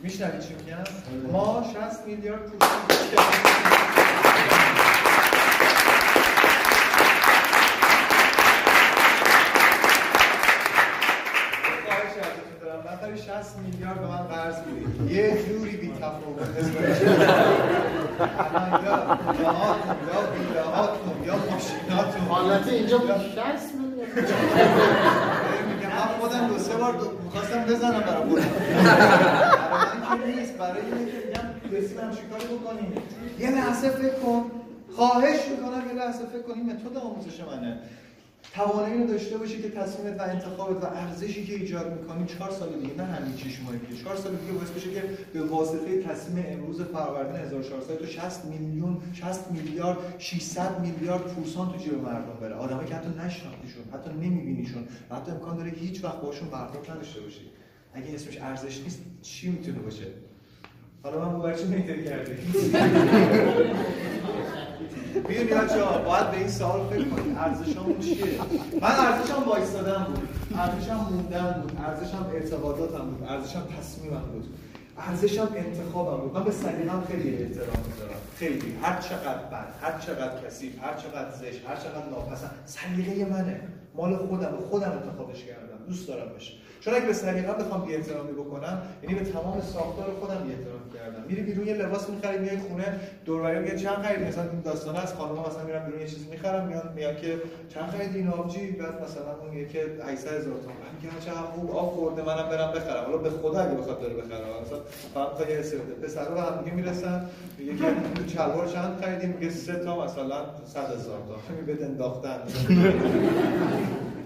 میشنوی 0.00 0.42
چی 0.42 0.54
میگم؟ 0.54 1.32
ما 1.32 1.72
60 1.74 2.06
میلیارد 2.06 2.50
پورسانت 2.50 2.90
نفر 13.00 13.16
60 13.16 13.58
میلیارد 13.64 14.00
به 14.00 14.06
من 14.06 14.16
قرض 14.16 14.54
بدید 14.54 15.10
یه 15.10 15.44
جوری 15.48 15.76
بی 15.76 15.92
تفاوت. 16.00 16.48
یا 18.84 20.20
ویلاهاتون 20.34 21.24
یا 21.24 21.36
ماشیناتون 21.36 22.22
حالت 22.28 22.68
اینجا 22.68 22.98
60 22.98 23.04
میلیارد. 23.74 24.12
میگم 25.68 25.88
من 25.88 26.08
خودم 26.20 26.48
دو 26.48 26.58
سه 26.58 26.76
بار 26.76 26.94
می‌خواستم 27.24 27.64
بزنم 27.64 28.00
برای 28.00 28.28
خودم. 28.28 28.44
برای 28.74 29.98
من 30.10 30.18
که 30.18 30.40
نیست 30.40 30.54
برای 30.58 30.80
اینه 30.80 31.10
که 31.10 31.18
میگم 31.26 31.78
رسیدم 31.78 32.10
چیکار 32.10 32.40
بکنیم؟ 32.58 32.92
یه 33.38 33.50
لحظه 33.50 33.88
فکر 33.88 34.14
کن. 34.14 34.50
خواهش 34.96 35.38
می‌کنم 35.50 35.82
یه 35.88 35.94
لحظه 36.04 36.24
فکر 36.32 36.42
کنیم 36.42 36.66
متد 36.66 36.96
آموزش 36.96 37.40
منه. 37.40 37.78
توانایی 38.54 38.98
رو 38.98 39.06
داشته 39.06 39.38
باشی 39.38 39.62
که 39.62 39.70
تصمیمت 39.70 40.20
و 40.20 40.22
انتخابت 40.22 40.84
و 40.84 40.86
ارزشی 40.86 41.46
که 41.46 41.54
ایجاد 41.54 42.00
می‌کنی 42.00 42.26
چهار 42.26 42.50
سال 42.50 42.68
دیگه 42.80 42.94
نه 42.94 43.04
همین 43.04 43.36
شش 43.36 43.60
ماه 43.64 43.76
دیگه 43.76 44.02
چهار 44.02 44.16
سال 44.16 44.34
دیگه 44.34 44.52
باعث 44.52 44.70
بشه 44.70 44.90
که 44.90 45.02
به 45.32 45.42
واسطه 45.42 46.02
تصمیم 46.02 46.44
امروز 46.48 46.80
فروردین 46.80 47.36
1400 47.36 47.96
تو 47.98 48.06
60 48.06 48.44
میلیون 48.44 48.96
60 49.14 49.50
میلیارد 49.50 49.98
600 50.18 50.80
میلیارد 50.80 51.22
پورسان 51.22 51.72
تو 51.72 51.78
جیب 51.78 51.94
مردم 51.94 52.40
بره. 52.40 52.54
آدمایی 52.54 52.88
که 52.88 52.94
حتی 52.94 53.08
نشناختیشون 53.08 53.82
حتی 53.92 54.10
نمیبینیشون 54.10 54.84
و 55.10 55.16
حتی 55.16 55.30
امکان 55.30 55.56
داره 55.56 55.70
که 55.70 55.80
هیچ 55.80 56.04
وقت 56.04 56.20
باشون 56.20 56.48
برخورد 56.48 56.90
نداشته 56.90 57.20
باشی. 57.20 57.40
اگه 57.94 58.14
اسمش 58.14 58.38
ارزش 58.40 58.80
نیست 58.80 59.00
چی 59.22 59.50
می‌تونه 59.50 59.78
باشه؟ 59.78 60.04
حالا 61.02 61.28
من 61.28 61.38
با 61.38 61.52
چی 61.52 61.64
می‌تونی 61.64 62.04
کرده 62.04 62.38
ببین 65.14 65.46
بچه 65.46 65.84
ها 65.84 65.98
باید 65.98 66.30
به 66.30 66.36
این 66.36 66.48
سوال 66.48 66.80
فکر 66.90 67.08
کنید 67.08 67.36
ارزشامون 67.38 67.98
چیه؟ 67.98 68.24
من 68.80 68.90
ارزشم 68.90 69.42
وایستادن 69.46 70.04
بود. 70.04 70.28
ارزشم 70.58 70.94
موندن 71.10 71.62
بود. 71.62 71.78
ارزشم 71.86 72.30
ارتباطاتم 72.34 73.04
بود. 73.04 73.28
ارزشم 73.28 73.62
تصمیمم 73.78 74.20
بود. 74.32 74.54
ارزشم 74.98 75.48
انتخابم 75.56 76.22
بود. 76.22 76.34
من 76.34 76.44
به 76.44 76.50
سلیقه‌ام 76.50 77.04
خیلی 77.04 77.42
احترام 77.42 77.84
می‌ذارم. 77.86 78.20
خیلی. 78.36 78.76
هر 78.82 79.00
چقدر 79.00 79.44
بد 79.52 79.68
هر 79.82 79.98
چقدر 79.98 80.46
کثیف 80.46 80.84
هر 80.84 80.94
چقدر 80.94 81.30
زشت 81.30 81.66
هر 81.68 81.76
چقدر 81.76 82.08
ناپسند 82.10 82.50
سلیقه 82.66 83.24
منه. 83.24 83.60
مال 83.94 84.16
خودم 84.16 84.52
خودم 84.70 84.90
انتخابش 84.90 85.44
کردم. 85.44 85.69
دوست 85.88 86.08
دارم 86.08 86.28
بشه 86.36 86.52
چون 86.80 86.94
اگه 86.94 87.06
به 87.06 87.12
سلیقه‌ام 87.12 87.58
بخوام 87.58 87.84
بی 87.84 87.94
احترامی 87.94 88.32
بکنم 88.32 88.82
یعنی 89.02 89.14
به 89.14 89.24
تمام 89.24 89.60
ساختار 89.60 90.06
خودم 90.20 90.44
بی 90.46 90.52
احترامی 90.52 90.90
کردم. 90.94 91.24
میری 91.28 91.42
بیرون 91.42 91.66
یه 91.66 91.74
لباس 91.74 92.10
می‌خری 92.10 92.38
میای 92.38 92.58
خونه 92.58 93.00
دور 93.24 93.40
و 93.40 93.60
میگه 93.60 93.76
چند 93.76 93.96
خرید 93.96 94.26
مثلا 94.26 94.42
این 94.50 94.60
داستان 94.60 94.96
از 94.96 95.14
خانم‌ها 95.14 95.48
مثلا 95.48 95.64
میرن 95.64 95.84
بیرون 95.84 96.00
یه 96.00 96.06
چیزی 96.06 96.26
می‌خرم 96.30 96.66
میان 96.66 96.92
میان 96.94 97.16
که 97.16 97.38
چند 97.68 97.90
خرید 97.90 98.16
این 98.16 98.28
آبجی؟ 98.28 98.70
بعد 98.70 99.02
مثلا 99.02 99.32
اون 99.40 99.50
میگه 99.54 99.68
که 99.68 99.80
800 100.06 100.28
هزار 100.28 100.42
تومان 100.42 100.90
میگه 101.02 101.14
چه 101.24 101.30
خوب 101.30 101.70
آب 101.70 101.90
خورده 101.90 102.22
منم 102.22 102.48
برم 102.48 102.72
بخرم. 102.72 103.04
حالا 103.04 103.16
به 103.16 103.30
خدا 103.30 103.60
اگه 103.60 103.74
بخواد 103.74 104.00
داره 104.00 104.14
بخره 104.14 104.44
مثلا 104.62 104.78
فقط 105.14 105.48
یه 105.48 105.56
حس 105.56 105.74
بده. 105.74 105.94
پسرا 106.06 106.42
هم 106.42 106.64
دیگه 106.64 106.76
می‌رسن 106.76 107.26
میگه 107.58 107.72
که 107.76 107.94
چلوار 108.26 108.66
چند 108.66 109.00
خریدیم 109.04 109.30
میگه 109.30 109.52
سه 109.52 109.74
تا 109.74 110.04
مثلا 110.04 110.36
100 110.66 110.80
هزار 110.80 111.18
تا 111.28 111.54
می 111.54 111.74
بده 111.74 111.84
انداختن 111.84 112.38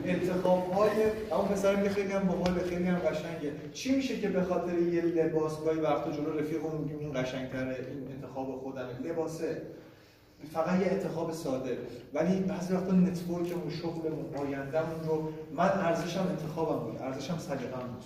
انتخاب 0.06 0.72
های 0.72 0.90
اما 1.32 1.43
پسر 1.43 1.76
میگه 1.76 1.89
خیلی 1.89 2.12
هم 2.12 2.22
باحال 2.22 2.59
خیلی 2.59 2.85
هم 2.85 2.98
قشنگه. 2.98 3.52
چی 3.72 3.97
میشه 3.97 4.20
که 4.20 4.28
به 4.28 4.43
خاطر 4.43 4.78
یه 4.78 5.02
لباس 5.02 5.64
گاهی 5.64 5.81
وقتا 5.81 6.12
جلو 6.12 6.39
رفیقمون 6.39 6.81
میگیم 6.81 6.98
این 6.98 7.22
قشنگتره 7.22 7.76
این 7.90 8.09
انتخاب 8.10 8.60
خودمه. 8.62 9.01
لباسه. 9.05 9.62
فقط 10.52 10.81
یه 10.81 10.86
انتخاب 10.86 11.32
ساده. 11.32 11.78
ولی 12.14 12.40
بعضی 12.40 12.74
وقتا 12.74 12.93
نتورکمون 12.93 13.70
شغلمون 13.70 14.35
آیندهمون 14.36 15.05
رو 15.06 15.32
من 15.56 15.68
ارزشم 15.68 16.26
انتخابم 16.31 16.85
بود. 16.85 17.02
ارزشم 17.02 17.39
سلیقه‌ام 17.39 17.86
بود. 17.86 18.05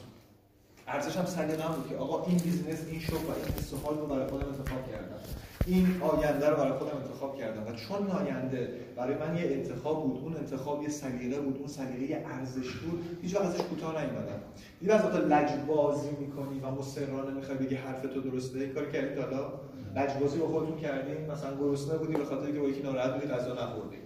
ارزشم 0.89 1.25
سلیقه‌ام 1.25 1.75
بود 1.75 1.89
که 1.89 1.97
آقا 1.97 2.27
این 2.27 2.39
بیزنس 2.39 2.79
این 2.91 3.01
شغل 3.01 3.17
و 3.17 3.35
این 3.37 3.55
حس 3.59 3.73
رو 3.73 4.07
برای 4.07 4.27
خودم 4.27 4.47
انتخاب 4.47 4.93
کردم. 4.93 5.21
این 5.67 5.87
آینده 6.01 6.49
رو 6.49 6.57
برای 6.57 6.73
خودم 6.73 6.97
انتخاب 6.97 7.39
کردم. 7.39 7.63
و 7.63 7.73
چون 7.77 8.11
آینده 8.11 8.71
برای 8.97 9.15
من 9.15 9.37
یه 9.37 9.43
انتخاب 9.43 10.03
بود 10.03 10.21
اون 10.25 10.37
انتخاب 10.37 10.83
یه 10.83 10.89
سلیقه 10.89 11.41
بود 11.41 11.57
اون 11.59 11.67
سلیقه 11.67 12.25
ارزش 12.27 12.71
بود 12.71 13.19
هیچ 13.23 13.37
وقت 13.37 13.45
ازش 13.45 13.61
کوتاه 13.61 13.91
نیومدم. 13.91 14.41
دیگه 14.81 14.95
از 14.95 15.05
وقتا 15.05 15.19
لجبازی 15.19 16.11
می‌کنی 16.21 16.61
و 16.61 16.71
مصرانه 16.71 17.31
می‌خوای 17.37 17.59
بگی 17.59 17.75
حرف 17.75 18.03
تو 18.03 18.21
درسته؟ 18.21 18.67
کار 18.67 18.91
کردی 18.91 19.21
حالا 19.21 19.53
لجبازی 19.97 20.39
با 20.39 20.47
خودتون 20.47 20.77
کردین 20.77 21.31
مثلا 21.31 21.57
گرسنه 21.61 21.99
بودی 21.99 22.13
به 22.13 22.25
خاطر 22.25 22.53
که 22.53 22.61
با 22.61 22.69
یکی 22.69 22.83
ناراحت 22.83 23.15
بودی 23.15 23.27
غذا 23.27 23.53
نخوردی. 23.53 23.97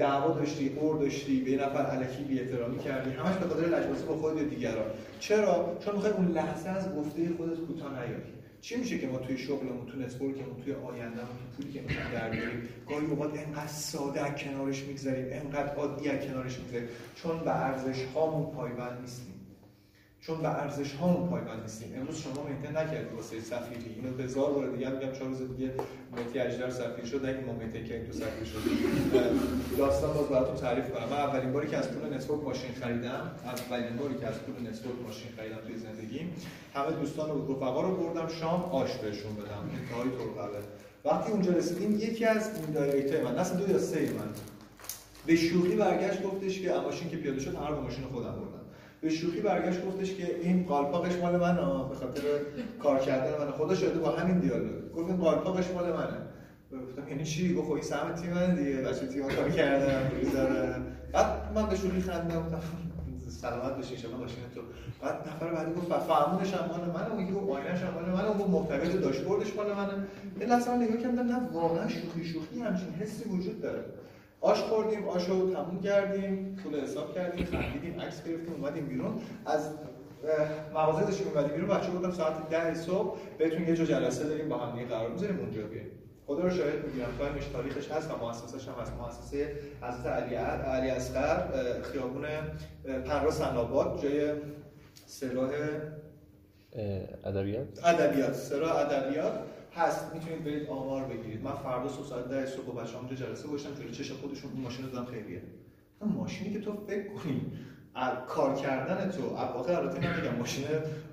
دعوا 0.00 0.34
داشتی 0.34 0.68
قهر 0.68 0.98
داشتی 0.98 1.40
به 1.40 1.64
نفر 1.64 1.96
الکی 1.96 2.22
بی 2.22 2.40
احترامی 2.40 2.78
کردی. 2.78 3.10
همش 3.10 3.36
به 3.36 3.48
خاطر 3.48 3.66
لجبازی 3.66 4.04
با 4.04 4.16
خودت 4.16 4.50
دیگران. 4.50 4.84
چرا؟ 5.20 5.76
چون 5.84 5.94
می‌خوای 5.94 6.12
اون 6.12 6.28
لحظه 6.28 6.68
از 6.68 6.96
گفته 6.96 7.28
خودت 7.36 7.56
کوتاه 7.56 7.90
نیاری. 7.90 8.39
چی 8.60 8.76
میشه 8.76 8.98
که 8.98 9.06
ما 9.06 9.18
توی 9.18 9.38
شغلمون 9.38 9.86
تو 9.86 9.98
network 9.98 10.43
مون 10.43 10.62
توی 10.64 10.72
آیندهمون 10.72 11.16
تو 11.16 11.56
پولی 11.56 11.72
که 11.72 11.80
می‌خوایم 11.80 12.10
در 12.12 12.30
بیاریم 12.30 12.68
گاهی 12.88 13.06
اوقات 13.06 13.38
انقدر 13.38 13.66
ساده 13.66 14.34
کنارش 14.34 14.82
می‌گذاریم 14.82 15.26
انقدر 15.30 15.74
عادی 15.74 16.08
از 16.08 16.26
کنارش 16.26 16.58
می‌گذاریم 16.58 16.88
چون 17.14 17.38
به 17.38 17.56
ارزش 17.56 18.04
هامون 18.14 18.54
پایبند 18.54 19.00
نیستیم. 19.00 19.29
چون 20.20 20.38
به 20.38 20.48
ارزش 20.48 20.94
هامون 20.94 21.28
پایبند 21.30 21.62
نیستیم. 21.62 21.92
امروز 21.96 22.18
شما 22.18 22.44
maintain 22.48 22.76
نکردید 22.76 23.12
واسه 23.12 23.40
سفیری. 23.40 23.94
اینو 23.96 24.22
هزار 24.22 24.52
بار 24.52 24.68
دیگه 24.68 24.90
میگم 24.90 25.12
چهار 25.12 25.28
روز 25.28 25.56
دیگه 25.56 25.72
مهدی 26.16 26.38
اژدر 26.38 26.70
سفیر 26.70 27.04
شد 27.04 27.26
نگید 27.26 27.46
ما 27.46 27.52
maintain 27.52 27.84
کردیم 27.84 28.06
تو 28.06 28.12
سفیر 28.12 28.44
شد. 28.44 28.60
داستان 29.78 30.14
باز 30.14 30.26
براتون 30.26 30.56
تعریف 30.56 30.90
کنم. 30.90 31.08
من 31.08 31.16
اولین 31.16 31.52
باری 31.52 31.68
که 31.68 31.76
از 31.76 31.90
پول 31.90 32.14
network 32.14 32.42
ماشین 32.42 32.72
خریدم 32.80 33.30
اولین 33.44 33.96
باری 33.96 34.14
که 34.14 34.26
از 34.26 34.38
پول 34.38 34.68
network 34.68 34.96
ماشین 35.06 35.30
خریدم 35.36 35.58
توی 35.66 35.76
زندگیم 35.76 36.32
همه 36.74 36.90
دوستان 36.90 37.30
و 37.30 37.52
رفقا 37.52 37.82
رو 37.82 37.96
بردم 37.96 38.28
شام 38.28 38.62
آش 38.62 38.96
بهشون 38.96 39.34
بدم. 39.34 39.70
انتهای 39.80 40.10
طور 40.10 40.50
وقتی 41.04 41.32
اونجا 41.32 41.52
رسیدیم 41.52 41.92
یکی 41.92 42.24
از 42.24 42.50
این 42.56 42.74
direct 42.74 43.15
ای 43.15 43.22
من 43.22 43.38
اصلا 43.38 43.60
دو 43.60 43.72
یا 43.72 43.78
سه 43.78 44.00
من 44.00 44.28
به 45.26 45.36
شوخی 45.36 45.76
برگشت 45.76 46.22
گفتش 46.22 46.60
که 46.60 46.72
ماشین 46.72 47.10
که 47.10 47.16
پیاده 47.16 47.40
شد 47.40 47.54
هر 47.54 47.70
ماشین 47.70 48.04
خودم 48.04 48.32
بردم. 48.32 48.59
به 49.00 49.10
شوخی 49.10 49.40
برگشت 49.40 49.86
گفتش 49.86 50.14
که 50.14 50.36
این 50.42 50.64
قالپاقش 50.66 51.16
مال 51.16 51.36
من 51.36 51.56
به 51.88 51.94
خاطر 51.94 52.22
کار 52.82 52.98
کردن 52.98 53.44
من 53.44 53.50
خدا 53.50 53.74
شده 53.74 53.98
با 53.98 54.10
همین 54.10 54.38
دیالوگ. 54.38 54.92
گفت 54.92 55.08
این 55.08 55.16
قالپاقش 55.16 55.70
مال 55.70 55.92
منه. 55.92 56.16
گفتم 56.72 57.08
یعنی 57.08 57.24
چی؟ 57.24 57.54
گفت 57.54 57.66
خب 57.66 57.72
این 57.72 57.82
سهم 57.82 58.14
تیم 58.14 58.30
من 58.30 58.54
دیگه. 58.54 58.76
بچه 58.76 59.06
تیم 59.06 59.28
کار 59.28 59.50
کردن 59.50 60.10
بعد 61.12 61.52
من 61.54 61.66
به 61.66 61.76
شوخی 61.76 62.00
خندیدم. 62.00 62.40
گفتم 62.40 62.60
سلامت 63.28 63.76
باشی 63.76 63.96
شما 63.96 64.16
ماشین 64.16 64.36
تو. 64.54 64.60
بعد 65.02 65.28
نفر 65.28 65.54
بعدی 65.54 65.72
گفت 65.72 65.98
فرمونش 65.98 66.54
هم 66.54 66.68
مال 66.68 66.80
منه. 66.80 67.12
اون 67.12 67.24
یکی 67.24 67.32
آینش 67.32 67.82
هم 67.82 67.94
مال 67.94 68.04
منه. 68.04 68.40
اون 68.40 68.50
محتویات 68.50 68.92
داشبوردش 68.92 69.56
مال 69.56 69.66
منه. 69.74 70.06
یه 70.40 70.46
لحظه 70.46 70.70
من 70.70 70.82
نگاه 70.82 70.96
کردم 70.96 71.22
نه 71.22 71.40
واقعا 71.52 71.88
شوخی 71.88 72.24
شوخی 72.24 72.60
همچین 72.60 72.88
حسی 73.00 73.28
وجود 73.28 73.62
داره. 73.62 73.84
آش 74.40 74.60
خوردیم 74.60 75.08
آش 75.08 75.28
رو 75.28 75.54
تموم 75.54 75.80
کردیم 75.80 76.56
پول 76.62 76.80
حساب 76.80 77.14
کردیم 77.14 77.46
خندیدیم 77.46 78.00
عکس 78.00 78.24
گرفتیم 78.24 78.54
اومدیم 78.54 78.86
بیرون. 78.86 79.20
از 79.46 79.70
مغازه 80.74 81.06
داشتیم 81.06 81.28
اومدیم 81.28 81.56
بیرون 81.56 81.68
بچه 81.68 81.90
بودم 81.90 82.10
ساعت 82.10 82.48
ده 82.50 82.74
صبح 82.74 83.18
بهتون 83.38 83.68
یه 83.68 83.76
جا 83.76 83.84
جلسه 83.84 84.24
داریم 84.24 84.48
با 84.48 84.58
هم 84.58 84.84
قرار 84.84 85.10
می‌ذاریم 85.10 85.38
اونجا 85.38 85.62
بیایم. 85.62 85.90
خدا 86.26 86.42
رو 86.42 86.50
شاهد 86.50 86.86
می‌گیرم 86.86 87.08
تایمش 87.18 87.46
تاریخش 87.46 87.90
هست 87.90 88.10
و 88.10 88.26
مؤسسش 88.26 88.68
هم 88.68 88.74
هست 88.82 88.92
مؤسسه 88.92 89.54
حضرت 89.82 90.06
علی 90.06 90.34
علی 90.34 90.90
اصغر 90.90 91.42
خیابون 91.82 92.26
پنرا 93.06 93.30
سناباد 93.30 94.02
جای 94.02 94.32
سراح 95.06 95.50
ادبیات؟ 97.24 97.84
ادبیات 97.84 98.32
سراح 98.32 98.76
ادبیات. 98.76 99.32
هست 99.74 100.14
می‌تونید 100.14 100.44
برید 100.44 100.68
آمار 100.68 101.04
بگیرید. 101.04 101.42
من 101.42 101.52
فردا 101.52 101.88
صبح 101.88 102.06
ساعت 102.06 102.28
10 102.28 102.46
صبح 102.46 102.64
با 102.64 102.72
بچه‌ام 102.72 103.04
اونجا 103.04 103.26
جلسه 103.26 103.48
گذاشتم 103.48 103.74
جلوی 103.74 103.92
چش 103.92 104.12
خودشون 104.12 104.50
اون 104.52 104.60
ماشین 104.62 104.86
دادم 104.86 105.04
خیریه 105.04 105.42
ماشینی 106.00 106.52
که 106.52 106.60
تو 106.60 106.72
فکر 106.86 107.08
کنی 107.08 107.52
کار 108.28 108.54
کردن 108.54 109.10
تو 109.10 109.22
واقعا 109.22 109.76
البته 109.76 109.98
نمیگم 109.98 110.38
ماشین 110.38 110.64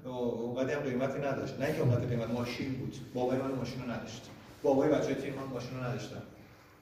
اونقدر 0.05 0.75
هم 0.75 0.81
قیمتی 0.81 1.19
نداشت. 1.19 1.59
نه 1.59 1.73
که 1.73 1.81
اونقدر 1.81 2.05
قیمت 2.05 2.29
ماشین 2.29 2.73
بود. 2.73 2.95
بابای 3.13 3.37
من 3.37 3.51
ماشین 3.51 3.81
رو 3.81 3.91
نداشت. 3.91 4.29
بابای 4.63 4.89
بچه 4.89 5.15
تیم 5.15 5.33
من 5.33 5.43
ماشین 5.43 5.77
رو 5.77 5.83
نداشتن. 5.83 6.21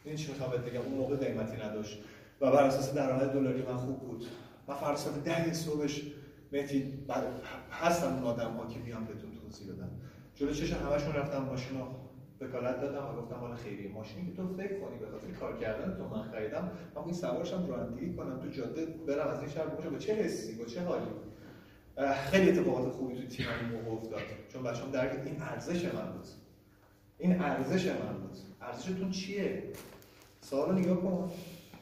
این 0.05 0.15
چی 0.15 0.31
می‌خوام 0.31 0.51
بگم؟ 0.51 0.81
اون 0.81 0.93
موقع 0.93 1.15
قیمتی 1.15 1.57
نداشت. 1.57 1.97
و 2.41 2.51
بر 2.51 2.63
اساس 2.63 2.93
درآمد 2.93 3.33
دلاری 3.33 3.61
من 3.61 3.77
خوب 3.77 3.99
بود. 3.99 4.25
فردا 4.67 4.95
ساعت 4.95 5.23
10 5.23 5.53
صبحش 5.53 6.01
مهدی 6.51 6.93
هستم 7.71 8.13
اون 8.13 8.23
آدم 8.23 8.51
ها 8.51 8.67
که 8.67 8.79
بیان 8.79 9.05
بهتون 9.05 9.29
توضیح 9.41 9.73
بدم 9.73 9.89
جلو 10.35 10.53
چش 10.53 10.73
همشون 10.73 11.13
رفتم 11.13 11.43
ماشین 11.43 11.79
رو 11.79 11.85
وکالت 12.41 12.81
دادم 12.81 13.05
و 13.05 13.21
گفتم 13.21 13.35
مال 13.35 13.55
خیریه 13.55 13.91
ماشینی 13.91 14.31
که 14.31 14.37
تو 14.37 14.47
فکر 14.47 14.79
کنی 14.79 14.97
به 14.99 15.07
خاطر 15.07 15.27
کار 15.27 15.57
کردن 15.57 15.97
تو 15.97 16.15
من 16.15 16.23
خریدم 16.23 16.71
من 16.95 17.03
این 17.03 17.13
سوارشم 17.13 17.67
رانندگی 17.67 18.13
کنم. 18.13 18.39
تو 18.39 18.47
جاده 18.47 18.85
برم 18.85 19.27
از 19.27 19.39
این 19.39 19.49
شهر 19.49 19.65
باشم 19.65 19.89
با 19.89 19.97
چه 19.97 20.13
حسی؟ 20.13 20.55
با 20.55 20.65
چه 20.65 20.81
حالی؟ 20.81 21.05
خیلی 22.31 22.49
اتفاقات 22.49 22.89
خوبی 22.89 23.15
تو 23.15 23.27
تیم 23.27 23.45
موقع 23.73 23.91
افتاد. 23.91 24.21
چون 24.49 24.63
بچه‌ام 24.63 24.91
درک 24.91 25.21
این 25.25 25.41
ارزش 25.41 25.85
من 25.85 26.11
بود. 26.11 26.27
این 27.17 27.41
ارزش 27.41 27.87
من 27.87 28.17
بود. 28.21 28.37
ارزشتون 28.61 29.11
چیه؟ 29.11 29.63
سوالو 30.41 30.79
نگاه 30.79 31.01
کن. 31.01 31.31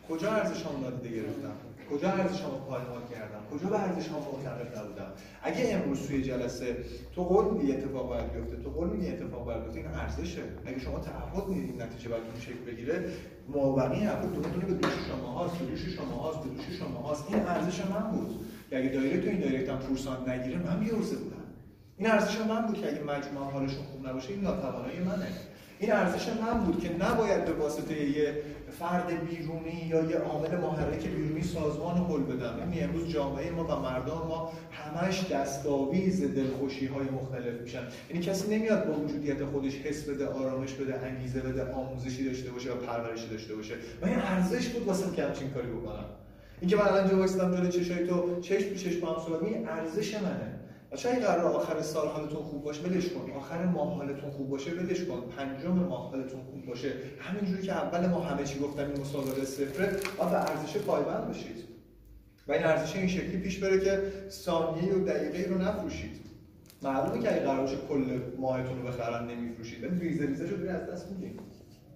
کجا 0.10 0.32
ارزش 0.32 0.66
هم 0.66 0.82
نادیده 0.82 1.16
گرفتم 1.16 1.56
کجا 1.92 2.10
ارزش 2.12 2.42
ها 2.42 2.50
پایمال 2.50 3.02
کردم؟ 3.12 3.42
کجا 3.52 3.70
به 3.70 3.80
ارزش 3.80 4.08
ها 4.08 4.20
معتقد 4.20 4.78
نبودم؟ 4.78 5.12
اگه 5.44 5.74
امروز 5.74 6.08
توی 6.08 6.22
جلسه 6.24 6.78
تو 7.16 7.24
قول 7.24 7.54
میدی 7.54 7.72
اتفاق 7.74 8.08
باید 8.10 8.34
بیفته 8.34 8.56
تو 8.64 8.70
قول 8.70 8.90
میدی 8.90 9.08
اتفاق 9.08 9.46
باید 9.46 9.64
بیفته 9.64 9.80
این 9.80 9.88
ارزشه. 9.88 10.42
اگه 10.66 10.80
شما 10.80 11.00
تعهد 11.00 11.48
می‌دید 11.48 11.82
نتیجه 11.82 12.10
براتون 12.10 12.40
شکل 12.40 12.72
بگیره؟ 12.72 13.10
موافقی 13.50 14.06
افراد 14.06 14.34
دونه 14.34 14.48
دونه 14.48 14.66
به 14.66 14.74
دوش 14.74 14.92
شما 15.08 15.28
هاست 15.28 15.58
به 15.58 15.66
دوش 15.66 15.82
شما 15.98 16.16
هاست 16.16 16.40
به 16.40 16.74
شما 16.80 17.00
هاست. 17.00 17.26
این 17.30 17.40
ارزش 17.40 17.86
من 17.86 18.12
بود. 18.12 18.46
که 18.70 18.80
اگه 18.80 18.90
دایره 18.90 19.22
تو 19.22 19.30
این 19.30 19.40
دایرکت 19.40 19.70
هم 19.70 19.78
پورسانت 19.78 20.28
نگیره 20.28 20.58
من 20.58 20.80
بیورزه 20.80 21.16
بودم. 21.16 21.44
این 21.98 22.12
ارزش 22.12 22.38
من 22.40 22.66
بود 22.66 22.82
که 22.82 22.88
اگه 22.88 23.04
مجموعه 23.04 23.52
حالشون 23.52 23.84
خوب 23.84 24.08
نباشه 24.08 24.30
این 24.30 24.42
ناتوانایی 24.42 25.00
منه. 25.00 25.28
این 25.80 25.92
ارزش 25.92 26.28
من 26.30 26.60
بود 26.60 26.80
که 26.80 26.96
نباید 26.96 27.46
به 27.46 27.54
واسطه 27.54 28.10
یه 28.10 28.44
فرد 28.80 29.28
بیرونی 29.30 29.88
یا 29.90 30.04
یه 30.04 30.18
عامل 30.18 30.58
محرک 30.58 31.08
بیرونی 31.08 31.44
سازمان 31.44 31.98
حل 31.98 32.24
بدم 32.24 32.60
یعنی 32.60 32.80
امروز 32.80 33.10
جامعه 33.10 33.52
ما 33.52 33.64
و 33.64 33.80
مردم 33.82 34.28
ما 34.28 34.54
همش 34.72 35.32
دستاویز 35.32 36.36
دلخوشی 36.36 36.86
های 36.86 37.06
مختلف 37.10 37.62
میشن. 37.62 37.88
یعنی 38.10 38.26
کسی 38.26 38.56
نمیاد 38.56 38.88
با 38.88 38.94
وجودیت 38.94 39.46
خودش 39.46 39.76
حس 39.76 40.04
بده 40.04 40.28
آرامش 40.28 40.74
بده 40.74 41.00
انگیزه 41.00 41.42
بده 41.42 41.72
آموزشی 41.72 42.26
داشته 42.26 42.52
باشه 42.52 42.72
و 42.72 42.76
پرورشی 42.76 43.30
داشته 43.30 43.56
باشه. 43.56 43.74
و 44.02 44.06
این 44.06 44.20
ارزش 44.20 44.68
بود 44.68 44.88
واسه 44.88 45.16
که 45.16 45.24
همچین 45.24 45.50
کاری 45.50 45.68
بکنم. 45.68 46.06
اینکه 46.62 46.76
من 46.76 46.88
الان 46.88 47.10
جو 47.10 47.28
جلوی 47.28 47.70
چشای 47.70 48.08
تو 48.08 48.42
چشم 48.42 48.70
به 48.70 48.76
چشم 48.76 49.06
هم 49.06 49.16
صورت 49.26 49.68
ارزش 49.68 50.16
منه. 50.16 50.60
بچه 50.94 51.10
این 51.10 51.20
قرار 51.20 51.54
آخر 51.54 51.82
سال 51.82 52.08
حالتون 52.08 52.44
خوب 52.44 52.64
باشه؟ 52.64 52.82
ولش 52.82 53.10
کن. 53.10 53.32
آخر 53.32 53.66
ماه 53.66 53.96
حالتون 53.96 54.32
خوب 54.32 54.50
باشه 54.50 54.72
ولش 54.72 55.04
کن. 55.04 55.22
پنجم 55.38 55.72
ماه 55.72 56.10
حالتون 56.10 56.42
خوب 56.44 56.66
باشه. 56.66 56.94
همینجوری 57.20 57.64
که 57.64 57.74
اول 57.74 58.08
ما 58.08 58.20
همه 58.20 58.44
چی 58.44 58.60
گفتم 58.60 58.88
این 58.88 59.02
مسابقه 59.02 59.46
صفره 59.46 59.88
و 60.20 60.30
به 60.30 60.52
ارزش 60.52 60.78
پایبند 60.78 61.28
باشید 61.28 61.64
و 62.48 62.52
این 62.52 62.64
ارزش 62.64 62.96
این 62.96 63.08
شکلی 63.08 63.38
پیش 63.38 63.60
بره 63.60 63.80
که 63.80 64.02
ثانیه 64.30 64.94
و 64.94 65.06
دقیقه 65.06 65.50
رو 65.50 65.58
نفروشید. 65.58 66.20
معلومه 66.82 67.20
که 67.20 67.32
اگه 67.34 67.46
قرارش 67.46 67.72
کل 67.90 68.20
ماهتون 68.40 68.82
رو 68.82 68.88
بخرن 68.88 69.28
نمیفروشید. 69.28 69.84
ولی 69.84 70.00
ریزه 70.00 70.26
ریزه 70.26 70.48
شو 70.48 70.56
از 70.70 70.90
دست 70.90 71.12
می‌دید 71.12 71.40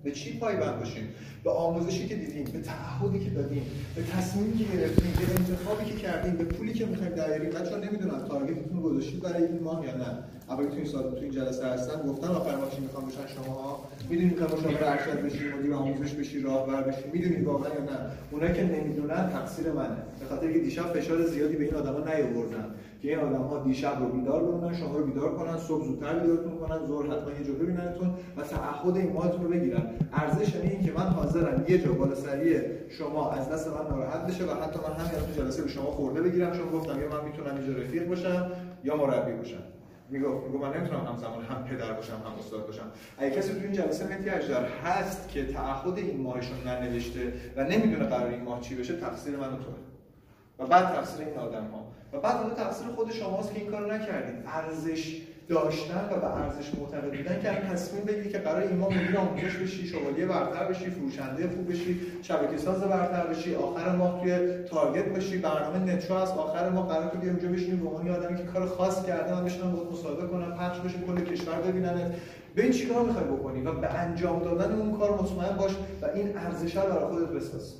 به 0.03 0.11
چی 0.11 0.37
پایبند 0.39 0.79
باشیم؟ 0.79 1.07
به 1.43 1.49
آموزشی 1.51 2.07
که 2.07 2.15
دیدیم 2.15 2.43
به 2.43 2.59
تعهدی 2.59 3.19
که 3.19 3.29
دادیم 3.29 3.61
به 3.95 4.03
تصمیمی 4.03 4.57
که 4.57 4.77
گرفتیم 4.77 5.13
به 5.17 5.35
انتخابی 5.35 5.85
که 5.85 5.95
کردیم 5.95 6.35
به 6.35 6.43
پولی 6.43 6.73
که 6.73 6.85
می‌خوایم 6.85 7.13
بیاریم. 7.13 7.49
بچه‌ها 7.49 7.77
نمی‌دونم 7.77 8.25
تارگتتون 8.27 8.81
گذاشتید 8.81 9.21
برای 9.21 9.43
این 9.43 9.59
ماه 9.63 9.85
یا 9.85 9.97
نه. 9.97 10.23
اولی 10.49 10.67
تو 10.67 10.75
این 10.75 10.85
سال 10.85 11.03
تو 11.11 11.21
این 11.21 11.31
جلسه 11.31 11.65
هستن. 11.65 12.01
گفتن 12.07 12.27
آخر 12.27 12.55
ماه 12.55 12.71
چی 12.75 12.81
می‌خوام 12.81 13.05
بشن 13.05 13.27
شما 13.35 13.79
می‌دونید 14.09 14.37
که 14.37 14.43
مشاور 14.43 14.83
ارشد 14.83 15.21
بشی 15.25 15.49
مدیر 15.59 15.73
آموزش 15.73 16.13
بشی 16.13 16.41
راهبر 16.41 16.81
بشی 16.81 17.03
می‌دونید 17.13 17.43
واقعا 17.43 17.73
یا 17.73 17.81
نه؟ 17.81 17.97
اونایی 18.31 18.53
که 18.53 18.63
نمی‌دونن 18.63 19.29
تقصیر 19.29 19.71
منه. 19.71 19.97
به 20.19 20.25
خاطر 20.29 20.51
که 20.53 20.59
دیشب 20.59 20.93
فشار 20.93 21.25
زیادی 21.25 21.55
به 21.55 21.63
این 21.63 21.75
آدما 21.75 21.99
نیاوردن. 21.99 22.65
که 23.01 23.09
این 23.09 23.19
آدم 23.19 23.41
ها 23.41 23.63
دیشب 23.63 23.99
رو 23.99 24.09
بیدار 24.09 24.43
بمونن 24.43 24.77
شما 24.77 24.97
رو 24.97 25.05
بیدار 25.05 25.35
کنن 25.35 25.57
صبح 25.57 25.85
زودتر 25.85 26.19
بیدارتون 26.19 26.57
کنن 26.57 26.87
ظهر 26.87 27.05
حتما 27.05 27.31
یه 27.31 27.43
جا 27.47 27.53
ببیننتون 27.53 28.13
و 28.37 28.41
تعهد 28.41 28.97
این 28.97 29.13
ماهتون 29.13 29.43
رو 29.43 29.49
بگیرن. 29.49 29.83
ارزش 30.13 30.55
این 30.55 30.85
که 30.85 30.91
من 30.91 31.03
حاضرم 31.03 31.65
یه 31.67 31.77
جا 31.77 31.91
بالا 31.91 32.15
سری 32.15 32.55
شما 32.89 33.31
از 33.31 33.49
دست 33.49 33.67
من 33.67 33.87
ناراحت 33.89 34.27
بشه 34.27 34.43
و 34.43 34.63
حتی 34.63 34.79
من 34.79 35.05
همین 35.05 35.33
تو 35.33 35.41
جلسه 35.41 35.61
به 35.61 35.69
شما 35.69 35.85
خورده 35.85 36.21
بگیرم. 36.21 36.57
چون 36.57 36.71
گفتم 36.71 37.01
یا 37.01 37.09
من 37.09 37.25
می‌تونم 37.25 37.55
اینجا 37.55 37.81
رفیق 37.81 38.07
باشم 38.07 38.51
یا 38.83 38.95
مربی 38.95 39.33
باشم. 39.33 39.63
می‌گفت 40.09 40.47
می‌گفت 40.47 40.63
من 40.63 40.77
نمی‌تونم 40.77 41.05
همزمان 41.05 41.41
هم 41.41 41.63
پدر 41.63 41.93
باشم 41.93 42.13
هم 42.13 42.39
استاد 42.39 42.65
باشم. 42.65 42.91
اگه 43.17 43.31
کسی 43.31 43.53
تو 43.53 43.59
این 43.63 43.71
جلسه 43.71 44.07
مهدی 44.07 44.29
اجدر 44.29 44.65
هست 44.65 45.29
که 45.29 45.45
تعهد 45.45 45.97
این 45.97 46.21
ماهشون 46.21 46.57
ننوشته 46.67 47.33
و 47.55 47.63
نمی‌دونه 47.63 48.05
قرار 48.05 48.29
این 48.29 48.43
ماه 48.43 48.61
چی 48.61 48.75
بشه 48.75 48.95
تقصیر 48.95 49.35
من 49.35 49.47
و 49.47 50.63
و 50.63 50.67
بعد 50.67 50.85
تقصیر 50.85 51.27
این 51.27 51.37
آدم 51.37 51.63
ها 51.63 51.96
و 52.13 52.19
بعد 52.19 52.35
حالا 52.35 52.53
تقصیر 52.53 52.87
خود 52.87 53.11
شماست 53.11 53.53
که 53.53 53.59
این 53.59 53.71
کارو 53.71 53.91
نکردید. 53.91 54.35
ارزش 54.47 55.21
داشتن 55.47 56.09
و 56.11 56.19
به 56.19 56.25
ارزش 56.25 56.75
معتقد 56.79 57.17
بودن 57.17 57.41
که 57.41 57.69
تصمیم 57.71 58.03
بگیری 58.03 58.29
که 58.29 58.37
قرار 58.37 58.61
ایمان 58.61 58.93
مدیر 58.93 59.17
آموزش 59.17 59.55
بشی 59.55 59.87
شوالیه 59.87 60.25
برتر 60.25 60.65
بشی 60.65 60.89
فروشنده 60.89 61.49
خوب 61.49 61.71
بشی 61.71 62.01
شبکه 62.21 62.57
ساز 62.57 62.81
برتر 62.81 63.27
بشی 63.27 63.55
آخر 63.55 63.95
ماه 63.95 64.21
توی 64.21 64.63
تارگت 64.63 65.05
بشی 65.05 65.37
برنامه 65.37 65.93
نتشو 65.93 66.13
از 66.13 66.29
آخر 66.29 66.69
ماه 66.69 66.87
قرار 66.87 67.09
تو 67.09 67.17
بیا 67.17 67.31
اونجا 67.31 67.47
بشینی 67.47 67.75
به 67.75 67.87
عنوان 67.89 68.09
آدمی 68.09 68.37
که 68.37 68.43
کار 68.43 68.65
خاص 68.65 69.05
کرده 69.05 69.33
من 69.33 69.45
بشینم 69.45 69.71
باهات 69.71 69.91
مصاحبه 69.91 70.27
کنم 70.27 70.53
پخش 70.57 70.79
بشه 70.79 70.97
کل 71.07 71.23
کشور 71.23 71.61
ببینن 71.61 72.11
به 72.55 72.63
این 72.63 72.71
چیکار 72.71 73.03
می‌خوای 73.03 73.25
بکنی؟ 73.25 73.61
و 73.61 73.71
به 73.71 73.93
انجام 73.93 74.43
دادن 74.43 74.75
اون 74.75 74.97
کار 74.97 75.21
مطمئن 75.21 75.57
باش 75.57 75.71
و 76.01 76.05
این 76.15 76.37
ارزش 76.37 76.77
رو 76.77 76.81
برای 76.81 77.05
خودت 77.05 77.29
بساز. 77.29 77.73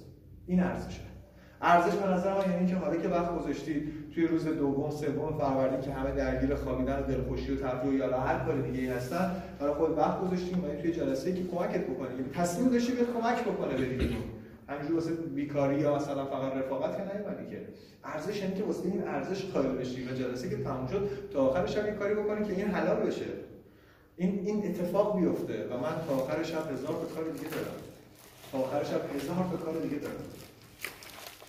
این 0.47 0.59
ارزشه 0.59 1.01
ارزش 1.61 1.95
به 1.95 2.09
نظر 2.09 2.33
من 2.33 2.51
یعنی 2.51 2.67
که 2.67 2.75
حالا 2.75 2.95
که 2.95 3.07
وقت 3.07 3.35
گذاشتی 3.35 3.93
توی 4.17 4.27
روز 4.27 4.45
دوم 4.45 4.91
سوم 4.91 5.37
فروردین 5.39 5.81
که 5.81 5.91
همه 5.91 6.11
درگیر 6.11 6.55
خوابیدن 6.55 6.99
و 6.99 7.03
دلخوشی 7.03 7.51
و 7.51 7.55
تفریح 7.55 7.93
یا 7.93 8.19
هر 8.19 8.45
کار 8.45 8.61
دیگه 8.61 8.79
ای 8.79 8.87
هستن 8.87 9.31
برای 9.59 9.73
خود 9.73 9.97
وقت 9.97 10.21
گذاشتی 10.21 10.55
اومدی 10.55 10.81
توی 10.81 10.91
جلسه 10.91 11.33
که 11.33 11.43
کمکت 11.43 11.87
بکنه. 11.87 12.09
یعنی 12.09 12.29
تصمیم 12.33 12.69
داشتی 12.69 12.91
بیاد 12.91 13.07
کمک 13.13 13.41
بکنه 13.41 13.77
به 13.77 13.85
دیگران 13.85 14.23
همینجور 14.67 14.95
واسه 14.95 15.11
بیکاری 15.11 15.79
یا 15.79 15.95
مثلا 15.95 16.25
فقط 16.25 16.53
رفاقت 16.53 16.97
که 16.97 17.03
نیومدی 17.03 17.49
که. 17.49 17.61
ارزش 18.03 18.41
یعنی 18.41 18.55
که 18.55 18.63
واسه 18.63 18.85
این 18.85 19.07
ارزش 19.07 19.45
قائل 19.45 19.67
بشی 19.67 20.03
و 20.03 20.11
جلسه 20.11 20.49
که 20.49 20.63
تموم 20.63 20.87
شد 20.87 21.09
تا 21.33 21.47
آخر 21.47 21.65
شب 21.65 21.85
یه 21.85 21.91
کاری 21.91 22.13
بکنی 22.13 22.47
که 22.47 22.53
این 22.53 22.67
حلال 22.67 22.95
بشه. 22.95 23.25
این 24.17 24.39
این 24.45 24.65
اتفاق 24.65 25.19
بیفته 25.19 25.67
و 25.67 25.73
من 25.73 25.95
تا 26.07 26.15
آخر 26.15 26.43
شب 26.43 26.71
هزار 26.71 26.93
تا 26.93 27.15
کار 27.15 27.23
دیگه 27.23 27.49
دارم. 27.49 27.77
تا 28.51 28.57
آخر 28.57 28.83
شب 28.83 29.15
هزار 29.15 29.47
تا 29.51 29.57
کار 29.57 29.73
دیگه 29.83 29.95
دارم. 29.95 30.46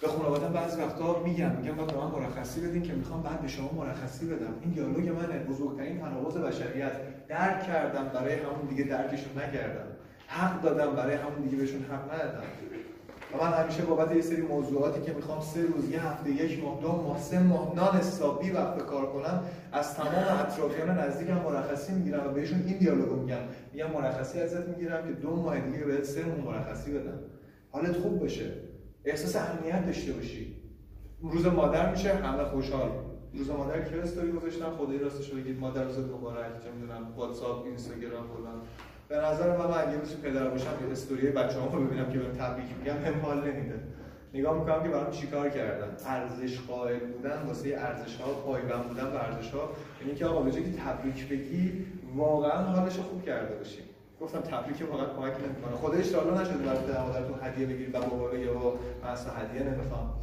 به 0.00 0.08
خانواده 0.08 0.48
بعضی 0.48 0.80
وقتا 0.80 1.22
میگم 1.22 1.50
میگم 1.50 1.74
به 1.74 1.82
من 1.82 2.20
مرخصی 2.20 2.60
بدین 2.60 2.82
که 2.82 2.92
می‌خوام 2.92 3.22
بعد 3.22 3.40
به 3.40 3.48
شما 3.48 3.72
مرخصی 3.72 4.26
بدم. 4.26 4.54
این 4.62 4.72
دیالوگ 4.72 5.08
منه. 5.08 5.38
بزرگترین 5.38 5.98
تناقض 5.98 6.36
بشریت. 6.36 7.26
درک 7.28 7.66
کردم 7.66 8.10
برای 8.14 8.34
همون 8.34 8.66
دیگه 8.68 8.84
درکشون 8.84 9.42
نکردم. 9.42 9.86
حق 10.26 10.62
دادم 10.62 10.96
برای 10.96 11.14
همون 11.14 11.42
دیگه 11.42 11.56
بهشون 11.56 11.82
حق 11.82 12.14
ندادم. 12.14 12.42
و 13.32 13.44
من 13.44 13.52
همیشه 13.52 13.82
بابت 13.82 14.14
یه 14.16 14.22
سری 14.22 14.42
موضوعاتی 14.42 15.00
که 15.02 15.12
می‌خوام 15.12 15.40
سه 15.40 15.62
روز 15.62 15.90
یه 15.90 16.06
هفته 16.06 16.30
یک 16.30 16.64
ماه 16.64 16.80
دو 16.80 16.92
ماه 16.92 17.18
سه 17.18 17.38
ماه 17.40 17.72
نان 17.76 17.96
حسابی 17.96 18.50
وقت 18.50 18.78
کار 18.78 19.12
کنم 19.12 19.42
از 19.72 19.94
تمام 19.94 20.24
اطرافیان 20.40 20.98
نزدیکم 20.98 21.34
مرخصی 21.34 21.92
می‌گیرم 21.92 22.26
و 22.26 22.30
بهشون 22.30 22.62
این 22.66 22.78
دیالوگو 22.78 23.16
میگم. 23.16 23.38
میگم 23.72 23.90
مرخصی 23.90 24.40
ازت 24.40 24.68
می‌گیرم 24.68 25.06
که 25.06 25.12
دو 25.12 25.36
ماه 25.36 25.60
دیگه 25.60 25.84
بهت 25.84 26.04
سه 26.04 26.24
ماه 26.24 26.54
مرخصی 26.54 26.92
بدم. 26.92 27.18
حالت 27.70 27.96
خوب 27.96 28.24
بشه 28.24 28.52
احساس 29.10 29.36
امنیت 29.36 29.86
داشته 29.86 30.12
باشی. 30.12 30.56
روز 31.22 31.46
مادر 31.46 31.90
میشه 31.90 32.14
همه 32.14 32.44
خوشحال. 32.44 32.90
روز 33.34 33.50
مادر 33.50 33.80
که 33.80 34.02
استوری 34.02 34.32
گذاشتم 34.32 34.70
خدای 34.78 34.98
راستش 34.98 35.30
بگید 35.30 35.60
مادر 35.60 35.84
روز 35.84 35.98
مبارک 35.98 36.62
چه 36.64 36.70
می‌دونم 36.70 37.14
واتساپ 37.16 37.64
اینستاگرام 37.64 38.26
فلان. 38.36 38.60
به 39.08 39.16
نظر 39.16 39.56
من 39.56 39.64
اگه 39.64 39.98
روز 40.00 40.16
پدر 40.22 40.48
باشم 40.48 40.70
یه 40.86 40.92
استوری 40.92 41.30
بچه‌هامو 41.30 41.86
ببینم 41.86 42.12
که 42.12 42.18
بهم 42.18 42.32
تبریک 42.32 42.66
میگم 42.78 43.14
هم 43.14 43.20
حال 43.20 43.50
نمیده. 43.50 43.80
نگاه 44.34 44.58
می‌کنم 44.58 44.82
که 44.82 44.88
برام 44.88 45.10
چیکار 45.10 45.48
کردن؟ 45.48 45.96
ارزش 46.06 46.60
قائل 46.60 46.98
بودن 46.98 47.42
واسه 47.46 47.74
ارزش 47.78 48.16
ها 48.16 48.32
پایبند 48.32 48.88
بودن 48.88 49.10
به 49.10 49.24
ارزش 49.24 49.50
ها 49.50 49.70
یعنی 50.00 50.14
که 50.14 50.26
آقا 50.26 50.42
به 50.42 50.50
که 50.50 50.60
تبریک 50.60 51.28
بگی 51.28 51.86
واقعا 52.16 52.62
حالش 52.62 52.96
خوب 52.96 53.24
کرده 53.24 53.56
باشی. 53.56 53.87
گفتم 54.20 54.40
تبریک 54.40 54.90
واقعا 54.90 55.06
کمک 55.06 55.32
نمی‌کنه 55.44 55.76
خودش 55.76 56.08
تا 56.08 56.40
نشده 56.40 56.58
برای 56.58 56.78
پدر 56.78 57.02
مادرتون 57.02 57.38
هدیه 57.42 57.66
بگیرید 57.66 57.94
و 57.94 58.00
بابا 58.00 58.24
و 58.24 58.78
من 59.02 59.08
اصلا 59.10 59.32
هدیه 59.32 59.62
نمی‌خوام. 59.62 60.14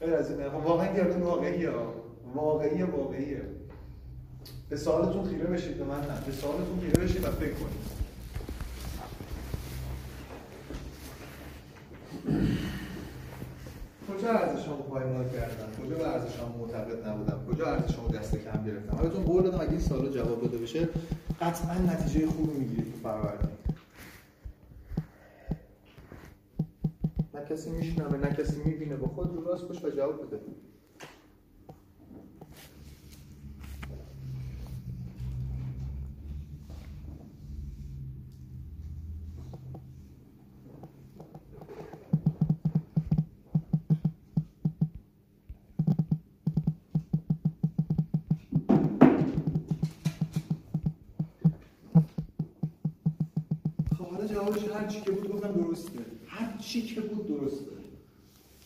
غیر 0.00 0.14
از 0.14 0.30
این 0.30 0.50
خب 0.50 0.66
واقعا 0.66 0.92
دیالوگ 0.92 1.22
واقعیه 1.22 1.70
واقعیه 2.34 2.84
واقعیه. 2.84 3.42
به 4.68 4.76
سوالتون 4.76 5.24
خیره 5.24 5.44
بشید 5.44 5.78
به 5.78 5.84
من 5.84 6.00
نه. 6.00 6.24
به 6.26 6.32
سوالتون 6.32 6.80
خیره 6.80 7.04
بشید 7.04 7.24
و 7.24 7.30
فکر 7.30 7.54
کنید. 7.54 7.88
کجا 14.08 14.28
ارزشامو 14.28 14.82
پایمال 14.82 15.24
کردم 15.28 15.84
کجا 15.84 15.96
به 15.96 16.08
ارزشامو 16.08 16.58
معتقد 16.58 17.08
نبودم 17.08 17.40
کجا 17.52 17.66
ارزشامو 17.66 18.08
دست 18.08 18.36
کم 18.36 18.64
گرفتم 18.64 18.96
حالتون 18.96 19.24
قول 19.24 19.42
دادم 19.42 19.60
اگه 19.60 19.70
این 19.70 19.80
سوالا 19.80 20.08
جواب 20.10 20.42
داده 20.42 20.58
بشه 20.58 20.88
قطعا 21.40 21.78
نتیجه 21.78 22.26
خوبی 22.26 22.58
می‌گیرید 22.58 22.92
تو 22.92 22.98
فروردین 23.08 23.50
نه 27.34 27.44
کسی 27.50 27.70
میشنوه 27.70 28.16
نه 28.16 28.34
کسی 28.34 28.62
می‌بینه. 28.64 28.96
با 28.96 29.06
خود 29.06 29.34
رو 29.34 29.44
راست 29.44 29.68
باش 29.68 29.84
و 29.84 29.90
جواب 29.90 30.26
بده. 30.26 30.40
جوابش 54.48 54.76
هر 54.76 54.86
چی 54.86 55.00
که 55.00 55.10
بود 55.10 55.32
گفتم 55.32 55.52
درسته. 55.52 55.98
هر 56.26 56.58
چی 56.58 56.82
که 56.82 57.00
بود 57.00 57.28
درسته. 57.28 57.78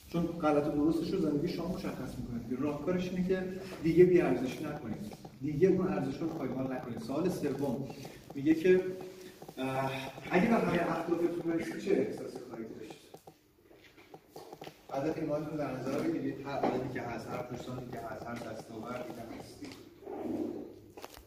چون 0.08 0.26
غلط 0.26 0.66
و 0.66 0.70
درستش 0.70 1.10
رو 1.10 1.20
زندگی 1.20 1.48
شما 1.48 1.68
مشخص 1.68 2.14
می‌کنه 2.18 2.60
راهکارش 2.60 3.10
اینه 3.10 3.28
که 3.28 3.42
دیگه 3.82 4.04
بی 4.04 4.20
ارزشی 4.20 4.64
نکنید. 4.64 5.12
دیگه 5.42 5.68
اون 5.68 5.88
ارزش 5.88 6.18
رو 6.18 6.26
پایمال 6.26 6.72
نکنید. 6.72 6.98
سوال 6.98 7.28
سوم. 7.28 7.88
میگه 8.34 8.54
که 8.54 8.80
اگه 10.30 10.48
به 10.48 10.54
همه 10.54 10.90
اهدافتون 10.90 11.52
برسید 11.52 11.78
چه 11.78 11.90
احساسی 11.90 12.38
خواهید 12.48 12.66
داشت؟ 12.78 12.98
عدد 14.92 15.18
ایمانتون 15.18 15.56
در 15.56 15.76
نظر 15.76 15.98
بگیرید 15.98 16.46
هر 16.46 16.52
عددی 16.52 16.94
که 16.94 17.02
هست 17.02 17.26
هر 17.26 17.42
پرسانی 17.42 17.90
که 17.92 17.98
هست 17.98 18.26
هر 18.26 18.52
دستاوردی 18.52 19.12
که 19.14 19.40
هستید 19.40 19.74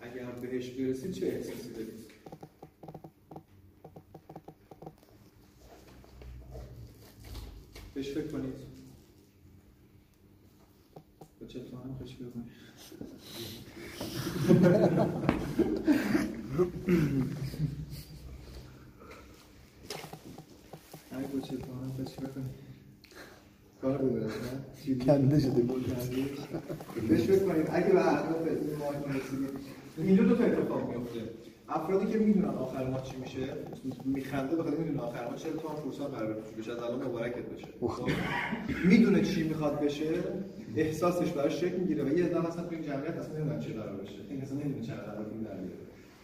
اگر 0.01 0.25
بهش 0.25 0.69
برسید 0.69 1.11
چه 1.11 1.25
احساسی 1.25 1.69
دارید 1.73 2.05
بهش 7.93 8.11
فکر 8.11 8.27
کنید 8.27 8.53
با 11.41 11.47
چه 11.47 11.59
تو 11.59 11.77
هم 11.77 11.95
فکر 11.99 12.15
کنید 12.15 12.51
اگه 21.11 21.27
با 21.27 21.39
چه 21.39 21.57
تو 21.57 21.73
هم 21.73 22.05
فکر 22.05 22.15
کنید 22.15 22.45
کار 23.81 23.97
ببرد 23.97 24.23
نه؟ 24.23 24.65
کنده 25.05 25.39
شده 25.39 25.61
بود. 25.61 25.85
بهش 27.09 27.21
فکر 27.21 27.45
کنید. 27.45 27.69
اگه 27.71 27.91
به 27.91 28.07
اهداف 28.07 28.47
این 28.47 28.77
ماه 28.79 29.17
رسیدید 29.17 29.49
اینجا 29.97 30.23
دو 30.23 30.35
تا 30.35 30.43
اتفاق 30.43 30.89
میفته 30.89 31.19
افرادی 31.69 32.11
که 32.11 32.17
می‌دونن 32.17 32.45
آخر 32.45 32.89
ما 32.89 32.99
چی 32.99 33.17
میشه 33.17 33.53
میخنده 34.05 34.55
بخاطر 34.55 34.77
می‌دونه 34.77 35.01
آخر 35.01 35.29
ما 35.29 35.35
چه 35.35 35.49
تومن 35.49 35.75
فرصت 35.75 36.01
قرار 36.01 36.37
بشه 36.57 36.71
از 36.71 36.77
الان 36.77 37.05
مبارکت 37.07 37.45
بشه؟ 37.45 37.67
می‌دونه 38.85 39.21
چی 39.21 39.43
می‌خواد 39.43 39.79
بشه 39.79 40.09
احساسش 40.75 41.31
براش 41.31 41.61
شکل 41.61 41.75
می‌گیره 41.75 42.03
و 42.03 42.17
یه 42.17 42.25
عده 42.25 42.41
هستن 42.41 42.61
تو 42.61 42.69
این 42.71 42.81
جمعیت 42.81 43.17
اصلا 43.17 43.37
نمی‌دونن 43.37 43.59
چه 43.59 43.73
قرار 43.73 43.95
بشه. 43.95 44.15
این 44.29 44.41
اصلا 44.41 44.57
نمی‌دونه 44.57 44.85
چه 44.85 44.93
قرار 44.93 45.25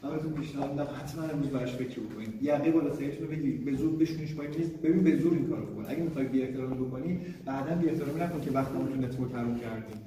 بهتون 0.10 0.34
پیشنهاد 0.34 0.72
میدم 0.72 0.88
حتما 1.00 1.24
امروز 1.24 1.50
براش 1.50 1.76
فکر 1.76 2.00
بکنید. 2.00 2.44
یقه 2.44 2.72
بالا 2.72 2.94
سرتون 2.94 3.28
رو 3.28 3.28
بگیرید. 3.28 3.66
به 3.66 3.76
زور 3.76 3.96
بشونیش 3.96 4.34
پایین. 4.34 4.54
میز 4.58 4.70
ببین 4.70 5.04
به 5.04 5.18
زور 5.20 5.34
این 5.34 5.48
کارو 5.48 5.66
بکن. 5.66 5.86
اگه 5.88 6.04
می‌خوای 6.04 6.26
بی 6.26 6.42
احترامی 6.42 6.86
بکنی 6.86 7.20
بعدا 7.46 7.76
بی 7.76 7.90
احترامی 7.90 8.20
نکن 8.20 8.42
که 8.42 8.52
وقت 8.52 8.74
تو 8.74 8.96
network 9.02 9.32
حروم 9.32 9.60
کردیم 9.60 10.02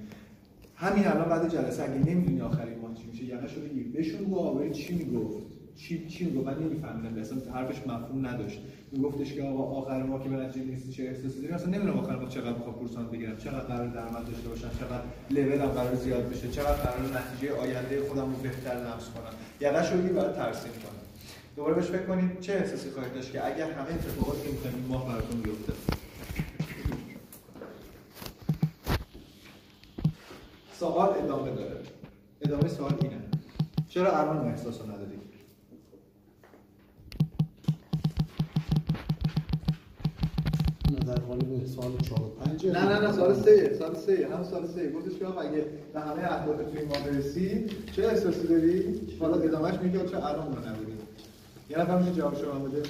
همین 0.76 1.06
الان 1.06 1.28
بعد 1.28 1.52
جلسه 1.52 1.82
اگه 1.82 2.10
نمی‌دونی 2.10 2.40
آخرین 2.40 2.78
ماه 2.78 2.94
چی 2.94 3.06
میشه 3.12 3.24
یقه 3.24 3.48
شو 3.48 3.60
بگیر. 3.60 3.86
بشون 3.88 4.24
گو 4.24 4.38
آوری 4.38 4.70
چی 4.70 4.94
می‌گفت؟ 4.94 5.36
چی 5.76 6.06
چی 6.06 6.24
می‌گفت؟ 6.24 6.46
من 6.46 6.58
نمیفهمیدم. 6.62 7.20
اصلا 7.20 7.52
حرفش 7.52 7.78
مفهوم 7.86 8.26
نداشت. 8.26 8.60
میگفتش 8.96 9.32
که 9.32 9.42
آقا 9.42 9.80
آخر 9.80 10.02
ما 10.02 10.18
که 10.18 10.28
به 10.28 10.36
نتیجه 10.36 10.66
نیست 10.66 10.90
چه 10.90 11.02
احساسی 11.02 11.40
داریم 11.40 11.54
اصلا 11.54 11.70
نمی‌دونم 11.70 11.98
آخر 11.98 12.16
ما 12.16 12.28
چقدر 12.28 12.52
بخوام 12.52 12.74
پورسانت 12.74 13.10
بگیرم. 13.10 13.36
چقدر 13.36 13.58
قرار 13.58 13.86
درآمد 13.86 14.26
داشته 14.26 14.48
باشم؟ 14.48 14.70
چقدر 14.80 15.02
لولم 15.30 15.66
قرار 15.66 15.94
زیاد 15.94 16.28
بشه؟ 16.28 16.50
چقدر 16.50 16.72
قرار 16.72 17.00
نتیجه 17.00 17.54
آینده 17.54 18.08
خودم 18.08 18.22
رو 18.22 18.36
بهتر 18.42 18.74
لمس 18.74 19.10
کنم؟ 19.14 19.82
شو 19.82 19.96
بگیر 19.96 20.12
برای 20.12 20.34
ترسیم 20.34 20.72
کنم. 20.72 21.00
دوباره 21.56 21.74
بهش 21.74 21.86
فکر 21.86 22.06
کنید 22.06 22.40
چه 22.40 22.52
احساسی 22.52 22.90
خواهید 22.90 23.14
داشت 23.14 23.32
که 23.32 23.46
اگر 23.46 23.70
همه 23.70 23.94
اتفاقاتی 23.94 24.42
که 24.42 24.48
می‌خواید 24.52 24.74
ماه 24.88 25.08
براتون 25.08 25.40
بیفته؟ 25.40 25.72
سوال 30.78 31.08
ادامه 31.08 31.50
داره. 31.50 31.76
ادامه 32.42 32.68
سوال 32.68 32.94
اینه. 33.02 33.16
چرا 33.88 34.18
الان 34.20 34.48
احساس 34.48 34.80
رو 34.80 34.86
در 40.94 41.14
قالب 41.14 41.66
سال 41.66 41.92
4 42.08 42.20
و 42.20 42.44
5 42.44 42.66
نه 42.66 42.84
نه 42.84 43.00
نه 43.00 43.12
سال 43.12 43.34
سه 43.34 43.74
سال 43.78 43.94
سه 43.94 44.28
هم 44.32 44.44
سال 44.44 44.66
سه. 44.66 44.92
گفتش 44.92 45.18
که 45.18 45.26
اگه 45.38 45.64
به 45.94 46.00
همه 46.00 46.32
اهداف 46.32 46.56
توی 46.56 46.84
ما 46.84 46.94
برسی 47.06 47.64
چه 47.96 48.02
احساسی 48.06 48.46
داری؟ 48.48 49.00
حالا 49.20 49.34
ادامهش 49.36 49.74
میگه 49.82 49.98
چه 50.06 50.16
الان 50.16 50.46
رو 50.46 50.68
نبودی 50.70 50.92
یه 51.70 51.78
نفر 51.80 51.98
میشه 51.98 52.12
جواب 52.12 52.34
شما 52.36 52.58
بده. 52.58 52.82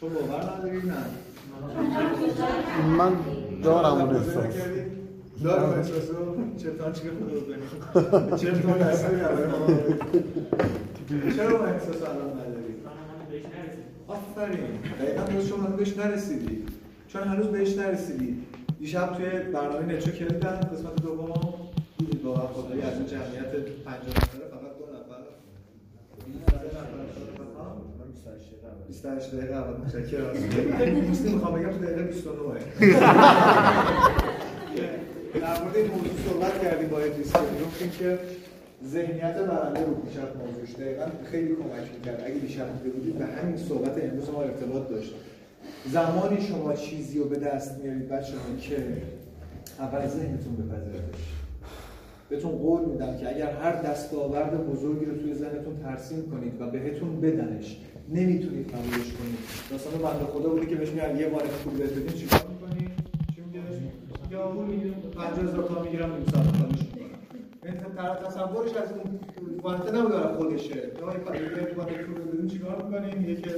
تو 0.00 0.08
باور 0.08 0.42
نداری؟ 0.58 0.76
نه. 0.78 0.94
من 2.98 3.12
دارم 3.62 3.92
اون 4.00 4.16
احساس؟ 4.16 4.54
دارم 5.44 5.70
احساس 5.78 6.10
رو. 6.10 6.36
چطور 6.56 6.92
چی 6.92 7.02
خدا 7.08 7.40
بزنی 7.40 8.36
چطور 8.38 8.78
دستی 8.78 9.16
چرا 11.36 11.64
احساس 11.66 12.02
الان 12.02 12.30
نداری؟ 12.32 12.74
آفرین. 14.08 14.58
دقیقا 15.00 15.22
درست 15.22 15.48
شما 15.48 15.62
هنوز 15.62 15.76
بهش 15.76 15.96
نرسیدی. 15.98 16.64
چون 17.08 17.22
هنوز 17.22 17.46
بهش 17.46 17.76
نرسیدی. 17.78 18.42
دیشب 18.78 19.12
توی 19.16 19.26
برنامه 19.52 19.96
نچو 19.96 20.10
کردن 20.10 20.60
قسمت 20.60 21.02
دوم. 21.02 21.54
دیدید 21.98 22.24
واقعا 22.24 22.46
خدایی 22.46 22.82
از 22.82 22.94
اون 22.94 23.06
جمعیت 23.06 23.52
50 23.84 24.00
نفره 24.08 24.48
فقط 24.50 24.78
دو 24.78 24.84
نفر. 24.94 25.20
سه 26.20 26.70
نفر 26.70 26.88
ها؟ 27.58 27.76
28 28.88 29.34
دقیقه 29.34 29.54
اول. 29.54 29.76
متشکرم. 29.76 31.00
دوستی 31.06 31.32
می‌خوام 31.34 31.54
بگم 31.54 31.70
تو 31.70 31.78
دقیقه 31.78 32.02
29 32.02 32.34
در 35.40 35.62
مورد 35.62 35.76
این 35.76 35.86
موضوع 35.90 36.10
صحبت 36.28 36.62
کردیم 36.62 36.88
با 36.88 36.98
ادریس. 36.98 37.32
گفتیم 37.32 37.90
که 37.90 38.18
ذهنیت 38.86 39.36
برنده 39.36 39.84
رو 39.84 39.94
بیشتر 39.94 40.22
موضوعش 40.46 40.74
دقیقا 40.74 41.04
خیلی 41.30 41.48
کمک 41.48 41.90
می‌کرد. 41.94 42.22
اگه 42.26 42.34
بیشتر 42.34 42.64
بودید 42.64 43.18
به 43.18 43.26
همین 43.26 43.56
صحبت 43.56 44.04
امروز 44.04 44.30
ما 44.30 44.42
ارتباط 44.42 44.88
داشت. 44.88 45.14
زمانی 45.92 46.40
شما 46.40 46.74
چیزی 46.74 47.18
رو 47.18 47.24
به 47.24 47.36
دست 47.36 47.78
میارید 47.78 48.08
بچه 48.08 48.32
که 48.60 48.76
اول 49.78 50.06
ذهنتون 50.08 50.56
بپذیرتش 50.56 51.24
بهتون 52.28 52.50
قول 52.50 52.84
میدم 52.84 53.16
که 53.16 53.28
اگر 53.28 53.50
هر 53.50 53.82
دستاورد 53.82 54.66
بزرگی 54.66 55.04
رو 55.04 55.16
توی 55.16 55.34
ذهنتون 55.34 55.76
ترسیم 55.82 56.30
کنید 56.30 56.60
و 56.60 56.70
بهتون 56.70 57.20
بدنش 57.20 57.76
نمی‌تونید 58.08 58.68
قبولش 58.68 59.12
کنید. 59.12 59.38
داستان 59.70 59.92
بنده 59.92 60.24
خدا 60.24 60.48
بوده 60.48 60.66
که 60.66 60.76
بهش 60.76 60.88
میگن 60.88 61.16
یه 61.16 61.28
بار 61.28 61.42
پول 61.64 61.74
بهت 61.78 61.90
بدیم 61.90 62.12
چیکار 62.12 62.40
می‌کنی؟ 62.48 62.90
چی 63.34 63.40
میگه؟ 63.46 63.60
یا 64.30 64.48
پول 64.48 64.66
می‌گیرم 64.66 64.94
50000 65.16 65.68
تومان 65.68 65.84
می‌گیرم 65.84 66.12
نیم 66.12 66.24
ساعت 66.32 66.46
می‌کنم 67.64 68.16
تصورش 68.26 68.74
از 68.76 68.92
اون 68.92 69.20
وانته 69.62 69.92
نبود 69.92 70.12
خودشه. 70.36 70.76
یا 70.76 71.12
یه 71.12 71.18
پول 71.18 71.84
پول 71.84 72.14
بدیم 72.14 72.46
چیکار 72.48 72.82
می‌کنیم؟ 72.82 73.18
میگه 73.18 73.42
که 73.42 73.50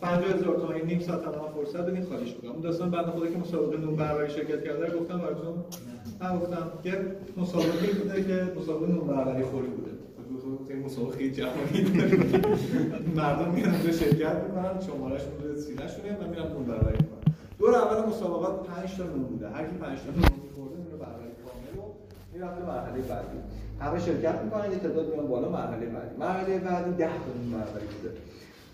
50000 0.00 0.56
تومان 0.56 0.80
نیم 0.86 1.00
ساعت 1.00 1.22
تمام 1.22 1.52
فرصت 1.54 1.80
بدین 1.80 2.04
خالیش 2.04 2.34
می‌کنم 2.34 2.50
اون 2.50 2.60
داستان 2.60 2.90
بنده 2.90 3.10
خدا 3.10 3.26
که 3.26 3.38
مسابقه 3.38 3.76
نون 3.76 3.96
بربری 3.96 4.30
شرکت 4.30 4.64
کرده 4.64 4.86
رو 4.86 5.00
گفتم 5.00 5.18
براتون. 5.18 5.64
من 6.20 6.38
گفتم 6.38 6.70
که 6.82 7.16
مسابقه 7.36 7.92
بوده 8.02 8.24
که 8.24 8.52
مسابقه 8.60 8.86
نون 8.86 9.06
بربری 9.06 9.44
خوری 9.44 9.66
بوده. 9.66 9.90
این 10.68 10.84
مسابقه 10.84 11.30
جهانی 11.30 11.80
مردم 13.16 13.50
میان 13.50 13.74
اونجا 13.74 13.92
شرکت 13.92 14.36
می‌کنن 14.44 14.80
شمارهشون 14.86 15.32
رو 15.42 15.56
سینه‌شونه 15.60 16.16
و 16.20 16.28
میرن 16.30 16.48
نون 16.52 16.64
بربری 16.64 16.96
می‌کنن 17.00 17.34
دور 17.58 17.74
اول 17.74 18.08
مسابقات 18.08 18.66
5 18.66 18.96
تا 18.96 19.04
نون 19.04 19.22
بوده. 19.22 19.48
هر 19.48 19.64
کی 19.64 19.76
5 19.76 19.98
تا 19.98 20.10
نون 20.10 20.30
می‌خورده 20.44 20.76
نون 20.76 20.98
بربری 21.00 21.32
کامل 21.44 21.76
رو 21.76 21.82
می‌رفته 22.38 22.62
مرحله 22.66 23.00
بعدی. 23.02 23.38
همه 23.80 23.98
شرکت 23.98 24.42
می‌کنن 24.44 24.72
یه 24.72 24.78
تعداد 24.78 25.06
میان 25.14 25.26
بالا 25.26 25.48
مرحله 25.48 25.86
بعدی. 25.86 26.16
مرحله 26.18 26.58
بعدی 26.58 26.90
10 26.90 27.06
تا 27.06 27.30
نون 27.36 27.50
بربری 27.52 27.86
بوده. 27.86 28.10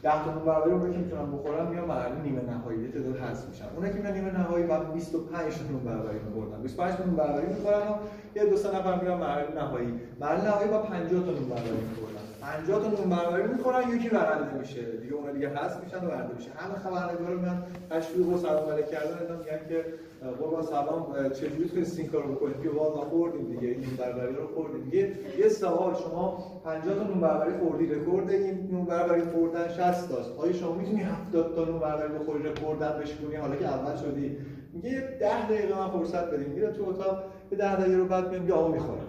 10 0.03 0.25
تا 0.25 0.35
نون 0.35 0.45
بربری 0.45 0.71
رو 0.71 0.93
که 0.93 0.99
می‌تونن 0.99 1.33
بخورن 1.33 1.67
میان 1.67 1.85
مرحله 1.85 2.15
نیمه 2.25 2.43
نهایی. 2.51 2.83
یه 2.83 2.91
تعداد 2.91 3.17
حذف 3.17 3.49
میشن. 3.49 3.65
اونایی 3.75 3.93
که 3.95 4.01
میان 4.01 4.15
نیمه 4.15 4.39
نهایی 4.39 4.65
بعد 4.67 4.93
25 4.93 5.55
تا 5.59 5.65
نون 5.71 5.85
بربری 5.85 6.19
می‌خوردن 6.27 6.63
25 6.63 6.95
تا 6.95 7.05
نون 7.05 7.17
بربری 7.17 7.47
می‌خورن 7.47 7.89
و 7.89 7.95
یه 8.37 8.45
دو 8.51 8.57
سه 8.57 8.69
نفر 8.77 9.01
میرن 9.01 9.15
مرحله 9.15 9.55
نهایی. 9.55 10.01
مرحله 10.21 10.45
نهایی 10.45 10.69
با 10.71 10.79
50 10.79 11.25
تا 11.27 11.33
نون 11.33 11.49
بربری 11.49 11.85
می‌خوردن 11.91 12.25
50 12.43 12.83
تا 12.83 12.89
نون 12.89 13.11
بربری 13.11 13.49
می‌خورن 13.55 13.83
یکی 13.97 14.09
برنده 14.09 14.59
میشه. 14.59 14.83
دیگه 14.83 15.15
اونها 15.15 15.33
دیگه 15.33 15.49
حذف 15.49 15.85
میشن 15.85 15.97
و 15.97 16.09
برنده 16.09 16.35
میشه. 16.35 16.51
همه 16.57 16.75
خبرنگارا 16.85 17.37
میان 17.41 17.63
تشویق 17.91 18.29
و 18.29 18.71
علیک 18.73 18.91
کردن 18.91 19.37
میگن 19.39 19.69
که 19.69 19.85
قربان 20.33 20.63
سلام 20.63 21.29
چجوری 21.29 21.69
تونستین 21.69 22.05
این 22.05 22.13
کارو 22.13 22.35
بکنید؟ 22.35 22.63
که 22.63 22.71
واقعا 22.71 23.05
خوردیم 23.05 23.45
دیگه 23.45 23.69
این 23.69 23.81
نون 23.81 23.97
بربری 23.97 24.35
رو 24.37 24.47
خوردیم. 24.55 24.85
دیگه 24.85 25.13
یه 25.39 25.49
سوال 25.49 25.95
شما 25.95 26.45
50 26.65 26.95
تا 26.95 27.03
نون 27.03 27.21
بربری 27.21 27.59
خوردی 27.59 27.87
رکورد 27.87 28.31
این 28.31 28.69
نون 28.73 28.85
بربری 28.85 29.23
خوردن 29.23 29.69
60 29.69 30.09
تاست. 30.09 30.39
آیا 30.39 30.53
شما 30.53 30.73
می‌تونی 30.73 31.01
70 31.01 31.55
تا 31.55 31.65
نون 31.65 31.79
بربری 31.79 32.19
بخوری 32.19 32.43
رکوردو 32.43 32.99
بشکنی 33.01 33.37
حالا 33.37 33.57
که 33.57 33.67
اول 33.67 33.97
شدی. 33.97 34.37
میگه 34.73 35.17
10 35.21 35.47
دقیقه 35.49 35.79
من 35.79 35.91
فرصت 35.91 36.31
بدیم. 36.31 36.49
میره 36.49 36.73
تو 36.73 36.89
اتاق 36.89 37.25
به 37.51 37.57
10 37.57 37.77
دقیقه 37.77 37.97
رو 37.97 38.05
بعد 38.05 38.41
میگه 38.41 38.55
آقا 38.55 38.69
می‌خورم 38.69 39.07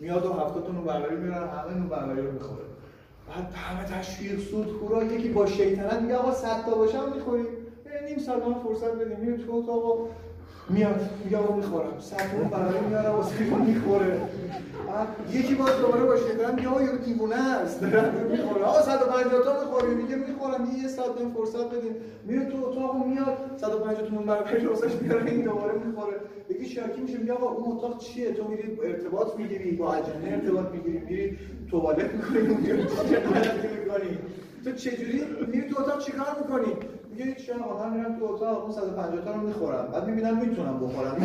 میاد 0.00 0.26
و 0.26 0.32
70 0.32 0.66
تا 0.66 0.72
نون 0.72 0.84
بربری 0.84 1.16
میارن 1.16 1.48
همه 1.48 1.78
نون 1.78 1.88
بربری 1.88 2.26
رو 2.26 2.32
می‌خوره. 2.32 2.64
بعد 3.28 3.52
همه 3.54 3.84
تشویق 3.84 4.38
سود 4.38 4.66
خورا 4.66 5.04
یکی 5.04 5.28
با 5.28 5.46
شیطنت 5.46 6.02
میگه 6.02 6.16
آقا 6.16 6.32
100 6.32 6.64
تا 6.66 6.74
باشم 6.74 7.12
می‌خوری 7.14 7.44
نیم 8.08 8.18
ساعت 8.18 8.42
فرصت 8.64 8.94
بدیم. 8.94 9.20
میره 9.20 9.36
تو 9.36 9.54
اتاق 9.54 10.08
میاد 10.72 11.10
میگه 11.24 11.36
آقا 11.36 11.56
می‌خورم. 11.56 11.92
سطح 11.98 12.36
برای 12.36 12.80
میاره 12.88 13.08
واسه 13.08 13.44
ما 13.44 13.58
می‌خوره. 13.58 14.20
یکی 15.32 15.54
باز 15.54 15.78
دوباره 15.80 16.04
با 16.04 16.16
شیطان 16.16 16.54
میگه 16.54 16.68
آقا 16.68 16.80
دیوونه 17.04 17.50
است. 17.50 17.82
می‌خوره. 17.82 18.64
آقا 18.64 18.82
150 18.82 19.44
تا 19.44 19.64
می‌خوری؟ 19.64 19.94
میگه 19.94 20.16
می‌خورم. 20.16 20.68
یه 20.82 20.88
ساعت 20.88 21.10
بهم 21.10 21.30
فرصت 21.30 21.66
بدین 21.66 21.94
میره 22.26 22.44
تو 22.44 22.56
اتاق 22.64 22.96
و 22.96 23.08
میاد 23.08 23.36
150 23.56 24.08
تا 24.08 24.16
برای 24.16 24.66
واسش 24.66 24.94
میاره 25.02 25.30
این 25.30 25.40
دوباره 25.40 25.72
می‌خوره. 25.86 26.16
یکی 26.50 26.66
شاکی 26.66 27.00
میشه 27.00 27.18
میگه 27.18 27.32
آقا 27.32 27.46
اون 27.46 27.76
اتاق 27.76 27.98
چیه؟ 27.98 28.32
تو 28.32 28.48
میری 28.48 28.78
ارتباط 28.84 29.36
می‌گیری 29.36 29.70
با 29.70 29.94
اجنه 29.94 30.32
ارتباط 30.32 30.66
می‌گیری 30.72 30.98
میری 30.98 31.38
توالت 31.70 32.10
می‌کنی. 32.14 32.58
تو 34.64 34.72
چجوری 34.72 35.22
میری 35.52 35.68
تو 35.68 35.80
اتاق 35.80 35.98
چیکار 36.04 36.36
می‌کنی؟ 36.40 36.72
میگه 37.20 37.32
یک 37.32 37.40
شب 37.40 37.62
آدم 37.62 37.92
میرم 37.92 38.18
تو 38.18 38.24
اتاق 38.24 38.62
اون 38.62 38.72
150 38.72 39.24
تا 39.24 39.32
رو 39.32 39.40
می‌خورم 39.40 39.88
بعد 39.92 40.06
می‌بینم 40.06 40.38
می‌تونم 40.38 40.80
بخورم 40.80 41.16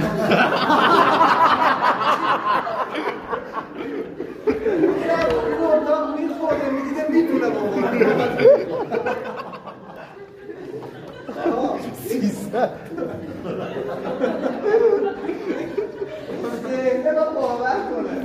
تو 5.57 5.65
اتاق 5.73 6.19
می‌خوره 6.19 6.69
می‌دیده 6.69 7.07
می‌تونه 7.09 7.49
بخورم 7.49 8.37
سیزده 12.07 12.69
باور 17.35 17.77
کنه 17.89 18.15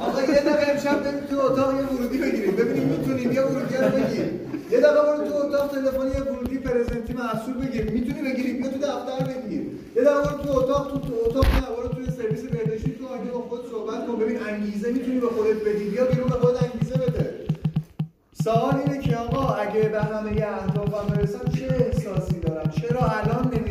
آقا 0.00 0.20
یه 0.20 0.26
دقیقه 0.26 0.70
امشب 0.70 1.02
بریم 1.02 1.20
تو 1.20 1.40
اتاق 1.40 1.74
یه 1.74 1.82
ورودی 1.82 2.18
بگیریم. 2.18 2.56
ببینیم 2.56 2.88
می‌تونیم 2.88 3.32
یه 3.32 3.42
ورودی 3.42 3.76
رو 3.76 3.88
بگیر 3.88 4.39
یه 4.72 4.80
دقیقه 4.80 5.02
برو 5.02 5.28
تو 5.28 5.36
اتاق 5.36 5.68
تلفنی 5.70 6.10
یه 6.10 6.22
ورودی 6.22 6.58
پرزنتی 6.58 7.12
محصول 7.12 7.54
بگیر 7.54 7.90
می‌تونی 7.90 8.22
بگیری؟ 8.22 8.52
بیا 8.52 8.70
تو 8.70 8.78
دفتر 8.78 9.24
بگیر. 9.24 9.62
یه 9.96 10.02
دقیقه 10.02 10.20
برو 10.20 10.42
تو 10.42 10.58
اتاق 10.58 10.92
تو, 10.92 11.14
اتاق 11.24 11.46
نه 11.46 11.76
برو 11.76 11.88
توی 11.88 12.06
سرویس 12.16 12.42
بهداشتی 12.44 12.90
تو 12.98 13.06
آگه 13.06 13.30
با 13.30 13.38
خود 13.40 13.60
صحبت 13.70 14.06
کن. 14.06 14.16
ببین 14.16 14.38
انگیزه 14.42 14.92
می‌تونی 14.92 15.20
به 15.20 15.26
خودت 15.26 15.64
بدی. 15.66 15.84
بیا 15.84 16.04
بیرون 16.04 16.28
به 16.28 16.34
خودت 16.34 16.62
انگیزه 16.62 16.98
بده. 16.98 17.46
سوال 18.44 18.74
اینه 18.86 18.98
که 19.02 19.16
آقا 19.16 19.54
اگه 19.54 19.88
به 19.88 20.00
همه 20.02 20.30
اهدافم 20.30 21.14
برسم 21.14 21.48
چه 21.58 21.66
احساسی 21.66 22.40
دارم 22.40 22.70
چرا 22.70 23.00
الان 23.00 23.44
نمی‌رسم 23.54 23.69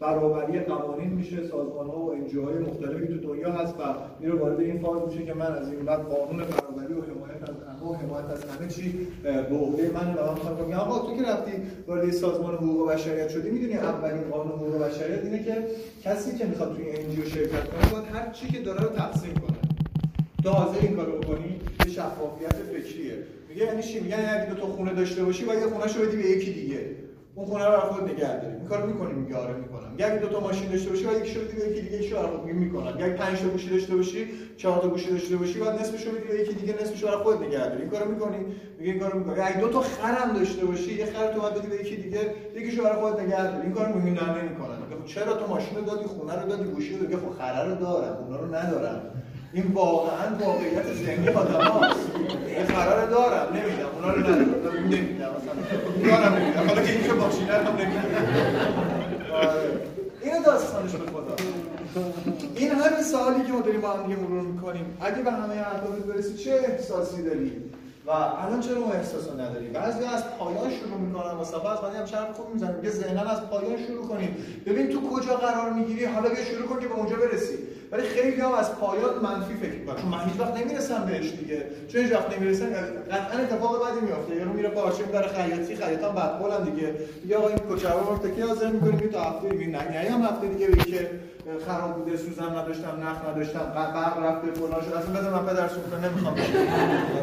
برابری 0.00 0.60
قوانین 0.60 1.08
میشه 1.08 1.36
سازمان 1.42 1.86
ها 1.86 1.98
و 1.98 2.12
انجیوهای 2.12 2.58
مختلفی 2.58 3.06
تو 3.06 3.18
دنیا 3.18 3.52
هست 3.52 3.74
و 3.74 3.82
میره 4.20 4.34
وارد 4.34 4.60
این 4.60 4.78
فاز 4.78 5.08
میشه 5.08 5.24
که 5.24 5.34
من 5.34 5.46
از 5.46 5.72
این 5.72 5.84
بعد 5.84 6.00
قانون 6.00 6.36
برابری 6.36 6.92
و 6.92 7.02
حمایت 7.02 7.42
از 7.42 7.82
و 7.82 7.94
حمایت 7.94 8.30
از 8.30 8.44
همه 8.44 8.68
چی 8.68 9.06
به 9.22 9.56
عهده 9.56 9.90
من 9.94 10.14
و 10.14 10.22
من 10.44 10.66
بگم 10.66 10.78
آقا 10.78 11.06
تو 11.06 11.16
که 11.16 11.30
رفتی 11.30 11.52
وارد 11.86 12.10
سازمان 12.10 12.54
حقوق 12.54 12.92
بشریت 12.92 13.28
شدی 13.28 13.50
می‌دونی 13.50 13.74
اولین 13.74 14.22
قانون 14.30 14.52
حقوق 14.52 14.82
بشریت 14.82 15.24
اینه 15.24 15.44
که 15.44 15.54
کسی 16.04 16.38
که 16.38 16.44
می‌خواد 16.46 16.76
توی 16.76 16.90
انجیو 16.90 17.24
شرکت 17.24 17.68
کنه 17.68 17.92
باید 17.92 18.04
هر 18.14 18.32
چی 18.32 18.48
که 18.48 18.60
داره 18.60 18.80
رو 18.80 18.88
تقسیم 18.88 19.34
کنه. 19.34 19.58
تو 20.42 20.50
حاضر 20.50 20.78
این 20.80 20.96
کارو 20.96 21.18
بکنی 21.18 21.60
یه 21.86 21.92
شفافیت 21.92 22.52
فکریه. 22.52 23.14
میگه 23.48 23.64
یعنی 23.64 23.82
چی؟ 23.82 24.00
میگن 24.00 24.18
اگه 24.18 24.54
تو 24.54 24.66
خونه 24.66 24.94
داشته 24.94 25.24
باشی 25.24 25.44
باید 25.44 25.60
یه 25.60 25.66
خونه‌شو 25.66 26.00
بدی 26.00 26.16
به 26.16 26.28
یکی 26.28 26.52
دیگه. 26.52 27.07
اون 27.38 27.46
خونه 27.46 27.64
رو 27.64 27.80
خود 27.80 28.04
نگه 28.10 28.40
داریم. 28.40 28.56
این 28.56 28.68
کارو 28.68 28.86
می‌کنیم 28.86 29.16
میگه 29.16 29.36
آره 29.36 29.54
می‌کنم. 29.54 29.92
اگه 29.98 30.18
دو 30.18 30.28
تا 30.28 30.40
ماشین 30.40 30.70
داشته 30.70 30.90
باشی 30.90 31.04
بعد 31.04 31.16
یکیشو 31.16 31.40
بدی 31.40 31.56
به 31.56 31.66
یکی 31.68 31.80
دیگه 31.80 32.14
برای 32.14 32.36
خود 32.36 32.44
می‌کنم. 32.44 32.86
اگه 32.96 33.08
پنج 33.08 33.40
تا 33.40 33.48
گوشی 33.48 33.70
داشته 33.70 33.96
باشی 33.96 34.28
چهار 34.56 34.82
تا 34.82 34.88
گوشی 34.88 35.10
داشته 35.10 35.36
باشی 35.36 35.60
بعد 35.60 35.80
نصفشو 35.80 36.10
بدی 36.10 36.28
به 36.28 36.40
یکی 36.40 36.54
دیگه 36.54 36.74
نصفشو 36.82 37.06
برای 37.06 37.18
خود 37.18 37.42
نگه 37.42 37.68
داری. 37.68 37.82
این 37.82 37.90
کارو 37.90 38.10
می‌کنی؟ 38.10 38.38
میگه 38.78 38.92
این 38.92 39.00
کارو 39.00 39.18
می‌کنی. 39.18 39.40
اگه 39.40 39.60
دو 39.60 39.68
تا 39.68 39.80
خرم 39.80 40.32
داشته 40.38 40.66
باشی 40.66 40.94
یه 40.94 41.04
خر 41.04 41.32
تو 41.32 41.40
بدی 41.40 41.68
به 41.68 41.74
یکی 41.74 41.96
دیگه 41.96 42.34
یکیشو 42.56 42.82
برای 42.82 43.00
خود 43.02 43.20
نگه 43.20 43.42
داری. 43.42 43.62
این 43.62 43.72
کارو 43.72 43.98
میگه 43.98 44.24
نه 44.24 44.42
نمی‌کنم. 44.42 44.78
میگه 44.90 45.04
چرا 45.14 45.32
تو 45.32 45.46
ماشین 45.46 45.78
رو 45.78 45.84
دادی 45.84 46.04
خونه 46.04 46.42
رو 46.42 46.48
دادی 46.48 46.64
گوشی 46.64 46.92
رو 46.94 47.00
دادی؟ 47.00 47.16
خب 47.16 47.30
خره 47.38 47.68
رو 47.68 47.74
دارم 47.74 48.24
اونا 48.24 48.36
رو 48.36 48.54
ندارم. 48.54 49.17
این 49.52 49.64
واقعا 49.74 50.36
واقعیت 50.40 50.94
ذهنی 50.94 51.28
آدم 51.28 51.60
هاست 51.60 52.00
یه 52.48 52.64
قرار 52.64 53.10
دارم 53.10 53.56
نمیدم 53.56 53.88
اونا 53.94 54.12
رو 54.12 54.20
ندارم. 54.20 54.84
نمیدم 54.84 55.28
مثلا 55.36 55.54
دارم 56.10 56.34
نمیدم 56.34 56.68
حالا 56.68 56.82
که 56.82 56.92
این 56.92 57.02
که 57.02 57.12
ماشینه 57.12 57.52
هم 57.52 57.76
نمیدم 57.76 58.04
این 60.22 60.42
داستانش 60.42 60.90
به 60.90 60.98
خدا. 60.98 61.36
این 62.56 62.70
همین 62.70 63.02
سوالی 63.02 63.44
که 63.44 63.52
ما 63.52 63.60
داریم 63.60 63.80
با 63.80 63.88
هم 63.88 64.02
دیگه 64.02 64.20
مرور 64.20 64.42
می‌کنیم. 64.42 64.96
اگه 65.00 65.22
به 65.22 65.30
همه 65.30 65.54
اهدافت 65.54 66.02
برسی 66.02 66.34
چه 66.34 66.50
احساسی 66.50 67.22
داری؟ 67.22 67.52
و 68.06 68.10
الان 68.10 68.60
چرا 68.60 68.76
اون 68.76 68.92
احساس 68.92 69.28
رو 69.28 69.40
نداری؟ 69.40 69.68
بعضی 69.68 70.04
از 70.04 70.24
پایان 70.38 70.70
شروع 70.70 70.98
می‌کنن 71.00 71.34
مسافه 71.40 71.68
از 71.68 71.94
هم 71.94 72.06
شرط 72.06 72.32
خوب 72.32 72.54
می‌زنن. 72.54 72.76
میگه 72.76 72.90
ذهنا 72.90 73.22
از 73.22 73.50
پایان 73.50 73.86
شروع 73.86 74.06
کنیم. 74.08 74.36
ببین 74.66 74.88
تو 74.88 75.10
کجا 75.10 75.36
قرار 75.36 75.72
می‌گیری؟ 75.72 76.04
حالا 76.04 76.28
بیا 76.28 76.44
شروع 76.44 76.66
کن 76.68 76.80
که 76.80 76.88
به 76.88 76.94
اونجا 76.94 77.16
برسی. 77.16 77.58
ولی 77.92 78.02
خیلی 78.02 78.40
هم 78.40 78.52
از 78.52 78.74
پایان 78.74 79.18
منفی 79.22 79.54
فکر 79.54 79.72
می‌کنن 79.72 79.96
چون 79.96 80.10
من 80.10 80.18
هیچ 80.18 80.40
وقت 80.40 80.60
نمی‌رسم 80.60 81.04
بهش 81.06 81.30
دیگه. 81.30 81.64
چون 81.88 82.00
هیچ 82.00 82.12
وقت 82.12 82.38
نمی‌رسم 82.38 82.66
قطعا 83.10 83.40
اتفاق 83.40 83.86
بدی 83.86 84.06
میفته 84.06 84.36
یارو 84.36 84.52
میره 84.52 84.68
پارچه 84.68 85.02
می‌بره 85.06 85.28
خیاطی 85.28 85.76
خیاطان 85.76 86.14
بدقولن 86.14 86.64
دیگه. 86.64 86.94
دیگه 87.22 87.36
آقا 87.36 87.48
این 87.48 87.58
کوچه‌ها 87.58 87.98
رو 87.98 88.18
تکی 88.18 88.40
حاضر 88.40 88.70
می‌کنیم 88.70 89.10
تا 89.10 89.20
هفته 89.20 89.48
دیگه 89.48 89.66
نه 89.66 89.78
هم 89.78 90.22
هفته 90.22 90.46
دیگه 90.48 90.66
بگی 90.66 90.92
که 90.92 91.10
خراب 91.66 91.94
بوده 91.94 92.16
سوزن 92.16 92.56
نداشتم 92.58 92.88
نخ 93.02 93.28
نداشتم 93.30 93.72
برق 93.74 94.18
رفته 94.18 94.50
فلان 94.50 94.82
شد. 94.82 94.92
اصلا 94.92 95.30
من 95.30 95.46
پدر 95.46 95.68
سوخته 95.68 96.08
نمی‌خوام 96.08 96.34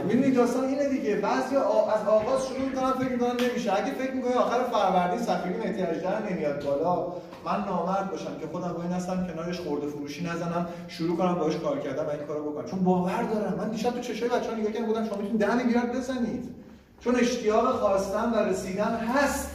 می‌دونی 0.07 0.31
داستان 0.39 0.63
اینه 0.63 0.89
دیگه. 0.89 1.15
بعضی 1.15 1.55
از 1.55 2.07
آغاز 2.07 2.47
شروع 2.47 2.69
می‌کنن 2.69 2.91
فکر 2.91 3.09
می‌کنن 3.09 3.49
نمیشه. 3.49 3.73
اگه 3.73 3.93
فکر 3.93 4.11
می‌کنی 4.11 4.33
آخر 4.33 4.63
فروردین 4.63 5.19
سفیری 5.19 5.57
مهدی 5.57 5.83
نمیاد 6.31 6.63
بالا. 6.65 7.07
من 7.45 7.65
نامرد 7.65 8.11
باشم 8.11 8.39
که 8.41 8.47
خودم 8.51 8.75
این 8.81 8.91
هستم 8.91 9.27
کنارش 9.27 9.59
خورده 9.59 9.87
فروشی 9.87 10.23
نزنم 10.23 10.67
شروع 10.87 11.17
کنم 11.17 11.35
باهاش 11.35 11.57
کار 11.57 11.79
کردم 11.79 12.05
و 12.05 12.09
این 12.09 12.27
کارو 12.27 12.51
بکنم. 12.51 12.65
چون 12.65 12.79
باور 12.79 13.23
دارم. 13.23 13.55
من 13.57 13.69
دیشب 13.69 13.89
تو 13.89 13.99
چشای 13.99 14.29
بچه‌ها 14.29 14.55
نگاه 14.57 14.71
کردم 14.71 14.85
بودم 14.85 15.05
شما 15.05 15.17
می‌تونید 15.17 15.39
ده 15.45 15.55
میلیارد 15.55 15.97
بزنید. 15.97 16.55
چون 16.99 17.15
اشتیاق 17.15 17.79
خواستن 17.79 18.31
و 18.31 18.35
رسیدن 18.35 18.95
هست. 18.95 19.54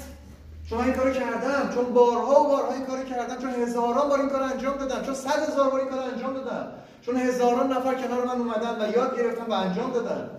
چون 0.71 0.81
این 0.81 0.93
کارو 0.93 1.11
کردم 1.11 1.71
چون 1.75 1.85
بارها 1.85 2.41
و 2.41 2.49
بارها 2.49 2.73
این 2.75 2.85
کارو 2.85 3.03
کردم 3.03 3.39
چون 3.39 3.51
هزاران 3.51 4.09
بار 4.09 4.21
این 4.21 4.29
کارو 4.29 4.45
انجام 4.45 4.77
دادم 4.77 5.03
چون 5.03 5.15
صد 5.15 5.49
هزار 5.49 5.71
بار 5.71 5.81
این 5.81 5.89
کارو 5.89 6.03
انجام 6.03 6.35
دادم 6.35 6.73
چون 7.03 7.17
هزاران 7.17 7.73
نفر 7.73 7.95
کنار 7.95 8.25
من 8.25 8.39
اومدن 8.41 8.85
و 8.85 8.97
یاد 8.97 9.19
گرفتن 9.19 9.47
و 9.47 9.53
انجام 9.53 9.93
دادن. 9.93 10.31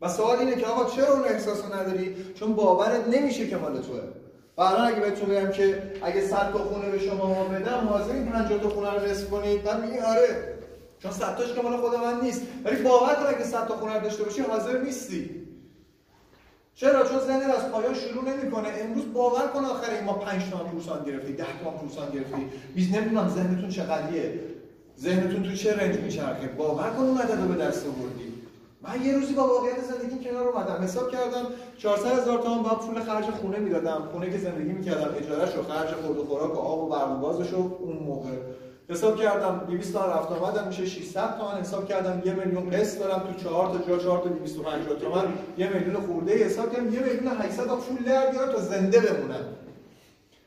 و 0.00 0.08
سوال 0.08 0.38
اینه 0.38 0.56
که 0.56 0.66
آقا 0.66 0.90
چرا 0.90 1.12
اون 1.12 1.24
احساسو 1.24 1.74
نداری؟ 1.74 2.16
چون 2.34 2.54
باورت 2.54 3.08
نمیشه 3.08 3.48
که 3.48 3.56
مال 3.56 3.72
توه. 3.72 4.00
و 4.56 4.62
الان 4.62 4.86
اگه 4.86 5.00
بهتون 5.00 5.28
بگم 5.28 5.50
که 5.50 5.92
اگه 6.02 6.20
100 6.20 6.52
تا 6.52 6.58
خونه 6.58 6.90
به 6.90 6.98
شما 6.98 7.44
بدم 7.44 7.88
حاضرین 7.88 8.26
50 8.26 8.60
تا 8.60 8.68
خونه 8.68 8.90
رو 8.90 9.06
نصف 9.06 9.30
کنید. 9.30 9.64
بعد 9.64 9.84
میگی 9.84 9.98
آره 9.98 10.58
چون 10.98 11.10
100 11.10 11.36
تاش 11.36 11.54
که 11.54 11.62
مال 11.62 11.76
خود 11.76 11.94
من 11.94 12.20
نیست. 12.20 12.42
ولی 12.64 12.82
باور 12.82 13.14
کن 13.14 13.26
اگه 13.26 13.44
100 13.44 13.66
تا 13.66 13.76
خونه 13.76 14.00
داشته 14.00 14.24
باشی 14.24 14.42
حاضر 14.42 14.78
نیستی. 14.78 15.42
چرا؟ 16.74 17.08
چون 17.08 17.18
ذهن 17.18 17.50
از 17.50 17.72
پایان 17.72 17.94
شروع 17.94 18.24
نمی‌کنه. 18.24 18.68
امروز 18.80 19.12
باور 19.12 19.46
کن 19.46 19.64
آخر 19.64 20.00
ما 20.06 20.12
5 20.12 20.42
تومن 20.50 20.64
پورسان 20.70 21.04
گرفتی 21.04 21.32
10 21.32 21.44
تومن 21.64 21.76
پورسان 21.76 22.10
گرفتی 22.10 22.48
بیز 22.74 22.94
نمی‌دونم 22.94 23.28
ذهنتون 23.28 23.68
چقدریه. 23.68 24.40
ذهنتون 25.00 25.42
تو 25.42 25.52
چه 25.52 25.76
رنج 25.76 25.98
میچرخه؟ 25.98 26.46
باور 26.46 26.90
کن 26.90 27.02
اون 27.02 27.18
عدد 27.18 27.40
رو 27.40 27.48
به 27.48 27.64
دست 27.64 27.86
آوردی 27.86 28.32
من 28.82 29.06
یه 29.06 29.14
روزی 29.14 29.34
با 29.34 29.46
واقعیت 29.46 29.80
زندگی 29.80 30.24
کنار 30.24 30.48
اومدم. 30.48 30.84
حساب 30.84 31.10
کردم 31.10 31.46
400 31.78 32.18
هزار 32.18 32.38
تومان 32.38 32.62
با 32.62 32.70
پول 32.70 33.00
خرج 33.00 33.24
خونه 33.24 33.58
می‌دادم. 33.58 34.08
خونه 34.12 34.30
که 34.30 34.38
زندگی 34.38 34.72
می‌کردم 34.72 35.14
اجارهش 35.16 35.56
و 35.56 35.62
خرج 35.62 35.88
خورد 35.88 36.18
و 36.18 36.24
خوراک 36.24 36.54
و 36.54 36.58
آب 36.58 36.90
و 36.90 37.20
گازش 37.20 37.52
اون 37.54 37.96
موقع 37.96 38.30
حساب 38.92 39.16
کردم 39.16 39.60
200 39.68 39.92
تا 39.92 40.06
رفت 40.06 40.32
آمدم 40.32 40.66
میشه 40.66 40.86
600 40.86 41.38
تومن 41.38 41.60
حساب 41.60 41.88
کردم 41.88 42.22
یه 42.24 42.32
میلیون 42.32 42.70
قسط 42.70 42.98
دارم 42.98 43.20
تو 43.20 43.44
4 43.44 43.66
تا 43.66 43.78
جا 43.88 43.98
4 43.98 44.18
تا 44.18 44.28
250 44.28 44.98
تومن 44.98 45.24
یه 45.58 45.68
میلیون 45.68 45.96
خورده 46.06 46.44
حساب 46.44 46.72
کردم 46.72 46.94
یه 46.94 47.00
میلیون 47.00 47.28
800 47.40 47.66
تا 47.66 47.76
پول 47.76 48.04
در 48.04 48.30
بیارم 48.30 48.52
تا 48.52 48.60
زنده 48.60 49.00
بمونم. 49.00 49.44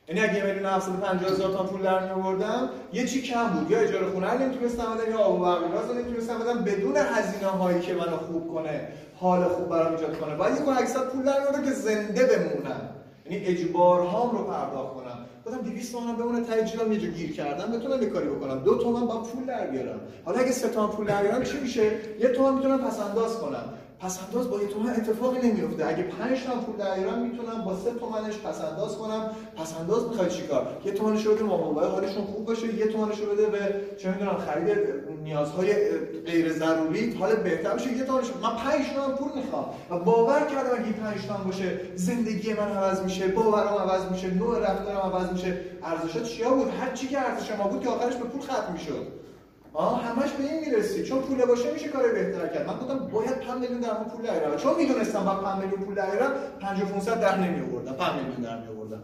یعنی 0.07 0.21
اگه 0.21 0.35
یه 0.35 0.43
میلیون 0.43 0.65
750 0.65 1.31
هزار 1.31 1.51
تومان 1.51 1.67
پول 1.67 1.81
در 1.81 2.05
میآوردم 2.05 2.69
یه 2.93 3.07
چی 3.07 3.21
کم 3.21 3.47
بود. 3.47 3.71
یا 3.71 3.79
اجاره 3.79 4.07
خونه 4.11 4.31
رو 4.31 4.39
نمی‌تونستم 4.39 4.83
بدم 4.83 5.11
یا 5.11 5.17
آب 5.17 5.41
و 5.41 5.43
برق 5.43 5.63
و 5.63 5.67
گاز 5.67 5.95
نمی‌تونستم 5.95 6.39
بدم 6.39 6.63
بدون 6.63 6.97
هزینه 6.97 7.47
هایی 7.47 7.79
که 7.79 7.93
منو 7.93 8.17
خوب 8.17 8.53
کنه 8.53 8.87
حال 9.19 9.43
خوب 9.43 9.69
برام 9.69 9.91
ایجاد 9.91 10.19
کنه. 10.19 10.35
باید 10.35 10.55
یه 10.67 10.73
800 10.73 11.09
پول 11.09 11.23
در 11.23 11.63
که 11.65 11.71
زنده 11.71 12.25
بمونم. 12.25 12.89
یعنی 13.25 13.45
اجبارهام 13.45 14.37
رو 14.37 14.43
پرداخت 14.43 14.93
کنم. 14.93 15.04
گفتم 15.45 15.61
200 15.61 15.91
تومن 15.91 16.15
بمونه 16.15 16.41
ته 16.41 16.63
جیبم 16.63 16.91
یه 16.91 16.99
جا 16.99 17.07
گیر 17.07 17.31
کردم 17.33 17.79
بتونم 17.79 18.01
یه 18.01 18.09
کاری 18.09 18.27
بکنم. 18.27 18.59
دو 18.63 18.75
تومن 18.75 19.05
با 19.07 19.21
پول 19.21 19.45
در 19.45 19.67
بیارم. 19.67 19.99
حالا 20.25 20.39
اگه 20.39 20.51
سه 20.51 20.69
تومن 20.69 20.87
پول 20.87 21.07
در 21.07 21.21
بیارم 21.21 21.43
چی 21.43 21.59
میشه؟ 21.59 21.91
یه 22.19 22.29
تومن 22.29 22.53
می‌تونم 22.53 22.77
پس 22.77 22.99
انداز 22.99 23.37
کنم. 23.37 23.73
پس 23.99 24.19
انداز 24.27 24.49
با 24.49 24.61
یه 24.61 24.67
تومن 24.67 24.89
اتفاقی 24.89 25.47
نمیفته 25.47 25.85
اگه 25.87 26.03
5 26.03 26.43
تومن 26.43 26.61
پول 26.61 26.75
در 26.75 26.95
بیارم 26.95 27.19
می‌تونم 27.19 27.61
با 27.65 27.75
سه 27.75 27.91
تومنش 27.91 28.37
پس 28.37 28.61
انداز 28.61 28.97
کنم. 28.97 29.29
پس 29.57 29.73
انداز 29.79 30.07
می‌خواد 30.07 30.29
چیکار 30.29 30.67
یه 30.85 30.91
تومنش 30.91 31.25
رو 31.25 31.45
مامان 31.45 31.73
بابا 31.73 31.87
حالشون 31.87 32.25
خوب 32.25 32.45
باشه 32.45 32.75
یه 32.75 32.87
تومنش 32.87 33.19
رو 33.19 33.25
بده 33.25 33.45
به 33.45 33.75
چه 33.97 34.11
می‌دونم 34.11 34.37
خرید 34.37 34.77
نیازهای 35.23 35.73
غیر 36.25 36.53
ضروری. 36.53 37.13
حال 37.13 37.35
بهتر 37.35 37.75
بشه 37.75 37.97
یه 37.97 38.03
تومنش 38.03 38.25
من 38.43 38.55
5 38.55 38.85
تومن 38.95 39.15
پول 39.15 39.31
می‌خوام. 39.35 39.65
و 39.89 39.99
باور 39.99 40.39
کردم 40.39 40.83
اگه 40.83 40.91
5 40.91 41.27
تومن 41.27 41.43
باشه 41.43 41.79
زندگی 41.95 42.53
من 42.53 42.71
عوض 42.71 43.01
میشه 43.01 43.27
باورم 43.27 43.73
عوض 43.73 44.11
میشه 44.11 44.33
نوع 44.33 44.59
رفتارم 44.59 44.97
عوض 44.97 45.31
میشه. 45.31 45.59
ارزشات 45.83 46.23
چیا 46.23 46.49
بود؟ 46.49 46.67
هر 46.79 46.93
چی 46.93 47.07
که 47.07 47.19
ارزش 47.19 47.51
ما 47.51 47.67
بود 47.67 47.83
که 47.83 47.89
آخرش 47.89 48.15
به 48.15 48.23
پول 48.23 48.41
ختم 48.41 48.73
می‌شد. 48.73 49.07
آه 49.75 50.03
همش 50.03 50.31
به 50.31 50.43
این 50.43 50.59
می‌رسی. 50.59 51.03
چون 51.03 51.21
پول 51.21 51.45
باشه 51.45 51.73
میشه 51.73 51.87
کار 51.87 52.11
بهتر 52.11 52.47
کرد. 52.47 52.67
من 52.67 52.73
گفتم 52.73 52.97
باید 52.97 53.39
5 53.39 53.61
میلیون 53.61 53.79
درهم 53.79 54.05
پول 54.05 54.25
در 54.25 54.57
چون 54.57 54.75
می‌دونستم 54.75 55.23
با 55.25 55.35
5 55.35 55.63
میلیون 55.63 55.81
پول 55.81 55.95
در 55.95 56.05
5 56.61 56.81
و 56.81 56.85
500 56.85 57.19
در 57.19 57.37
نمی 57.37 57.71
آوردم 57.71 57.91
5 57.91 58.09
میلیون 58.21 58.41
در 58.41 58.57
می 58.61 58.67
آوردم 58.77 59.03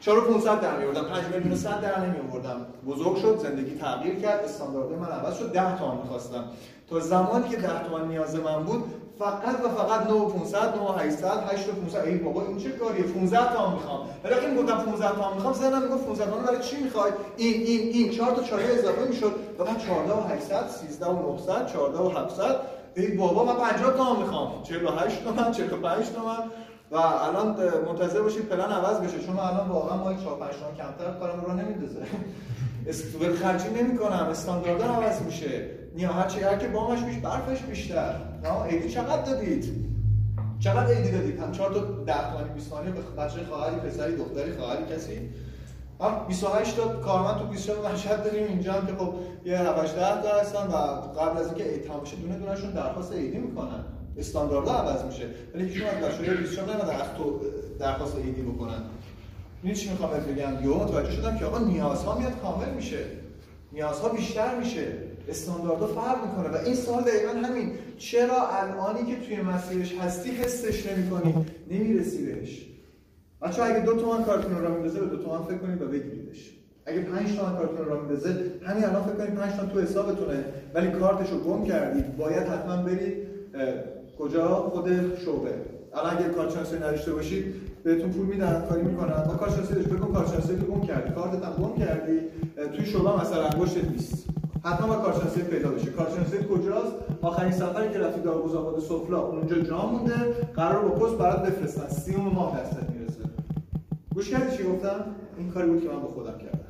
4 0.00 0.18
و 0.18 0.32
500 0.32 0.60
در 0.60 0.76
می 0.76 0.84
آوردم 0.84 1.04
5 1.04 1.24
میلیون 1.34 1.56
100 1.56 1.80
در 1.80 2.00
نمی 2.00 2.30
آوردم 2.30 2.66
بزرگ 2.86 3.16
شد 3.16 3.38
زندگی 3.38 3.78
تغییر 3.78 4.14
کرد. 4.14 4.44
استاندارد 4.44 4.92
من 4.92 5.08
عوض 5.08 5.38
شد. 5.38 5.52
10 5.52 5.78
تومن 5.78 5.96
می‌خواستم. 5.96 6.44
تا 6.90 7.00
زمانی 7.00 7.48
که 7.48 7.56
10 7.56 7.88
تومن 7.88 8.08
نیاز 8.08 8.34
من 8.34 8.64
بود 8.64 8.84
فقط 9.20 9.64
و 9.64 9.68
فقط 9.68 10.10
9 10.10 10.20
500 10.28 10.76
9 10.76 10.98
800 10.98 11.52
8 11.52 11.70
500 11.70 12.04
ای 12.06 12.16
بابا 12.16 12.46
این 12.46 12.58
چه 12.58 12.70
کاریه؟ 12.70 13.04
15 13.04 13.54
تا 13.54 13.70
می‌خوام. 13.70 14.00
ولی 14.24 14.34
وقتی 14.34 14.46
می‌گفتم 14.46 14.76
15 14.76 15.16
تا 15.16 15.34
می‌خوام 15.34 15.54
ذهنم 15.54 15.82
می‌گفت 15.82 16.06
15 16.06 16.30
تا. 16.30 16.36
برای 16.36 16.62
چی 16.62 16.76
می‌خوای؟ 16.76 17.12
این 17.36 17.62
این 17.62 17.80
این 17.92 18.10
4 18.10 18.34
تا 18.34 18.42
4 18.42 18.60
اضافه 18.60 19.04
می‌شد 19.08 19.32
و 19.58 19.64
بعد 19.64 19.78
14 19.78 20.12
و 20.12 20.20
800 20.20 20.68
13 20.68 21.06
و 21.06 21.32
900 21.32 21.66
14 21.66 21.98
و 21.98 22.08
700 22.08 22.56
ای 22.96 23.06
بابا 23.16 23.44
من 23.44 23.56
50 23.56 23.96
تا 23.96 24.14
می‌خوام. 24.14 24.62
48 24.62 25.24
تومن 25.24 25.52
45 25.52 26.06
تومن 26.06 26.50
و 26.90 26.96
الان 26.96 27.56
منتظر 27.86 28.22
باشید 28.22 28.48
پلن 28.48 28.72
عوض 28.72 29.00
بشه 29.00 29.26
چون 29.26 29.38
الان 29.38 29.68
واقعا 29.68 29.96
ما 29.96 30.14
4 30.14 30.36
5 30.36 30.50
تومن 30.52 30.76
کمتر 30.76 31.18
کارم 31.20 31.40
رو 31.40 31.52
نمیندازه. 31.52 32.00
استوبل 32.88 33.36
خرجی 33.36 33.68
نمی‌کنم. 33.68 34.26
استاندارد 34.30 34.82
عوض 34.82 35.22
میشه. 35.22 35.79
نیا 35.96 36.12
هرچی 36.12 36.40
هر 36.40 36.56
که 36.56 36.68
بامش 36.68 37.02
بیش 37.02 37.16
برفش 37.16 37.62
بیشتر. 37.62 38.14
نه 38.42 38.62
ایدی 38.62 38.90
چقدر 38.90 39.22
دادید؟ 39.22 39.90
چقدر 40.58 40.86
ایدی 40.86 41.10
دادید؟ 41.10 41.40
هم 41.40 41.52
چهار 41.52 41.74
تا 41.74 41.80
10 41.80 42.30
تومانی 42.30 42.50
20 42.54 42.70
تومانی 42.70 42.90
به 42.92 43.00
بچه 43.00 43.44
خواهری 43.44 43.76
پسری 43.76 44.16
دختری 44.16 44.52
خواهری 44.52 44.94
کسی. 44.94 45.20
هم 46.00 46.26
28 46.28 46.76
تا 46.76 46.88
کارمند 46.88 47.38
تو 47.38 47.46
24 47.46 47.92
مشهد 47.92 48.24
داریم 48.24 48.46
اینجا 48.46 48.72
هم 48.72 48.86
که 48.86 48.92
خب 48.92 49.14
یه 49.44 49.58
7 49.58 49.96
تا 49.96 50.40
هستن 50.40 50.66
و 50.66 50.76
قبل 51.20 51.38
از 51.38 51.46
اینکه 51.46 51.64
عید 51.64 51.84
تمام 51.84 52.00
بشه 52.00 52.16
دونه 52.16 52.38
دونهشون 52.38 52.70
درخواست 52.70 53.12
ایدی 53.12 53.38
می‌کنن. 53.38 53.84
استانداردها 54.18 54.74
عوض 54.74 55.04
میشه. 55.04 55.26
ولی 55.54 55.68
هیچ 55.68 55.82
از 55.82 56.04
بچه‌ها 56.04 56.36
24 56.36 56.68
نمیدن 56.68 56.96
از 56.96 57.14
تو 57.18 57.40
درخواست 57.78 58.16
ایدی 58.16 58.42
بکنن. 58.42 58.82
این 59.62 59.74
چی 59.74 59.90
می‌خوام 59.90 60.10
بگم؟ 60.10 60.64
یهو 60.64 60.84
متوجه 60.84 61.10
شدم 61.10 61.38
که 61.38 61.44
آقا 61.44 61.58
نیازها 61.58 62.18
میاد 62.18 62.40
کامل 62.42 62.70
میشه. 62.70 63.04
نیازها 63.72 64.08
بیشتر 64.08 64.58
میشه. 64.58 65.09
استانداردها 65.28 65.86
فرق 65.86 66.18
می‌کنه. 66.26 66.58
و 66.58 66.64
این 66.64 66.74
سال 66.74 67.02
دقیقا 67.02 67.48
همین. 67.48 67.70
چرا 67.98 68.48
الانی 68.48 69.10
که 69.10 69.26
توی 69.26 69.40
مسیرش 69.40 69.94
هستی 69.98 70.30
حسش 70.30 70.86
نمی‌کنی؟ 70.86 71.46
نمی‌رسی 71.70 72.26
بهش. 72.26 72.66
بچه 73.42 73.62
اگه 73.62 73.80
دو 73.80 73.94
تومن 73.94 74.24
کارتون 74.24 74.58
رو 74.58 74.74
میندازه 74.74 75.00
به 75.00 75.06
دو 75.06 75.22
تومن 75.22 75.42
فکر 75.42 75.58
کنید 75.58 75.82
و 75.82 75.86
بگیریدش. 75.86 76.50
اگه 76.86 77.00
5 77.00 77.36
تومن 77.36 77.56
کارتون 77.56 77.86
رو 77.86 78.00
میندازه 78.00 78.44
همین 78.66 78.84
الان 78.84 79.02
فکر 79.02 79.14
کنید 79.14 79.34
5 79.34 79.52
تومن 79.52 79.68
تو 79.68 79.80
حسابتونه. 79.80 80.44
ولی 80.74 80.90
کارتشو 80.90 81.38
گم 81.38 81.64
کردید. 81.64 82.16
باید 82.16 82.42
حتما 82.42 82.76
برید 82.76 83.14
کجا؟ 84.18 84.48
خود 84.48 84.88
شعبه. 85.24 85.54
الان 85.94 86.16
اگه 86.16 86.28
کارت 86.28 86.50
شناسی 86.50 86.76
نداشته 86.76 87.12
باشید 87.12 87.54
بهتون 87.84 88.10
پول 88.10 88.26
میدن 88.26 88.66
کاری 88.68 88.82
می‌کنن. 88.82 89.24
با 89.28 89.34
کارشناسی 89.34 89.74
داشت 89.74 89.88
بکن 89.88 90.12
کارشناسی 90.12 90.52
رو 90.52 90.74
گم 90.74 90.86
کردی. 90.86 91.14
کارتت 91.14 91.44
هم 91.44 91.52
گم 91.52 91.84
کردی. 91.84 92.18
توی 92.76 92.86
شعبه 92.86 93.20
مثلا 93.20 93.44
انگشتت 93.44 93.90
نیست. 93.90 94.24
حتما 94.64 94.86
با 94.86 94.94
کارشناسی 94.94 95.42
پیدا 95.42 95.68
بشه. 95.68 95.90
کارشناسی 95.90 96.38
کجاست؟ 96.38 96.92
آخرین 97.22 97.52
سفری 97.52 97.92
که 97.92 97.98
رفتی 97.98 98.20
دارگوز 98.20 98.54
آباد 98.54 98.80
سفلا 98.80 99.18
اونجا 99.18 99.58
جا 99.58 99.86
مونده 99.86 100.14
قرار 100.54 100.88
با 100.88 101.06
پست 101.06 101.18
برات 101.18 101.42
بفرستن 101.42 101.88
سیوم 101.88 102.26
ماه 102.26 102.60
دستت 102.60 102.90
می‌رسه. 102.90 103.24
گوش 104.14 104.30
کردی 104.30 104.56
چی 104.56 104.62
گفتم؟ 104.62 105.04
این 105.38 105.50
کاری 105.50 105.70
بود 105.70 105.82
که 105.82 105.88
من 105.88 106.00
به 106.00 106.08
خودم 106.08 106.38
کردم. 106.38 106.60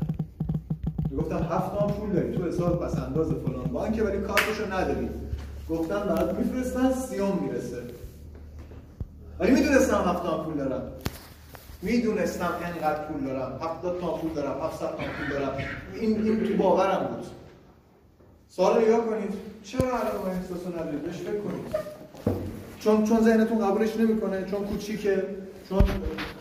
گفتم 1.19 1.37
هفت 1.37 1.75
ماه 1.75 1.93
پول 1.93 2.11
داری. 2.11 2.37
تو 2.37 2.45
حساب 2.45 2.85
پس 2.87 2.99
انداز 2.99 3.29
فلان 3.29 3.65
بانکه 3.65 4.03
ولی 4.03 4.19
کارتشو 4.19 4.73
نداری. 4.73 5.09
گفتم 5.71 6.01
برات 6.01 6.39
میفرستن 6.39 6.93
سیوم 6.93 7.39
می‌رسه. 7.43 7.83
ولی 9.39 9.53
می‌دونستم 9.53 10.03
هفت 10.07 10.25
ماه 10.25 10.45
پول 10.45 10.55
دارم. 10.55 10.83
می‌دونستم 11.83 12.51
انقدر 12.65 13.05
پول 13.05 13.27
دارم. 13.27 13.53
هفتاد 13.63 14.01
تا 14.01 14.07
پول 14.07 14.33
دارم 14.33 14.61
هفتصد 14.63 14.87
تا 14.87 14.97
پول 14.97 15.39
دارم. 15.39 15.53
این 16.01 16.25
این 16.25 16.45
تو 16.45 16.63
باورم 16.63 17.07
بود. 17.07 17.27
سوال 18.57 18.85
نگاه 18.85 19.07
کنید. 19.07 19.33
چرا 19.63 19.99
الان 20.01 20.17
ما 20.25 20.27
احساسو 20.27 20.69
ندارید 20.69 21.03
بهش 21.03 21.17
فکر 21.17 21.41
کنید. 21.41 21.77
چون 22.81 23.05
چون 23.05 23.21
ذهنتون 23.21 23.59
قبولش 23.59 23.97
نمی‌کنه 23.97 24.45
چون 24.51 24.65
کوچیکه 24.65 25.25
چون 25.69 25.83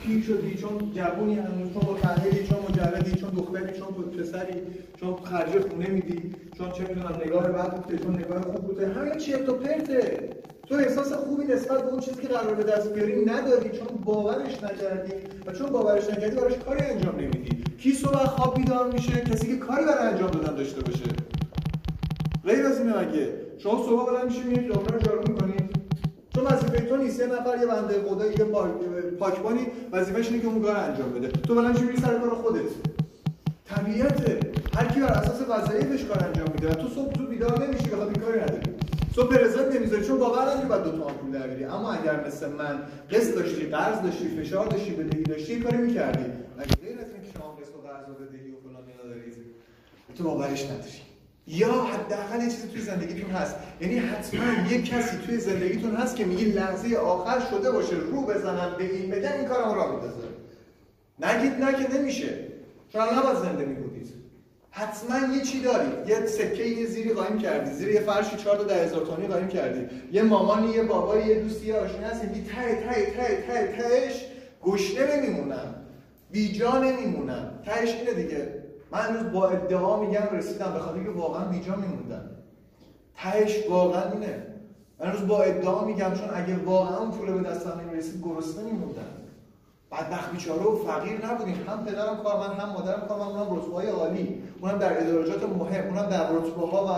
پیر 0.02 0.24
شدی 0.24 0.56
چون 0.56 0.92
جوونی 0.96 1.36
هنوز 1.36 1.74
چون 1.74 1.84
متحدی 1.94 2.48
چون 2.48 2.58
مجردی 2.70 3.12
چون 3.12 3.30
دختری 3.30 3.80
چون 3.80 3.88
پسری 3.88 4.62
چون 5.00 5.16
خرج 5.24 5.60
خونه 5.70 5.88
میدی 5.88 6.36
چون 6.58 6.72
چه 6.72 6.82
می‌دونم 6.82 7.22
نگاه 7.26 7.48
بد 7.48 7.76
بوده 7.76 8.04
چون 8.04 8.16
نگاه 8.16 8.42
خوب 8.42 8.56
بوده. 8.56 8.88
همین 8.88 9.18
چرت 9.18 9.50
و 9.50 9.54
پرته. 9.54 10.30
تو 10.68 10.76
احساس 10.76 11.14
خوبی 11.14 11.46
نسبت 11.46 11.84
به 11.84 11.90
اون 11.90 12.00
چیزی 12.00 12.22
که 12.22 12.28
قرار 12.28 12.56
به 12.56 12.64
دست 12.64 12.94
بیاری 12.94 13.26
نداری 13.26 13.70
چون 13.70 13.88
باورش 14.06 14.64
نکردی 14.64 15.14
و 15.46 15.52
چون 15.52 15.70
باورش 15.70 16.10
نکردی 16.10 16.36
براش 16.36 16.54
کاری 16.66 16.82
انجام 16.82 17.16
نمیدی. 17.16 17.64
کی 17.78 17.92
صبح 17.94 18.26
خواب 18.26 18.56
بیدار 18.58 18.92
میشه؟ 18.92 19.12
کسی 19.12 19.48
که 19.48 19.58
کاری 19.58 19.86
برای 19.86 20.08
انجام 20.08 20.32
دادن 20.32 20.56
داشته 20.56 20.82
باشه. 20.82 21.06
غیر 22.46 22.66
از 22.66 22.80
اینه 22.80 22.98
مگه 22.98 23.34
شما 23.58 23.86
صبح 23.86 24.12
بلند 24.12 24.26
میشید 24.26 24.46
میرید 24.46 24.72
رو 24.72 25.00
جارو 25.00 25.22
می‌کنید 25.28 25.70
چون 26.36 26.44
وظیفه 26.44 26.82
تو 26.82 26.98
نیست. 26.98 27.20
یه 27.20 27.26
نفر 27.26 27.58
یه 27.62 27.66
بنده 27.66 28.02
خدا 28.10 28.26
یه 28.26 28.38
پاک 28.38 28.72
پاکبانی 29.20 29.68
وظیفه‌ش 29.92 30.28
اینه 30.28 30.42
که 30.42 30.48
اون 30.48 30.62
کار 30.62 30.76
انجام 30.76 31.14
بده. 31.14 31.28
تو 31.28 31.56
بلند 31.56 31.82
میشی 31.82 32.02
سر 32.02 32.20
کار 32.20 32.30
خودت. 32.30 32.70
طبیعته 33.66 34.40
هر 34.74 34.86
کی 34.86 35.00
بر 35.00 35.08
اساس 35.08 35.42
وظایفش 35.50 36.06
کار 36.06 36.24
انجام 36.24 36.48
میده. 36.54 36.76
تو 36.76 36.88
صبح 36.88 37.14
تو 37.14 37.26
بیدار 37.26 37.66
نمیشی 37.66 37.90
بخاطر 37.90 38.12
این 38.12 38.22
کاری 38.22 38.40
نداری. 38.40 38.72
صبح 39.16 39.36
پرزنت 39.36 39.76
نمی‌ذاری 39.76 40.06
چون 40.06 40.20
باور 40.20 40.42
نداری 40.42 40.68
بعد 40.68 40.84
دو 40.84 40.92
تومن 40.92 41.14
پول 41.14 41.32
در 41.32 41.48
بیاری. 41.48 41.64
اما 41.64 41.92
اگر 41.92 42.28
مثل 42.28 42.50
من 42.50 42.80
قسط 43.12 43.36
داشتی 43.36 43.66
قرض 43.66 44.02
داشتی 44.02 44.28
فشار 44.28 44.68
داشتی 44.68 44.92
بدهی 44.92 45.24
داشتی 45.24 45.60
کاری 45.60 45.78
می‌کردی. 45.78 46.26
اگه 46.58 46.76
غیر 46.76 46.98
از 47.00 47.06
اینکه 47.14 47.38
شما 47.38 47.58
قسط 47.62 47.76
و 47.76 47.88
قرض 47.88 48.10
و 48.10 48.14
بدهی 48.14 48.52
و 48.52 48.56
فلان 48.64 48.84
اینا 48.88 49.16
دارید 49.16 49.36
تو 50.18 50.24
باورش 50.24 50.66
نداری. 50.66 51.09
یا 51.50 51.74
حداقل 51.74 52.42
یه 52.42 52.50
چیزی 52.50 52.68
توی 52.68 52.82
زندگیتون 52.82 53.32
هست. 53.32 53.56
یعنی 53.82 53.98
حتما 53.98 54.70
یه 54.72 54.82
کسی 54.82 55.18
توی 55.26 55.38
زندگیتون 55.38 55.96
هست 55.96 56.16
که 56.16 56.26
میگه 56.26 56.46
لحظه 56.46 56.96
آخر 56.96 57.40
شده 57.50 57.72
باشه 57.72 57.96
رو 57.96 58.22
بزنم 58.22 58.76
به 58.78 58.94
این 58.94 59.12
بگم 59.12 59.32
این 59.38 59.46
کارم 59.46 59.74
را 59.74 59.92
میندازه. 59.92 60.28
نگید 61.20 61.64
نه 61.64 61.74
که 61.74 61.98
نمیشه 61.98 62.40
چون 62.90 63.02
نباید 63.02 63.38
زنده 63.38 63.66
میبودید. 63.66 64.10
حتما 64.72 65.36
یه 65.36 65.42
چی 65.42 65.62
دارید 65.62 66.10
یه 66.10 66.26
سکه 66.26 66.64
یه 66.64 66.86
زیری 66.86 67.14
قایم 67.14 67.38
کردی. 67.38 67.72
زیر 67.72 67.90
یه 67.90 68.00
فرشی 68.00 68.38
چهار 68.38 68.58
تا 68.58 68.64
ده 68.64 68.84
هزار 68.84 69.06
تومانی 69.06 69.28
قایم 69.28 69.48
کردی. 69.48 69.86
یه 70.12 70.24
مامانی 70.24 70.72
یه 70.72 70.84
بابایی 70.84 71.28
یه 71.28 71.40
دوستی 71.40 71.66
یه 71.66 71.76
آشنایی 71.76 72.04
هست 72.04 72.24
میگی 72.24 72.42
ته 72.42 72.76
ته 72.76 73.06
ته 73.06 73.44
ته 73.48 73.78
تهش 73.78 74.26
گشنه 74.64 75.16
نمیمونم. 75.16 75.76
بیجا 76.32 76.78
نمیمونم. 76.78 77.60
تهش 77.66 77.96
اینه 77.96 78.14
دیگه. 78.14 78.59
من 78.92 79.00
امروز 79.08 79.32
با 79.32 79.50
ادعا 79.50 80.00
میگم 80.00 80.28
رسیدم 80.32 80.74
به 80.74 80.80
خاطر 80.80 81.04
که 81.04 81.10
واقعا 81.10 81.46
بیجا 81.46 81.76
میموندم. 81.76 82.30
تهش 83.16 83.68
واقعا 83.70 84.12
اینه. 84.12 84.44
من 85.00 85.08
امروز 85.08 85.28
با 85.28 85.42
ادعا 85.42 85.86
میگم 85.86 86.14
چون 86.14 86.30
اگه 86.34 86.58
واقعا 86.66 86.98
اون 86.98 87.12
پول 87.12 87.32
به 87.32 87.50
دستم 87.50 87.82
نمی‌رسید 87.82 88.24
گرسنه 88.24 88.64
میموندم. 88.64 89.02
بدبخت 89.92 90.32
بیچاره 90.32 90.62
و 90.62 90.76
فقیر 90.76 91.26
نبودیم. 91.26 91.66
هم 91.68 91.86
پدرم 91.86 92.18
کارمند 92.24 92.60
هم 92.60 92.70
مادرم 92.70 93.08
کارمند 93.08 93.32
اونم 93.32 93.56
رتبه 93.56 93.92
عالی. 93.92 94.44
اونم 94.62 94.78
در 94.78 95.02
ادارجات 95.02 95.44
مهم 95.44 95.88
اونم 95.88 96.10
در 96.10 96.32
رتبه 96.32 96.68
ها 96.68 96.86
و 96.86 96.90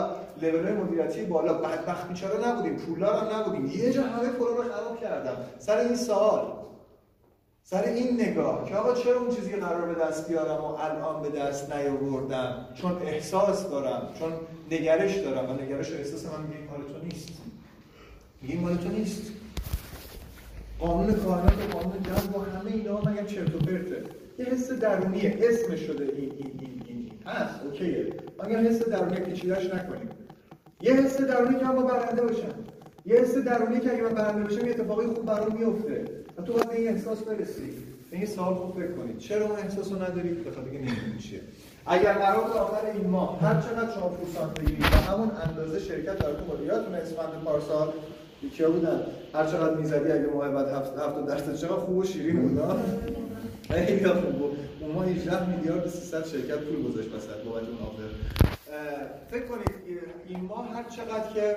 لول 0.45 0.73
مدیریتی 0.73 1.25
بالا. 1.25 1.53
بدبخت 1.53 2.07
بیچاره 2.07 2.47
نبودیم 2.47 2.75
پولدار 2.75 3.15
هم 3.15 3.39
نبودیم. 3.39 3.65
یه 3.65 3.93
جا 3.93 4.01
همه 4.01 4.29
پول 4.29 4.47
رو 4.47 4.63
خراب 4.63 5.01
کردم. 5.01 5.33
سر 5.59 5.77
این 5.77 5.95
سوال. 5.95 6.41
سر 7.71 7.83
این 7.83 8.21
نگاه 8.21 8.69
که 8.69 8.75
آقا 8.75 8.93
چرا 8.93 9.19
اون 9.19 9.35
چیزی 9.35 9.49
که 9.49 9.57
قرار 9.57 9.93
به 9.93 10.01
دست 10.01 10.27
بیارم 10.27 10.61
و 10.61 10.65
الان 10.65 11.21
به 11.21 11.39
دست 11.39 11.73
نیاوردم؟ 11.73 12.65
چون 12.73 12.91
احساس 13.01 13.69
دارم 13.69 14.09
چون 14.19 14.31
نگرش 14.71 15.15
دارم 15.15 15.49
و 15.49 15.53
نگرش 15.63 15.91
و 15.91 15.95
احساس 15.95 16.25
من 16.25 16.43
میگه 16.43 16.71
مال 16.71 16.81
تو 16.81 17.05
نیست. 17.05 17.29
میگه 18.41 18.59
مال 18.59 18.75
تو 18.75 18.89
نیست. 18.89 19.31
قانون 20.79 21.13
کائنات 21.13 21.53
و 21.53 21.77
قانون 21.77 22.03
جذب 22.03 22.35
و 22.35 22.39
همه 22.39 22.71
اینا 22.71 23.01
مگه 23.01 23.25
چرت 23.25 23.55
و 23.55 23.57
پرته؟ 23.57 24.03
یه 24.39 24.45
حس 24.45 24.71
درونیه. 24.71 25.37
اسم 25.41 25.75
شده 25.75 26.03
این 26.03 26.31
این 26.37 26.51
این 26.59 26.83
این 26.87 27.11
هست 27.25 27.65
اوکیه. 27.65 28.13
مگر 28.43 28.59
حس 28.59 28.79
درونی 28.83 29.15
پیچیده‌اش 29.15 29.65
نکنیم. 29.65 30.09
یه 30.81 30.93
حس 30.93 31.21
درونی 31.21 31.59
که 31.59 31.65
من 31.65 31.75
با 31.75 31.81
برنده 31.81 32.21
باشم. 32.21 32.53
یه 33.05 33.15
حس 33.15 33.37
درونی 33.37 33.79
که 33.79 33.93
اگه 33.93 34.03
من 34.03 34.13
برنده 34.13 34.43
بشم 34.43 34.65
یه 34.65 34.71
اتفاقی 34.71 35.07
خوب 35.07 35.25
برام 35.25 35.57
میفته 35.57 36.20
تو 36.45 36.53
باید 36.53 36.69
به 36.69 36.75
این 36.75 36.87
احساس 36.87 37.19
برسی. 37.19 37.71
به 38.11 38.17
این 38.17 38.25
سوال 38.25 38.53
خوب 38.53 38.75
فکر 38.75 38.91
کنید 38.91 39.17
چرا 39.17 39.45
اون 39.45 39.59
احساس 39.59 39.91
رو 39.91 40.03
ندارید 40.03 40.43
به 40.43 40.51
خاطر 40.51 40.67
نمی‌دونید 40.67 41.17
چیه. 41.19 41.41
اگر 41.85 42.13
قرار 42.13 42.43
آخر 42.43 42.85
این 42.85 43.07
ماه 43.07 43.41
هر 43.41 43.61
چقدر 43.61 43.93
شما 43.93 44.09
پورسانت 44.09 44.59
بگیرید 44.59 44.83
و 44.83 45.11
همون 45.11 45.31
اندازه 45.43 45.79
شرکت 45.79 46.17
براتون 46.17 46.47
بود 46.47 46.67
یادتونه 46.67 46.97
اسفند 46.97 47.43
پارسال 47.45 47.93
کیا 48.57 48.71
بودن؟ 48.71 49.01
هر 49.33 49.45
چقدر 49.45 49.75
می‌زدی 49.75 50.11
اگه 50.11 50.27
ماه 50.33 50.49
بعد 50.49 50.67
70 50.67 51.27
درصد. 51.27 51.55
چقدر 51.55 51.75
خوب 51.75 51.97
و 51.97 52.03
شیرین 52.03 52.47
بود 52.47 52.61
خیلی 53.69 54.07
خوب 54.07 54.33
بود. 54.33 54.57
اون 54.79 54.91
ماه 54.91 55.05
18 55.05 55.49
میلیارد 55.49 55.87
300 55.87 56.25
شرکت 56.25 56.57
پول 56.57 56.83
گذاشت 56.83 57.13
وسط 57.13 57.43
بابت 57.45 57.63
اون 57.63 57.77
آفر 57.87 58.09
فکر 59.31 59.45
کنید 59.45 59.69
این 60.27 60.39
ماه 60.39 60.73
هر 60.73 60.83
چقدر 60.83 61.33
که 61.33 61.55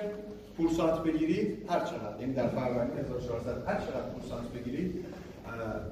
پورسانت 0.57 0.99
بگیرید 1.03 1.65
هر 1.69 1.79
چقدر. 1.79 2.19
یعنی 2.19 2.33
در 2.33 2.47
فروردین 2.47 3.05
1400 3.05 3.67
هر 3.67 3.75
چقدر 3.75 4.09
پورسانت 4.13 4.51
بگیرید 4.51 5.05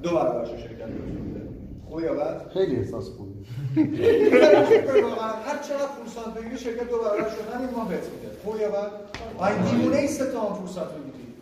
دو 0.03 0.09
برابرش 0.09 0.49
شرکت 0.49 0.87
بهتون 0.87 1.21
میده 1.25 1.41
خوب 1.89 1.99
یا 1.99 2.13
بد؟ 2.13 2.49
خیلی 2.53 2.75
احساس 2.75 3.09
واقعا 5.03 5.33
هر 5.33 5.57
چقدر 5.57 5.87
پورسانت 5.97 6.33
بگیری 6.37 6.57
شرکت 6.57 6.89
دو 6.89 6.97
برابر 6.97 7.29
شد. 7.29 7.55
همین 7.55 7.69
ماه 7.69 7.89
بهت 7.89 8.03
میده 8.03 8.37
خوب 8.43 8.59
یا 8.61 8.69
بد؟ 8.69 8.91
آی 9.37 9.53
دیوونه 9.71 9.97
ای 9.97 10.07
سه 10.07 10.31
تا 10.31 10.45
پورسانت 10.45 10.89
بگیری 10.89 11.33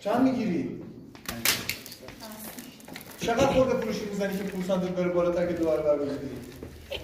چند 0.00 0.22
می‌گیری؟ 0.22 0.82
چقدر 3.20 3.46
خورده 3.46 3.74
فروشی 3.74 4.04
می‌زنی 4.04 4.38
که 4.38 4.44
پورسانتت 4.44 4.88
بره 4.88 5.08
بالاتر 5.08 5.46
که 5.46 5.52
دو 5.52 5.64
برابر 5.64 5.96
بگیری؟ 5.96 6.36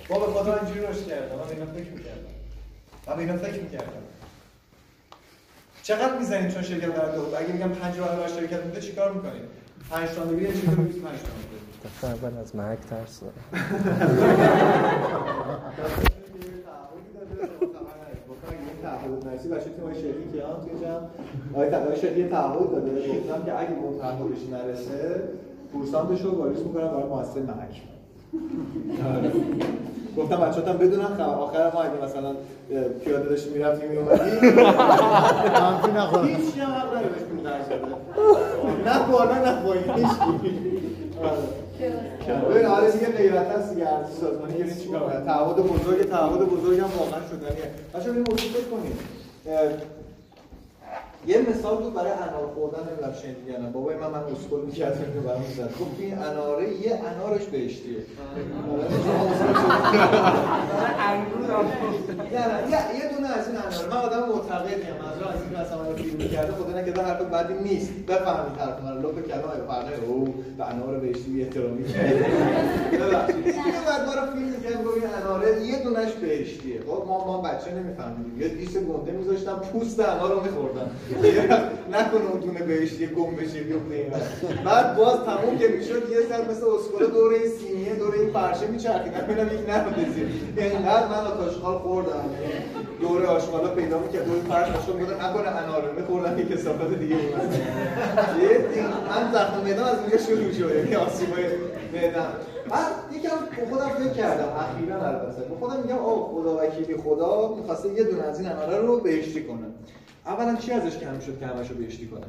بابا 0.09 0.27
خدا 0.27 0.57
اینجوری 0.57 0.87
روش 0.87 1.03
کردم. 1.03 1.37
من 1.37 1.49
اینا 1.51 1.67
فکر 1.73 1.91
می‌کردم. 1.91 2.42
من 3.07 3.17
به 3.17 3.23
اینا 3.23 3.37
فکر 3.37 3.63
می‌کردم. 3.63 3.93
چقدر 5.83 6.19
می‌زنید 6.19 6.51
چون 6.51 6.63
شرکت 6.63 6.87
برنده 6.87 7.21
بود 7.21 7.35
اگه 7.35 7.53
میگم 7.53 7.69
5 7.69 7.97
برابر 7.97 8.29
شرکت 8.29 8.65
میده 8.65 8.81
چیکار 8.81 9.13
می‌کنید 9.13 9.43
5 9.91 10.09
تا 10.09 10.25
می‌گیری 10.25 10.49
یه 10.49 10.55
چیزی 10.61 10.77
رو 10.77 10.83
25 10.83 11.19
تا 11.19 11.29
دفعه 11.85 12.11
اول 12.11 12.39
از 12.39 12.57
محک 12.57 12.79
ترس 12.91 13.21
دارم. 13.21 13.35
تعهد 18.83 19.29
نرسی 19.29 19.49
بچه 19.49 19.71
تیم 19.71 19.95
شرکی 19.95 20.33
که 20.33 20.47
هم 20.47 20.61
توی 20.61 20.81
جمع 20.81 21.01
آقای 21.55 21.71
تعهد 21.71 21.97
شرکی 21.97 22.21
یه 22.21 22.29
تعهد 22.29 22.71
داده 22.71 23.09
گفتم 23.09 23.45
که 23.45 23.59
اگه 23.59 23.71
به 23.71 23.81
اون 23.81 23.99
تعهدش 23.99 24.49
نرسه 24.51 25.23
پورسانتش 25.73 26.23
رو 26.23 26.31
واریز 26.31 26.59
می‌کنم 26.59 26.89
برای 26.89 27.05
مؤسسه 27.05 27.41
محک 27.41 27.83
گفتم 30.17 30.37
بچه‌ها 30.37 30.73
هم 30.73 30.79
بدونن 30.79 31.07
خبر 31.07 31.25
آخر 31.25 31.73
ما 31.75 31.83
اگه 31.83 32.05
مثلا 32.05 32.35
پیاده 33.05 33.29
داشتیم 33.29 33.53
می‌رفتیم 33.53 33.91
میومدیم 33.91 34.35
منفی 35.63 35.91
نخواهد 35.97 36.29
هیچ 36.29 36.59
هم 36.59 36.71
حق 36.73 36.97
نداره 36.97 37.11
نه 38.87 39.13
بالا 39.13 39.35
نه 39.35 39.63
پایین 39.63 39.85
هیچ 39.85 40.13
ببین 42.51 42.67
حالا 42.67 42.91
دیگه 42.91 43.07
غیرت 43.07 43.47
هست 43.51 43.75
دیگه 43.75 43.89
ارزش 43.89 44.13
سازمانی. 44.21 44.59
یعنی 44.59 44.75
چیکار 44.75 45.01
کنه 45.01 45.25
تعهد 45.25 45.57
بزرگ 45.57 46.03
تعهد 46.11 46.41
بزرگ 46.41 46.79
هم 46.79 46.91
واقعا 46.99 47.21
شدنیه 47.31 47.71
بچه‌ها 47.95 48.15
این 48.15 48.25
موضوع 48.31 48.51
فکر 48.51 48.69
کنید 48.71 48.97
یه 51.27 51.47
مثال 51.51 51.77
بود 51.77 51.95
برای 51.95 52.11
انار 52.11 52.47
خوردن 52.55 52.79
نمی‌دونم 52.89 53.13
شنیدی 53.23 53.51
یا 53.53 53.59
نه 53.59 53.71
بابای 53.71 53.97
من 53.97 54.07
من 54.07 54.23
اسکل 54.23 54.61
می‌کردم 54.67 55.13
که 55.15 55.21
برام 55.21 55.41
می‌زد. 55.41 55.71
گفت 55.81 55.97
این 55.99 56.19
اناره 56.19 56.73
یه 56.73 57.01
انارش 57.11 57.45
بهشتیه. 57.45 57.99
یه 62.71 62.81
یه 62.99 63.17
دونه 63.17 63.29
از 63.39 63.49
این 63.49 63.57
اناره. 63.57 63.89
من 63.91 63.97
آدم 63.97 64.29
معتقدیم 64.29 64.79
منظور 65.03 65.29
از 65.29 65.43
این 65.43 65.57
اصلا 65.57 65.83
من 65.83 65.95
فیلم 65.95 66.29
کرده 66.29 66.53
خدا 66.53 66.79
نکرده 66.79 67.03
حرف 67.03 67.23
بدی 67.23 67.55
نیست. 67.55 67.93
بفهمید 67.93 68.59
حرف 68.59 68.83
من 68.83 69.03
لوک 69.03 69.27
کلمه 69.29 69.67
فرنه 69.69 70.07
او 70.09 70.35
به 70.59 70.65
انار 70.71 70.99
بهشتی 71.01 71.43
احترامی 71.43 71.85
کرد. 71.85 72.17
ببخشید. 72.93 73.47
اینو 73.47 73.83
بعد 73.87 74.07
ما 74.07 74.15
رو 74.15 74.33
فیلم 74.33 74.63
کرد 74.63 74.85
گفت 74.85 74.97
این 74.97 75.07
اناره 75.23 75.67
یه 75.67 75.83
دونش 75.83 76.13
بهشتیه. 76.13 76.81
خب 76.81 77.05
ما 77.09 77.27
ما 77.27 77.41
بچه 77.41 77.75
نمیفهمیدیم. 77.75 78.41
یه 78.43 78.49
دیس 78.49 78.77
گنده 78.77 79.13
میذاشتم. 79.13 79.61
پوست 79.73 80.01
انار 80.01 80.31
رو 80.35 80.41
می‌خوردم. 80.43 80.91
نکنه 81.93 82.41
دونه 82.41 82.63
بهشتی 82.63 83.07
گم 83.07 83.37
بشه 83.37 83.61
بیفته 83.61 83.95
این 83.95 84.13
بعد 84.65 84.97
باز 84.97 85.17
تموم 85.27 85.59
که 85.59 85.69
می‌شد 85.69 86.11
یه 86.11 86.19
سر 86.29 86.51
مثل 86.51 86.67
اسکولا 86.67 87.07
دور 87.07 87.33
این 87.33 87.51
سینیه 87.51 87.95
دور 87.95 88.15
این 88.15 88.33
فرشه 88.33 88.67
میچرخیدم 88.67 89.21
ببینم 89.21 89.47
یک 89.47 89.69
نرو 89.69 89.91
اینقدر 90.57 91.09
من 91.09 91.27
آتاشخال 91.27 91.79
خوردم. 91.79 92.25
دور 93.01 93.27
آشغالا 93.27 93.69
پیدا 93.69 93.99
می‌کرد 93.99 94.25
دور 94.25 94.39
فرش 94.49 94.77
آشغال 94.77 94.97
بودم 94.97 95.15
نکنه 95.15 95.49
اناره 95.49 95.93
میخوردم 95.93 96.39
یک 96.39 96.49
کسافت 96.49 96.99
دیگه 96.99 97.17
بود. 97.17 97.33
یه 98.43 98.67
من 99.09 99.33
زخم 99.33 99.61
میدم 99.65 99.85
از 99.85 99.99
اونجا 99.99 100.19
شروع 100.19 100.53
شد. 100.53 100.77
یعنی 100.77 100.95
آسیبای 100.95 101.45
میدم 101.93 102.33
بعد 102.71 102.93
یکم 103.13 103.69
خودم 103.71 103.89
فکر 103.89 104.13
کردم. 104.13 104.49
اخیرا 104.59 104.97
البته. 105.07 105.43
خودم 105.61 105.77
میگم 105.83 105.99
آه 105.99 106.31
خدا 106.35 106.57
وکیلی 106.57 106.97
خدا 106.97 107.55
می‌خواسته 107.57 107.89
یه 107.89 108.05
دونه 108.05 108.23
از 108.23 108.41
این 108.41 108.49
اناره 108.49 108.79
رو 108.79 109.01
بهشتی 109.01 109.45
کنه. 109.45 109.67
اولا 110.27 110.57
چی 110.57 110.73
ازش 110.73 110.99
کم 110.99 111.21
شد 111.21 111.39
که 111.41 111.47
همشو 111.47 111.75
بهشتی 111.75 112.07
کنه 112.07 112.27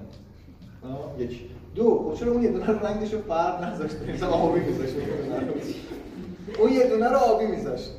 یک 1.17 1.39
دو 1.75 2.09
خب 2.09 2.19
چرا 2.19 2.31
اون 2.31 2.43
یه 2.43 2.51
دونه 2.51 2.65
رو 2.65 2.85
رنگش 2.85 3.13
رو 3.13 3.21
فرق 3.21 3.63
نذاشته 3.63 4.13
مثلا 4.13 4.29
آبی 4.29 4.59
میذاشته 4.59 4.99
اون 6.59 6.73
یه 6.73 6.87
دونه 6.87 7.09
رو 7.09 7.17
آبی 7.17 7.45
میذاشت. 7.45 7.89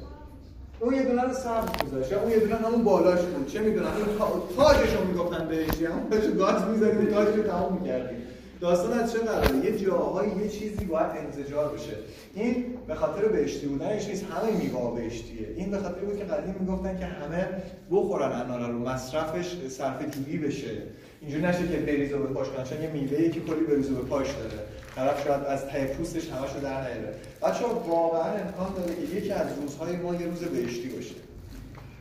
اون 0.81 0.95
یه 0.95 1.03
دونه 1.03 1.23
رو 1.23 1.33
سبز 1.35 1.85
میذاشت. 1.85 2.13
اون 2.13 2.31
یه 2.31 2.39
دونه 2.39 2.55
همون 2.55 2.85
بالاش 2.85 3.21
بود. 3.21 3.47
چه 3.47 3.61
می‌دونم. 3.61 3.87
اون 3.87 4.43
تاجش 4.57 4.95
رو 4.95 5.05
می‌گفتن 5.05 5.49
بهشتی 5.49 5.87
همون 5.87 6.11
تاجو 6.11 6.33
گاز 6.33 6.63
می‌ذاریم 6.65 7.07
تاج 7.07 7.37
رو 7.37 7.43
تمام 7.43 7.79
می‌کردیم. 7.81 8.19
داستان 8.65 8.93
از 8.93 9.13
چه 9.13 9.19
قراره؟ 9.19 9.57
یه 9.65 9.79
جاهایی 9.79 10.33
یه 10.43 10.49
چیزی 10.49 10.85
باید 10.85 11.07
انزجار 11.07 11.75
بشه. 11.75 11.97
این 12.35 12.65
به 12.87 12.95
خاطر 12.95 13.29
بهشتی 13.29 13.67
بودنش 13.67 14.09
نیست 14.09 14.25
همه 14.25 14.51
میوه 14.57 15.01
بهشتیه. 15.01 15.49
این 15.57 15.71
به 15.71 15.79
خاطر 15.79 16.01
بود 16.01 16.19
که 16.19 16.25
قدیم 16.25 16.55
می‌گفتن 16.61 16.99
که 16.99 17.05
همه 17.05 17.49
بخورن 17.91 18.33
اناره 18.33 18.67
رو 18.67 18.79
مصرفش 18.79 19.57
صرفه 19.69 20.11
جویی 20.11 20.39
بشه. 20.39 20.83
اینجوری 21.21 21.43
نشه 21.43 21.69
که 21.69 21.77
بریزو 21.77 22.19
به 22.19 22.27
پاش 22.27 22.49
کنن 22.49 22.65
چون 22.65 22.83
یه 22.83 22.91
میوه 22.91 23.29
که 23.29 23.41
کلی 23.41 23.65
بریزو 23.65 23.95
به 23.95 24.03
پاش 24.03 24.27
داره. 24.27 24.63
طرف 24.97 25.25
شاید 25.25 25.45
از 25.45 25.67
ته 25.67 25.85
پوستش 25.85 26.29
همشو 26.29 26.61
در 26.61 26.81
نیاره. 26.81 27.15
بچه‌ها 27.43 27.75
واقعا 27.75 28.33
امکان 28.33 28.75
داره 28.77 28.95
که 28.95 29.17
یکی 29.17 29.31
از 29.31 29.47
روزهای 29.61 29.97
ما 29.97 30.15
یه 30.15 30.27
روز 30.27 30.41
بهشتی 30.41 30.89
باشه. 30.89 31.15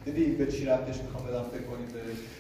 دیدی 0.06 0.26
به 0.26 0.48
چی 0.48 0.66
ربطش 0.66 0.98
می‌خوام 1.02 1.28
بدم 1.28 1.44
فکر 1.52 1.64
کنید 1.64 1.90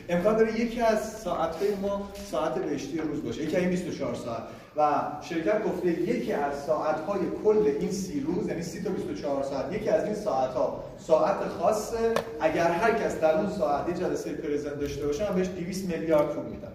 امکان 0.09 0.37
داره 0.37 0.59
یکی 0.59 0.81
از 0.81 1.11
ساعتهای 1.11 1.75
ما 1.81 2.09
ساعت 2.31 2.55
بهشتی 2.55 2.97
روز 2.97 3.23
باشه. 3.23 3.43
یکی 3.43 3.57
این 3.57 3.69
24 3.69 4.15
ساعت. 4.15 4.43
و 4.77 5.01
شرکت 5.21 5.63
گفته 5.63 5.87
یکی 5.87 6.33
از 6.33 6.63
ساعتهای 6.65 7.19
کل 7.43 7.71
این 7.79 7.91
سی 7.91 8.19
روز 8.19 8.47
یعنی 8.47 8.61
30 8.61 8.83
تا 8.83 8.89
24 8.89 9.43
ساعت 9.43 9.73
یکی 9.73 9.89
از 9.89 10.03
این 10.03 10.15
ساعت 10.15 10.49
ها 10.49 10.83
ساعت 10.97 11.47
خاصه. 11.59 12.13
اگر 12.41 12.67
هر 12.71 12.91
کس 12.91 13.19
در 13.19 13.37
اون 13.37 13.49
ساعت 13.49 13.89
یه 13.89 13.93
جلسه 13.93 14.33
پرزنت 14.33 14.79
داشته 14.79 15.05
باشه 15.05 15.29
من 15.29 15.35
بهش 15.35 15.47
200 15.47 15.85
میلیارد 15.85 16.29
پول 16.29 16.45
میدم. 16.45 16.71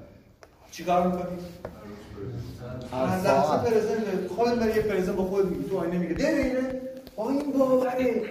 چیکار 0.71 1.07
می‌کنی؟ 1.07 1.39
لحظه 2.93 3.29
پرزنت. 3.71 4.27
خودت 4.37 4.55
برای 4.55 4.75
یه 4.77 4.83
پرزنت 4.83 5.15
با 5.17 5.25
خود 5.25 5.51
میگی 5.51 5.69
تو 5.69 5.79
آینه 5.79 5.99
میگه 5.99 6.27
اینه. 6.27 6.81
آ 7.17 7.29
این 7.29 7.53
باوره. 7.53 8.23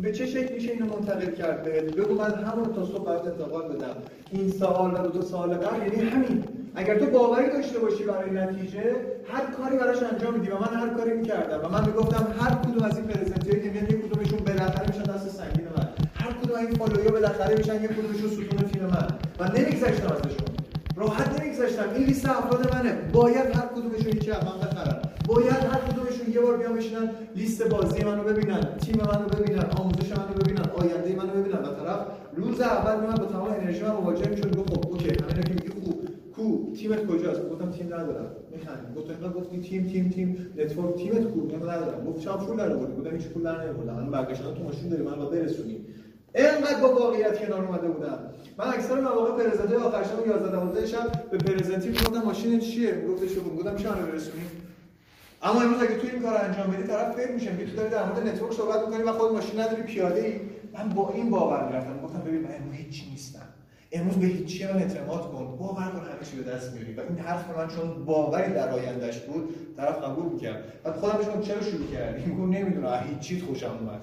به 0.00 0.12
چه 0.12 0.26
شکل 0.26 0.54
میشه 0.54 0.70
اینو 0.70 0.86
منتقل 0.86 1.30
کرد 1.30 1.62
بهت 1.62 1.84
بگو 1.84 2.14
من 2.14 2.34
همون 2.34 2.74
تا 2.74 2.86
صبح 2.86 3.06
بعد 3.06 3.26
انتقال 3.26 3.68
بدم. 3.68 3.96
این 4.30 4.50
سال 4.50 4.94
و 4.94 5.08
دو 5.08 5.22
سال 5.22 5.54
قبل 5.54 5.92
یعنی 5.92 6.08
همین. 6.10 6.44
اگر 6.74 6.98
تو 6.98 7.06
باوری 7.06 7.50
داشته 7.50 7.78
باشی 7.78 8.04
برای 8.04 8.30
نتیجه 8.30 8.96
هر 9.28 9.44
کاری 9.56 9.76
براش 9.76 10.02
انجام 10.02 10.34
میدی 10.34 10.50
و 10.50 10.58
من 10.58 10.74
هر 10.80 10.88
کاری 10.88 11.16
می‌کردم 11.16 11.64
و 11.64 11.68
من 11.68 11.86
می‌گفتم 11.86 12.26
هر 12.40 12.54
کدوم 12.54 12.82
از 12.82 12.96
این 12.98 13.06
پرزنتری 13.06 13.62
که 13.62 13.70
میان 13.70 13.84
یک 13.84 14.06
کدومشون 14.06 14.38
بالاخره 14.38 14.86
میشن 14.86 15.02
دست 15.02 15.28
سنگین 15.28 15.66
من. 15.76 15.88
هر 16.14 16.32
کدوم 16.32 16.58
این 16.58 16.70
follow 16.70 17.04
یا 17.04 17.10
بالاخره 17.10 17.56
میشن 17.56 17.84
یک 17.84 17.90
کدومشون 17.90 18.30
ستون 18.30 18.68
تیم 18.68 18.82
من. 18.82 19.08
و 19.38 19.58
نمیگذشتم 19.58 20.14
ازشون. 20.14 20.46
راحت 20.96 21.40
نمیگذاشتم 21.40 21.84
این 21.94 22.04
لیست 22.04 22.28
افراد 22.28 22.74
منه. 22.74 22.92
باید 23.12 23.56
هر 23.56 23.66
کدومشون 23.76 24.12
هیچ 24.12 24.28
من 24.28 24.36
بخرن. 24.36 25.02
باید 25.26 25.64
هر 25.72 25.80
کدومشون 25.88 26.11
یه 26.34 26.40
بار 26.40 26.56
بیان 26.56 26.74
بشینن 26.74 27.10
لیست 27.36 27.62
بازی 27.68 28.04
منو 28.04 28.22
ببینن 28.22 28.60
تیم 28.60 28.96
منو 28.96 29.28
ببینن 29.28 29.64
آموزش 29.76 30.10
منو 30.10 30.34
ببینن 30.44 30.64
آینده 30.76 31.16
منو 31.16 31.40
ببینن. 31.40 31.58
و 31.58 31.62
طرف 31.62 32.06
روز 32.36 32.60
اول 32.60 33.06
من 33.06 33.14
با 33.14 33.24
تمام 33.24 33.48
انرژی 33.60 33.82
من 33.82 33.90
مواجه 33.90 34.28
می‌شد 34.28 34.56
گفت 34.56 34.70
خب 34.70 34.88
OK 34.90 35.08
همین 35.08 35.44
که 35.44 35.54
میگی 35.54 35.68
خوب 35.68 36.08
کو 36.36 36.72
تیمت 36.76 37.06
کجاست؟ 37.06 37.50
گفتم 37.50 37.70
تیم 37.70 37.86
ندارم. 37.86 38.26
میخندیم. 38.50 38.94
گفت 38.96 39.10
انقدر 39.10 39.32
گفتی 39.32 39.60
تیم 39.60 39.88
تیم 39.88 40.08
تیم. 40.08 40.46
network 40.56 40.94
تیمت 40.94 41.24
خوب 41.28 41.54
ندارم. 41.56 42.04
گفت 42.06 42.20
چند 42.24 42.38
پول 42.38 42.56
در 42.56 42.72
آوردی. 42.72 43.00
گفتم 43.00 43.16
هیچ 43.16 43.26
پول 43.26 43.42
در 43.42 43.62
نیاوردم 43.62 43.96
الان 43.96 44.10
برگشتن 44.10 44.54
تو 44.54 44.62
ماشین 44.62 44.88
داری 44.88 45.02
من 45.02 45.14
با 45.14 45.26
برسونیم 45.26 45.86
اینقدر 46.34 46.80
با 46.82 46.94
واقعیت 46.94 47.46
کنار 47.46 47.64
اومده 47.66 47.88
بودم. 47.88 48.18
من 48.58 48.64
اکثر 48.66 49.00
مواقع 49.00 49.44
present 49.44 49.72
ای 49.72 49.76
آخر 49.76 50.02
شب 50.02 50.26
11 50.26 50.52
12 50.52 50.86
شب 50.86 51.30
به 51.30 51.38
present 51.38 51.82
ی 51.82 51.88
می‌گفتم 51.88 52.22
ماشین 52.22 52.60
چیه؟ 52.60 52.92
میگفتش 52.92 53.30
شو 53.30 53.40
گفتم 53.40 53.72
میشه 53.72 53.88
منو 53.88 54.06
برسونی. 54.06 54.42
اما 55.42 55.60
امروز 55.60 55.82
اگه 55.82 55.96
تو 55.96 56.06
این 56.12 56.22
کار 56.22 56.44
انجام 56.44 56.70
بدی 56.70 56.82
طرف 56.82 57.16
فکر 57.16 57.32
میشه 57.32 57.56
که 57.56 57.66
تو 57.66 57.76
داری 57.76 57.90
در 57.90 58.04
مورد 58.04 58.28
network 58.28 58.52
صحبت 58.52 58.88
می‌کنی 58.88 59.02
و 59.02 59.12
خود 59.12 59.32
ماشین 59.32 59.60
نداری 59.60 59.82
پیاده 59.82 60.20
ای 60.20 60.40
من 60.72 60.88
با 60.88 61.10
این 61.14 61.30
باور 61.30 61.68
می‌رفتم. 61.68 62.00
گفتم 62.04 62.20
ببین 62.20 62.40
من 62.40 62.54
امروز 62.60 62.74
هیچی 62.74 63.10
نیستم. 63.10 63.46
امروز 63.92 64.14
به 64.14 64.26
هیچی 64.26 64.64
من 64.66 64.76
اعتماد 64.76 65.32
کن. 65.32 65.56
باور 65.56 65.88
کن 65.88 65.98
همه 65.98 66.24
چی 66.30 66.36
به 66.36 66.50
دست 66.50 66.72
میاری. 66.72 66.94
و 66.94 67.00
این 67.00 67.18
حرف 67.18 67.56
من 67.56 67.68
چون 67.68 68.04
باوری 68.04 68.52
در 68.52 68.68
آیندهش 68.68 69.18
بود 69.18 69.54
طرف 69.76 70.04
قبول 70.04 70.32
می‌کرد. 70.32 70.82
بعد 70.82 70.94
خودم 70.94 71.18
بهش 71.18 71.46
چرا 71.48 71.62
شروع 71.62 71.86
کردی؟ 71.92 72.24
میگم 72.24 72.50
نمی‌دونم. 72.50 73.04
هیچ 73.08 73.18
چیز 73.18 73.42
خوشم 73.42 73.78
اومد. 73.80 74.00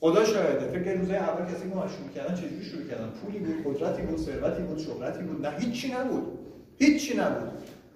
خدا 0.00 0.24
شاهده. 0.24 0.80
فکر 0.80 0.92
روزای 0.92 1.16
اول 1.16 1.54
کسی 1.54 1.68
که 1.68 1.74
ما 1.74 1.84
شروع 1.88 2.08
کردن 2.14 2.34
چجوری 2.34 2.64
شروع 2.64 2.84
کردن؟ 2.84 3.08
پولی 3.08 3.38
بود 3.38 3.74
قدرتی 3.74 4.02
بود 4.02 4.18
ثروتی 4.18 4.62
بود 4.62 4.78
شهرتی 4.78 5.22
بود. 5.22 5.46
نه 5.46 5.52
هیچی 5.58 5.92
نبود. 5.92 6.38
هیچی 6.78 7.16
نبود. 7.16 7.50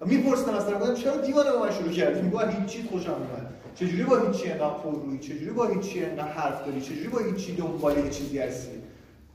میپرسیدم 0.05 0.53
از 0.53 0.67
طرف 0.67 0.93
چرا 0.93 1.17
دیوانه 1.17 1.51
با 1.51 1.59
من 1.59 1.71
شروع 1.71 1.91
کردیم 1.91 2.29
با 2.29 2.39
هیچ 2.39 2.69
چیز 2.69 2.85
خوشم 2.85 3.11
اومد 3.11 3.53
چجوری 3.75 4.03
با 4.03 4.17
هیچی 4.17 4.51
انقدر 4.51 4.73
پر 4.73 4.91
روی 4.91 5.19
چجوری 5.19 5.51
با 5.51 5.67
هیچی 5.67 6.05
انقدر 6.05 6.31
حرف 6.31 6.65
داری؟ 6.65 6.81
چجوری 6.81 7.07
با 7.07 7.19
هیچی 7.19 7.55
دنبال 7.55 7.97
یه 7.97 8.09
چیزی 8.09 8.39
هستی؟ 8.39 8.71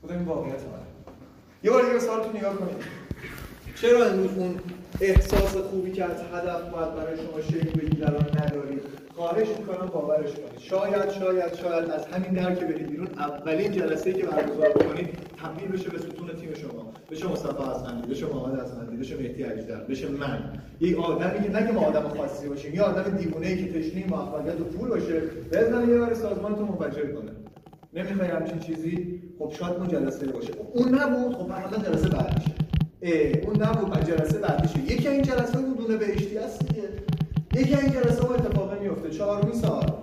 خدا 0.01 0.13
این 0.13 0.23
واقعیت 0.23 0.53
من 0.53 0.79
یه 1.63 1.71
بار 1.71 1.85
دیگه 1.85 1.99
سوالتون 1.99 2.37
نگاه 2.37 2.55
کنید. 2.55 2.83
چرا 3.81 4.05
امروز 4.05 4.37
اون 4.37 4.59
احساس 5.01 5.55
خوبی 5.57 5.91
که 5.91 6.03
از 6.03 6.21
هدف 6.33 6.61
باید 6.69 6.95
برای 6.95 7.17
شما 7.17 7.41
شکل 7.41 7.79
بگیره 7.79 8.07
الان 8.07 8.27
ندارید 8.43 8.81
خواهش 9.19 9.47
می‌کنم 9.59 9.87
باورش 9.93 10.31
کنید. 10.31 10.59
شاید 10.59 11.09
شاید 11.09 11.53
شاید 11.55 11.89
از 11.89 12.05
همین 12.07 12.31
در 12.33 12.55
که 12.55 12.65
برید 12.65 12.89
بیرون 12.89 13.07
اولین 13.07 13.71
جلسه 13.71 14.13
که 14.13 14.25
برگزار 14.25 14.69
کنید 14.69 15.09
تبدیل 15.41 15.67
بشه 15.71 15.89
به 15.89 15.97
ستون 15.97 16.27
تیم 16.27 16.53
شما. 16.53 16.93
بشه 17.11 17.27
مصطفی 17.27 17.63
حسنی 17.63 18.01
بشه 18.01 18.25
محمد 18.25 18.59
حسنی 18.59 18.97
بشه 18.97 19.17
مهدی 19.17 19.43
اجدر 19.43 19.79
بشه 19.79 20.07
من. 20.07 20.53
یک 20.79 20.99
آدمی 20.99 21.43
که 21.43 21.49
نگه 21.49 21.71
ما 21.71 21.81
آدم 21.81 22.09
خاصی 22.17 22.47
باشیم 22.47 22.73
یه 22.73 22.81
آدم 22.81 23.17
دیوونه 23.17 23.47
ای 23.47 23.65
که 23.65 23.79
تشنه 23.79 24.07
موفقیت 24.09 24.61
و 24.61 24.63
پول 24.63 24.89
باشه 24.89 25.21
بزنه 25.51 25.87
یه 25.87 25.97
بار 25.97 26.13
سازمان 26.13 26.55
تو 26.55 26.65
منفجر 26.65 27.11
کنه. 27.11 27.31
نمی‌خوای 27.93 28.27
همچین 28.27 28.59
چیزی؟ 28.59 29.21
خب 29.39 29.53
شاید 29.59 29.73
اون 29.73 29.87
جلسه 29.87 30.27
باشه. 30.27 30.53
اون 30.73 30.95
نبود 30.95 31.35
خب 31.35 31.49
مثلا 31.49 31.91
جلسه 31.91 32.09
بعدش. 32.09 32.45
اون 33.45 33.61
نبود 33.61 34.05
جلسه 34.05 34.37
بعدش 34.39 34.75
یکی 34.75 35.07
این 35.07 35.21
جلسه 35.21 35.57
اون 35.57 35.73
دونه 35.73 35.97
بهشتی 35.97 36.35
دیگه 36.67 36.78
یکی 37.59 37.75
این 37.75 37.91
جلسه 37.91 38.21
ها 38.27 38.33
اتفاقی 38.33 38.79
میفته 38.79 39.09
چهارمی 39.09 39.53
سال. 39.53 39.93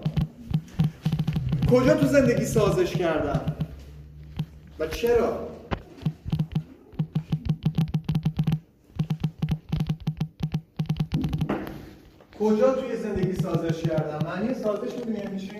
کجا 1.71 1.95
تو 1.95 2.07
زندگی 2.07 2.45
سازش 2.45 2.95
کردم؟ 2.97 3.41
و 4.79 4.87
چرا؟ 4.87 5.49
کجا 12.41 12.75
توی 12.75 12.97
زندگی 12.97 13.33
سازش 13.33 13.83
کردم؟ 13.83 14.27
معنی 14.27 14.55
سازش 14.55 14.95
می‌دونی 14.95 15.19
یعنی 15.19 15.41
چی؟ 15.41 15.57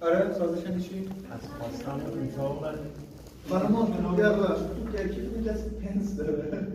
آره 0.00 0.32
سازش 0.32 0.64
یعنی 0.64 0.82
چی؟ 0.82 1.08
از 1.30 1.40
خواستم 1.58 2.00
انتظار 2.20 2.78
تو 3.48 4.96
ترکیب 4.96 5.46
کسی 5.46 5.70
پنس 5.70 6.16
داره 6.16 6.68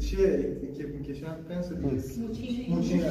چیه 0.00 0.56
این 0.62 0.74
که 0.74 0.84
می‌کشن 0.86 1.26
پنس 1.48 1.72
دیگه 1.72 2.70
موچین 2.70 3.02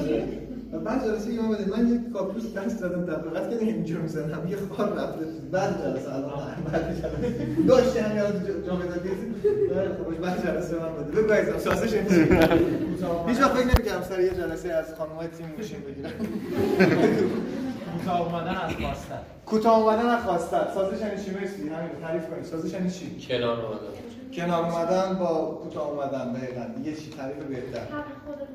و 0.72 0.80
بعد 0.80 1.06
جلسه 1.06 1.30
ایمان 1.30 1.50
بده 1.52 1.78
من 1.78 1.94
یک 1.94 2.14
کاکتوس 2.14 2.54
دست 2.54 2.78
زدم 2.78 3.06
تبلیغات 3.06 3.50
که 3.50 3.66
اینجا 3.66 3.98
می‌زنم 4.00 4.48
یه 4.50 4.58
خار 4.72 4.94
رفته 4.94 5.26
بعد 5.52 5.82
جلسه 5.84 6.14
الان 6.14 6.32
بعد 6.72 6.96
جلسه 6.96 7.36
داشتی 7.68 8.00
همین 8.00 8.20
الان 8.20 8.44
جا 8.68 8.76
بده 8.76 9.00
خوبش 10.04 10.18
بعد 10.18 10.44
جلسه 10.46 10.76
من 10.76 11.04
بده 11.04 11.22
بگو 11.22 11.34
عزیزم 11.34 11.58
سازش 11.58 11.94
این 11.94 12.04
هیچ 13.28 13.42
وقت 13.42 13.52
فکر 13.52 13.66
نمی‌کردم 13.66 14.04
سر 14.10 14.22
یه 14.22 14.30
جلسه 14.30 14.70
از 14.70 14.94
خانم‌های 14.98 15.28
تیم 15.28 15.48
موشین 15.58 15.80
بگیرم 15.80 16.12
کوتاه 18.00 18.22
اومدن 18.22 18.56
از 18.56 18.72
خواستن 18.72 19.20
کوتاه 19.46 19.80
اومدن 19.80 20.06
از 20.06 20.24
خواستن 20.24 20.68
سازش 20.74 21.02
یعنی 21.02 21.24
چی 21.24 21.32
مرسی؟ 21.32 21.70
همین 21.70 21.90
تعریف 22.02 22.30
کنید. 22.30 22.46
سازش 22.46 22.74
یعنی 22.74 22.92
چی؟ 22.92 23.28
کنار 23.28 23.66
اومدن. 23.66 23.88
کنار 24.34 24.66
اومدن 24.66 25.20
با 25.20 25.60
کوتاه 25.64 25.90
اومدن 25.90 26.34
دقیقاً. 26.34 26.66
یه 26.84 26.96
چی؟ 26.96 27.10
تعریف 27.10 27.38
بهتر. 27.38 27.80
حق 27.80 28.06
خودت 28.26 28.48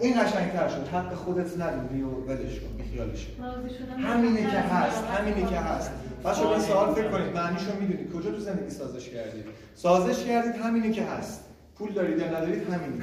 این 0.00 0.24
قشنگتر 0.24 0.68
شد. 0.68 0.88
حق 0.88 1.14
خودت 1.14 1.60
نداری 1.60 2.02
و 2.02 2.08
ولش 2.08 2.60
کن. 2.60 2.74
راضی 2.98 3.74
شدن 3.74 3.98
همینه 3.98 4.40
که 4.50 4.58
هست 4.58 5.04
همینه 5.04 5.50
که 5.50 5.56
هست. 5.56 5.90
بچه‌ها 6.24 6.54
به 6.54 6.60
سوال 6.60 6.94
فکر 6.94 7.10
کنید. 7.10 7.36
معنیشو 7.36 7.74
می‌دونید. 7.80 8.12
کجا 8.12 8.30
تو 8.30 8.40
زندگی 8.40 8.70
سازش 8.70 9.08
کردید؟ 9.08 9.44
سازش 9.74 10.24
کردید 10.24 10.54
همینه 10.54 10.90
که 10.92 11.02
هست. 11.02 11.44
پول 11.78 11.92
دارید 11.92 12.18
یا 12.18 12.26
ندارید 12.26 12.70
همینید 12.70 13.02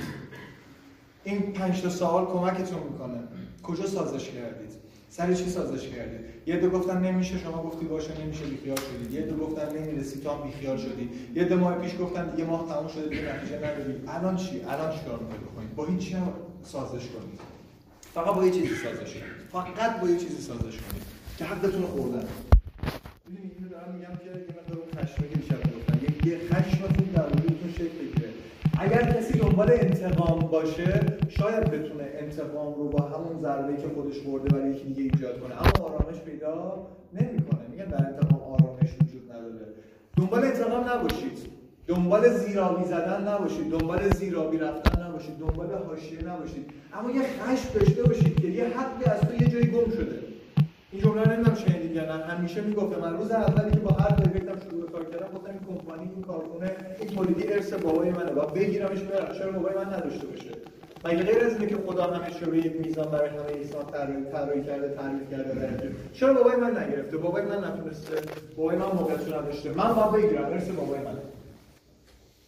این 1.24 1.54
پنج 1.54 1.82
تا 1.82 1.90
سوال 1.90 2.26
کمکتون 2.26 2.84
می‌کنه. 2.84 3.20
کجا 3.64 3.88
سازش 3.88 4.30
کردید؟ 4.30 4.81
سر 5.14 5.34
چی 5.34 5.50
سازش 5.50 5.88
کردید 5.88 6.20
یه 6.46 6.58
دو 6.58 6.70
گفتن 6.70 7.02
نمیشه 7.02 7.38
شما 7.38 7.64
گفتی 7.64 7.86
باشه 7.86 8.22
نمیشه 8.24 8.44
بیخیال 8.46 8.78
شدید 8.78 9.14
یه 9.14 9.22
دو 9.22 9.36
گفتن 9.36 9.78
نمی‌رسی 9.78 10.20
تو 10.20 10.30
هم 10.30 10.42
بیخیال 10.44 10.78
شدی. 10.78 11.10
یه 11.36 11.44
دو 11.44 11.58
ماه 11.58 11.76
پیش 11.76 11.92
گفتن 12.02 12.30
دیگه 12.30 12.46
ماه 12.46 12.68
تموم 12.70 12.88
شده 12.88 13.10
دیگه 13.10 13.36
نتیجه 13.36 13.58
نداری 13.58 13.94
الان 14.08 14.36
چی؟ 14.36 14.62
الان 14.62 14.98
چیکار 14.98 15.20
می‌خواید 15.20 15.42
بکنید 15.42 15.76
با 15.76 15.86
هیچ 15.86 16.00
چی 16.00 16.16
سازش 16.64 17.06
کنید 17.08 17.40
فقط 18.14 18.36
با 18.36 18.46
یه 18.46 18.52
چیزی 18.52 18.76
سازش 18.76 19.14
کنید 19.14 19.34
فقط 19.52 20.02
با 20.02 20.10
یه 20.10 20.18
چیزی 20.18 20.42
سازش 20.42 20.78
کنید 20.78 21.04
که 21.38 21.46
حقتون 21.46 21.82
خوردن. 21.82 22.26
ببینید 23.28 23.52
اینو 23.58 23.70
دارم 23.70 23.96
میگم 23.96 24.16
که 24.18 24.26
یه 24.26 24.56
مقدار 24.58 24.84
خشمه 24.96 25.28
که 25.30 25.36
دیشب 25.36 25.60
گفتم 25.78 26.00
یه 26.06 26.32
یه 26.32 26.40
خشمتون 26.50 27.08
در 27.16 27.26
وجودتون 27.28 27.72
شکل 27.78 27.98
بگیره. 28.02 28.30
اگر 28.80 29.14
کسی 29.14 29.31
دنبال 29.52 29.72
انتقام 29.72 30.40
باشه 30.40 31.00
شاید 31.30 31.64
بتونه 31.64 32.04
انتقام 32.20 32.74
رو 32.74 32.90
با 32.90 33.04
همون 33.04 33.42
ضربه‌ای 33.42 33.78
که 33.78 33.88
خودش 33.96 34.20
برده 34.20 34.50
برای 34.50 34.72
یکی 34.72 34.84
دیگه 34.84 35.02
ایجاد 35.02 35.40
کنه. 35.40 35.54
اما 35.62 35.86
آرامش 35.86 36.20
پیدا 36.26 36.88
نمی‌کنه. 37.14 37.60
میگن 37.72 37.86
در 37.86 38.08
انتقام 38.08 38.42
آرامش 38.42 38.90
وجود 39.02 39.32
نداره. 39.32 39.66
دنبال 40.18 40.44
انتقام 40.44 40.90
نباشید. 40.90 41.38
دنبال 41.88 42.30
زیرابی 42.30 42.86
زدن 42.86 43.28
نباشید. 43.28 43.70
دنبال 43.72 44.10
زیرابی 44.10 44.58
رفتن 44.58 45.04
نباشید. 45.04 45.38
دنبال 45.40 45.70
حاشیه 45.88 46.24
نباشید. 46.28 46.66
اما 46.94 47.12
یه 47.12 47.22
خشم 47.22 47.80
داشته 47.80 48.04
باشید 48.04 48.42
که 48.42 48.48
یه 48.48 48.66
حقی 48.66 49.06
از 49.06 49.22
تو 49.22 49.44
یه 49.44 49.48
جایی 49.48 49.66
گم 49.66 49.92
شده. 49.92 50.21
این 50.92 51.02
جمله 51.02 51.34
نمی‌دونم 51.34 51.56
شنیدید 51.56 51.96
یا 51.96 52.06
نه. 52.06 52.24
همیشه 52.24 52.62
می‌گفته 52.62 53.02
من 53.02 53.18
روز 53.18 53.32
اولی 53.32 53.72
که 53.72 53.80
با 53.80 53.92
هر 53.92 54.12
پروژکتم 54.16 54.60
شروع 54.70 54.86
به 54.86 54.92
کار 54.92 55.04
کردم 55.06 55.38
گفتم 55.38 55.50
این 55.50 55.60
کمپانی 55.78 56.10
این 56.16 56.24
کارخونه 56.24 56.72
این 57.00 57.10
تولیدی 57.10 57.54
ارث 57.54 57.74
بابای 57.74 58.10
منه. 58.10 58.32
و 58.32 58.46
بگیرمش 58.46 59.00
برم 59.00 59.38
چرا 59.38 59.52
بابای 59.52 59.76
من 59.76 59.94
نداشته 59.94 60.28
باشه؟ 60.28 60.50
مگه 61.06 61.24
غیر 61.24 61.44
از 61.44 61.54
اینه 61.54 61.68
که 61.68 61.78
خدا 61.88 62.04
همه 62.04 62.40
رو 62.40 62.56
یک 62.56 62.76
میزان 62.86 63.06
برای 63.06 63.30
همه 63.30 63.52
انسان 63.56 63.86
طراحی 63.86 64.24
طراحی 64.32 64.64
کرده 64.64 64.96
تعریف 64.96 65.32
کرده 65.32 65.54
درجه 65.54 65.92
چرا 66.14 66.34
بابای 66.34 66.56
من 66.56 66.78
نگرفته؟ 66.78 67.18
بابای 67.18 67.44
من 67.46 67.64
نتونسته 67.64 68.16
بابای 68.58 68.76
من 68.76 68.86
موقعیتشو 68.86 69.42
نداشته. 69.42 69.70
من 69.70 69.94
باید 69.94 70.12
بگیرم 70.12 70.46
ارث 70.46 70.70
بابای 70.70 71.00
منه. 71.00 71.22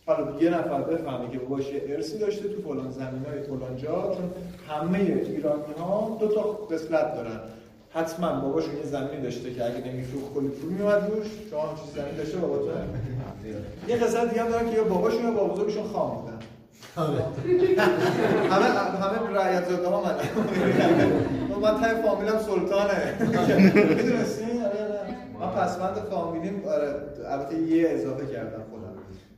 حالا 0.06 0.42
یه 0.42 0.50
نفر 0.50 0.82
بفهمه 0.82 1.32
که 1.32 1.40
باباش 1.40 1.70
یه 1.70 1.84
ارثی 1.88 2.18
داشته 2.18 2.50
تو 2.50 2.62
فلان 2.62 2.92
زمینای 2.92 3.44
فلان 3.44 3.78
جا 3.78 4.16
چون 4.16 4.32
همه 4.70 5.00
ایرانی 5.00 5.74
ها 5.80 6.18
دو 6.20 6.28
تا 6.28 6.42
قسمت 6.42 7.16
دارن. 7.16 7.40
حتما 7.94 8.40
باباشون 8.40 8.78
یه 8.78 8.84
زمین 8.84 9.22
داشته 9.24 9.54
که 9.54 9.66
اگه 9.66 9.88
نمیفروخت 9.88 10.34
کلی 10.34 10.48
پول 10.48 10.70
میومد 10.70 11.12
روش. 11.12 11.28
شما 11.50 11.62
هم 11.62 11.76
چیز 11.76 11.96
زمین 11.96 12.16
داشته 12.18 12.38
باباتون؟ 12.38 12.72
یه 13.88 13.96
قسمت 13.96 14.30
دیگه 14.30 14.44
هم 14.44 14.50
دارن 14.50 14.70
که 14.70 14.76
یا 14.76 14.84
باباشون 14.84 15.24
یا 15.24 15.32
بابا 15.32 15.54
بزرگشون 15.54 15.84
خام 15.84 16.22
بودن. 16.22 16.40
همه 18.50 18.66
همه 19.00 19.40
رعیت 19.40 19.70
زاده 19.70 19.88
ها 19.88 20.04
من 20.04 20.16
من 21.62 21.82
تای 21.82 22.02
فامیلم 22.02 22.40
سلطانه. 22.40 23.14
می‌دونستی؟ 23.96 24.46
من 25.40 25.48
پسوند 25.48 25.96
فامیلیم. 25.96 26.64
آره 26.68 26.96
البته 27.30 27.58
یه 27.58 27.90
اضافه 27.90 28.26
کردم 28.26 28.64
خودم. 28.72 28.83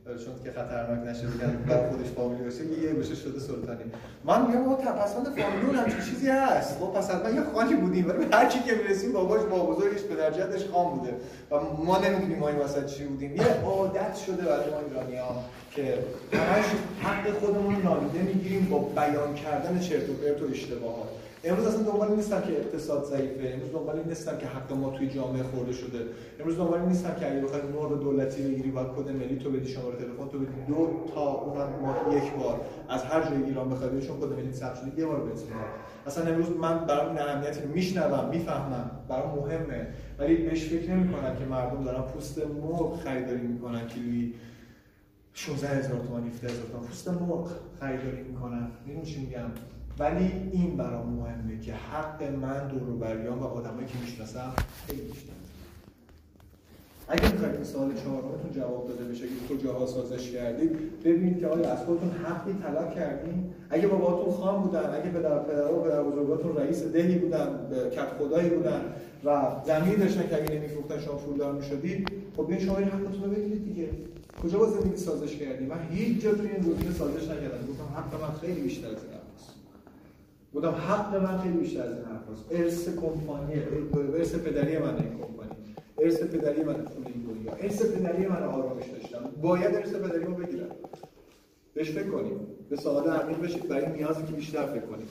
چون 0.06 0.34
که 0.44 0.50
خطرناک 0.50 1.08
نشه 1.08 1.26
بگن 1.26 1.56
بر 1.68 1.88
خودش 1.90 2.06
فامیلی 2.06 2.44
باشه 2.44 2.64
یه 2.64 2.92
بشه 2.92 3.14
شده 3.14 3.40
سلطانی. 3.40 3.78
من 4.24 4.46
میگم 4.46 4.64
بابا 4.64 4.76
پسوند 4.76 5.26
فامیلی 5.26 5.66
اون 5.66 5.74
همچین 5.74 6.00
چیزی 6.00 6.28
هست؟ 6.28 6.78
با 6.78 6.86
پس 6.86 7.10
حتما 7.10 7.30
یه 7.30 7.42
خالی 7.54 7.74
بودیم. 7.74 8.08
ولی 8.08 8.26
هر 8.32 8.48
کی 8.48 8.58
که 8.58 8.74
می‌رسیم 8.74 9.12
باباش 9.12 9.42
با 9.42 9.66
بزرگش 9.66 10.00
به 10.00 10.14
درجتش 10.14 10.64
خام 10.64 10.98
بوده. 10.98 11.14
و 11.50 11.56
ما 11.84 11.98
نمی‌دونیم 11.98 12.38
ما 12.38 12.48
این 12.48 12.58
وسط 12.58 12.86
چی 12.86 13.04
بودیم. 13.04 13.36
یه 13.36 13.42
عادت 13.64 14.16
شده 14.26 14.42
برای 14.42 14.70
ما 14.70 14.78
ایرانی 14.88 15.16
ها 15.16 15.44
که 15.70 15.98
همش 16.32 16.64
حق 17.02 17.32
خودمون 17.32 17.82
نادیده 17.82 18.22
می‌گیریم 18.22 18.66
با 18.70 18.78
بیان 18.78 19.34
کردن 19.34 19.78
چرت 19.78 20.10
و 20.10 20.12
پرت 20.12 20.42
و 20.42 20.46
اشتباهات. 20.50 21.08
امروز 21.46 21.66
اصلا 21.66 21.82
دنبال 21.82 22.14
نیستم 22.16 22.40
که 22.40 22.52
اقتصاد 22.52 23.04
ضعیفه. 23.04 23.50
امروز 23.54 23.72
دنبال 23.72 24.02
نیستم 24.08 24.38
که 24.38 24.46
حق 24.46 24.72
ما 24.72 24.90
توی 24.90 25.08
جامعه 25.08 25.42
خورده 25.42 25.72
شده. 25.72 25.98
امروز 26.40 26.56
دنبال 26.56 26.80
نیستم 26.80 27.14
که 27.20 27.32
اگه 27.32 27.40
بخوای 27.40 27.62
نور 27.72 27.98
دولتی 27.98 28.42
بگیری 28.42 28.70
باید 28.70 28.88
کد 28.88 29.10
ملی 29.10 29.36
تو 29.36 29.50
بدی 29.50 29.68
شماره 29.68 29.96
تلفن 29.96 30.28
تو 30.28 30.38
بدی. 30.38 30.52
دو 30.68 31.04
تا 31.14 31.32
اونم 31.32 31.68
ما 31.82 32.16
یک 32.16 32.32
بار 32.32 32.60
از 32.88 33.02
هر 33.02 33.22
جای 33.22 33.42
ایران 33.42 33.70
بخوای 33.70 34.06
چون 34.06 34.20
کد 34.20 34.32
ملی 34.32 34.52
ثبت 34.52 34.76
شده 34.76 35.00
یه 35.00 35.06
بار 35.06 35.20
بدی 35.20 35.42
اصلا 36.06 36.24
امروز 36.24 36.50
من 36.50 36.86
برام 36.86 37.08
این 37.08 37.18
اهمیتی 37.18 37.60
رو 37.60 37.68
میشنوم 37.68 38.28
می‌فهمم. 38.28 38.90
برام 39.08 39.38
مهمه. 39.38 39.86
ولی 40.18 40.36
بهش 40.36 40.64
فکر 40.64 40.90
نمی‌کنم 40.90 41.36
که 41.36 41.44
مردم 41.44 41.84
دارن 41.84 42.02
پوست 42.02 42.38
مرغ 42.38 43.00
خریداری 43.00 43.46
می‌کنن 43.46 43.86
کیلویی 43.86 44.34
16000 45.34 45.98
تومان 45.98 46.26
17000 46.26 46.66
تومان 46.72 46.86
پوست 46.86 47.08
مرغ 47.08 47.50
خریداری 47.80 48.22
می‌کنن. 48.22 48.68
می‌دونی 48.86 49.06
چی 49.06 49.20
میگم؟ 49.20 49.50
ولی 49.98 50.32
این 50.52 50.76
برام 50.76 51.08
مهمه 51.08 51.60
که 51.60 51.74
حق 51.74 52.22
من 52.22 52.68
دور 52.68 52.96
بریان 52.96 53.38
و 53.38 53.44
آدمایی 53.44 53.86
که 53.86 53.94
می‌شناسم 54.04 54.52
خیلی 54.86 55.02
بیشتر 55.02 55.32
اگه 57.08 57.32
می‌خواید 57.32 57.54
این 57.54 57.64
سوال 57.64 57.94
چهارمتون 57.94 58.52
جواب 58.52 58.88
داده 58.88 59.04
بشه 59.04 59.24
که 59.26 59.54
کجاها 59.54 59.86
سازش 59.86 60.30
کردید 60.30 61.02
ببینید 61.04 61.40
که 61.40 61.46
آیا 61.46 61.72
از 61.72 61.78
خودتون 61.78 62.10
حقی 62.10 62.52
طلب 62.52 62.94
کردین. 62.94 63.44
اگه 63.70 63.86
باباتون 63.86 64.34
خان 64.34 64.62
بودن 64.62 64.94
اگه 64.94 65.10
پدر 65.10 65.38
پدر 65.38 65.72
و 65.72 65.82
پدر 65.82 66.02
بزرگاتون 66.02 66.56
رئیس 66.56 66.82
دهی 66.82 67.18
بودن 67.18 67.48
کت 67.90 68.08
خدایی 68.18 68.50
بودن 68.50 68.80
و 69.24 69.42
زمین 69.66 69.94
داشتن 69.94 70.28
که 70.28 70.42
اگه 70.42 70.54
نمیفروختن 70.54 71.00
شما 71.00 71.14
پولدار 71.14 71.52
می‌شدید 71.52 72.08
خب 72.36 72.46
بیاین 72.46 72.66
شما 72.66 72.78
این 72.78 72.88
حقتون 72.88 73.24
رو 73.24 73.30
بگیرید 73.30 73.64
دیگه. 73.64 73.88
کجا 74.42 74.58
با 74.58 74.66
زندگی 74.66 74.96
سازش 74.96 75.36
کردیم؟ 75.36 75.68
من 75.68 75.88
هیچ 75.90 76.22
جا 76.22 76.34
توی 76.34 76.48
این 76.48 76.62
زمینه 76.62 76.92
سازش 76.92 77.24
نکردم. 77.24 77.66
گفتم 77.68 77.84
حق 77.96 78.22
من 78.22 78.34
خیلی 78.40 78.60
بیشتر 78.60 78.86
از 78.86 78.92
این 78.92 79.15
گفتم 80.54 80.68
حق 80.70 81.22
من 81.22 81.38
خیلی 81.38 81.56
بیشتر 81.56 81.82
از 81.82 81.92
این 81.92 82.04
حرفاست 82.04 82.44
ارث 82.50 82.88
کمپانی 82.88 83.54
ارث 84.14 84.34
پدری 84.34 84.78
من 84.78 84.94
این 84.94 85.18
کمپانی. 85.18 85.50
ارث 85.98 86.22
پدری 86.22 86.62
من 86.62 86.74
پول 86.74 87.04
این 87.06 87.22
دنیا. 87.22 87.52
ارث 87.52 87.82
پدری 87.82 88.26
من 88.26 88.42
آرامش 88.42 88.84
داشتم. 88.86 89.30
باید 89.42 89.74
ارث 89.74 89.94
پدری 89.94 90.24
رو 90.24 90.34
بگیرم. 90.34 90.68
بهش 91.74 91.90
فکر 91.90 92.10
کنیم. 92.10 92.40
به 92.70 92.76
سوال 92.76 93.08
عمیق 93.10 93.40
بشید 93.40 93.68
برای 93.68 93.92
نیازی 93.92 94.22
که 94.22 94.32
بیشتر 94.32 94.66
فکر 94.66 94.86
کنید 94.86 95.08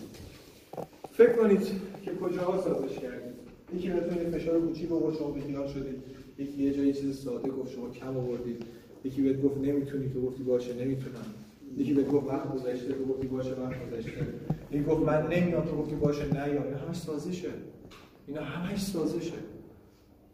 فکر 1.11 1.33
کنید 1.33 1.61
که 2.01 2.11
کجاها 2.15 2.61
سازش 2.61 2.99
کردید 2.99 3.35
یکی 3.75 3.89
بهتون 3.89 4.31
فشار 4.31 4.61
کوچیک 4.61 4.91
آورد 4.91 5.15
شما 5.15 5.31
بیخیال 5.31 5.67
شدید. 5.67 6.03
یکی 6.37 6.63
یه 6.63 6.73
جایی 6.73 6.93
چیز 6.93 7.23
ساده 7.23 7.49
گفت 7.49 7.71
شما 7.71 7.89
کم 7.89 8.17
آوردید. 8.17 8.65
یکی 9.03 9.21
بهت 9.21 9.41
گفت 9.41 9.57
نمی‌تونی 9.57 10.09
تو 10.09 10.21
گفتی 10.21 10.43
باشه 10.43 10.73
نمی‌تونم. 10.73 11.34
یکی 11.77 11.93
بهت 11.93 12.07
گفت 12.07 12.27
وقت 12.27 12.53
گذشته 12.53 12.93
تو 12.93 13.05
گفتی 13.05 13.27
باشه 13.27 13.49
وقت 13.49 13.75
گذشته. 13.87 14.11
یکی 14.71 14.83
گفت 14.83 15.01
من 15.01 15.27
نمیام 15.27 15.65
تو 15.65 15.75
گفتی 15.75 15.95
باشه 15.95 16.33
نه 16.33 16.53
یا 16.53 16.63
اینا 16.63 16.77
همش 16.77 16.97
سازشه 16.97 17.49
اینا 18.27 18.41
همش 18.41 18.81
سازشه 18.81 19.33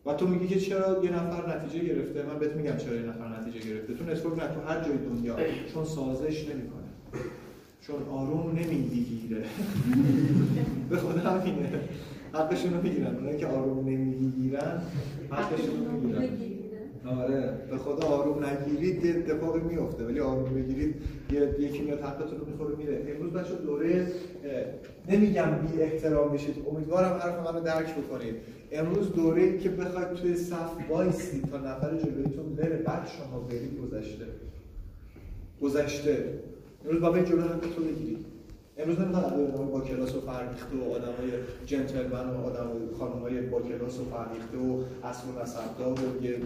و 0.05 0.13
تو 0.13 0.27
میگی 0.27 0.47
که 0.47 0.59
چرا 0.59 1.03
یه 1.03 1.11
نفر 1.11 1.57
نتیجه 1.57 1.85
گرفته؟ 1.85 2.23
من 2.23 2.39
بهت 2.39 2.55
میگم 2.55 2.77
چرا 2.77 2.95
یه 2.95 3.01
نفر 3.01 3.39
نتیجه 3.39 3.69
گرفته. 3.69 3.93
تو 3.93 4.03
نتورک 4.03 4.39
نه 4.39 4.47
تو 4.55 4.61
هر 4.61 4.83
جای 4.83 4.97
دنیا. 4.97 5.35
چون 5.73 5.85
سازش 5.85 6.49
نمی‌کنه. 6.49 6.81
چون 7.81 7.95
آروم 8.11 8.51
نمی‌گیره. 8.51 9.43
به 10.89 10.97
خدا 10.97 11.29
همینه. 11.29 11.69
حقشون 12.33 12.73
رو 12.73 12.81
می‌گیرن. 12.81 13.15
اونایی 13.15 13.37
که 13.37 13.47
آروم 13.47 13.89
نمی‌گیرن 13.89 14.81
حقشون 15.29 15.85
رو 15.85 15.91
می‌گیرن. 15.91 16.50
آره 17.07 17.53
به 17.69 17.77
خدا 17.77 18.07
آروم 18.07 18.45
نگیرید 18.45 19.05
یه 19.05 19.15
اتفاقی 19.15 19.59
میفته 19.59 20.05
ولی 20.05 20.19
آروم 20.19 20.53
بگیرید 20.53 20.95
یه 21.31 21.55
یکی 21.59 21.81
میاد 21.81 22.01
حقتون 22.01 22.39
رو 22.39 22.45
می‌خوره 22.45 22.75
میره. 22.75 23.15
امروز 23.15 23.33
بچه 23.33 23.55
دوره 23.55 24.07
نمیگم 25.09 25.49
بی 25.51 25.81
احترام 25.81 26.33
بشید. 26.33 26.55
امیدوارم 26.71 27.17
حرف 27.17 27.47
منو 27.47 27.63
درک 27.63 27.95
بکنید. 27.95 28.35
امروز 28.71 29.11
دوره 29.11 29.57
که 29.57 29.69
بخواید 29.69 30.13
توی 30.13 30.35
صف 30.35 30.89
وایسی 30.89 31.41
تا 31.51 31.57
نفر 31.57 31.97
جلویتون 31.97 32.55
بره 32.55 32.75
بعد 32.77 33.07
شما 33.07 33.39
برید 33.39 33.79
گذشته. 33.81 34.25
گذشته. 35.61 36.25
امروز 36.85 37.01
باید 37.01 37.25
جلو 37.25 37.41
حقتون 37.41 37.83
بگیرید. 37.83 38.30
امروز 38.77 38.99
نمی‌خواد 38.99 39.33
آدم 39.33 39.65
با 39.65 39.81
کلاس 39.81 40.15
و 40.15 40.21
فرهیخته 40.21 40.77
و 40.77 40.91
آدمای 40.91 41.31
جنتلمن 41.65 42.29
و 42.29 42.45
آدم 42.45 42.67
خانمای 42.99 43.41
با 43.41 43.61
کلاس 43.61 43.99
و 43.99 44.05
فرهیخته 44.05 44.57
و 44.57 44.83
اصل 45.03 45.27
و 45.27 45.41
نسبدار 45.41 45.93
و 45.93 46.23
یه 46.23 46.37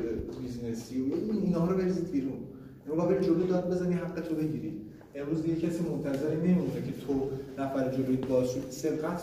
business 0.42 0.95
ی 0.95 1.02
و 1.02 1.14
اینا 1.44 1.66
رو 1.66 1.78
بریزید 1.78 2.12
بیرون. 2.12 2.38
رو 2.86 2.96
با 2.96 3.06
بری 3.06 3.26
جلو 3.26 3.48
داد 3.48 3.70
بزنی 3.72 3.94
حق 3.94 4.22
تو 4.22 4.36
بگیری. 4.36 4.82
امروز 5.16 5.44
دیگه 5.44 5.68
کسی 5.68 5.84
منتظری 5.84 6.36
نمیمونه 6.36 6.74
که 6.74 7.06
تو 7.08 7.30
نفر 7.58 7.92
جلوی 7.92 8.18
باز 8.18 8.50
شد 8.50 8.70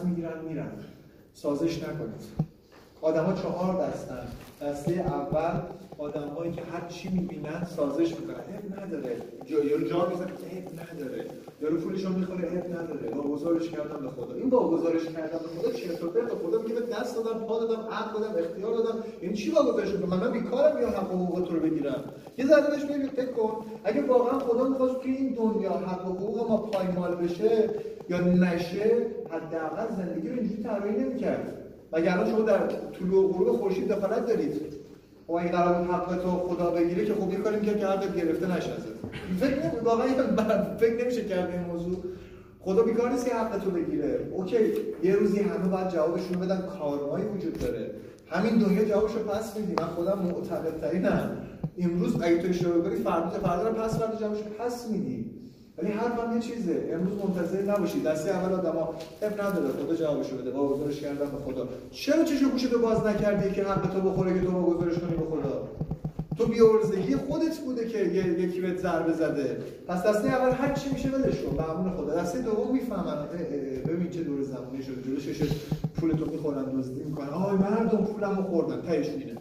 می‌گیرن 0.04 0.44
میرن. 0.48 0.70
سازش 1.34 1.82
نکنید. 1.82 2.22
آدما 3.00 3.32
چهار 3.32 3.88
دستن. 3.88 4.26
دسته 4.62 4.92
اول 4.92 5.60
آدمایی 6.02 6.52
که 6.52 6.62
هر 6.72 6.88
چی 6.88 7.08
می‌بینن 7.08 7.64
سازش 7.76 8.10
می‌کنن. 8.18 8.40
عیب 8.52 8.80
نداره. 8.80 9.16
جا 9.44 9.64
یارو 9.64 9.84
جا 9.84 10.08
می‌زنه. 10.10 10.32
عیب 10.50 10.68
نداره. 10.80 11.24
یارو 11.62 11.76
پولشو 11.76 12.08
می‌خوره. 12.08 12.48
عیب 12.48 12.66
نداره. 12.76 13.14
واگذارش 13.14 13.68
کردم 13.70 14.00
به 14.02 14.10
خدا. 14.10 14.34
این 14.34 14.50
واگذارش 14.50 15.04
کردم 15.04 15.38
به 15.38 15.60
خدا 15.60 15.70
چرت 15.72 16.04
و 16.04 16.06
پرت 16.06 16.28
خدا 16.28 16.62
میگه 16.62 16.74
به 16.74 16.86
دست 16.86 17.16
دادم 17.16 17.38
پا 17.46 17.58
دادم 17.58 17.82
عقل 17.90 18.20
دادم 18.20 18.38
اختیار 18.38 18.74
دادم. 18.76 18.98
این 19.20 19.32
چی 19.32 19.50
واگذارش 19.50 19.90
می‌کنم 19.94 20.20
من 20.20 20.32
بیکارم 20.32 20.82
یا 20.82 20.88
حق 20.88 21.12
حقوق 21.12 21.48
تو 21.48 21.54
رو 21.54 21.60
بگیرم؟ 21.60 22.04
یه 22.38 22.46
ذره 22.46 22.70
بهش 22.70 22.84
فکر 23.10 23.32
کن. 23.32 23.64
اگه 23.84 24.02
واقعا 24.02 24.38
خدا 24.38 24.68
می‌خواست 24.68 25.00
توی 25.00 25.12
این 25.12 25.28
دنیا 25.34 25.70
حق 25.72 26.04
حقوق 26.04 26.50
ما 26.50 26.56
پایمال 26.56 27.14
بشه 27.14 27.70
یا 28.08 28.20
نشه 28.20 29.06
حداقل 29.30 29.96
زندگی 29.96 30.28
رو 30.28 30.34
اینجوری 30.38 30.62
طراحی 30.62 30.96
نمی‌کرد. 30.96 31.58
مگر 31.92 32.24
شما 32.24 32.40
در 32.40 32.66
طلوع 32.66 33.32
غروب 33.32 33.56
خورشید 33.56 33.88
دخالت 33.88 34.26
دارید؟ 34.26 34.81
و 35.28 35.32
این 35.32 35.48
قرار 35.48 35.74
بود 35.74 35.90
حق 35.90 36.22
تو 36.22 36.30
خدا 36.30 36.70
بگیره 36.70 37.04
که 37.04 37.14
خوب 37.14 37.32
یه 37.32 37.38
کاری 37.38 37.60
که 37.60 37.86
حقت 37.86 38.16
گرفته 38.16 38.56
نشه 38.56 38.70
فکر 39.40 39.70
نمی 39.70 39.80
واقعا 39.84 40.06
فکر 40.76 41.04
نمیشه 41.04 41.24
کرد 41.24 41.50
این 41.50 41.60
موضوع. 41.60 42.04
خدا 42.60 42.82
بیکار 42.82 43.10
نیست 43.10 43.26
که 43.28 43.34
حق 43.34 43.58
تو 43.58 43.70
بگیره. 43.70 44.28
اوکی 44.32 44.56
یه 45.02 45.14
روزی 45.14 45.40
همه 45.40 45.68
باید 45.68 45.88
جوابشون 45.88 46.40
بدن. 46.40 46.62
کارمایی 46.78 47.24
وجود 47.24 47.58
داره. 47.58 47.90
همین 48.26 48.58
دنیا 48.58 48.84
جوابشو 48.84 49.18
پس 49.18 49.56
میدی. 49.56 49.74
من 49.78 49.86
خودم 49.86 50.18
معتقدترینم. 50.18 51.36
امروز 51.78 52.22
اگه 52.22 52.42
تو 52.42 52.48
اشتباه 52.48 52.82
کنی 52.82 52.96
فردا 52.96 53.30
فردا 53.30 53.72
پس 53.72 53.98
فردا 53.98 54.16
جوابشو 54.16 54.44
پس 54.58 54.90
میدی. 54.90 55.30
ولی 55.78 55.92
حرفم 55.92 56.34
یه 56.34 56.40
چیزه. 56.40 56.90
امروز 56.92 57.12
منتظر 57.18 57.62
نباشید 57.62 58.02
دسته 58.04 58.30
اول 58.30 58.52
آدما 58.52 58.94
اف 59.22 59.32
نداره. 59.40 59.68
خدا 59.68 59.94
جوابشو 59.94 60.36
بده. 60.36 60.50
با 60.50 60.68
گزارش 60.68 61.00
کردن 61.00 61.30
به 61.30 61.52
خدا. 61.52 61.68
چرا 61.90 62.24
چشو 62.24 62.48
گوشتو 62.48 62.78
باز 62.78 63.06
نکردی 63.06 63.50
که 63.50 63.64
حق 63.64 63.94
تو 63.94 64.00
بخوره 64.00 64.34
که 64.34 64.46
تو 64.46 64.52
با 64.52 64.62
گزارش 64.62 64.98
کنی 64.98 65.16
به 65.16 65.24
خدا؟ 65.24 65.68
تو 66.38 66.46
بیورزگی 66.46 67.16
خودت 67.16 67.58
بوده 67.58 67.88
که 67.88 67.98
یکی 67.98 68.60
بهت 68.60 68.78
ضربه 68.78 69.12
زده. 69.12 69.56
پس 69.88 70.02
دسته 70.02 70.28
اول 70.28 70.50
هر 70.50 70.72
چی 70.72 70.90
میشه 70.92 71.08
ولش 71.08 71.42
کن. 71.42 71.84
به 71.84 71.90
خدا. 71.90 72.14
دسته 72.14 72.38
دوم 72.38 72.72
می‌فهمن. 72.72 73.26
ببین 73.86 74.10
چه 74.10 74.22
دور 74.22 74.42
زمانی 74.42 74.82
شده. 74.82 75.02
جلوش 75.02 75.42
پول 75.96 76.12
تو 76.12 76.26
می‌خورن. 76.26 76.64
دزدی 76.64 77.04
می‌کنن. 77.04 77.28
آهای 77.28 77.56
مردم 77.56 78.04
پولمو 78.04 78.42
خوردن. 78.42 78.82
تهش 78.82 79.08
میره 79.08 79.32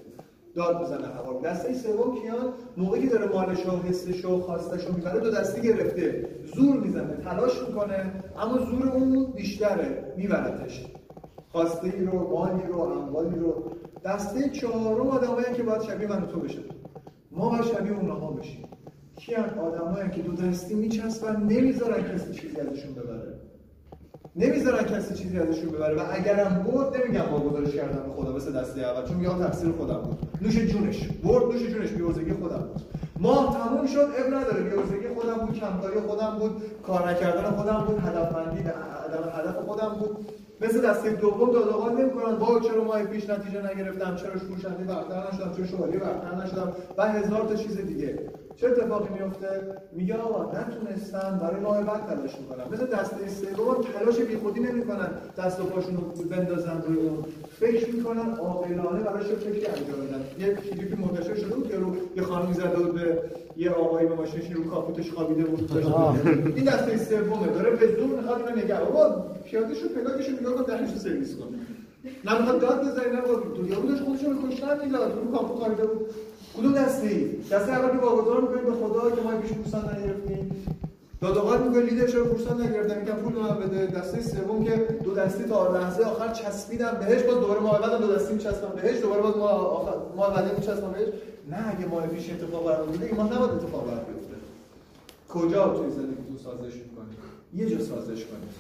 داد 0.56 0.82
بزنه 0.82 1.07
هوا 1.07 1.41
دسته 1.41 1.73
سوم 1.73 2.22
کیان 2.22 2.53
موقعی 2.78 3.02
که 3.02 3.07
داره 3.10 3.32
مالش 3.34 3.65
و 3.65 3.72
حسش 3.72 4.26
و 4.26 4.41
خواستش 4.41 4.86
رو 4.86 4.94
می‌بره 4.94 5.19
دو 5.19 5.32
دستی 5.32 5.61
گرفته. 5.61 6.30
زور 6.56 6.78
می‌زنه 6.78 7.15
تلاش 7.15 7.61
می‌کنه 7.68 8.11
اما 8.38 8.57
زور 8.57 8.90
اون 8.90 9.26
بیشتره 9.26 10.14
میبرتش 10.18 10.86
خواسته 11.52 11.88
ای 11.88 12.06
رو 12.06 12.30
مالی 12.30 12.64
رو 12.68 12.80
اموالی 12.80 13.40
رو. 13.40 13.72
دسته 14.06 14.49
چهارم 14.49 15.07
آدمایی 15.07 15.53
که 15.53 15.64
باید 15.64 15.82
شبیه 15.82 16.07
من 16.07 16.28
تو 16.28 16.40
بشه 16.40 16.60
ما 17.32 17.49
باید 17.49 17.64
شبیه 17.64 17.91
اونها 17.99 18.32
بشیم. 18.32 18.65
کیان 19.15 19.49
آدمایی 19.60 20.10
که 20.10 20.22
دو 20.22 20.32
دستی 20.32 20.73
میچسبن 20.73 21.44
نمی‌ذارن 21.44 22.03
کسی 22.14 22.34
چیزی 22.34 22.60
ازشون 22.60 22.94
ببره. 22.94 23.31
نمی‌ذارن 24.36 24.84
کسی 24.84 25.14
چیزی 25.14 25.40
ازشون 25.40 25.70
ببره 25.70 25.95
و 25.95 26.02
اگرم 26.12 26.64
برد 26.64 27.02
نمیگم 27.02 27.26
با 27.32 27.40
گزارش 27.40 27.76
کردن 27.76 28.03
به 28.03 28.12
خدا 28.12 28.36
مثل 28.36 28.60
دسته 28.60 28.82
اول 28.82 29.08
چون 29.08 29.22
یا 29.22 29.34
تقصیر 29.34 29.72
خودم 29.72 29.98
بود. 29.98 30.18
نوش 30.41 30.58
جونش. 30.58 31.08
برد 31.24 31.44
نوش 31.44 31.68
جونش 31.68 31.90
بیوزگی 31.90 32.34
خودم 32.34 32.58
بود. 32.58 32.82
ما 33.20 33.56
تموم 33.58 33.88
شد 33.88 34.08
اب 34.18 34.34
نداره 34.34 34.64
بیوزگی 34.64 35.08
خودم 35.16 35.34
بود 35.34 35.60
کمکاری 35.60 35.99
خودم 35.99 36.38
بود 36.40 36.62
کار 36.88 37.10
نکردن 37.10 37.52
خودم 37.52 37.84
بود 37.88 37.99
هدفمندی 37.99 38.60
هدف 39.38 39.56
خودم 39.66 39.95
بود. 39.99 40.26
مثل 40.62 40.90
دسته 40.90 41.10
دوم 41.10 41.52
دادگاه 41.52 41.94
نمی‌کنن. 41.94 42.36
با 42.36 42.60
چرا 42.60 42.84
ماه 42.84 43.03
پیش 43.03 43.30
نتیجه 43.30 43.72
نگرفتم؟ 43.72 44.16
چرا 44.16 44.32
فروشنده 44.32 44.84
برتر 44.84 45.34
نشدم؟ 45.34 45.53
چرا 45.58 45.66
شوالیه 45.66 45.99
برتر 45.99 46.36
نشدم؟ 46.44 46.74
و 46.98 47.12
هزار 47.12 47.48
تا 47.48 47.56
چیز 47.56 47.78
دیگه. 47.78 48.20
چه 48.56 48.68
اتفاقی 48.68 49.14
میفته؟ 49.14 49.48
میگه 49.94 50.15
آقا 50.15 50.52
نتونستن 50.60 51.40
برای 51.41 51.64
راه 51.64 51.84
بعد 51.84 52.06
تلاش 52.06 52.36
می‌کنن 52.40 52.64
مثل 52.73 52.86
دسته 52.86 53.28
سوم 53.28 53.84
تلاش 53.99 54.19
بیخودی 54.19 54.60
نمی‌کنن 54.60 55.10
دست 55.38 55.60
و 55.60 55.64
پاشون 55.64 55.95
رو 55.98 56.02
بندازن 56.26 56.82
روی 56.88 56.98
اون. 56.98 57.23
فکر 57.60 57.95
می‌کنن 57.95 58.36
عاقلانه 58.36 59.03
براش 59.03 59.26
فکری 59.26 59.65
انجام 59.65 60.07
بدن 60.07 60.22
یه 60.40 60.53
کلیپی 60.56 60.95
منتشر 60.95 61.36
شده 61.36 61.56
بود 61.56 61.68
که 61.72 61.78
رو 61.78 61.95
یه 62.15 62.23
خانمی 62.23 62.53
زده 62.53 62.76
بود 62.76 62.94
به 62.94 63.22
یه 63.57 63.72
آقایی 63.72 64.07
به 64.07 64.15
ماشینش 64.15 64.52
رو 64.52 64.64
کاپوتش 64.69 65.11
خوابیده 65.11 65.44
بود. 65.44 65.78
این 66.56 66.65
دسته 66.65 66.98
سومه. 66.98 67.48
داره 67.48 67.72
به 67.72 67.88
زور 67.88 68.19
می‌خواد 68.19 68.48
اینو 68.48 68.64
نگه 68.64 68.78
آقا 68.80 69.26
پیادهشو 69.45 69.90
پلاکشو 69.90 70.32
نگاه 70.32 70.53
کن 70.53 70.64
دهنشو 70.64 70.98
سرویس 70.98 71.36
کن. 71.36 71.56
نه 72.26 72.40
می‌خواد 72.40 72.61
داد 72.61 72.80
بزنی 72.82 73.11
نه 73.15 73.22
تو 73.57 73.68
یارو 73.68 73.88
داشت 73.88 74.03
خودشو 74.03 74.30
میکشتن 74.30 74.86
میلاد 74.86 75.18
رو 75.18 75.32
کاپوت 75.32 75.60
خاریده 75.60 75.86
بود. 75.86 76.06
کدوم 76.57 76.73
دسته 76.73 77.07
ای 77.07 77.26
دسته 77.52 77.72
اول 77.72 77.98
که 77.98 78.06
واگذار 78.06 78.41
می‌کنید 78.41 78.65
به 78.65 78.72
خدا 78.72 79.11
که 79.11 79.22
ما 79.22 79.32
پیش 79.41 79.52
پورسان 79.52 79.98
نگرفتیم. 79.98 80.65
دادگاه 81.22 81.68
میگه 81.68 81.82
لیدر 81.82 82.07
چرا 82.07 82.26
پورسان 82.26 82.61
نگرفتم 82.61 82.99
میگم 82.99 83.14
پول 83.14 83.34
من 83.34 83.56
بده. 83.60 83.86
دسته 83.86 84.22
سوم 84.23 84.64
که 84.65 84.88
دو 85.03 85.14
دستی 85.14 85.44
تا 85.44 85.78
لحظه 85.78 86.03
آخر 86.03 86.34
چسبیدم 86.34 86.98
بهش 86.99 87.23
باز 87.23 87.36
دوباره 87.36 87.60
ماه 87.60 87.82
بعد 87.82 88.02
دو 88.02 88.14
دستی 88.14 88.34
میچسبم 88.34 88.76
بهش 88.76 89.02
دوباره 89.02 89.22
باز 89.22 89.38
ما 89.38 89.48
آخر 89.48 89.94
ماه 90.15 90.36
بعد 90.36 90.60
میچسبم 90.60 90.91
بهش. 90.91 91.07
نه 91.49 91.69
اگه 91.69 91.86
ماه 91.88 92.07
پیش 92.07 92.30
اتفاق 92.30 92.65
برام 92.65 92.88
بوده 92.88 93.06
این 93.06 93.15
ماه 93.15 93.34
نباید 93.34 93.52
اتفاق 93.52 93.86
برام 93.86 94.06
بیفته 94.14 94.36
کجا 95.30 95.68
توی 95.68 95.91
زندگیتون 95.91 96.38
سازش 96.44 96.73
می‌کنید 96.76 97.18
یه 97.56 97.69
جا 97.69 97.84
سازش 97.84 98.26
کنید 98.26 98.52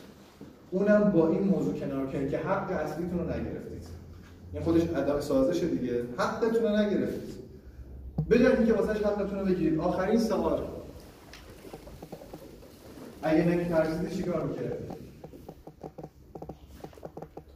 اونم 0.71 1.11
با 1.11 1.27
این 1.27 1.43
موضوع 1.43 1.73
کنار 1.73 2.05
کنید 2.07 2.31
که 2.31 2.37
حق 2.37 2.71
اصلیتون 2.71 3.19
رو 3.19 3.25
نگرفتید. 3.25 3.85
این 4.53 4.63
خودش 4.63 4.81
ادب 4.81 5.19
سازش 5.19 5.63
دیگه. 5.63 6.03
حقتون 6.17 6.63
رو 6.63 6.69
نگرفتید. 6.69 7.40
بجز 8.31 8.65
که 8.65 8.73
واسه 8.73 8.93
حقتون 8.93 9.39
رو 9.39 9.45
بگیرید 9.45 9.79
آخرین 9.79 10.19
سوال. 10.19 10.67
اگه 13.23 13.45
نمیترسیدی 13.45 14.15
چیکار 14.15 14.43
می‌کردی؟ 14.43 14.85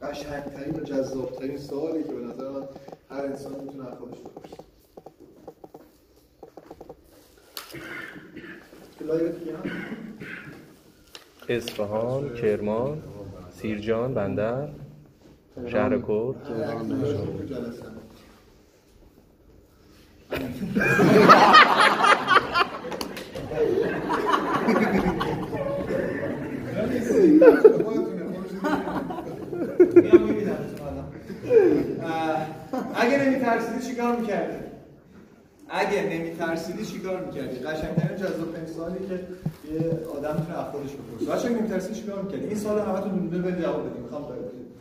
قشنگترین 0.02 0.74
و 0.74 0.84
جذابترین 0.84 1.58
سوالی 1.58 2.04
که 2.04 2.12
به 2.12 2.24
نظر 2.24 2.50
من 2.50 2.62
هر 3.10 3.24
انسان 3.24 3.60
می‌تونه 3.64 3.88
از 3.88 3.98
خودش 3.98 4.18
بپرسه. 4.18 4.56
اصفهان، 11.48 12.34
کرمان، 12.34 13.02
سیرجان، 13.50 14.14
بندر، 14.14 14.68
شهر 15.66 15.98
کرد 15.98 16.36
اگه 20.30 20.44
نمیترسیدی 33.24 33.80
چیکار 33.88 34.16
می‌کردی؟ 34.16 34.56
اگه 35.68 36.02
نمیترسیدی 36.02 36.84
چیکار 36.84 37.24
می‌کردی؟ 37.24 37.58
قشنگترین 37.58 38.16
جذاب 38.16 38.66
سوالی 38.76 38.98
که 39.08 39.14
یه 39.72 39.80
آدم 40.18 40.34
می‌تونه 40.40 40.58
از 40.58 40.64
خودش 40.72 40.90
بپرسه. 40.90 41.32
بچه‌ها 41.32 41.54
نمیترسیدی 41.54 41.94
چیکار 42.00 42.22
می‌کردی؟ 42.22 42.46
این 42.46 42.58
سوال 42.58 42.78
همتون 42.78 43.28
دونه 43.28 43.50
به 43.50 43.62
جواب 43.62 43.90
بدید. 43.90 44.02
می‌خوام 44.02 44.24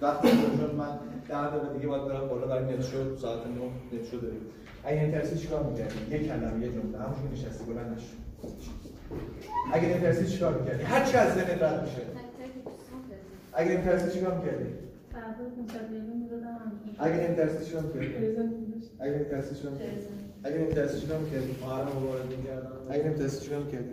وقتی 0.02 0.28
من 0.78 1.00
در 1.30 1.48
دقیقه 1.48 1.74
دیگه 1.74 1.88
باید 1.88 2.06
برم 2.06 2.28
بالا 2.28 2.48
برای 2.48 2.74
نت 2.74 2.82
شد 2.82 3.18
ساعت 3.22 3.48
9 3.48 3.54
نت 3.94 4.06
شد 4.12 4.22
داریم. 4.22 4.42
اگه 4.84 5.04
نمیترسیدی 5.04 5.42
چیکار 5.42 5.64
می‌کردی؟ 5.64 6.12
یه 6.12 6.20
کلمه 6.28 6.66
یه 6.66 6.72
جمله 6.72 6.98
همونجوری 7.00 7.32
نشستی 7.34 7.64
بلند 7.74 7.92
نشو. 7.92 8.16
اگه 9.74 9.88
نمیترسیدی 9.90 10.32
چیکار 10.32 10.60
می‌کردی؟ 10.60 10.84
هر 10.84 11.06
چی 11.06 11.18
از 11.18 11.34
ذهنت 11.34 11.64
رد 11.64 11.82
میشه. 11.82 12.02
اگه 13.54 13.72
نمیترسیدی 13.72 14.12
چیکار 14.12 14.38
می‌کردی؟ 14.38 14.66
اگه 17.00 17.16
نمیترسیدی 17.16 17.66
چیکار 17.66 17.82
می‌کردی؟ 17.82 18.28
اگه 19.00 19.14
نمیترسیدی 19.14 19.56
چیکار 19.56 19.72
می‌کردی؟ 19.72 19.96
اگه 20.44 20.58
نمیترسیدی 20.58 21.02
چیکار 21.02 21.20
می‌کردی؟ 21.20 21.56
محرم 21.62 21.88
مبارک 21.88 22.26
می‌کردم. 22.38 22.72
اگه 22.90 23.04
نمیترسیدی 23.04 23.46
چیکار 23.46 23.60
می‌کردی؟ 23.60 23.90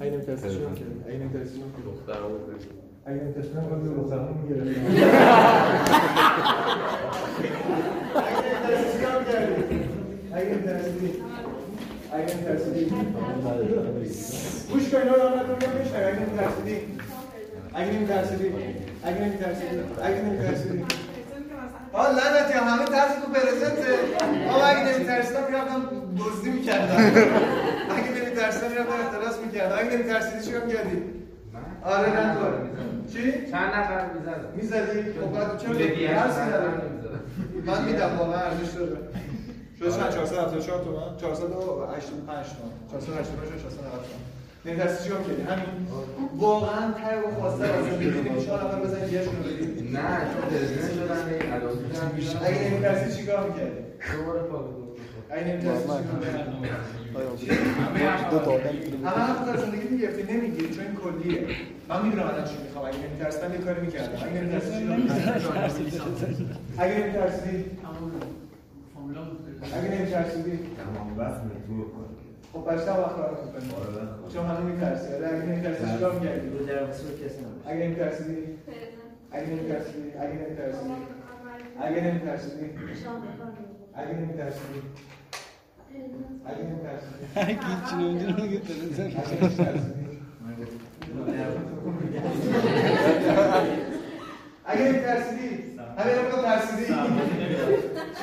اگه 0.00 0.10
نمیترسیدی 0.10 0.54
چیکار 0.54 0.70
می‌کردی؟ 0.70 1.00
اگه 1.08 1.18
نمیترسیدی 1.18 1.54
چیکار 1.54 1.68
می‌کردی؟ 1.68 1.90
دخترمو 1.90 2.38
اگر 3.06 3.18
تشنه 3.18 3.60
خود 3.68 3.86
رو 3.86 4.08
زمان 4.08 4.34
می‌گرفتم 4.42 4.80
اگر 10.32 10.54
تصدیق 10.54 11.14
اگر 12.12 12.26
تصدیق 12.26 12.92
گوش 14.72 14.88
کنید 14.88 15.08
رو 15.08 15.14
اگر 15.94 16.08
این 16.08 16.38
اگر 17.74 17.90
این 17.90 18.06
اگر 19.04 19.22
این 19.22 19.32
اگر 20.02 20.14
این 20.14 20.38
تصدیق 20.38 20.84
آه 21.92 22.08
لعنتی 22.08 22.52
همه 22.52 22.84
ترس 22.84 23.14
تو 23.14 23.32
پرزنته. 23.32 23.92
آه 24.50 24.70
اگه 24.70 24.94
نمیترسیدم 24.94 25.44
می‌رفتم 25.48 25.82
می 26.44 26.50
می‌کردم. 26.50 26.96
اگه 27.96 28.10
نمیترسیدم 28.10 28.70
می‌رفتم 28.70 28.96
می 29.40 29.46
می‌کردم. 29.46 29.76
اگه 29.78 29.96
نمیترسیدی 29.96 30.44
چی 30.46 30.52
آره 31.84 32.08
نکنه 32.08 32.91
چی؟ 33.12 33.50
چند 33.50 33.74
نفر 33.74 34.06
می‌زدن؟ 34.14 34.44
می‌زدی؟ 34.56 35.02
خب 35.12 35.32
بعد 35.32 35.58
چرا. 35.58 35.72
من 37.66 37.84
میدم 37.84 38.18
واقعا 38.18 38.40
ارزش 38.40 38.72
داره. 38.74 38.96
شده 39.78 39.90
چند؟ 39.90 40.10
474 40.10 40.84
تومن 40.84 41.16
485 41.20 42.46
تومن 42.46 43.00
485 43.00 43.62
490 43.62 43.92
تومن 43.92 44.22
نمیترسی 44.64 45.04
چیکار 45.04 45.22
کردی 45.22 45.42
همین. 45.42 45.86
واقعا 46.36 46.92
ته 46.92 47.28
و 47.28 47.40
خواسته 47.40 47.64
از 47.64 47.84
زندگی 47.84 48.20
نمیشه 48.20 48.52
نفر 48.52 48.80
بزنی 48.80 49.04
دیگه 49.06 49.24
شونو 49.24 49.42
بدی 49.42 49.90
نه 49.92 50.18
چون 50.32 50.42
پرزنت 50.50 50.92
شدن 50.92 51.22
بودن 51.66 52.46
اگه 52.46 52.70
نمیترسی 52.70 53.16
چیکار 53.16 53.48
می‌کردی؟ 53.48 53.80
دوباره 54.16 54.40
پاک 54.42 54.81
اگه 55.32 55.44
نمیترسی 55.44 55.82
چیکار 55.82 55.98
می‌کردی 56.18 56.38
همه 59.04 59.46
در 59.46 59.56
زندگی 59.56 59.88
می‌گرفتی 59.88 60.22
نمی‌گیری 60.32 60.74
چون 60.74 60.84
این 60.84 60.94
کلیه 60.94 61.46
من 61.88 62.02
می‌دونم 62.04 62.26
الان 62.26 62.44
چی 62.44 62.56
می‌خوام 62.64 62.84
اگه 62.84 62.98
نمیترسیدم 62.98 63.52
یه 63.52 63.58
کاری 63.58 63.80
می‌کردم 63.80 64.26
اگه 64.26 64.40
نمیترسی 64.40 64.78
چیکار 64.78 64.96
می‌کردی؟ 64.96 66.48
اگه 66.78 66.98
نمیترسیدی 66.98 67.64
اگه 69.62 69.88
نمیترسیدی 69.94 70.58
تمام 70.76 71.18
وقت 71.18 71.40
تو 71.66 71.86
خب 72.52 72.84
چند 72.84 72.98
وقت 72.98 73.16
کار 73.16 73.38
می‌کنی 73.44 73.68
چون 74.34 74.46
همه 74.46 74.60
میترسی 74.60 75.14
آره 75.14 75.28
اگه 75.28 75.46
نمیترسی 75.46 75.84
چیکار 75.92 76.12
می‌کردی 76.12 76.48
اگه 77.66 77.86
نمیترسیدی 77.86 78.36
اگه 79.32 79.46
نمیترسیدی 79.46 80.10
اگه 80.20 80.32
نمیترسیدی 80.32 80.92
اگه 81.80 82.00
نمیترسیدی 82.00 82.64
اگه 83.94 84.14
نمیترسیدی 84.14 84.82
Gitçin 87.34 87.98
öncünü 87.98 88.46
getirdin 88.46 88.94
sen. 88.96 89.10
Again 94.66 95.02
tersi 95.02 95.38
değil. 95.42 95.80
Hayır 95.96 96.18
o 96.38 96.42
tersi 96.42 96.76
değil. 96.76 96.98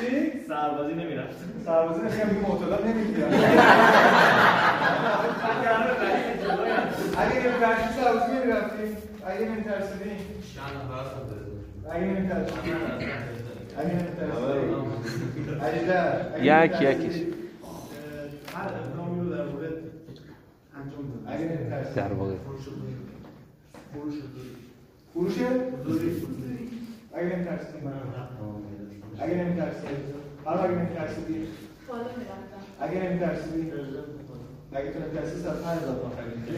Şey? 0.00 0.42
Sarbazine 0.48 1.08
biraz. 1.08 1.26
Sarbazine 1.64 2.10
şey 2.10 2.36
bir 2.36 2.40
motorda 2.48 2.76
ne 2.76 2.94
bileyim 2.94 3.20
ya. 3.20 3.26
Again 7.20 7.60
tersi 7.60 8.00
sarbazine 8.00 8.46
biraz 8.46 8.78
değil. 8.78 8.96
Again 9.26 9.62
tersi 9.62 10.04
değil. 10.04 10.20
Şanlı 10.54 10.82
bazı 10.92 11.10
Again 11.90 12.28
tersi. 12.28 12.54
Again 13.78 14.06
tersi. 14.18 14.40
Ajda. 15.64 16.00
Yak 16.42 16.82
yak 16.82 17.04
iş. 17.04 17.39
هر 18.54 18.68
اقدامی 18.74 19.20
رو 19.20 19.36
در 19.36 19.44
مورد 19.44 19.72
انجام 20.76 21.24
داد 21.24 21.34
اگر 21.34 21.82
در 21.94 22.12
واقع. 22.12 22.34
فروش 23.94 24.14
فروش 25.14 25.34
حضوری. 25.86 26.70
اگر 27.14 27.34
این 27.36 27.44
ترسید 27.44 27.84
من 27.84 27.92
اگر 29.18 29.44
این 29.44 29.56
ترسید 29.56 29.88
حالا 30.44 30.62
اگر 30.62 30.78
این 30.78 30.88
ترسیدی 30.88 31.48
اگر 32.80 33.00
این 33.00 33.18
ترسیدی 33.18 33.72
اگر 34.72 34.90
تو 34.90 35.00
ترسید 35.18 35.46
از 35.46 35.64
هر 35.64 35.72
ازاد 35.72 36.04
ما 36.04 36.10
خریدی 36.16 36.56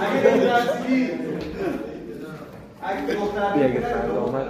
اگر 0.00 0.50
ترسیدی 0.50 1.10
اگر 2.82 3.14
دختر 3.14 3.52
اگر 3.54 3.82
سلامت 3.82 4.46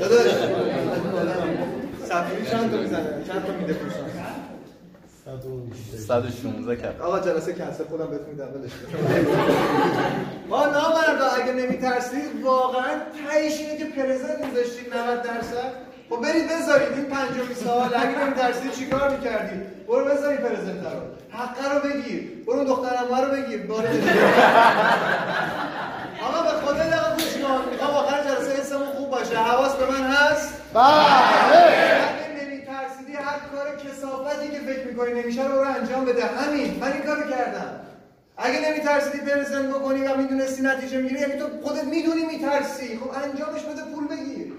داداش 0.00 0.32
سفیری 2.08 2.46
چند 2.50 2.74
می‌زنه 2.74 3.24
چند 3.28 3.46
تا 3.46 3.52
میده 3.52 3.72
پوشان 3.72 4.04
116 6.06 6.76
کرد. 6.76 7.00
آقا 7.00 7.20
جلسه 7.20 7.52
کنسل 7.52 7.84
خودم 7.84 8.06
بهت 8.06 8.20
میدم 8.20 8.44
ولش 8.44 8.70
ما 10.48 10.66
نامردا 10.66 11.26
اگه 11.42 11.52
نمیترسید 11.52 12.42
واقعا 12.42 12.90
تهش 12.90 13.60
اینه 13.60 13.78
که 13.78 13.84
پرزنت 13.84 14.44
میذاشتید 14.44 14.94
90 14.94 15.22
درصد. 15.22 15.83
خب 16.10 16.20
برید 16.20 16.48
بذارید 16.48 16.92
این 16.92 17.04
پنجمی 17.04 17.54
سال 17.54 17.94
اگه 17.94 18.18
نمیترسید 18.18 18.72
چیکار 18.72 19.10
می‌کردی؟ 19.10 19.60
برو 19.88 20.04
بذاری 20.04 20.36
پرزنت 20.36 20.84
رو. 20.84 21.00
حقه 21.38 21.74
رو 21.74 21.80
بگیر. 21.80 22.44
برو 22.46 22.56
اون 22.56 22.66
دخترمه 22.66 23.20
رو 23.20 23.30
بگیر. 23.32 23.66
بار 23.66 23.86
آقا 26.22 26.42
به 26.42 26.48
خدا 26.48 26.72
دقیقه 26.72 27.14
گوش 27.14 27.32
کن. 27.42 27.70
می‌خوام 27.70 27.94
آخر 27.94 28.24
جلسه 28.24 28.60
حسمون 28.60 28.86
خوب 28.86 29.10
باشه. 29.10 29.38
حواس 29.38 29.74
به 29.74 29.86
من 29.86 30.04
هست؟ 30.06 30.54
بله. 30.74 32.42
نمیترسیدی 32.42 33.12
هر 33.12 33.38
کار 33.54 33.76
کسافتی 33.76 34.48
که 34.48 34.58
فکر 34.58 34.86
می‌کنی 34.86 35.22
نمیشه 35.22 35.42
رو 35.42 35.54
برو 35.54 35.68
انجام 35.68 36.04
بده. 36.04 36.24
همین. 36.26 36.78
من 36.80 36.92
این 36.92 37.02
کارو 37.02 37.30
کردم. 37.30 37.80
اگه 38.36 38.70
نمیترسیدی 38.70 39.18
present 39.18 39.74
بکنی 39.74 40.06
و 40.06 40.16
می‌دونستی 40.16 40.62
نتیجه 40.62 40.98
می‌گیری 40.98 41.20
یعنی 41.20 41.36
تو 41.38 41.44
خودت 41.62 41.84
می‌دونی 41.84 42.24
میترسی. 42.24 42.98
خب 42.98 43.10
انجامش 43.24 43.62
بده 43.62 43.82
پول 43.94 44.08
بگیر. 44.08 44.52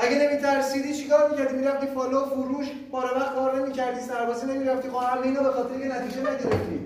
اگه 0.00 0.18
نمیترسیدی 0.18 0.94
چیکار 0.94 1.30
می‌کردی؟ 1.30 1.56
می‌رفتی 1.56 1.86
follow 1.86 2.24
فروش 2.24 2.66
پاره 2.92 3.14
وقت 3.18 3.34
کار 3.34 3.60
نمی‌کردی 3.60 4.00
سربازی 4.00 4.46
نمی‌رفتی 4.46 4.88
همه 4.88 5.22
اینا 5.22 5.42
به 5.42 5.50
خاطر 5.50 5.80
یه 5.80 5.86
نتیجه 5.96 6.20
نگرفتی. 6.20 6.80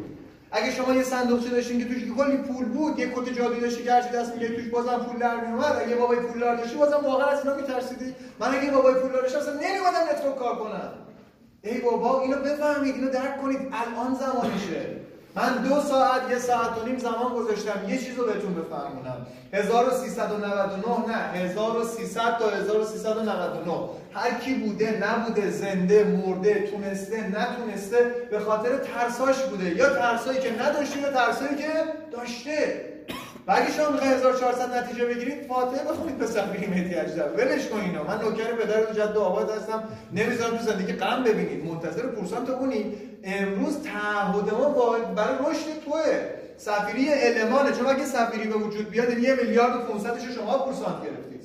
اگه 0.52 0.70
شما 0.70 0.94
یه 0.94 1.02
صندوقچه 1.02 1.48
داشتین 1.48 1.78
که 1.78 1.84
توش 1.84 2.04
کلی 2.16 2.36
پول 2.36 2.64
بود 2.64 2.98
یه 2.98 3.12
کت 3.16 3.28
جادویی 3.28 3.60
داشتی 3.60 3.82
که 3.82 3.92
هرچی 3.92 4.08
دست 4.08 4.34
میگه 4.34 4.48
توش 4.48 4.68
بازم 4.68 4.98
پول 4.98 5.18
در 5.18 5.40
میومد 5.46 5.82
اگه 5.86 5.94
بابای 5.96 6.20
پولدار 6.20 6.56
داشتی 6.56 6.76
بازم 6.76 7.00
واقعا 7.04 7.26
از 7.26 7.38
اینا 7.38 7.56
میترسیدی. 7.56 8.14
من 8.40 8.54
اگه 8.54 8.70
بابای 8.70 8.94
پولدار 8.94 9.22
داشتم 9.22 9.38
اصلا 9.38 9.54
نمیومدم 9.54 10.04
network 10.12 10.38
کار 10.38 10.56
کنم. 10.56 10.92
ای 11.62 11.80
بابا 11.80 12.22
اینو 12.22 12.36
بفهمید 12.36 12.94
اینو 12.94 13.10
درک 13.10 13.42
کنید. 13.42 13.58
الان 13.58 14.14
زمانشه. 14.14 15.01
من 15.34 15.62
دو 15.62 15.80
ساعت 15.80 16.30
یه 16.30 16.38
ساعت 16.38 16.78
و 16.82 16.86
نیم 16.86 16.98
زمان 16.98 17.34
گذاشتم. 17.34 17.88
یه 17.88 17.98
چیز 17.98 18.18
رو 18.18 18.26
بهتون 18.26 18.54
بفهمونم 18.54 19.26
1399 19.52 21.06
نه 21.08 21.14
1300 21.14 22.38
تا 22.38 22.50
1399 22.50 23.72
هر 24.14 24.40
کی 24.40 24.54
بوده 24.54 25.00
نبوده 25.08 25.50
زنده 25.50 26.04
مرده 26.04 26.70
تونسته 26.70 27.28
نتونسته 27.28 28.14
به 28.30 28.40
خاطر 28.40 28.76
ترساش 28.76 29.42
بوده. 29.42 29.76
یا 29.76 29.88
ترسایی 29.88 30.40
که 30.40 30.62
نداشته 30.62 31.00
یا 31.00 31.12
ترسایی 31.12 31.56
که 31.56 31.68
داشته. 32.12 32.91
و 33.46 33.52
اگه 33.52 33.72
شما 33.72 33.90
می‌خواین 33.90 34.12
1400 34.12 34.76
نتیجه 34.76 35.04
بگیرید 35.04 35.46
فاتحه 35.46 35.84
بخونید 35.84 36.18
به 36.18 36.26
سفیری 36.26 36.66
مهدی 36.66 36.94
اجدر. 36.94 37.28
ولش 37.32 37.68
کن 37.68 37.80
اینو. 37.80 38.04
من 38.04 38.20
نوکر 38.20 38.52
پدر 38.52 38.90
و 38.90 38.94
جد 38.94 39.16
آباد 39.16 39.50
هستم. 39.50 39.82
نمی‌ذارم 40.12 40.56
تو 40.56 40.64
زندگی 40.64 40.92
غم 40.92 41.22
ببینید 41.24 41.64
منتظر 41.64 42.06
پورسان 42.06 42.46
تو 42.46 42.56
بونید 42.56 42.98
امروز 43.24 43.82
تعهد 43.82 44.54
ما 44.54 44.96
برای 45.16 45.36
رشد 45.38 45.84
توه. 45.84 46.02
سفیری 46.56 47.08
المانه 47.12 47.72
چون 47.72 47.86
اگه 47.86 48.04
سفیری 48.04 48.48
به 48.48 48.54
وجود 48.54 48.90
بیاد 48.90 49.18
یه 49.18 49.34
میلیارد 49.34 49.76
و 49.76 49.78
500 49.78 50.18
شما 50.34 50.58
پورسانت 50.58 51.04
گرفتید. 51.04 51.42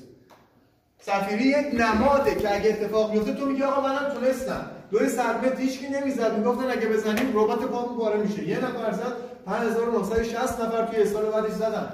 سفیری 1.00 1.44
یک 1.44 1.68
نماده 1.74 2.36
که 2.36 2.56
اگه 2.56 2.70
اتفاق 2.70 3.12
میفته 3.12 3.34
تو 3.34 3.46
میگی 3.46 3.64
آقا 3.64 3.82
منم 3.82 4.14
تونستم. 4.14 4.72
دوی 4.92 5.10
سرمت 5.10 5.60
هیچکی 5.60 5.88
نمی‌زد. 5.88 6.38
می‌گفتن 6.38 6.70
اگه 6.72 6.88
بزنیم 6.88 7.32
ربات 7.34 7.60
پاره 8.00 8.18
میشه. 8.18 8.48
یه 8.50 8.58
نفر 8.58 8.92
زد 8.92 9.14
5960 9.48 10.62
نفر 10.62 10.86
توی 10.86 11.06
سال 11.06 11.26
بعدش 11.26 11.52
زدن. 11.52 11.88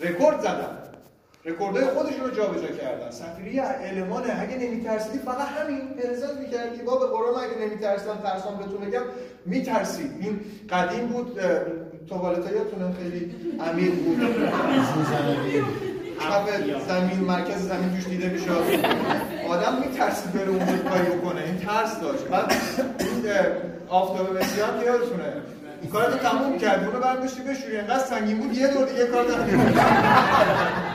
رکورد 0.00 0.40
زدن. 0.40 0.78
رکوردهای 1.44 1.86
خودشون 1.86 2.24
رو 2.24 2.30
جابجا 2.30 2.68
کردن. 2.68 3.10
سفیری 3.10 3.60
المانه 3.60 4.40
اگه 4.40 4.56
نمیترسیدی 4.58 5.18
فقط 5.18 5.48
همین 5.48 5.80
پرزنت 5.88 6.36
می‌کردی. 6.36 6.82
با 6.82 6.96
به 6.96 7.06
قرآن 7.06 7.44
اگه 7.44 7.66
نمیترسیدم 7.66 8.16
ترسام 8.16 8.56
بهتون 8.56 8.80
بگم 8.90 9.02
میترسید. 9.46 10.10
این 10.20 10.40
قدیم 10.70 11.06
بود 11.06 11.38
اه، 11.38 11.60
توالتایاتون 12.08 12.94
خیلی 13.02 13.34
عمیق 13.60 13.94
بود. 13.94 14.20
کف 16.20 16.88
زمین 16.88 17.18
مرکز 17.18 17.68
زمین 17.68 17.96
توش 17.96 18.04
دیده 18.04 18.28
می‌شد. 18.28 18.64
آدم 19.48 19.78
میترسید 19.80 20.32
بره 20.32 20.48
اون 20.48 20.78
کاری 20.78 21.04
بکنه. 21.04 21.42
این 21.42 21.58
ترس 21.58 22.00
داشت. 22.00 22.24
بعد 22.24 22.52
آفتاب 23.88 24.38
بسیار 24.38 24.68
یادتونه 24.84 25.32
کارتو 25.88 26.18
تموم 26.18 26.58
کردی 26.58 26.86
اونو 26.86 27.00
برداشتی 27.00 27.42
بشوری 27.42 27.76
انقدر 27.76 28.04
سنگین 28.04 28.38
بود. 28.40 28.56
یه 28.56 28.68
دور 28.68 28.86
دیگه 28.86 29.06
کار 29.06 29.24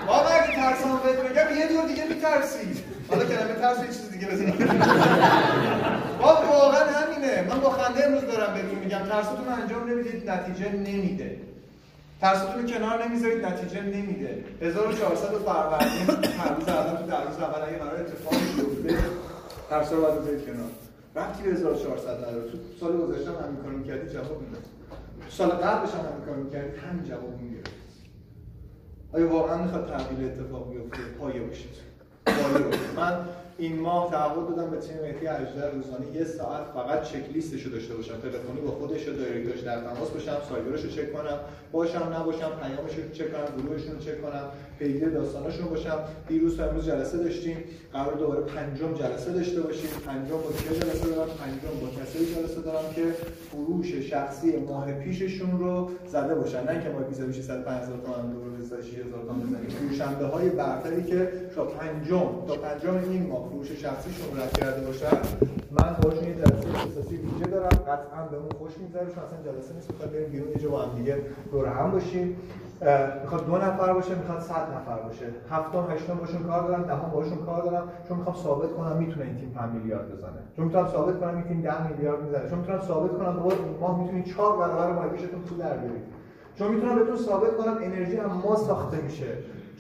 بابا 0.07 0.30
اگه 0.38 0.55
ترسام 0.55 0.99
بهت 1.03 1.15
بگم 1.15 1.57
یه 1.59 1.68
دور 1.68 1.85
دیگه 1.88 2.03
میترسید 2.09 2.77
حالا 3.09 3.26
کلمه 3.26 3.53
ترس 3.61 3.80
یه 3.80 3.88
چیز 3.88 4.11
دیگه 4.11 4.27
بزنم 4.27 4.53
بابا 6.22 6.47
واقعا 6.47 6.85
همینه. 6.85 7.41
من 7.49 7.59
با 7.59 7.69
خنده 7.69 8.05
امروز 8.05 8.22
دارم 8.22 8.53
بهتون 8.53 8.80
میگم. 8.80 8.99
ترستون 8.99 9.47
انجام 9.61 9.89
نمی‌دید 9.89 10.30
نتیجه 10.30 10.72
نمیده. 10.72 11.38
ترستون 12.22 12.65
کنار 12.68 13.05
نمی‌ذارید 13.05 13.45
نتیجه 13.45 13.81
نمیده. 13.81 14.43
1400 14.61 15.27
فروردین. 15.27 16.31
هر 16.39 16.53
روز 16.53 16.68
اول 16.68 16.97
تو 16.97 17.05
در 17.07 17.23
روز 17.23 17.38
اول 17.39 17.61
اگه 17.68 17.77
قرار 17.77 17.99
اتفاقی 17.99 18.38
بیفته 18.84 19.03
ترسا 19.69 19.95
رو 19.95 20.01
باید 20.01 20.45
کنار. 20.45 20.72
وقتی 21.15 21.43
به 21.43 21.49
1400 21.49 22.18
نداره 22.18 22.51
تو 22.51 22.57
سال 22.80 22.97
گذشته 22.97 23.30
هم 23.30 23.35
همین 23.45 23.57
کارو 23.64 23.77
می‌کردی؟ 23.77 24.14
جواب 24.14 24.41
می‌داد 24.41 24.64
سال 25.29 25.49
قبلش 25.49 25.91
هم 25.91 25.99
همین 25.99 26.25
کارو 26.25 26.43
می‌کردی 26.43 26.77
همین 26.77 27.03
جواب 27.03 27.41
می‌گرفت 27.41 27.71
آیا 29.13 29.29
واقعا 29.33 29.63
می‌خواد 29.63 29.87
تغییر 29.87 30.31
اتفاق 30.31 30.69
بیفته؟ 30.69 31.03
پایه 31.19 31.41
باشید. 31.41 31.87
من 32.95 33.19
این 33.57 33.79
ماه 33.79 34.11
تعهد 34.11 34.49
دادم 34.49 34.69
به 34.69 34.77
تیم 34.77 35.01
مهدی 35.01 35.27
اجدر 35.27 35.69
روزانه. 35.71 36.11
یه 36.13 36.23
ساعت 36.23 36.65
فقط 36.73 37.03
چک 37.03 37.29
لیستش 37.33 37.67
داشته 37.67 37.95
باشم. 37.95 38.13
تلفنی 38.21 38.61
با 38.65 38.71
خودش 38.71 39.07
و 39.07 39.13
دایرکتورش 39.13 39.59
در 39.59 39.79
تماس 39.81 40.09
باشم 40.09 40.37
سایبرش 40.49 40.83
رو 40.83 40.89
چک 40.89 41.13
کنم. 41.13 41.39
باشم 41.71 42.13
نباشم 42.19 42.51
پیامش 42.61 42.95
رو 42.95 43.09
چک 43.13 43.31
کنم 43.31 43.61
گروهشون 43.61 43.91
رو 43.91 43.99
چک 43.99 44.21
کنم. 44.21 44.45
پیگیر 44.79 45.09
داستاناشون 45.09 45.65
باشم. 45.67 45.99
دیروز 46.27 46.59
و 46.59 46.63
امروز 46.63 46.85
جلسه 46.85 47.17
داشتیم. 47.17 47.57
قرار 47.93 48.13
دوباره 48.13 48.41
پنجم 48.41 48.93
جلسه 48.93 49.33
داشته 49.33 49.61
باشیم. 49.61 49.89
پنجم 50.05 50.37
با 50.37 50.51
کی 50.57 50.79
جلسه 50.79 51.07
دارم؟ 51.15 51.29
پنجم 51.29 51.79
با 51.81 51.87
کسایی 52.01 52.25
جلسه 52.35 52.61
دارم 52.61 52.93
که 52.95 53.03
فروش 53.51 53.93
شخصی 53.93 54.57
ماه 54.57 54.93
پیششون 54.93 55.59
رو 55.59 55.89
زده 56.07 56.35
باشن. 56.35 56.63
نه 56.63 56.83
که 56.83 56.89
ما 56.89 56.99
پیزا 56.99 57.25
میشه 57.25 57.41
150000 57.41 57.97
تومان 57.97 58.31
دور 58.31 58.57
26000 58.57 59.21
تومان 59.21 59.39
بزنیم 59.39 59.69
فروشنده 59.69 60.25
های 60.25 60.49
برتری 60.49 61.03
که 61.03 61.31
تا 61.55 61.65
پنجم 61.65 62.29
تا 62.47 62.55
پنجم 62.55 63.09
این 63.11 63.27
ماه 63.27 63.49
فروش 63.49 63.71
شخصیشون 63.71 64.39
رد 64.39 64.57
کرده 64.57 64.85
باشن 64.85 65.17
من 65.71 65.95
باشون 66.01 66.27
یه 66.27 66.35
جلسه 66.35 66.69
اختصاصی 66.75 67.15
ویژه 67.17 67.45
دارم. 67.51 67.69
قطعا 67.69 68.27
بهمون 68.31 68.51
خوش 68.57 68.71
میگذره. 68.77 69.05
چون 69.05 69.23
اصلا 69.23 69.53
جلسه 69.53 69.73
نیست 69.75 69.91
می‌خواد 69.91 70.11
بریم 70.11 70.29
بیرون 70.29 70.47
یه 70.61 70.67
با 70.67 70.81
هم 70.81 70.97
دیگه 70.97 71.17
دور 71.51 71.65
هم 71.65 71.91
باشیم. 71.91 72.37
می‌خواد 73.21 73.45
دو 73.45 73.57
نفر 73.57 73.93
باشه 73.93 74.15
می‌خواد 74.15 74.39
صد 74.39 74.73
نفر 74.75 74.99
باشه. 74.99 75.25
هفتم 75.49 75.87
هشتم 75.91 76.13
باشون 76.13 76.43
کار 76.43 76.67
دارم 76.67 76.83
دهم 76.83 77.09
باشون 77.11 77.37
کار 77.37 77.63
دارم. 77.63 77.89
چون 78.07 78.17
می‌خوام 78.17 78.35
ثابت 78.35 78.73
کنم 78.73 78.97
می‌تونه 78.97 79.25
این 79.25 79.37
تیم 79.37 79.51
5 79.55 79.73
میلیارد 79.73 80.17
بزنه. 80.17 80.41
چون 80.55 80.65
می‌تونم 80.65 80.87
ثابت 80.87 81.19
کنم 81.19 81.35
این 81.35 81.43
تیم 81.43 81.61
10 81.61 81.87
میلیارد 81.87 82.23
می‌زنه. 82.23 82.49
چون 82.49 82.59
می‌تونم 82.59 82.81
ثابت 82.81 83.17
کنم 83.17 83.33
بابا 83.33 83.51
ما 83.79 83.97
می‌تونیم 83.97 84.23
4 84.23 84.57
برابر 84.57 84.91
مارکتتون 84.91 85.39
پول 85.39 85.57
در 85.57 85.77
بیاریم. 85.77 86.03
چون 86.55 86.67
می‌تونم 86.67 86.95
بهتون 86.95 87.17
ثابت 87.17 87.57
کنم 87.57 87.77
انرژی 87.81 88.17
هم 88.17 88.41
ما 88.43 88.55
ساخته 88.55 89.01
میشه. 89.01 89.27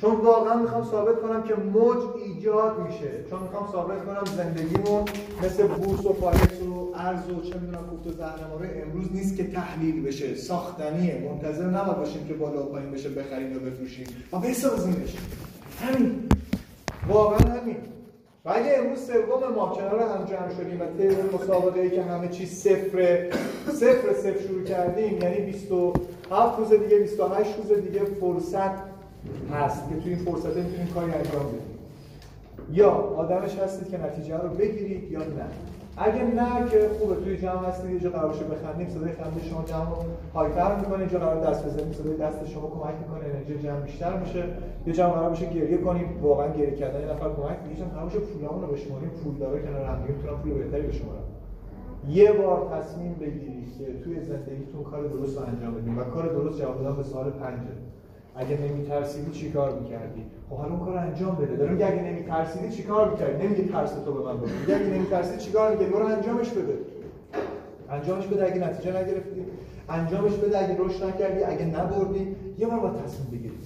چون 0.01 0.15
واقعا 0.15 0.61
می‌خوام 0.61 0.83
ثابت 0.83 1.21
کنم 1.21 1.43
که 1.43 1.55
موج 1.55 1.97
ایجاد 2.25 2.79
میشه. 2.79 3.11
چون 3.29 3.39
می‌خوام 3.39 3.71
ثابت 3.71 4.05
کنم 4.05 4.23
زندگیمون 4.37 5.05
مثل 5.43 5.67
بورس 5.67 6.05
و 6.05 6.13
فارکس 6.13 6.61
و 6.61 6.91
ارز 6.95 7.29
و 7.29 7.41
چه 7.41 7.59
می‌دونم 7.59 7.87
کوفت 7.89 8.07
و 8.07 8.11
زهرماره 8.11 8.83
امروز 8.85 9.13
نیست 9.13 9.37
که 9.37 9.51
تحلیل 9.51 10.03
بشه. 10.03 10.35
ساختنیه. 10.35 11.29
منتظر 11.31 11.65
نباید 11.65 11.97
باشیم 11.97 12.27
که 12.27 12.33
بالا 12.33 12.63
و 12.63 12.65
پایین 12.65 12.91
بشه 12.91 13.09
بخریم 13.09 13.51
یا 13.51 13.59
بفروشیم. 13.59 14.07
و 14.33 14.39
بسازیمش. 14.39 15.15
همین. 15.81 16.29
واقعا 17.07 17.53
همین. 17.53 17.77
و 18.45 18.49
اگه 18.49 18.77
امروز 18.77 18.99
سوم 18.99 19.55
ماه 19.55 19.77
کنار 19.77 19.99
هم 19.99 20.25
جمع 20.25 20.55
شدیم 20.57 20.81
و 20.81 20.85
طی 20.97 21.37
مسابقه 21.37 21.79
ای 21.79 21.89
که 21.89 22.03
همه 22.03 22.27
چیز 22.27 22.49
صفر 22.49 23.29
صفر 23.71 24.13
صفر 24.13 24.47
شروع 24.47 24.63
کردیم 24.63 25.21
یعنی 25.21 25.45
27 25.45 26.59
روز 26.59 26.69
دیگه 26.69 26.99
28 26.99 27.55
روز 27.57 27.77
دیگه 27.77 28.05
فرصت 28.05 28.96
هست. 29.53 29.89
که 29.89 29.95
توی 29.95 30.13
این 30.13 30.25
فرصت 30.25 30.55
می‌تونید 30.57 30.93
کاری 30.93 31.11
انجام 31.11 31.45
بدید 31.47 31.77
یا 32.71 32.89
آدمش 32.91 33.59
هستید 33.59 33.89
که 33.89 33.97
نتیجه 34.05 34.37
رو 34.37 34.49
بگیرید 34.49 35.11
یا 35.11 35.19
نه. 35.19 35.47
اگه 35.97 36.23
نه 36.23 36.69
که 36.69 36.89
خوبه 36.99 37.15
توی 37.15 37.37
جمع 37.37 37.67
هستید 37.67 37.91
یه 37.91 37.99
جا 37.99 38.09
قرار 38.09 38.33
بخندیم 38.33 38.89
صدای 38.89 39.11
خنده 39.11 39.43
شما 39.49 39.63
جمع 39.63 39.89
رو 39.89 39.95
هایپر 40.33 40.75
می‌کنه 40.75 41.03
یه 41.03 41.09
جا 41.09 41.19
قرار 41.19 41.49
دست 41.49 41.65
بزنیم 41.65 41.93
صدای 41.93 42.17
دست 42.17 42.45
شما 42.45 42.67
کمک 42.67 42.95
می‌کنه 43.03 43.25
انرژی 43.33 43.63
جمع 43.63 43.79
بیشتر 43.79 44.17
میشه. 44.17 44.43
یه 44.87 44.93
جمع 44.93 45.11
قرار 45.11 45.29
باشه 45.29 45.45
گریه 45.45 45.77
کنیم 45.77 46.19
واقعا 46.21 46.47
گریه 46.51 46.75
کردن 46.75 46.99
یه 46.99 47.05
نفر 47.05 47.29
کمک 47.29 47.57
میشه 47.69 47.83
قرار 47.83 48.03
باشه 48.03 48.19
پولامون 48.19 48.61
رو 48.61 48.67
بشماریم 48.73 49.09
پول 49.09 49.35
داره 49.37 49.61
کنار 49.61 49.85
هم 49.85 50.01
دیگه 50.01 50.13
می‌تونن 50.13 50.37
پول 50.37 50.53
بهتری 50.53 50.87
بشمارن 50.87 51.25
یه 52.09 52.31
بار 52.31 52.59
تصمیم 52.73 53.13
بگیرید 53.13 53.77
که 53.77 54.03
توی 54.03 54.25
زندگیتون 54.25 54.83
کار 54.83 55.03
درست 55.03 55.37
رو 55.37 55.43
انجام 55.43 55.73
بدید 55.75 55.97
و 55.97 56.03
کار 56.03 56.27
درست 56.27 56.59
جواب 56.59 56.83
دادن 56.83 56.95
به 56.95 57.03
سوال 57.03 57.29
پنجه. 57.29 57.73
اگه 58.37 58.57
نمیترسیدی 58.57 59.31
چیکار 59.31 59.79
می‌کردی؟ 59.79 60.25
خب 60.49 60.55
حالا 60.55 60.75
اون 60.75 60.85
کار 60.85 60.97
انجام 60.97 61.35
بده. 61.35 61.55
داره 61.55 61.71
میگه 61.71 61.85
اگه 61.85 62.01
نمیترسیدی 62.01 62.75
چیکار 62.75 63.11
می‌کردی؟ 63.11 63.47
نمیگه 63.47 63.63
ترس 63.63 63.91
تو 64.05 64.13
به 64.13 64.19
من 64.19 64.37
بگو 64.37 64.45
میگه 64.61 64.75
اگه 64.75 64.85
نمیترسیدی 64.85 65.43
چیکار 65.43 65.71
می‌کردی؟ 65.71 65.91
برو 65.91 66.05
انجامش 66.05 66.49
بده. 66.49 66.77
انجامش 67.89 68.25
بده 68.27 68.45
اگه 68.45 68.67
نتیجه 68.69 68.89
نگرفتی. 68.89 69.45
انجامش 69.89 70.33
بده 70.33 70.57
اگه 70.57 70.77
رشد 70.79 71.03
نکردی 71.03 71.43
اگه 71.43 71.65
نبردی. 71.65 72.35
یه 72.57 72.67
بار 72.67 72.79
باید 72.79 72.93
تصمیم 72.93 73.27
بگیرید 73.31 73.59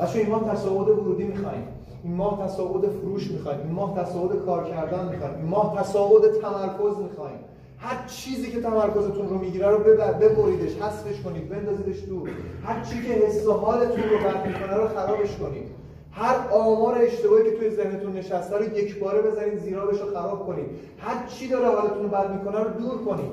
بچه 0.00 0.18
این 0.18 0.28
ماه 0.30 0.50
تصاعد 0.50 0.88
ورودی 0.88 1.24
می‌خوایم. 1.24 1.62
این 2.04 2.14
ماه 2.14 2.44
تصاعد 2.44 2.88
فروش 2.88 3.30
می‌خوایم. 3.30 3.58
این 3.60 3.72
ماه 3.72 3.98
تصاعد 3.98 4.44
کار 4.46 4.64
کردن 4.64 5.08
می‌خوایم. 5.08 5.34
این 5.34 5.44
ماه 5.44 5.78
تصاعد 5.80 6.22
تمرکز 6.42 6.98
می‌خوایم. 7.02 7.38
هر 7.80 8.06
چیزی 8.06 8.50
که 8.50 8.60
تمرکزتون 8.60 9.28
رو 9.28 9.38
می‌گیره 9.38 9.68
رو 9.68 9.78
ببر 9.78 10.12
ببریدش 10.12 10.76
حذفش 10.76 11.20
کنید 11.20 11.48
بندازیدش 11.48 12.04
دور 12.04 12.30
هر 12.64 12.84
چیزی 12.84 13.02
که 13.02 13.12
حس 13.12 13.46
حالتون 13.46 14.02
رو 14.02 14.18
بد 14.18 14.46
می‌کنه 14.46 14.76
رو 14.76 14.88
خرابش 14.88 15.36
کنید. 15.36 15.68
هر 16.12 16.36
آمار 16.52 16.98
اشتباهی 16.98 17.44
که 17.44 17.56
توی 17.56 17.70
ذهنتون 17.70 18.12
نشسته 18.12 18.56
رو 18.56 18.64
یک 18.64 18.98
باره 18.98 19.22
بزنید 19.22 19.58
زیرابش 19.58 20.00
رو 20.00 20.10
خراب 20.10 20.46
کنید. 20.46 20.66
هر 20.98 21.26
چی 21.26 21.48
داره 21.48 21.66
حالتون 21.66 22.02
رو 22.02 22.08
بد 22.08 22.34
می‌کنه 22.34 22.58
رو 22.58 22.70
دور 22.70 22.98
کنید. 22.98 23.32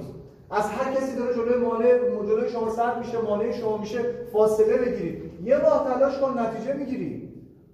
از 0.52 0.66
هر 0.66 0.94
کسی 0.94 1.16
داره 1.16 1.36
جلوی 1.36 1.58
مانع 1.66 2.00
جلوی 2.28 2.50
شما 2.50 2.70
سرد 2.70 2.98
میشه 3.00 3.22
مانع 3.22 3.52
شما 3.52 3.78
میشه 3.78 4.00
فاصله 4.34 4.78
بگیرید. 4.78 5.24
یه 5.46 5.58
ماه 5.58 5.94
تلاش 5.94 6.20
کن 6.20 6.40
نتیجه 6.40 6.74
می‌گیری. 6.74 7.28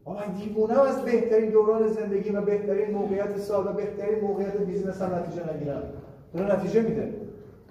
آقا 0.06 0.20
من 0.68 0.78
از 0.78 1.02
بهترین 1.06 1.50
دوران 1.50 1.88
زندگی 1.88 2.30
و 2.30 2.42
بهترین 2.42 2.92
موقعیت 2.92 3.38
سال 3.38 3.68
و 3.68 3.74
بهترین 3.74 4.20
موقعیت 4.20 4.58
business 4.58 5.02
هم 5.02 5.16
نتیجه 5.16 5.54
نگیرم. 5.56 5.84
داره 6.34 6.56
نتیجه 6.56 6.82
میده. 6.82 7.14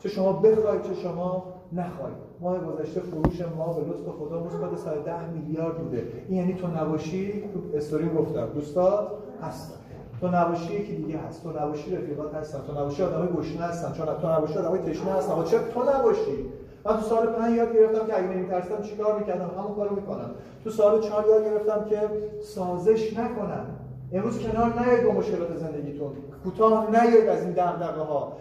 چه 0.00 0.08
شما 0.08 0.32
بخواید 0.32 0.82
چه 0.82 0.94
شما 0.94 1.44
نخواید 1.72 2.16
ماه 2.40 2.58
گذشته 2.58 3.00
فروش 3.00 3.40
ما 3.40 3.72
به 3.72 3.80
لطف 3.80 4.08
خدا 4.18 4.44
مثبت 4.44 4.78
110 4.78 5.30
میلیارد 5.30 5.78
بوده. 5.78 6.06
این 6.28 6.38
یعنی 6.38 6.54
تو 6.54 6.66
نباشی 6.66 7.44
تو 7.52 7.76
استوری 7.76 8.08
گفتم. 8.08 8.46
دوستا 8.54 9.08
هستن 9.42 9.74
تو 10.20 10.28
نباشی 10.28 10.74
یکی 10.74 10.96
دیگه 10.96 11.18
هست. 11.18 11.42
تو 11.42 11.50
نباشی 11.50 11.96
رفیقات 11.96 12.34
هستن. 12.34 12.58
تو 12.66 12.72
نباشی 12.72 13.02
آدمای 13.02 13.28
گشنه 13.28 13.62
هستن. 13.62 13.92
چون 13.92 14.06
تو 14.06 14.32
نباشی 14.32 14.58
آدمای 14.58 14.78
تشنه 14.78 15.12
هستن. 15.12 15.44
چرا 15.44 15.60
تو 15.74 15.80
نباشی؟ 15.82 16.46
من 16.84 16.96
تو 16.96 17.02
سال 17.02 17.26
5 17.26 17.56
یاد 17.56 17.72
گرفتم 17.72 18.06
که 18.06 18.18
اگه 18.18 18.28
نمیترسم 18.28 18.82
چیکار 18.82 19.18
می‌کردم؟ 19.18 19.50
همون 19.58 19.74
کارو 19.74 19.96
می‌کنم. 19.96 20.30
تو 20.64 20.70
سال 20.70 21.00
4 21.00 21.26
یاد 21.28 21.44
گرفتم 21.44 21.84
که 21.84 22.00
سازش 22.42 23.18
نکنم. 23.18 23.66
امروز 24.12 24.38
کنار 24.38 24.80
نیاید 24.80 25.04
با 25.04 25.12
مشکلات 25.12 25.56
زندگیتون. 25.56 26.12
کوتاه 26.44 26.90
نیاید 26.90 27.28
از 27.28 27.42
این 27.42 27.50
دغدغه 27.50 28.00
ها 28.00 28.32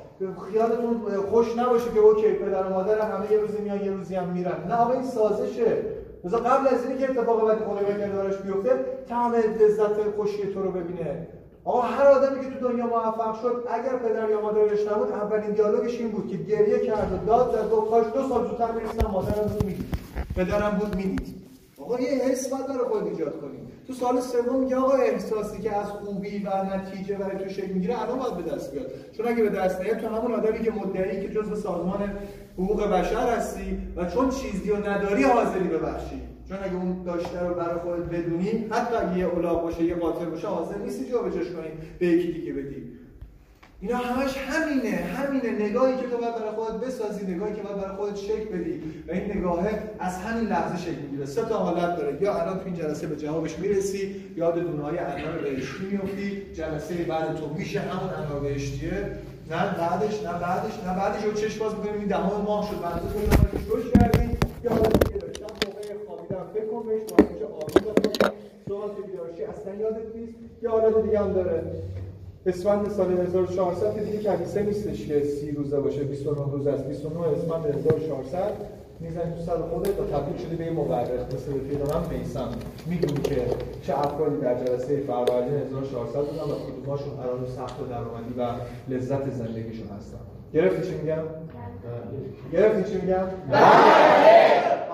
خیالتون 0.52 1.02
خوش 1.32 1.58
نباشه 1.58 1.92
که 1.94 2.00
اوکی 2.00 2.34
پدر 2.34 2.64
و 2.64 2.70
مادر 2.70 3.02
همه 3.02 3.32
یه 3.32 3.38
روزی 3.38 3.58
میان 3.58 3.82
یه 3.86 3.92
روزی 3.92 4.16
هم 4.16 4.28
میرن. 4.28 4.68
نه 4.68 4.76
آقا 4.76 4.94
این 4.94 5.04
سازشه. 5.04 5.78
مثلا 6.24 6.40
قبل 6.40 6.68
از 6.68 6.86
اینکه 6.86 7.10
اتفاق 7.10 7.50
بدی 7.50 7.66
خونه 7.66 8.08
کنارش 8.08 8.38
بیفته 8.38 8.86
طعم 9.10 9.34
لذت 9.36 10.16
خوشی 10.16 10.54
تو 10.54 10.64
رو 10.64 10.72
ببینه. 10.72 11.28
آقا 11.64 11.82
هر 11.82 12.08
آدمی 12.08 12.40
که 12.42 12.50
تو 12.50 12.68
دنیا 12.68 12.86
موفق 12.86 13.42
شد 13.42 13.68
اگر 13.70 13.98
پدر 13.98 14.30
یا 14.30 14.42
مادرش 14.42 14.88
نبود 14.88 15.12
اولین 15.12 15.52
دیالوگش 15.52 16.00
این 16.00 16.12
بود 16.12 16.28
که 16.28 16.38
گریه 16.38 16.80
کرد 16.80 17.14
و 17.14 17.26
داد 17.26 17.52
زد 17.52 17.74
و 17.74 17.82
کاش 17.82 18.06
دو 18.14 18.30
سال 18.30 18.48
زودتر 18.48 18.72
می‌رسیدم 18.72 19.12
مادرم 19.12 19.48
بود 19.48 19.64
می‌دید. 19.64 19.86
پدرم 20.36 20.78
بود 20.80 20.96
می‌دید. 20.96 21.36
آقا 21.82 22.00
یه 22.00 22.10
حس 22.10 22.50
باید 22.50 22.66
داره 22.68 22.80
خود 22.80 23.08
ایجاد 23.08 23.42
کنیم 23.42 23.71
تو 23.88 23.94
سال 23.94 24.20
سوم 24.20 24.60
میگه 24.60 24.76
آقا 24.76 24.94
احساسی 24.94 25.62
که 25.62 25.76
از 25.76 25.88
خوبی 25.88 26.44
و 26.46 26.76
نتیجه 26.76 27.16
برای 27.16 27.44
تو 27.44 27.50
شکل 27.50 27.72
می‌گیره 27.72 28.02
الان 28.02 28.20
باید 28.20 28.46
به 28.46 28.56
دست 28.56 28.72
بیاد. 28.72 28.92
چون 29.18 29.28
اگه 29.28 29.44
به 29.44 29.50
دست 29.50 29.82
نیاد 29.82 29.98
تو 29.98 30.08
همون 30.08 30.32
آدمی 30.32 30.64
که 30.64 30.72
مدعی 30.72 31.22
که 31.22 31.30
جزء 31.34 31.56
سازمان 31.56 32.18
حقوق 32.54 32.88
بشر 32.88 33.30
هستی 33.30 33.78
و 33.96 34.06
چون 34.06 34.30
چیزی 34.30 34.70
رو 34.70 34.90
نداری 34.90 35.24
حاضری 35.24 35.68
ببخشی. 35.68 36.22
چون 36.50 36.58
اگه 36.64 36.76
اون 36.76 37.04
داشته 37.04 37.40
رو 37.40 37.54
برای 37.54 37.80
خودت 37.80 38.04
بدونی 38.04 38.66
حتی 38.70 38.96
اگه 38.96 39.18
یه 39.18 39.26
اولاغ 39.26 39.62
باشه 39.62 39.84
یه 39.84 39.96
قاتل 39.96 40.26
باشه 40.26 40.48
حاضر 40.48 40.78
نیستی 40.78 41.12
جابجاش 41.12 41.48
کنی 41.48 41.72
به 42.00 42.08
یکی 42.08 42.32
دیگه 42.32 42.54
بدی. 42.54 42.91
اینا 43.82 43.98
همش 43.98 44.38
همینه 44.38 44.90
همینه. 44.90 45.52
نگاهی 45.52 45.96
که 45.96 46.02
تو 46.02 46.18
باید 46.18 46.36
برای 46.36 46.52
خودت 46.52 46.86
بسازی 46.86 47.26
نگاهی 47.26 47.54
که 47.54 47.62
باید 47.62 47.78
برای 47.78 47.96
خودت 47.96 48.16
شکل 48.16 48.46
بدی. 48.46 49.04
و 49.08 49.12
این 49.12 49.38
نگاهه 49.38 49.84
از 50.00 50.18
همین 50.18 50.48
لحظه 50.48 50.78
شکل 50.78 51.02
می‌گیره. 51.02 51.26
سه 51.26 51.42
تا 51.42 51.58
حالت 51.58 51.98
داره. 51.98 52.18
یا 52.22 52.42
الان 52.42 52.58
تو 52.60 52.66
این 52.66 52.76
جلسه 52.76 53.08
به 53.08 53.16
جوابش 53.16 53.60
می‌رسی 53.60 54.16
یاد 54.36 54.60
دونهای 54.60 54.98
انار 54.98 55.38
بهشتی 55.38 55.86
میفتی 55.92 56.42
جلسه 56.54 56.94
بعد 57.04 57.36
تو 57.36 57.54
میشه 57.54 57.80
همون 57.80 58.14
انار 58.14 58.40
بهشتیه. 58.40 58.92
نه 59.52 59.78
بعدش 59.78 60.24
نه 60.24 60.34
بعدش 60.34 60.84
نه 60.88 60.96
بعدش. 60.98 61.24
رو 61.24 61.34
چشم 61.34 61.60
باز 61.60 61.76
می‌کنیم 61.76 62.00
این 62.00 62.08
دهم 62.08 62.42
ماه 62.42 62.70
شد. 62.72 62.82
بعد 62.82 62.94
تو 62.94 63.20
رو 63.20 63.76
روش 63.76 63.92
کردی. 63.92 64.38
یا 64.64 64.72
داشتم 64.72 65.46
موقع 65.66 66.06
خوابیدن 66.08 66.44
فکر 66.54 66.66
کن 66.66 66.88
بهش 66.88 67.02
میشه 67.02 67.46
آروم 67.46 68.96
که 68.96 69.02
بیدارشی 69.02 69.44
اصلا 69.44 69.74
یادت 69.76 70.16
نیست. 70.16 70.34
یا 70.62 70.72
حالت 70.72 71.04
دیگه 71.04 71.20
هم 71.20 71.34
داره. 71.34 71.64
اسفند 72.46 72.90
سال 72.90 73.12
1400 73.12 73.96
که 73.96 74.02
دیگه 74.02 74.18
کلیسه 74.18 74.64
نیستش 74.64 75.08
که 75.08 75.24
30 75.24 75.52
روزه 75.52 75.80
باشه 75.80 76.04
29 76.04 76.52
روز 76.52 76.68
است. 76.68 76.84
29 76.84 77.20
اسفند 77.28 77.66
1400 77.66 78.52
می‌زنی 79.00 79.34
تو 79.36 79.42
سر 79.42 79.58
خودت 79.58 80.00
و 80.00 80.04
تبدیل 80.04 80.38
شده 80.46 80.56
به 80.56 80.66
یه 80.66 80.72
مورخ 80.72 81.08
مثل 81.10 81.52
رفیق 81.56 81.96
من 81.96 82.18
میسم. 82.18 82.48
می‌دونی 82.86 83.22
که 83.22 83.46
چه 83.84 84.00
افرادی 84.00 84.42
در 84.42 84.56
جلسه 84.64 84.98
فروردین 85.08 85.54
1400 85.54 86.20
بودن 86.20 86.54
و 86.54 86.56
کدوماشون 86.82 87.14
قرار 87.16 87.40
سخت 87.58 87.82
و 87.82 87.86
درآمدی 87.86 88.34
و 88.38 88.48
لذت 88.94 89.32
زندگیشون 89.32 89.88
هستن. 89.98 90.18
گرفتی 90.54 90.88
چی 90.88 90.98
میگم؟ 90.98 91.24
گرفتی 92.54 92.92
چی 92.92 93.02
میگم؟ 93.02 93.28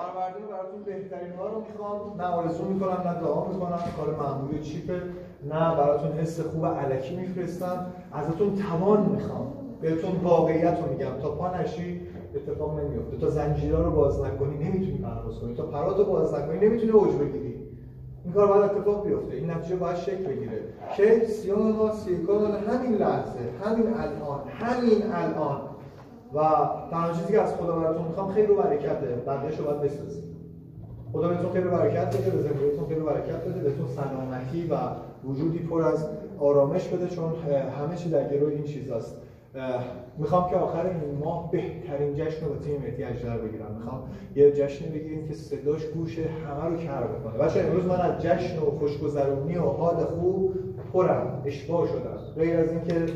فروردین 0.08 0.46
براتون 0.46 0.82
بهترین 0.82 1.32
ها 1.32 1.48
رو 1.48 1.60
می‌خوام. 1.60 2.20
نه 2.20 2.24
آرزو 2.24 2.64
می‌کنم 2.64 3.02
نه 3.06 3.20
دعا 3.20 3.44
می‌کنم. 3.48 3.78
کار 3.96 4.14
معمولی 4.14 4.60
چیپه. 4.60 5.02
نه 5.48 5.76
براتون 5.76 6.12
حس 6.12 6.40
خوب 6.40 6.66
علکی 6.66 7.16
میفرستم. 7.16 7.86
ازتون 8.12 8.56
توان 8.56 9.02
می‌خوام. 9.02 9.52
بهتون 9.80 10.16
واقعیت 10.22 10.78
رو 10.80 10.92
میگم. 10.92 11.20
تا 11.22 11.30
پا 11.30 11.56
نشی 11.56 12.00
اتفاق 12.34 12.80
نمیفته 12.80 13.16
تا 13.16 13.30
زنجیرها 13.30 13.82
رو 13.82 13.90
باز 13.90 14.20
نکنی 14.20 14.64
نمی‌تونی 14.64 14.98
پرواز 14.98 15.40
کنی. 15.40 15.54
تا 15.54 15.62
پرات 15.66 15.98
رو 15.98 16.04
باز 16.04 16.34
نکنی 16.34 16.68
نمی‌تونی 16.68 16.92
اوج 16.92 17.14
بگیری. 17.14 17.54
این 18.24 18.32
کار 18.34 18.46
باید 18.46 18.62
اتفاق 18.70 19.06
بیفته. 19.06 19.36
این 19.36 19.50
نتیجه 19.50 19.76
باید 19.76 19.96
شکل 19.96 20.24
بگیره. 20.24 20.62
که 20.96 21.26
سیون 21.26 21.72
ما 21.72 21.92
سیکون 21.92 22.50
همین 22.50 22.94
لحظه 22.94 23.38
همین 23.64 23.86
الان 23.94 24.40
همین 24.48 25.02
الان 25.12 25.60
و 26.34 26.40
تنها 26.90 27.12
چیزی 27.12 27.32
که 27.32 27.40
از 27.40 27.54
خدا 27.54 27.76
براتون 27.76 28.04
می‌خوام 28.08 28.32
خیر 28.32 28.50
و 28.50 28.54
برکته. 28.54 29.06
بقیه‌شو 29.26 29.64
باید 29.64 29.80
بسازید 29.80 30.24
خدا 31.12 31.28
بهتون 31.28 31.52
خیر 31.52 31.66
و 31.66 31.70
برکت 31.70 32.16
بده 32.16 32.30
به 32.30 32.42
زندگیتون 32.42 32.88
خیر 32.88 33.02
و 33.02 33.06
برکت 33.06 33.44
بده 33.44 33.60
بهتون 33.60 33.86
سلامتی 33.88 34.68
و 34.70 34.76
وجودی 35.24 35.58
پر 35.58 35.82
از 35.82 36.08
آرامش 36.38 36.88
بده 36.88 37.06
چون 37.06 37.32
همه 37.78 37.96
چی 37.96 38.10
در 38.10 38.28
گروه 38.28 38.52
این 38.52 38.64
چیزاست. 38.64 39.16
می‌خوام 40.18 40.50
که 40.50 40.56
آخر 40.56 40.86
این 40.86 41.18
ماه 41.24 41.50
بهترین 41.50 42.14
جشن 42.14 42.46
رو 42.46 42.52
با 42.52 42.58
تیم 42.58 42.80
مهدی 42.80 43.04
اجدر 43.04 43.38
بگیرم. 43.38 43.74
می‌خوام 43.78 44.02
یه 44.36 44.52
جشن 44.52 44.92
بگیریم 44.92 45.28
که 45.28 45.34
صداش 45.34 45.86
گوش 45.86 46.18
همه 46.18 46.64
رو 46.70 46.76
کر 46.76 47.02
بکنه. 47.02 47.38
بچه 47.38 47.60
امروز 47.60 47.84
من 47.84 48.00
از 48.00 48.22
جشن 48.22 48.58
و 48.58 48.70
خوشگذرونی 48.70 49.56
و 49.56 49.62
حال 49.62 50.04
خوب 50.04 50.54
پرم 50.92 51.42
اشباع 51.44 51.86
شدم. 51.86 52.18
غیر 52.36 52.56
از 52.56 52.72
اینکه 52.72 53.06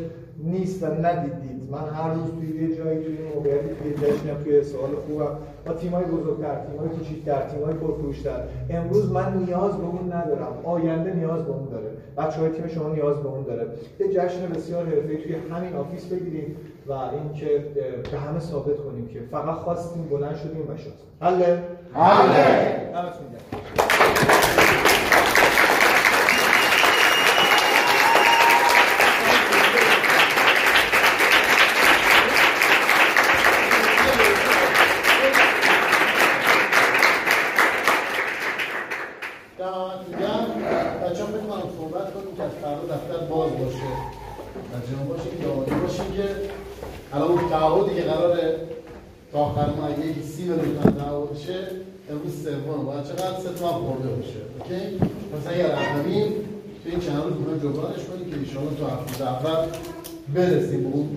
نیست 0.42 0.82
و 0.82 0.86
ندیدید. 0.86 1.52
من 1.70 1.88
هر 1.94 2.14
روز 2.14 2.30
توی 2.30 2.62
یه 2.62 2.76
جایی 2.76 3.04
توی 3.04 3.16
موقعیتی 3.34 3.68
توی 3.68 3.92
جشنم 3.94 4.44
توی 4.44 4.62
حال 4.64 4.90
خوبم. 5.06 5.36
با 5.66 5.74
تیمای 5.74 6.04
بزرگتر 6.04 6.54
تیمای 6.66 6.88
کوچیکتر 6.88 7.42
تیمای 7.48 7.74
پرفروشتر 7.74 8.44
امروز 8.70 9.12
من 9.12 9.44
نیاز 9.46 9.76
به 9.76 9.84
اون 9.84 10.12
ندارم. 10.12 10.52
آینده 10.64 11.14
نیاز 11.14 11.42
به 11.42 11.52
اون 11.52 11.68
داره. 11.68 11.90
بچه 12.16 12.40
های 12.40 12.50
تیم 12.50 12.68
شما 12.68 12.88
نیاز 12.88 13.16
به 13.16 13.28
اون 13.28 13.42
داره. 13.42 13.66
یه 14.00 14.08
جشن 14.08 14.48
بسیار 14.48 14.86
حرفه‌ای 14.86 15.22
توی 15.22 15.34
همین 15.34 15.76
office 15.76 16.04
بگیریم 16.04 16.56
و 16.86 16.92
اینکه 16.92 17.64
به 18.12 18.18
همه 18.18 18.40
ثابت 18.40 18.76
کنیم 18.76 19.08
که 19.08 19.20
فقط 19.30 19.54
خواستیم 19.54 20.08
بلند 20.08 20.36
شدیم 20.36 20.62
و 20.68 20.76
شد 20.76 20.92
حله؟ 21.20 21.62
حله! 21.94 22.92
دمتون 22.92 23.26
گرم 23.32 23.62
دعوت 39.58 40.08
میگم 40.08 40.44
بچه 41.04 41.24
ها 41.24 41.30
بکنم 41.32 41.70
صحبت 41.78 42.14
کنیم 42.14 42.36
که 42.36 42.42
از 42.42 42.50
فردا 42.50 42.94
دفتر 42.94 43.26
باز 43.26 43.50
باشه 43.50 43.90
و 44.72 44.74
جناب 44.90 45.08
باشیم 45.08 45.40
که 45.40 45.48
آماده 45.48 45.74
باشیم 45.74 46.12
که 46.12 46.24
الان 47.12 47.38
تعهدی 47.92 48.02
که 48.02 48.08
قراره 48.08 48.56
تا 49.32 49.38
آخر 49.38 49.70
ماه 49.70 49.90
یکی 49.90 50.22
سی 50.22 50.42
میلیون 50.42 50.78
تومن 50.82 50.96
تعهد 50.96 51.38
شه 51.46 51.58
امروز 52.10 52.44
سوم 52.44 52.84
باید 52.86 53.04
چقدر؟ 53.04 53.40
سه 53.42 53.48
تومن 53.58 53.72
خورده 53.72 54.08
باشه. 54.08 54.40
اوکی؟ 54.58 54.98
پس 55.32 55.52
اگر 55.52 55.66
رقمیم 55.66 56.32
تو 56.84 56.90
این 56.90 57.00
چند 57.00 57.22
روز 57.24 57.34
می‌خوایم 57.36 57.58
جبرانش 57.58 58.04
کنیم 58.04 58.30
که 58.30 58.36
انشاءالله 58.36 58.76
تو 58.76 58.86
هفته 58.86 59.24
اول 59.24 59.66
برسیم 60.34 60.82
به 60.82 60.96
اون 60.96 61.08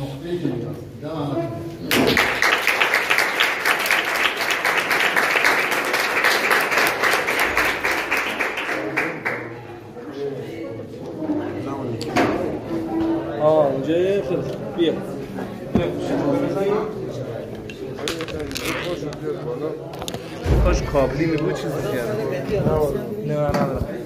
نقطه‌ای 0.00 0.38
که 0.38 0.46
نیاز 0.46 0.76
دم 1.02 2.17
کاش 21.18 21.26
کابلی 21.26 21.26
میبود 21.26 21.54
چیزی 21.54 21.82
کرد 21.92 22.16
نه 23.26 23.34
نه 23.34 23.50
نه 23.50 23.98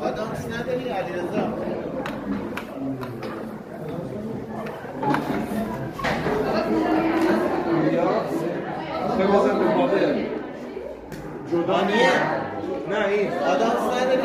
آدامس 0.00 0.46
نداری 0.46 0.88
علیرضا 0.88 1.46
بگذار 9.18 9.54
به 9.58 9.74
بابه 9.74 10.26
جدانیه 11.52 12.10
نه 12.90 13.08
این 13.08 13.32
آدامس 13.32 14.02
نداری 14.02 14.22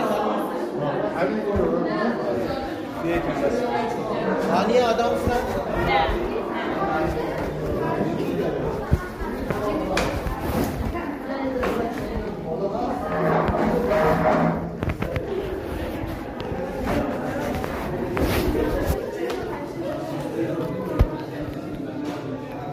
همین 1.18 1.42
رو 1.46 1.82
هانی 4.52 4.80
آدامس 4.80 5.22
نداری 5.22 6.32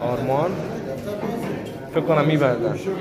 آرمان 0.01 0.51
فکر 2.37 2.53
کنم 2.55 2.69
میبردن 2.69 2.98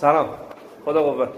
سلام. 0.00 0.28
خدا 0.86 1.02
قوت. 1.02 1.28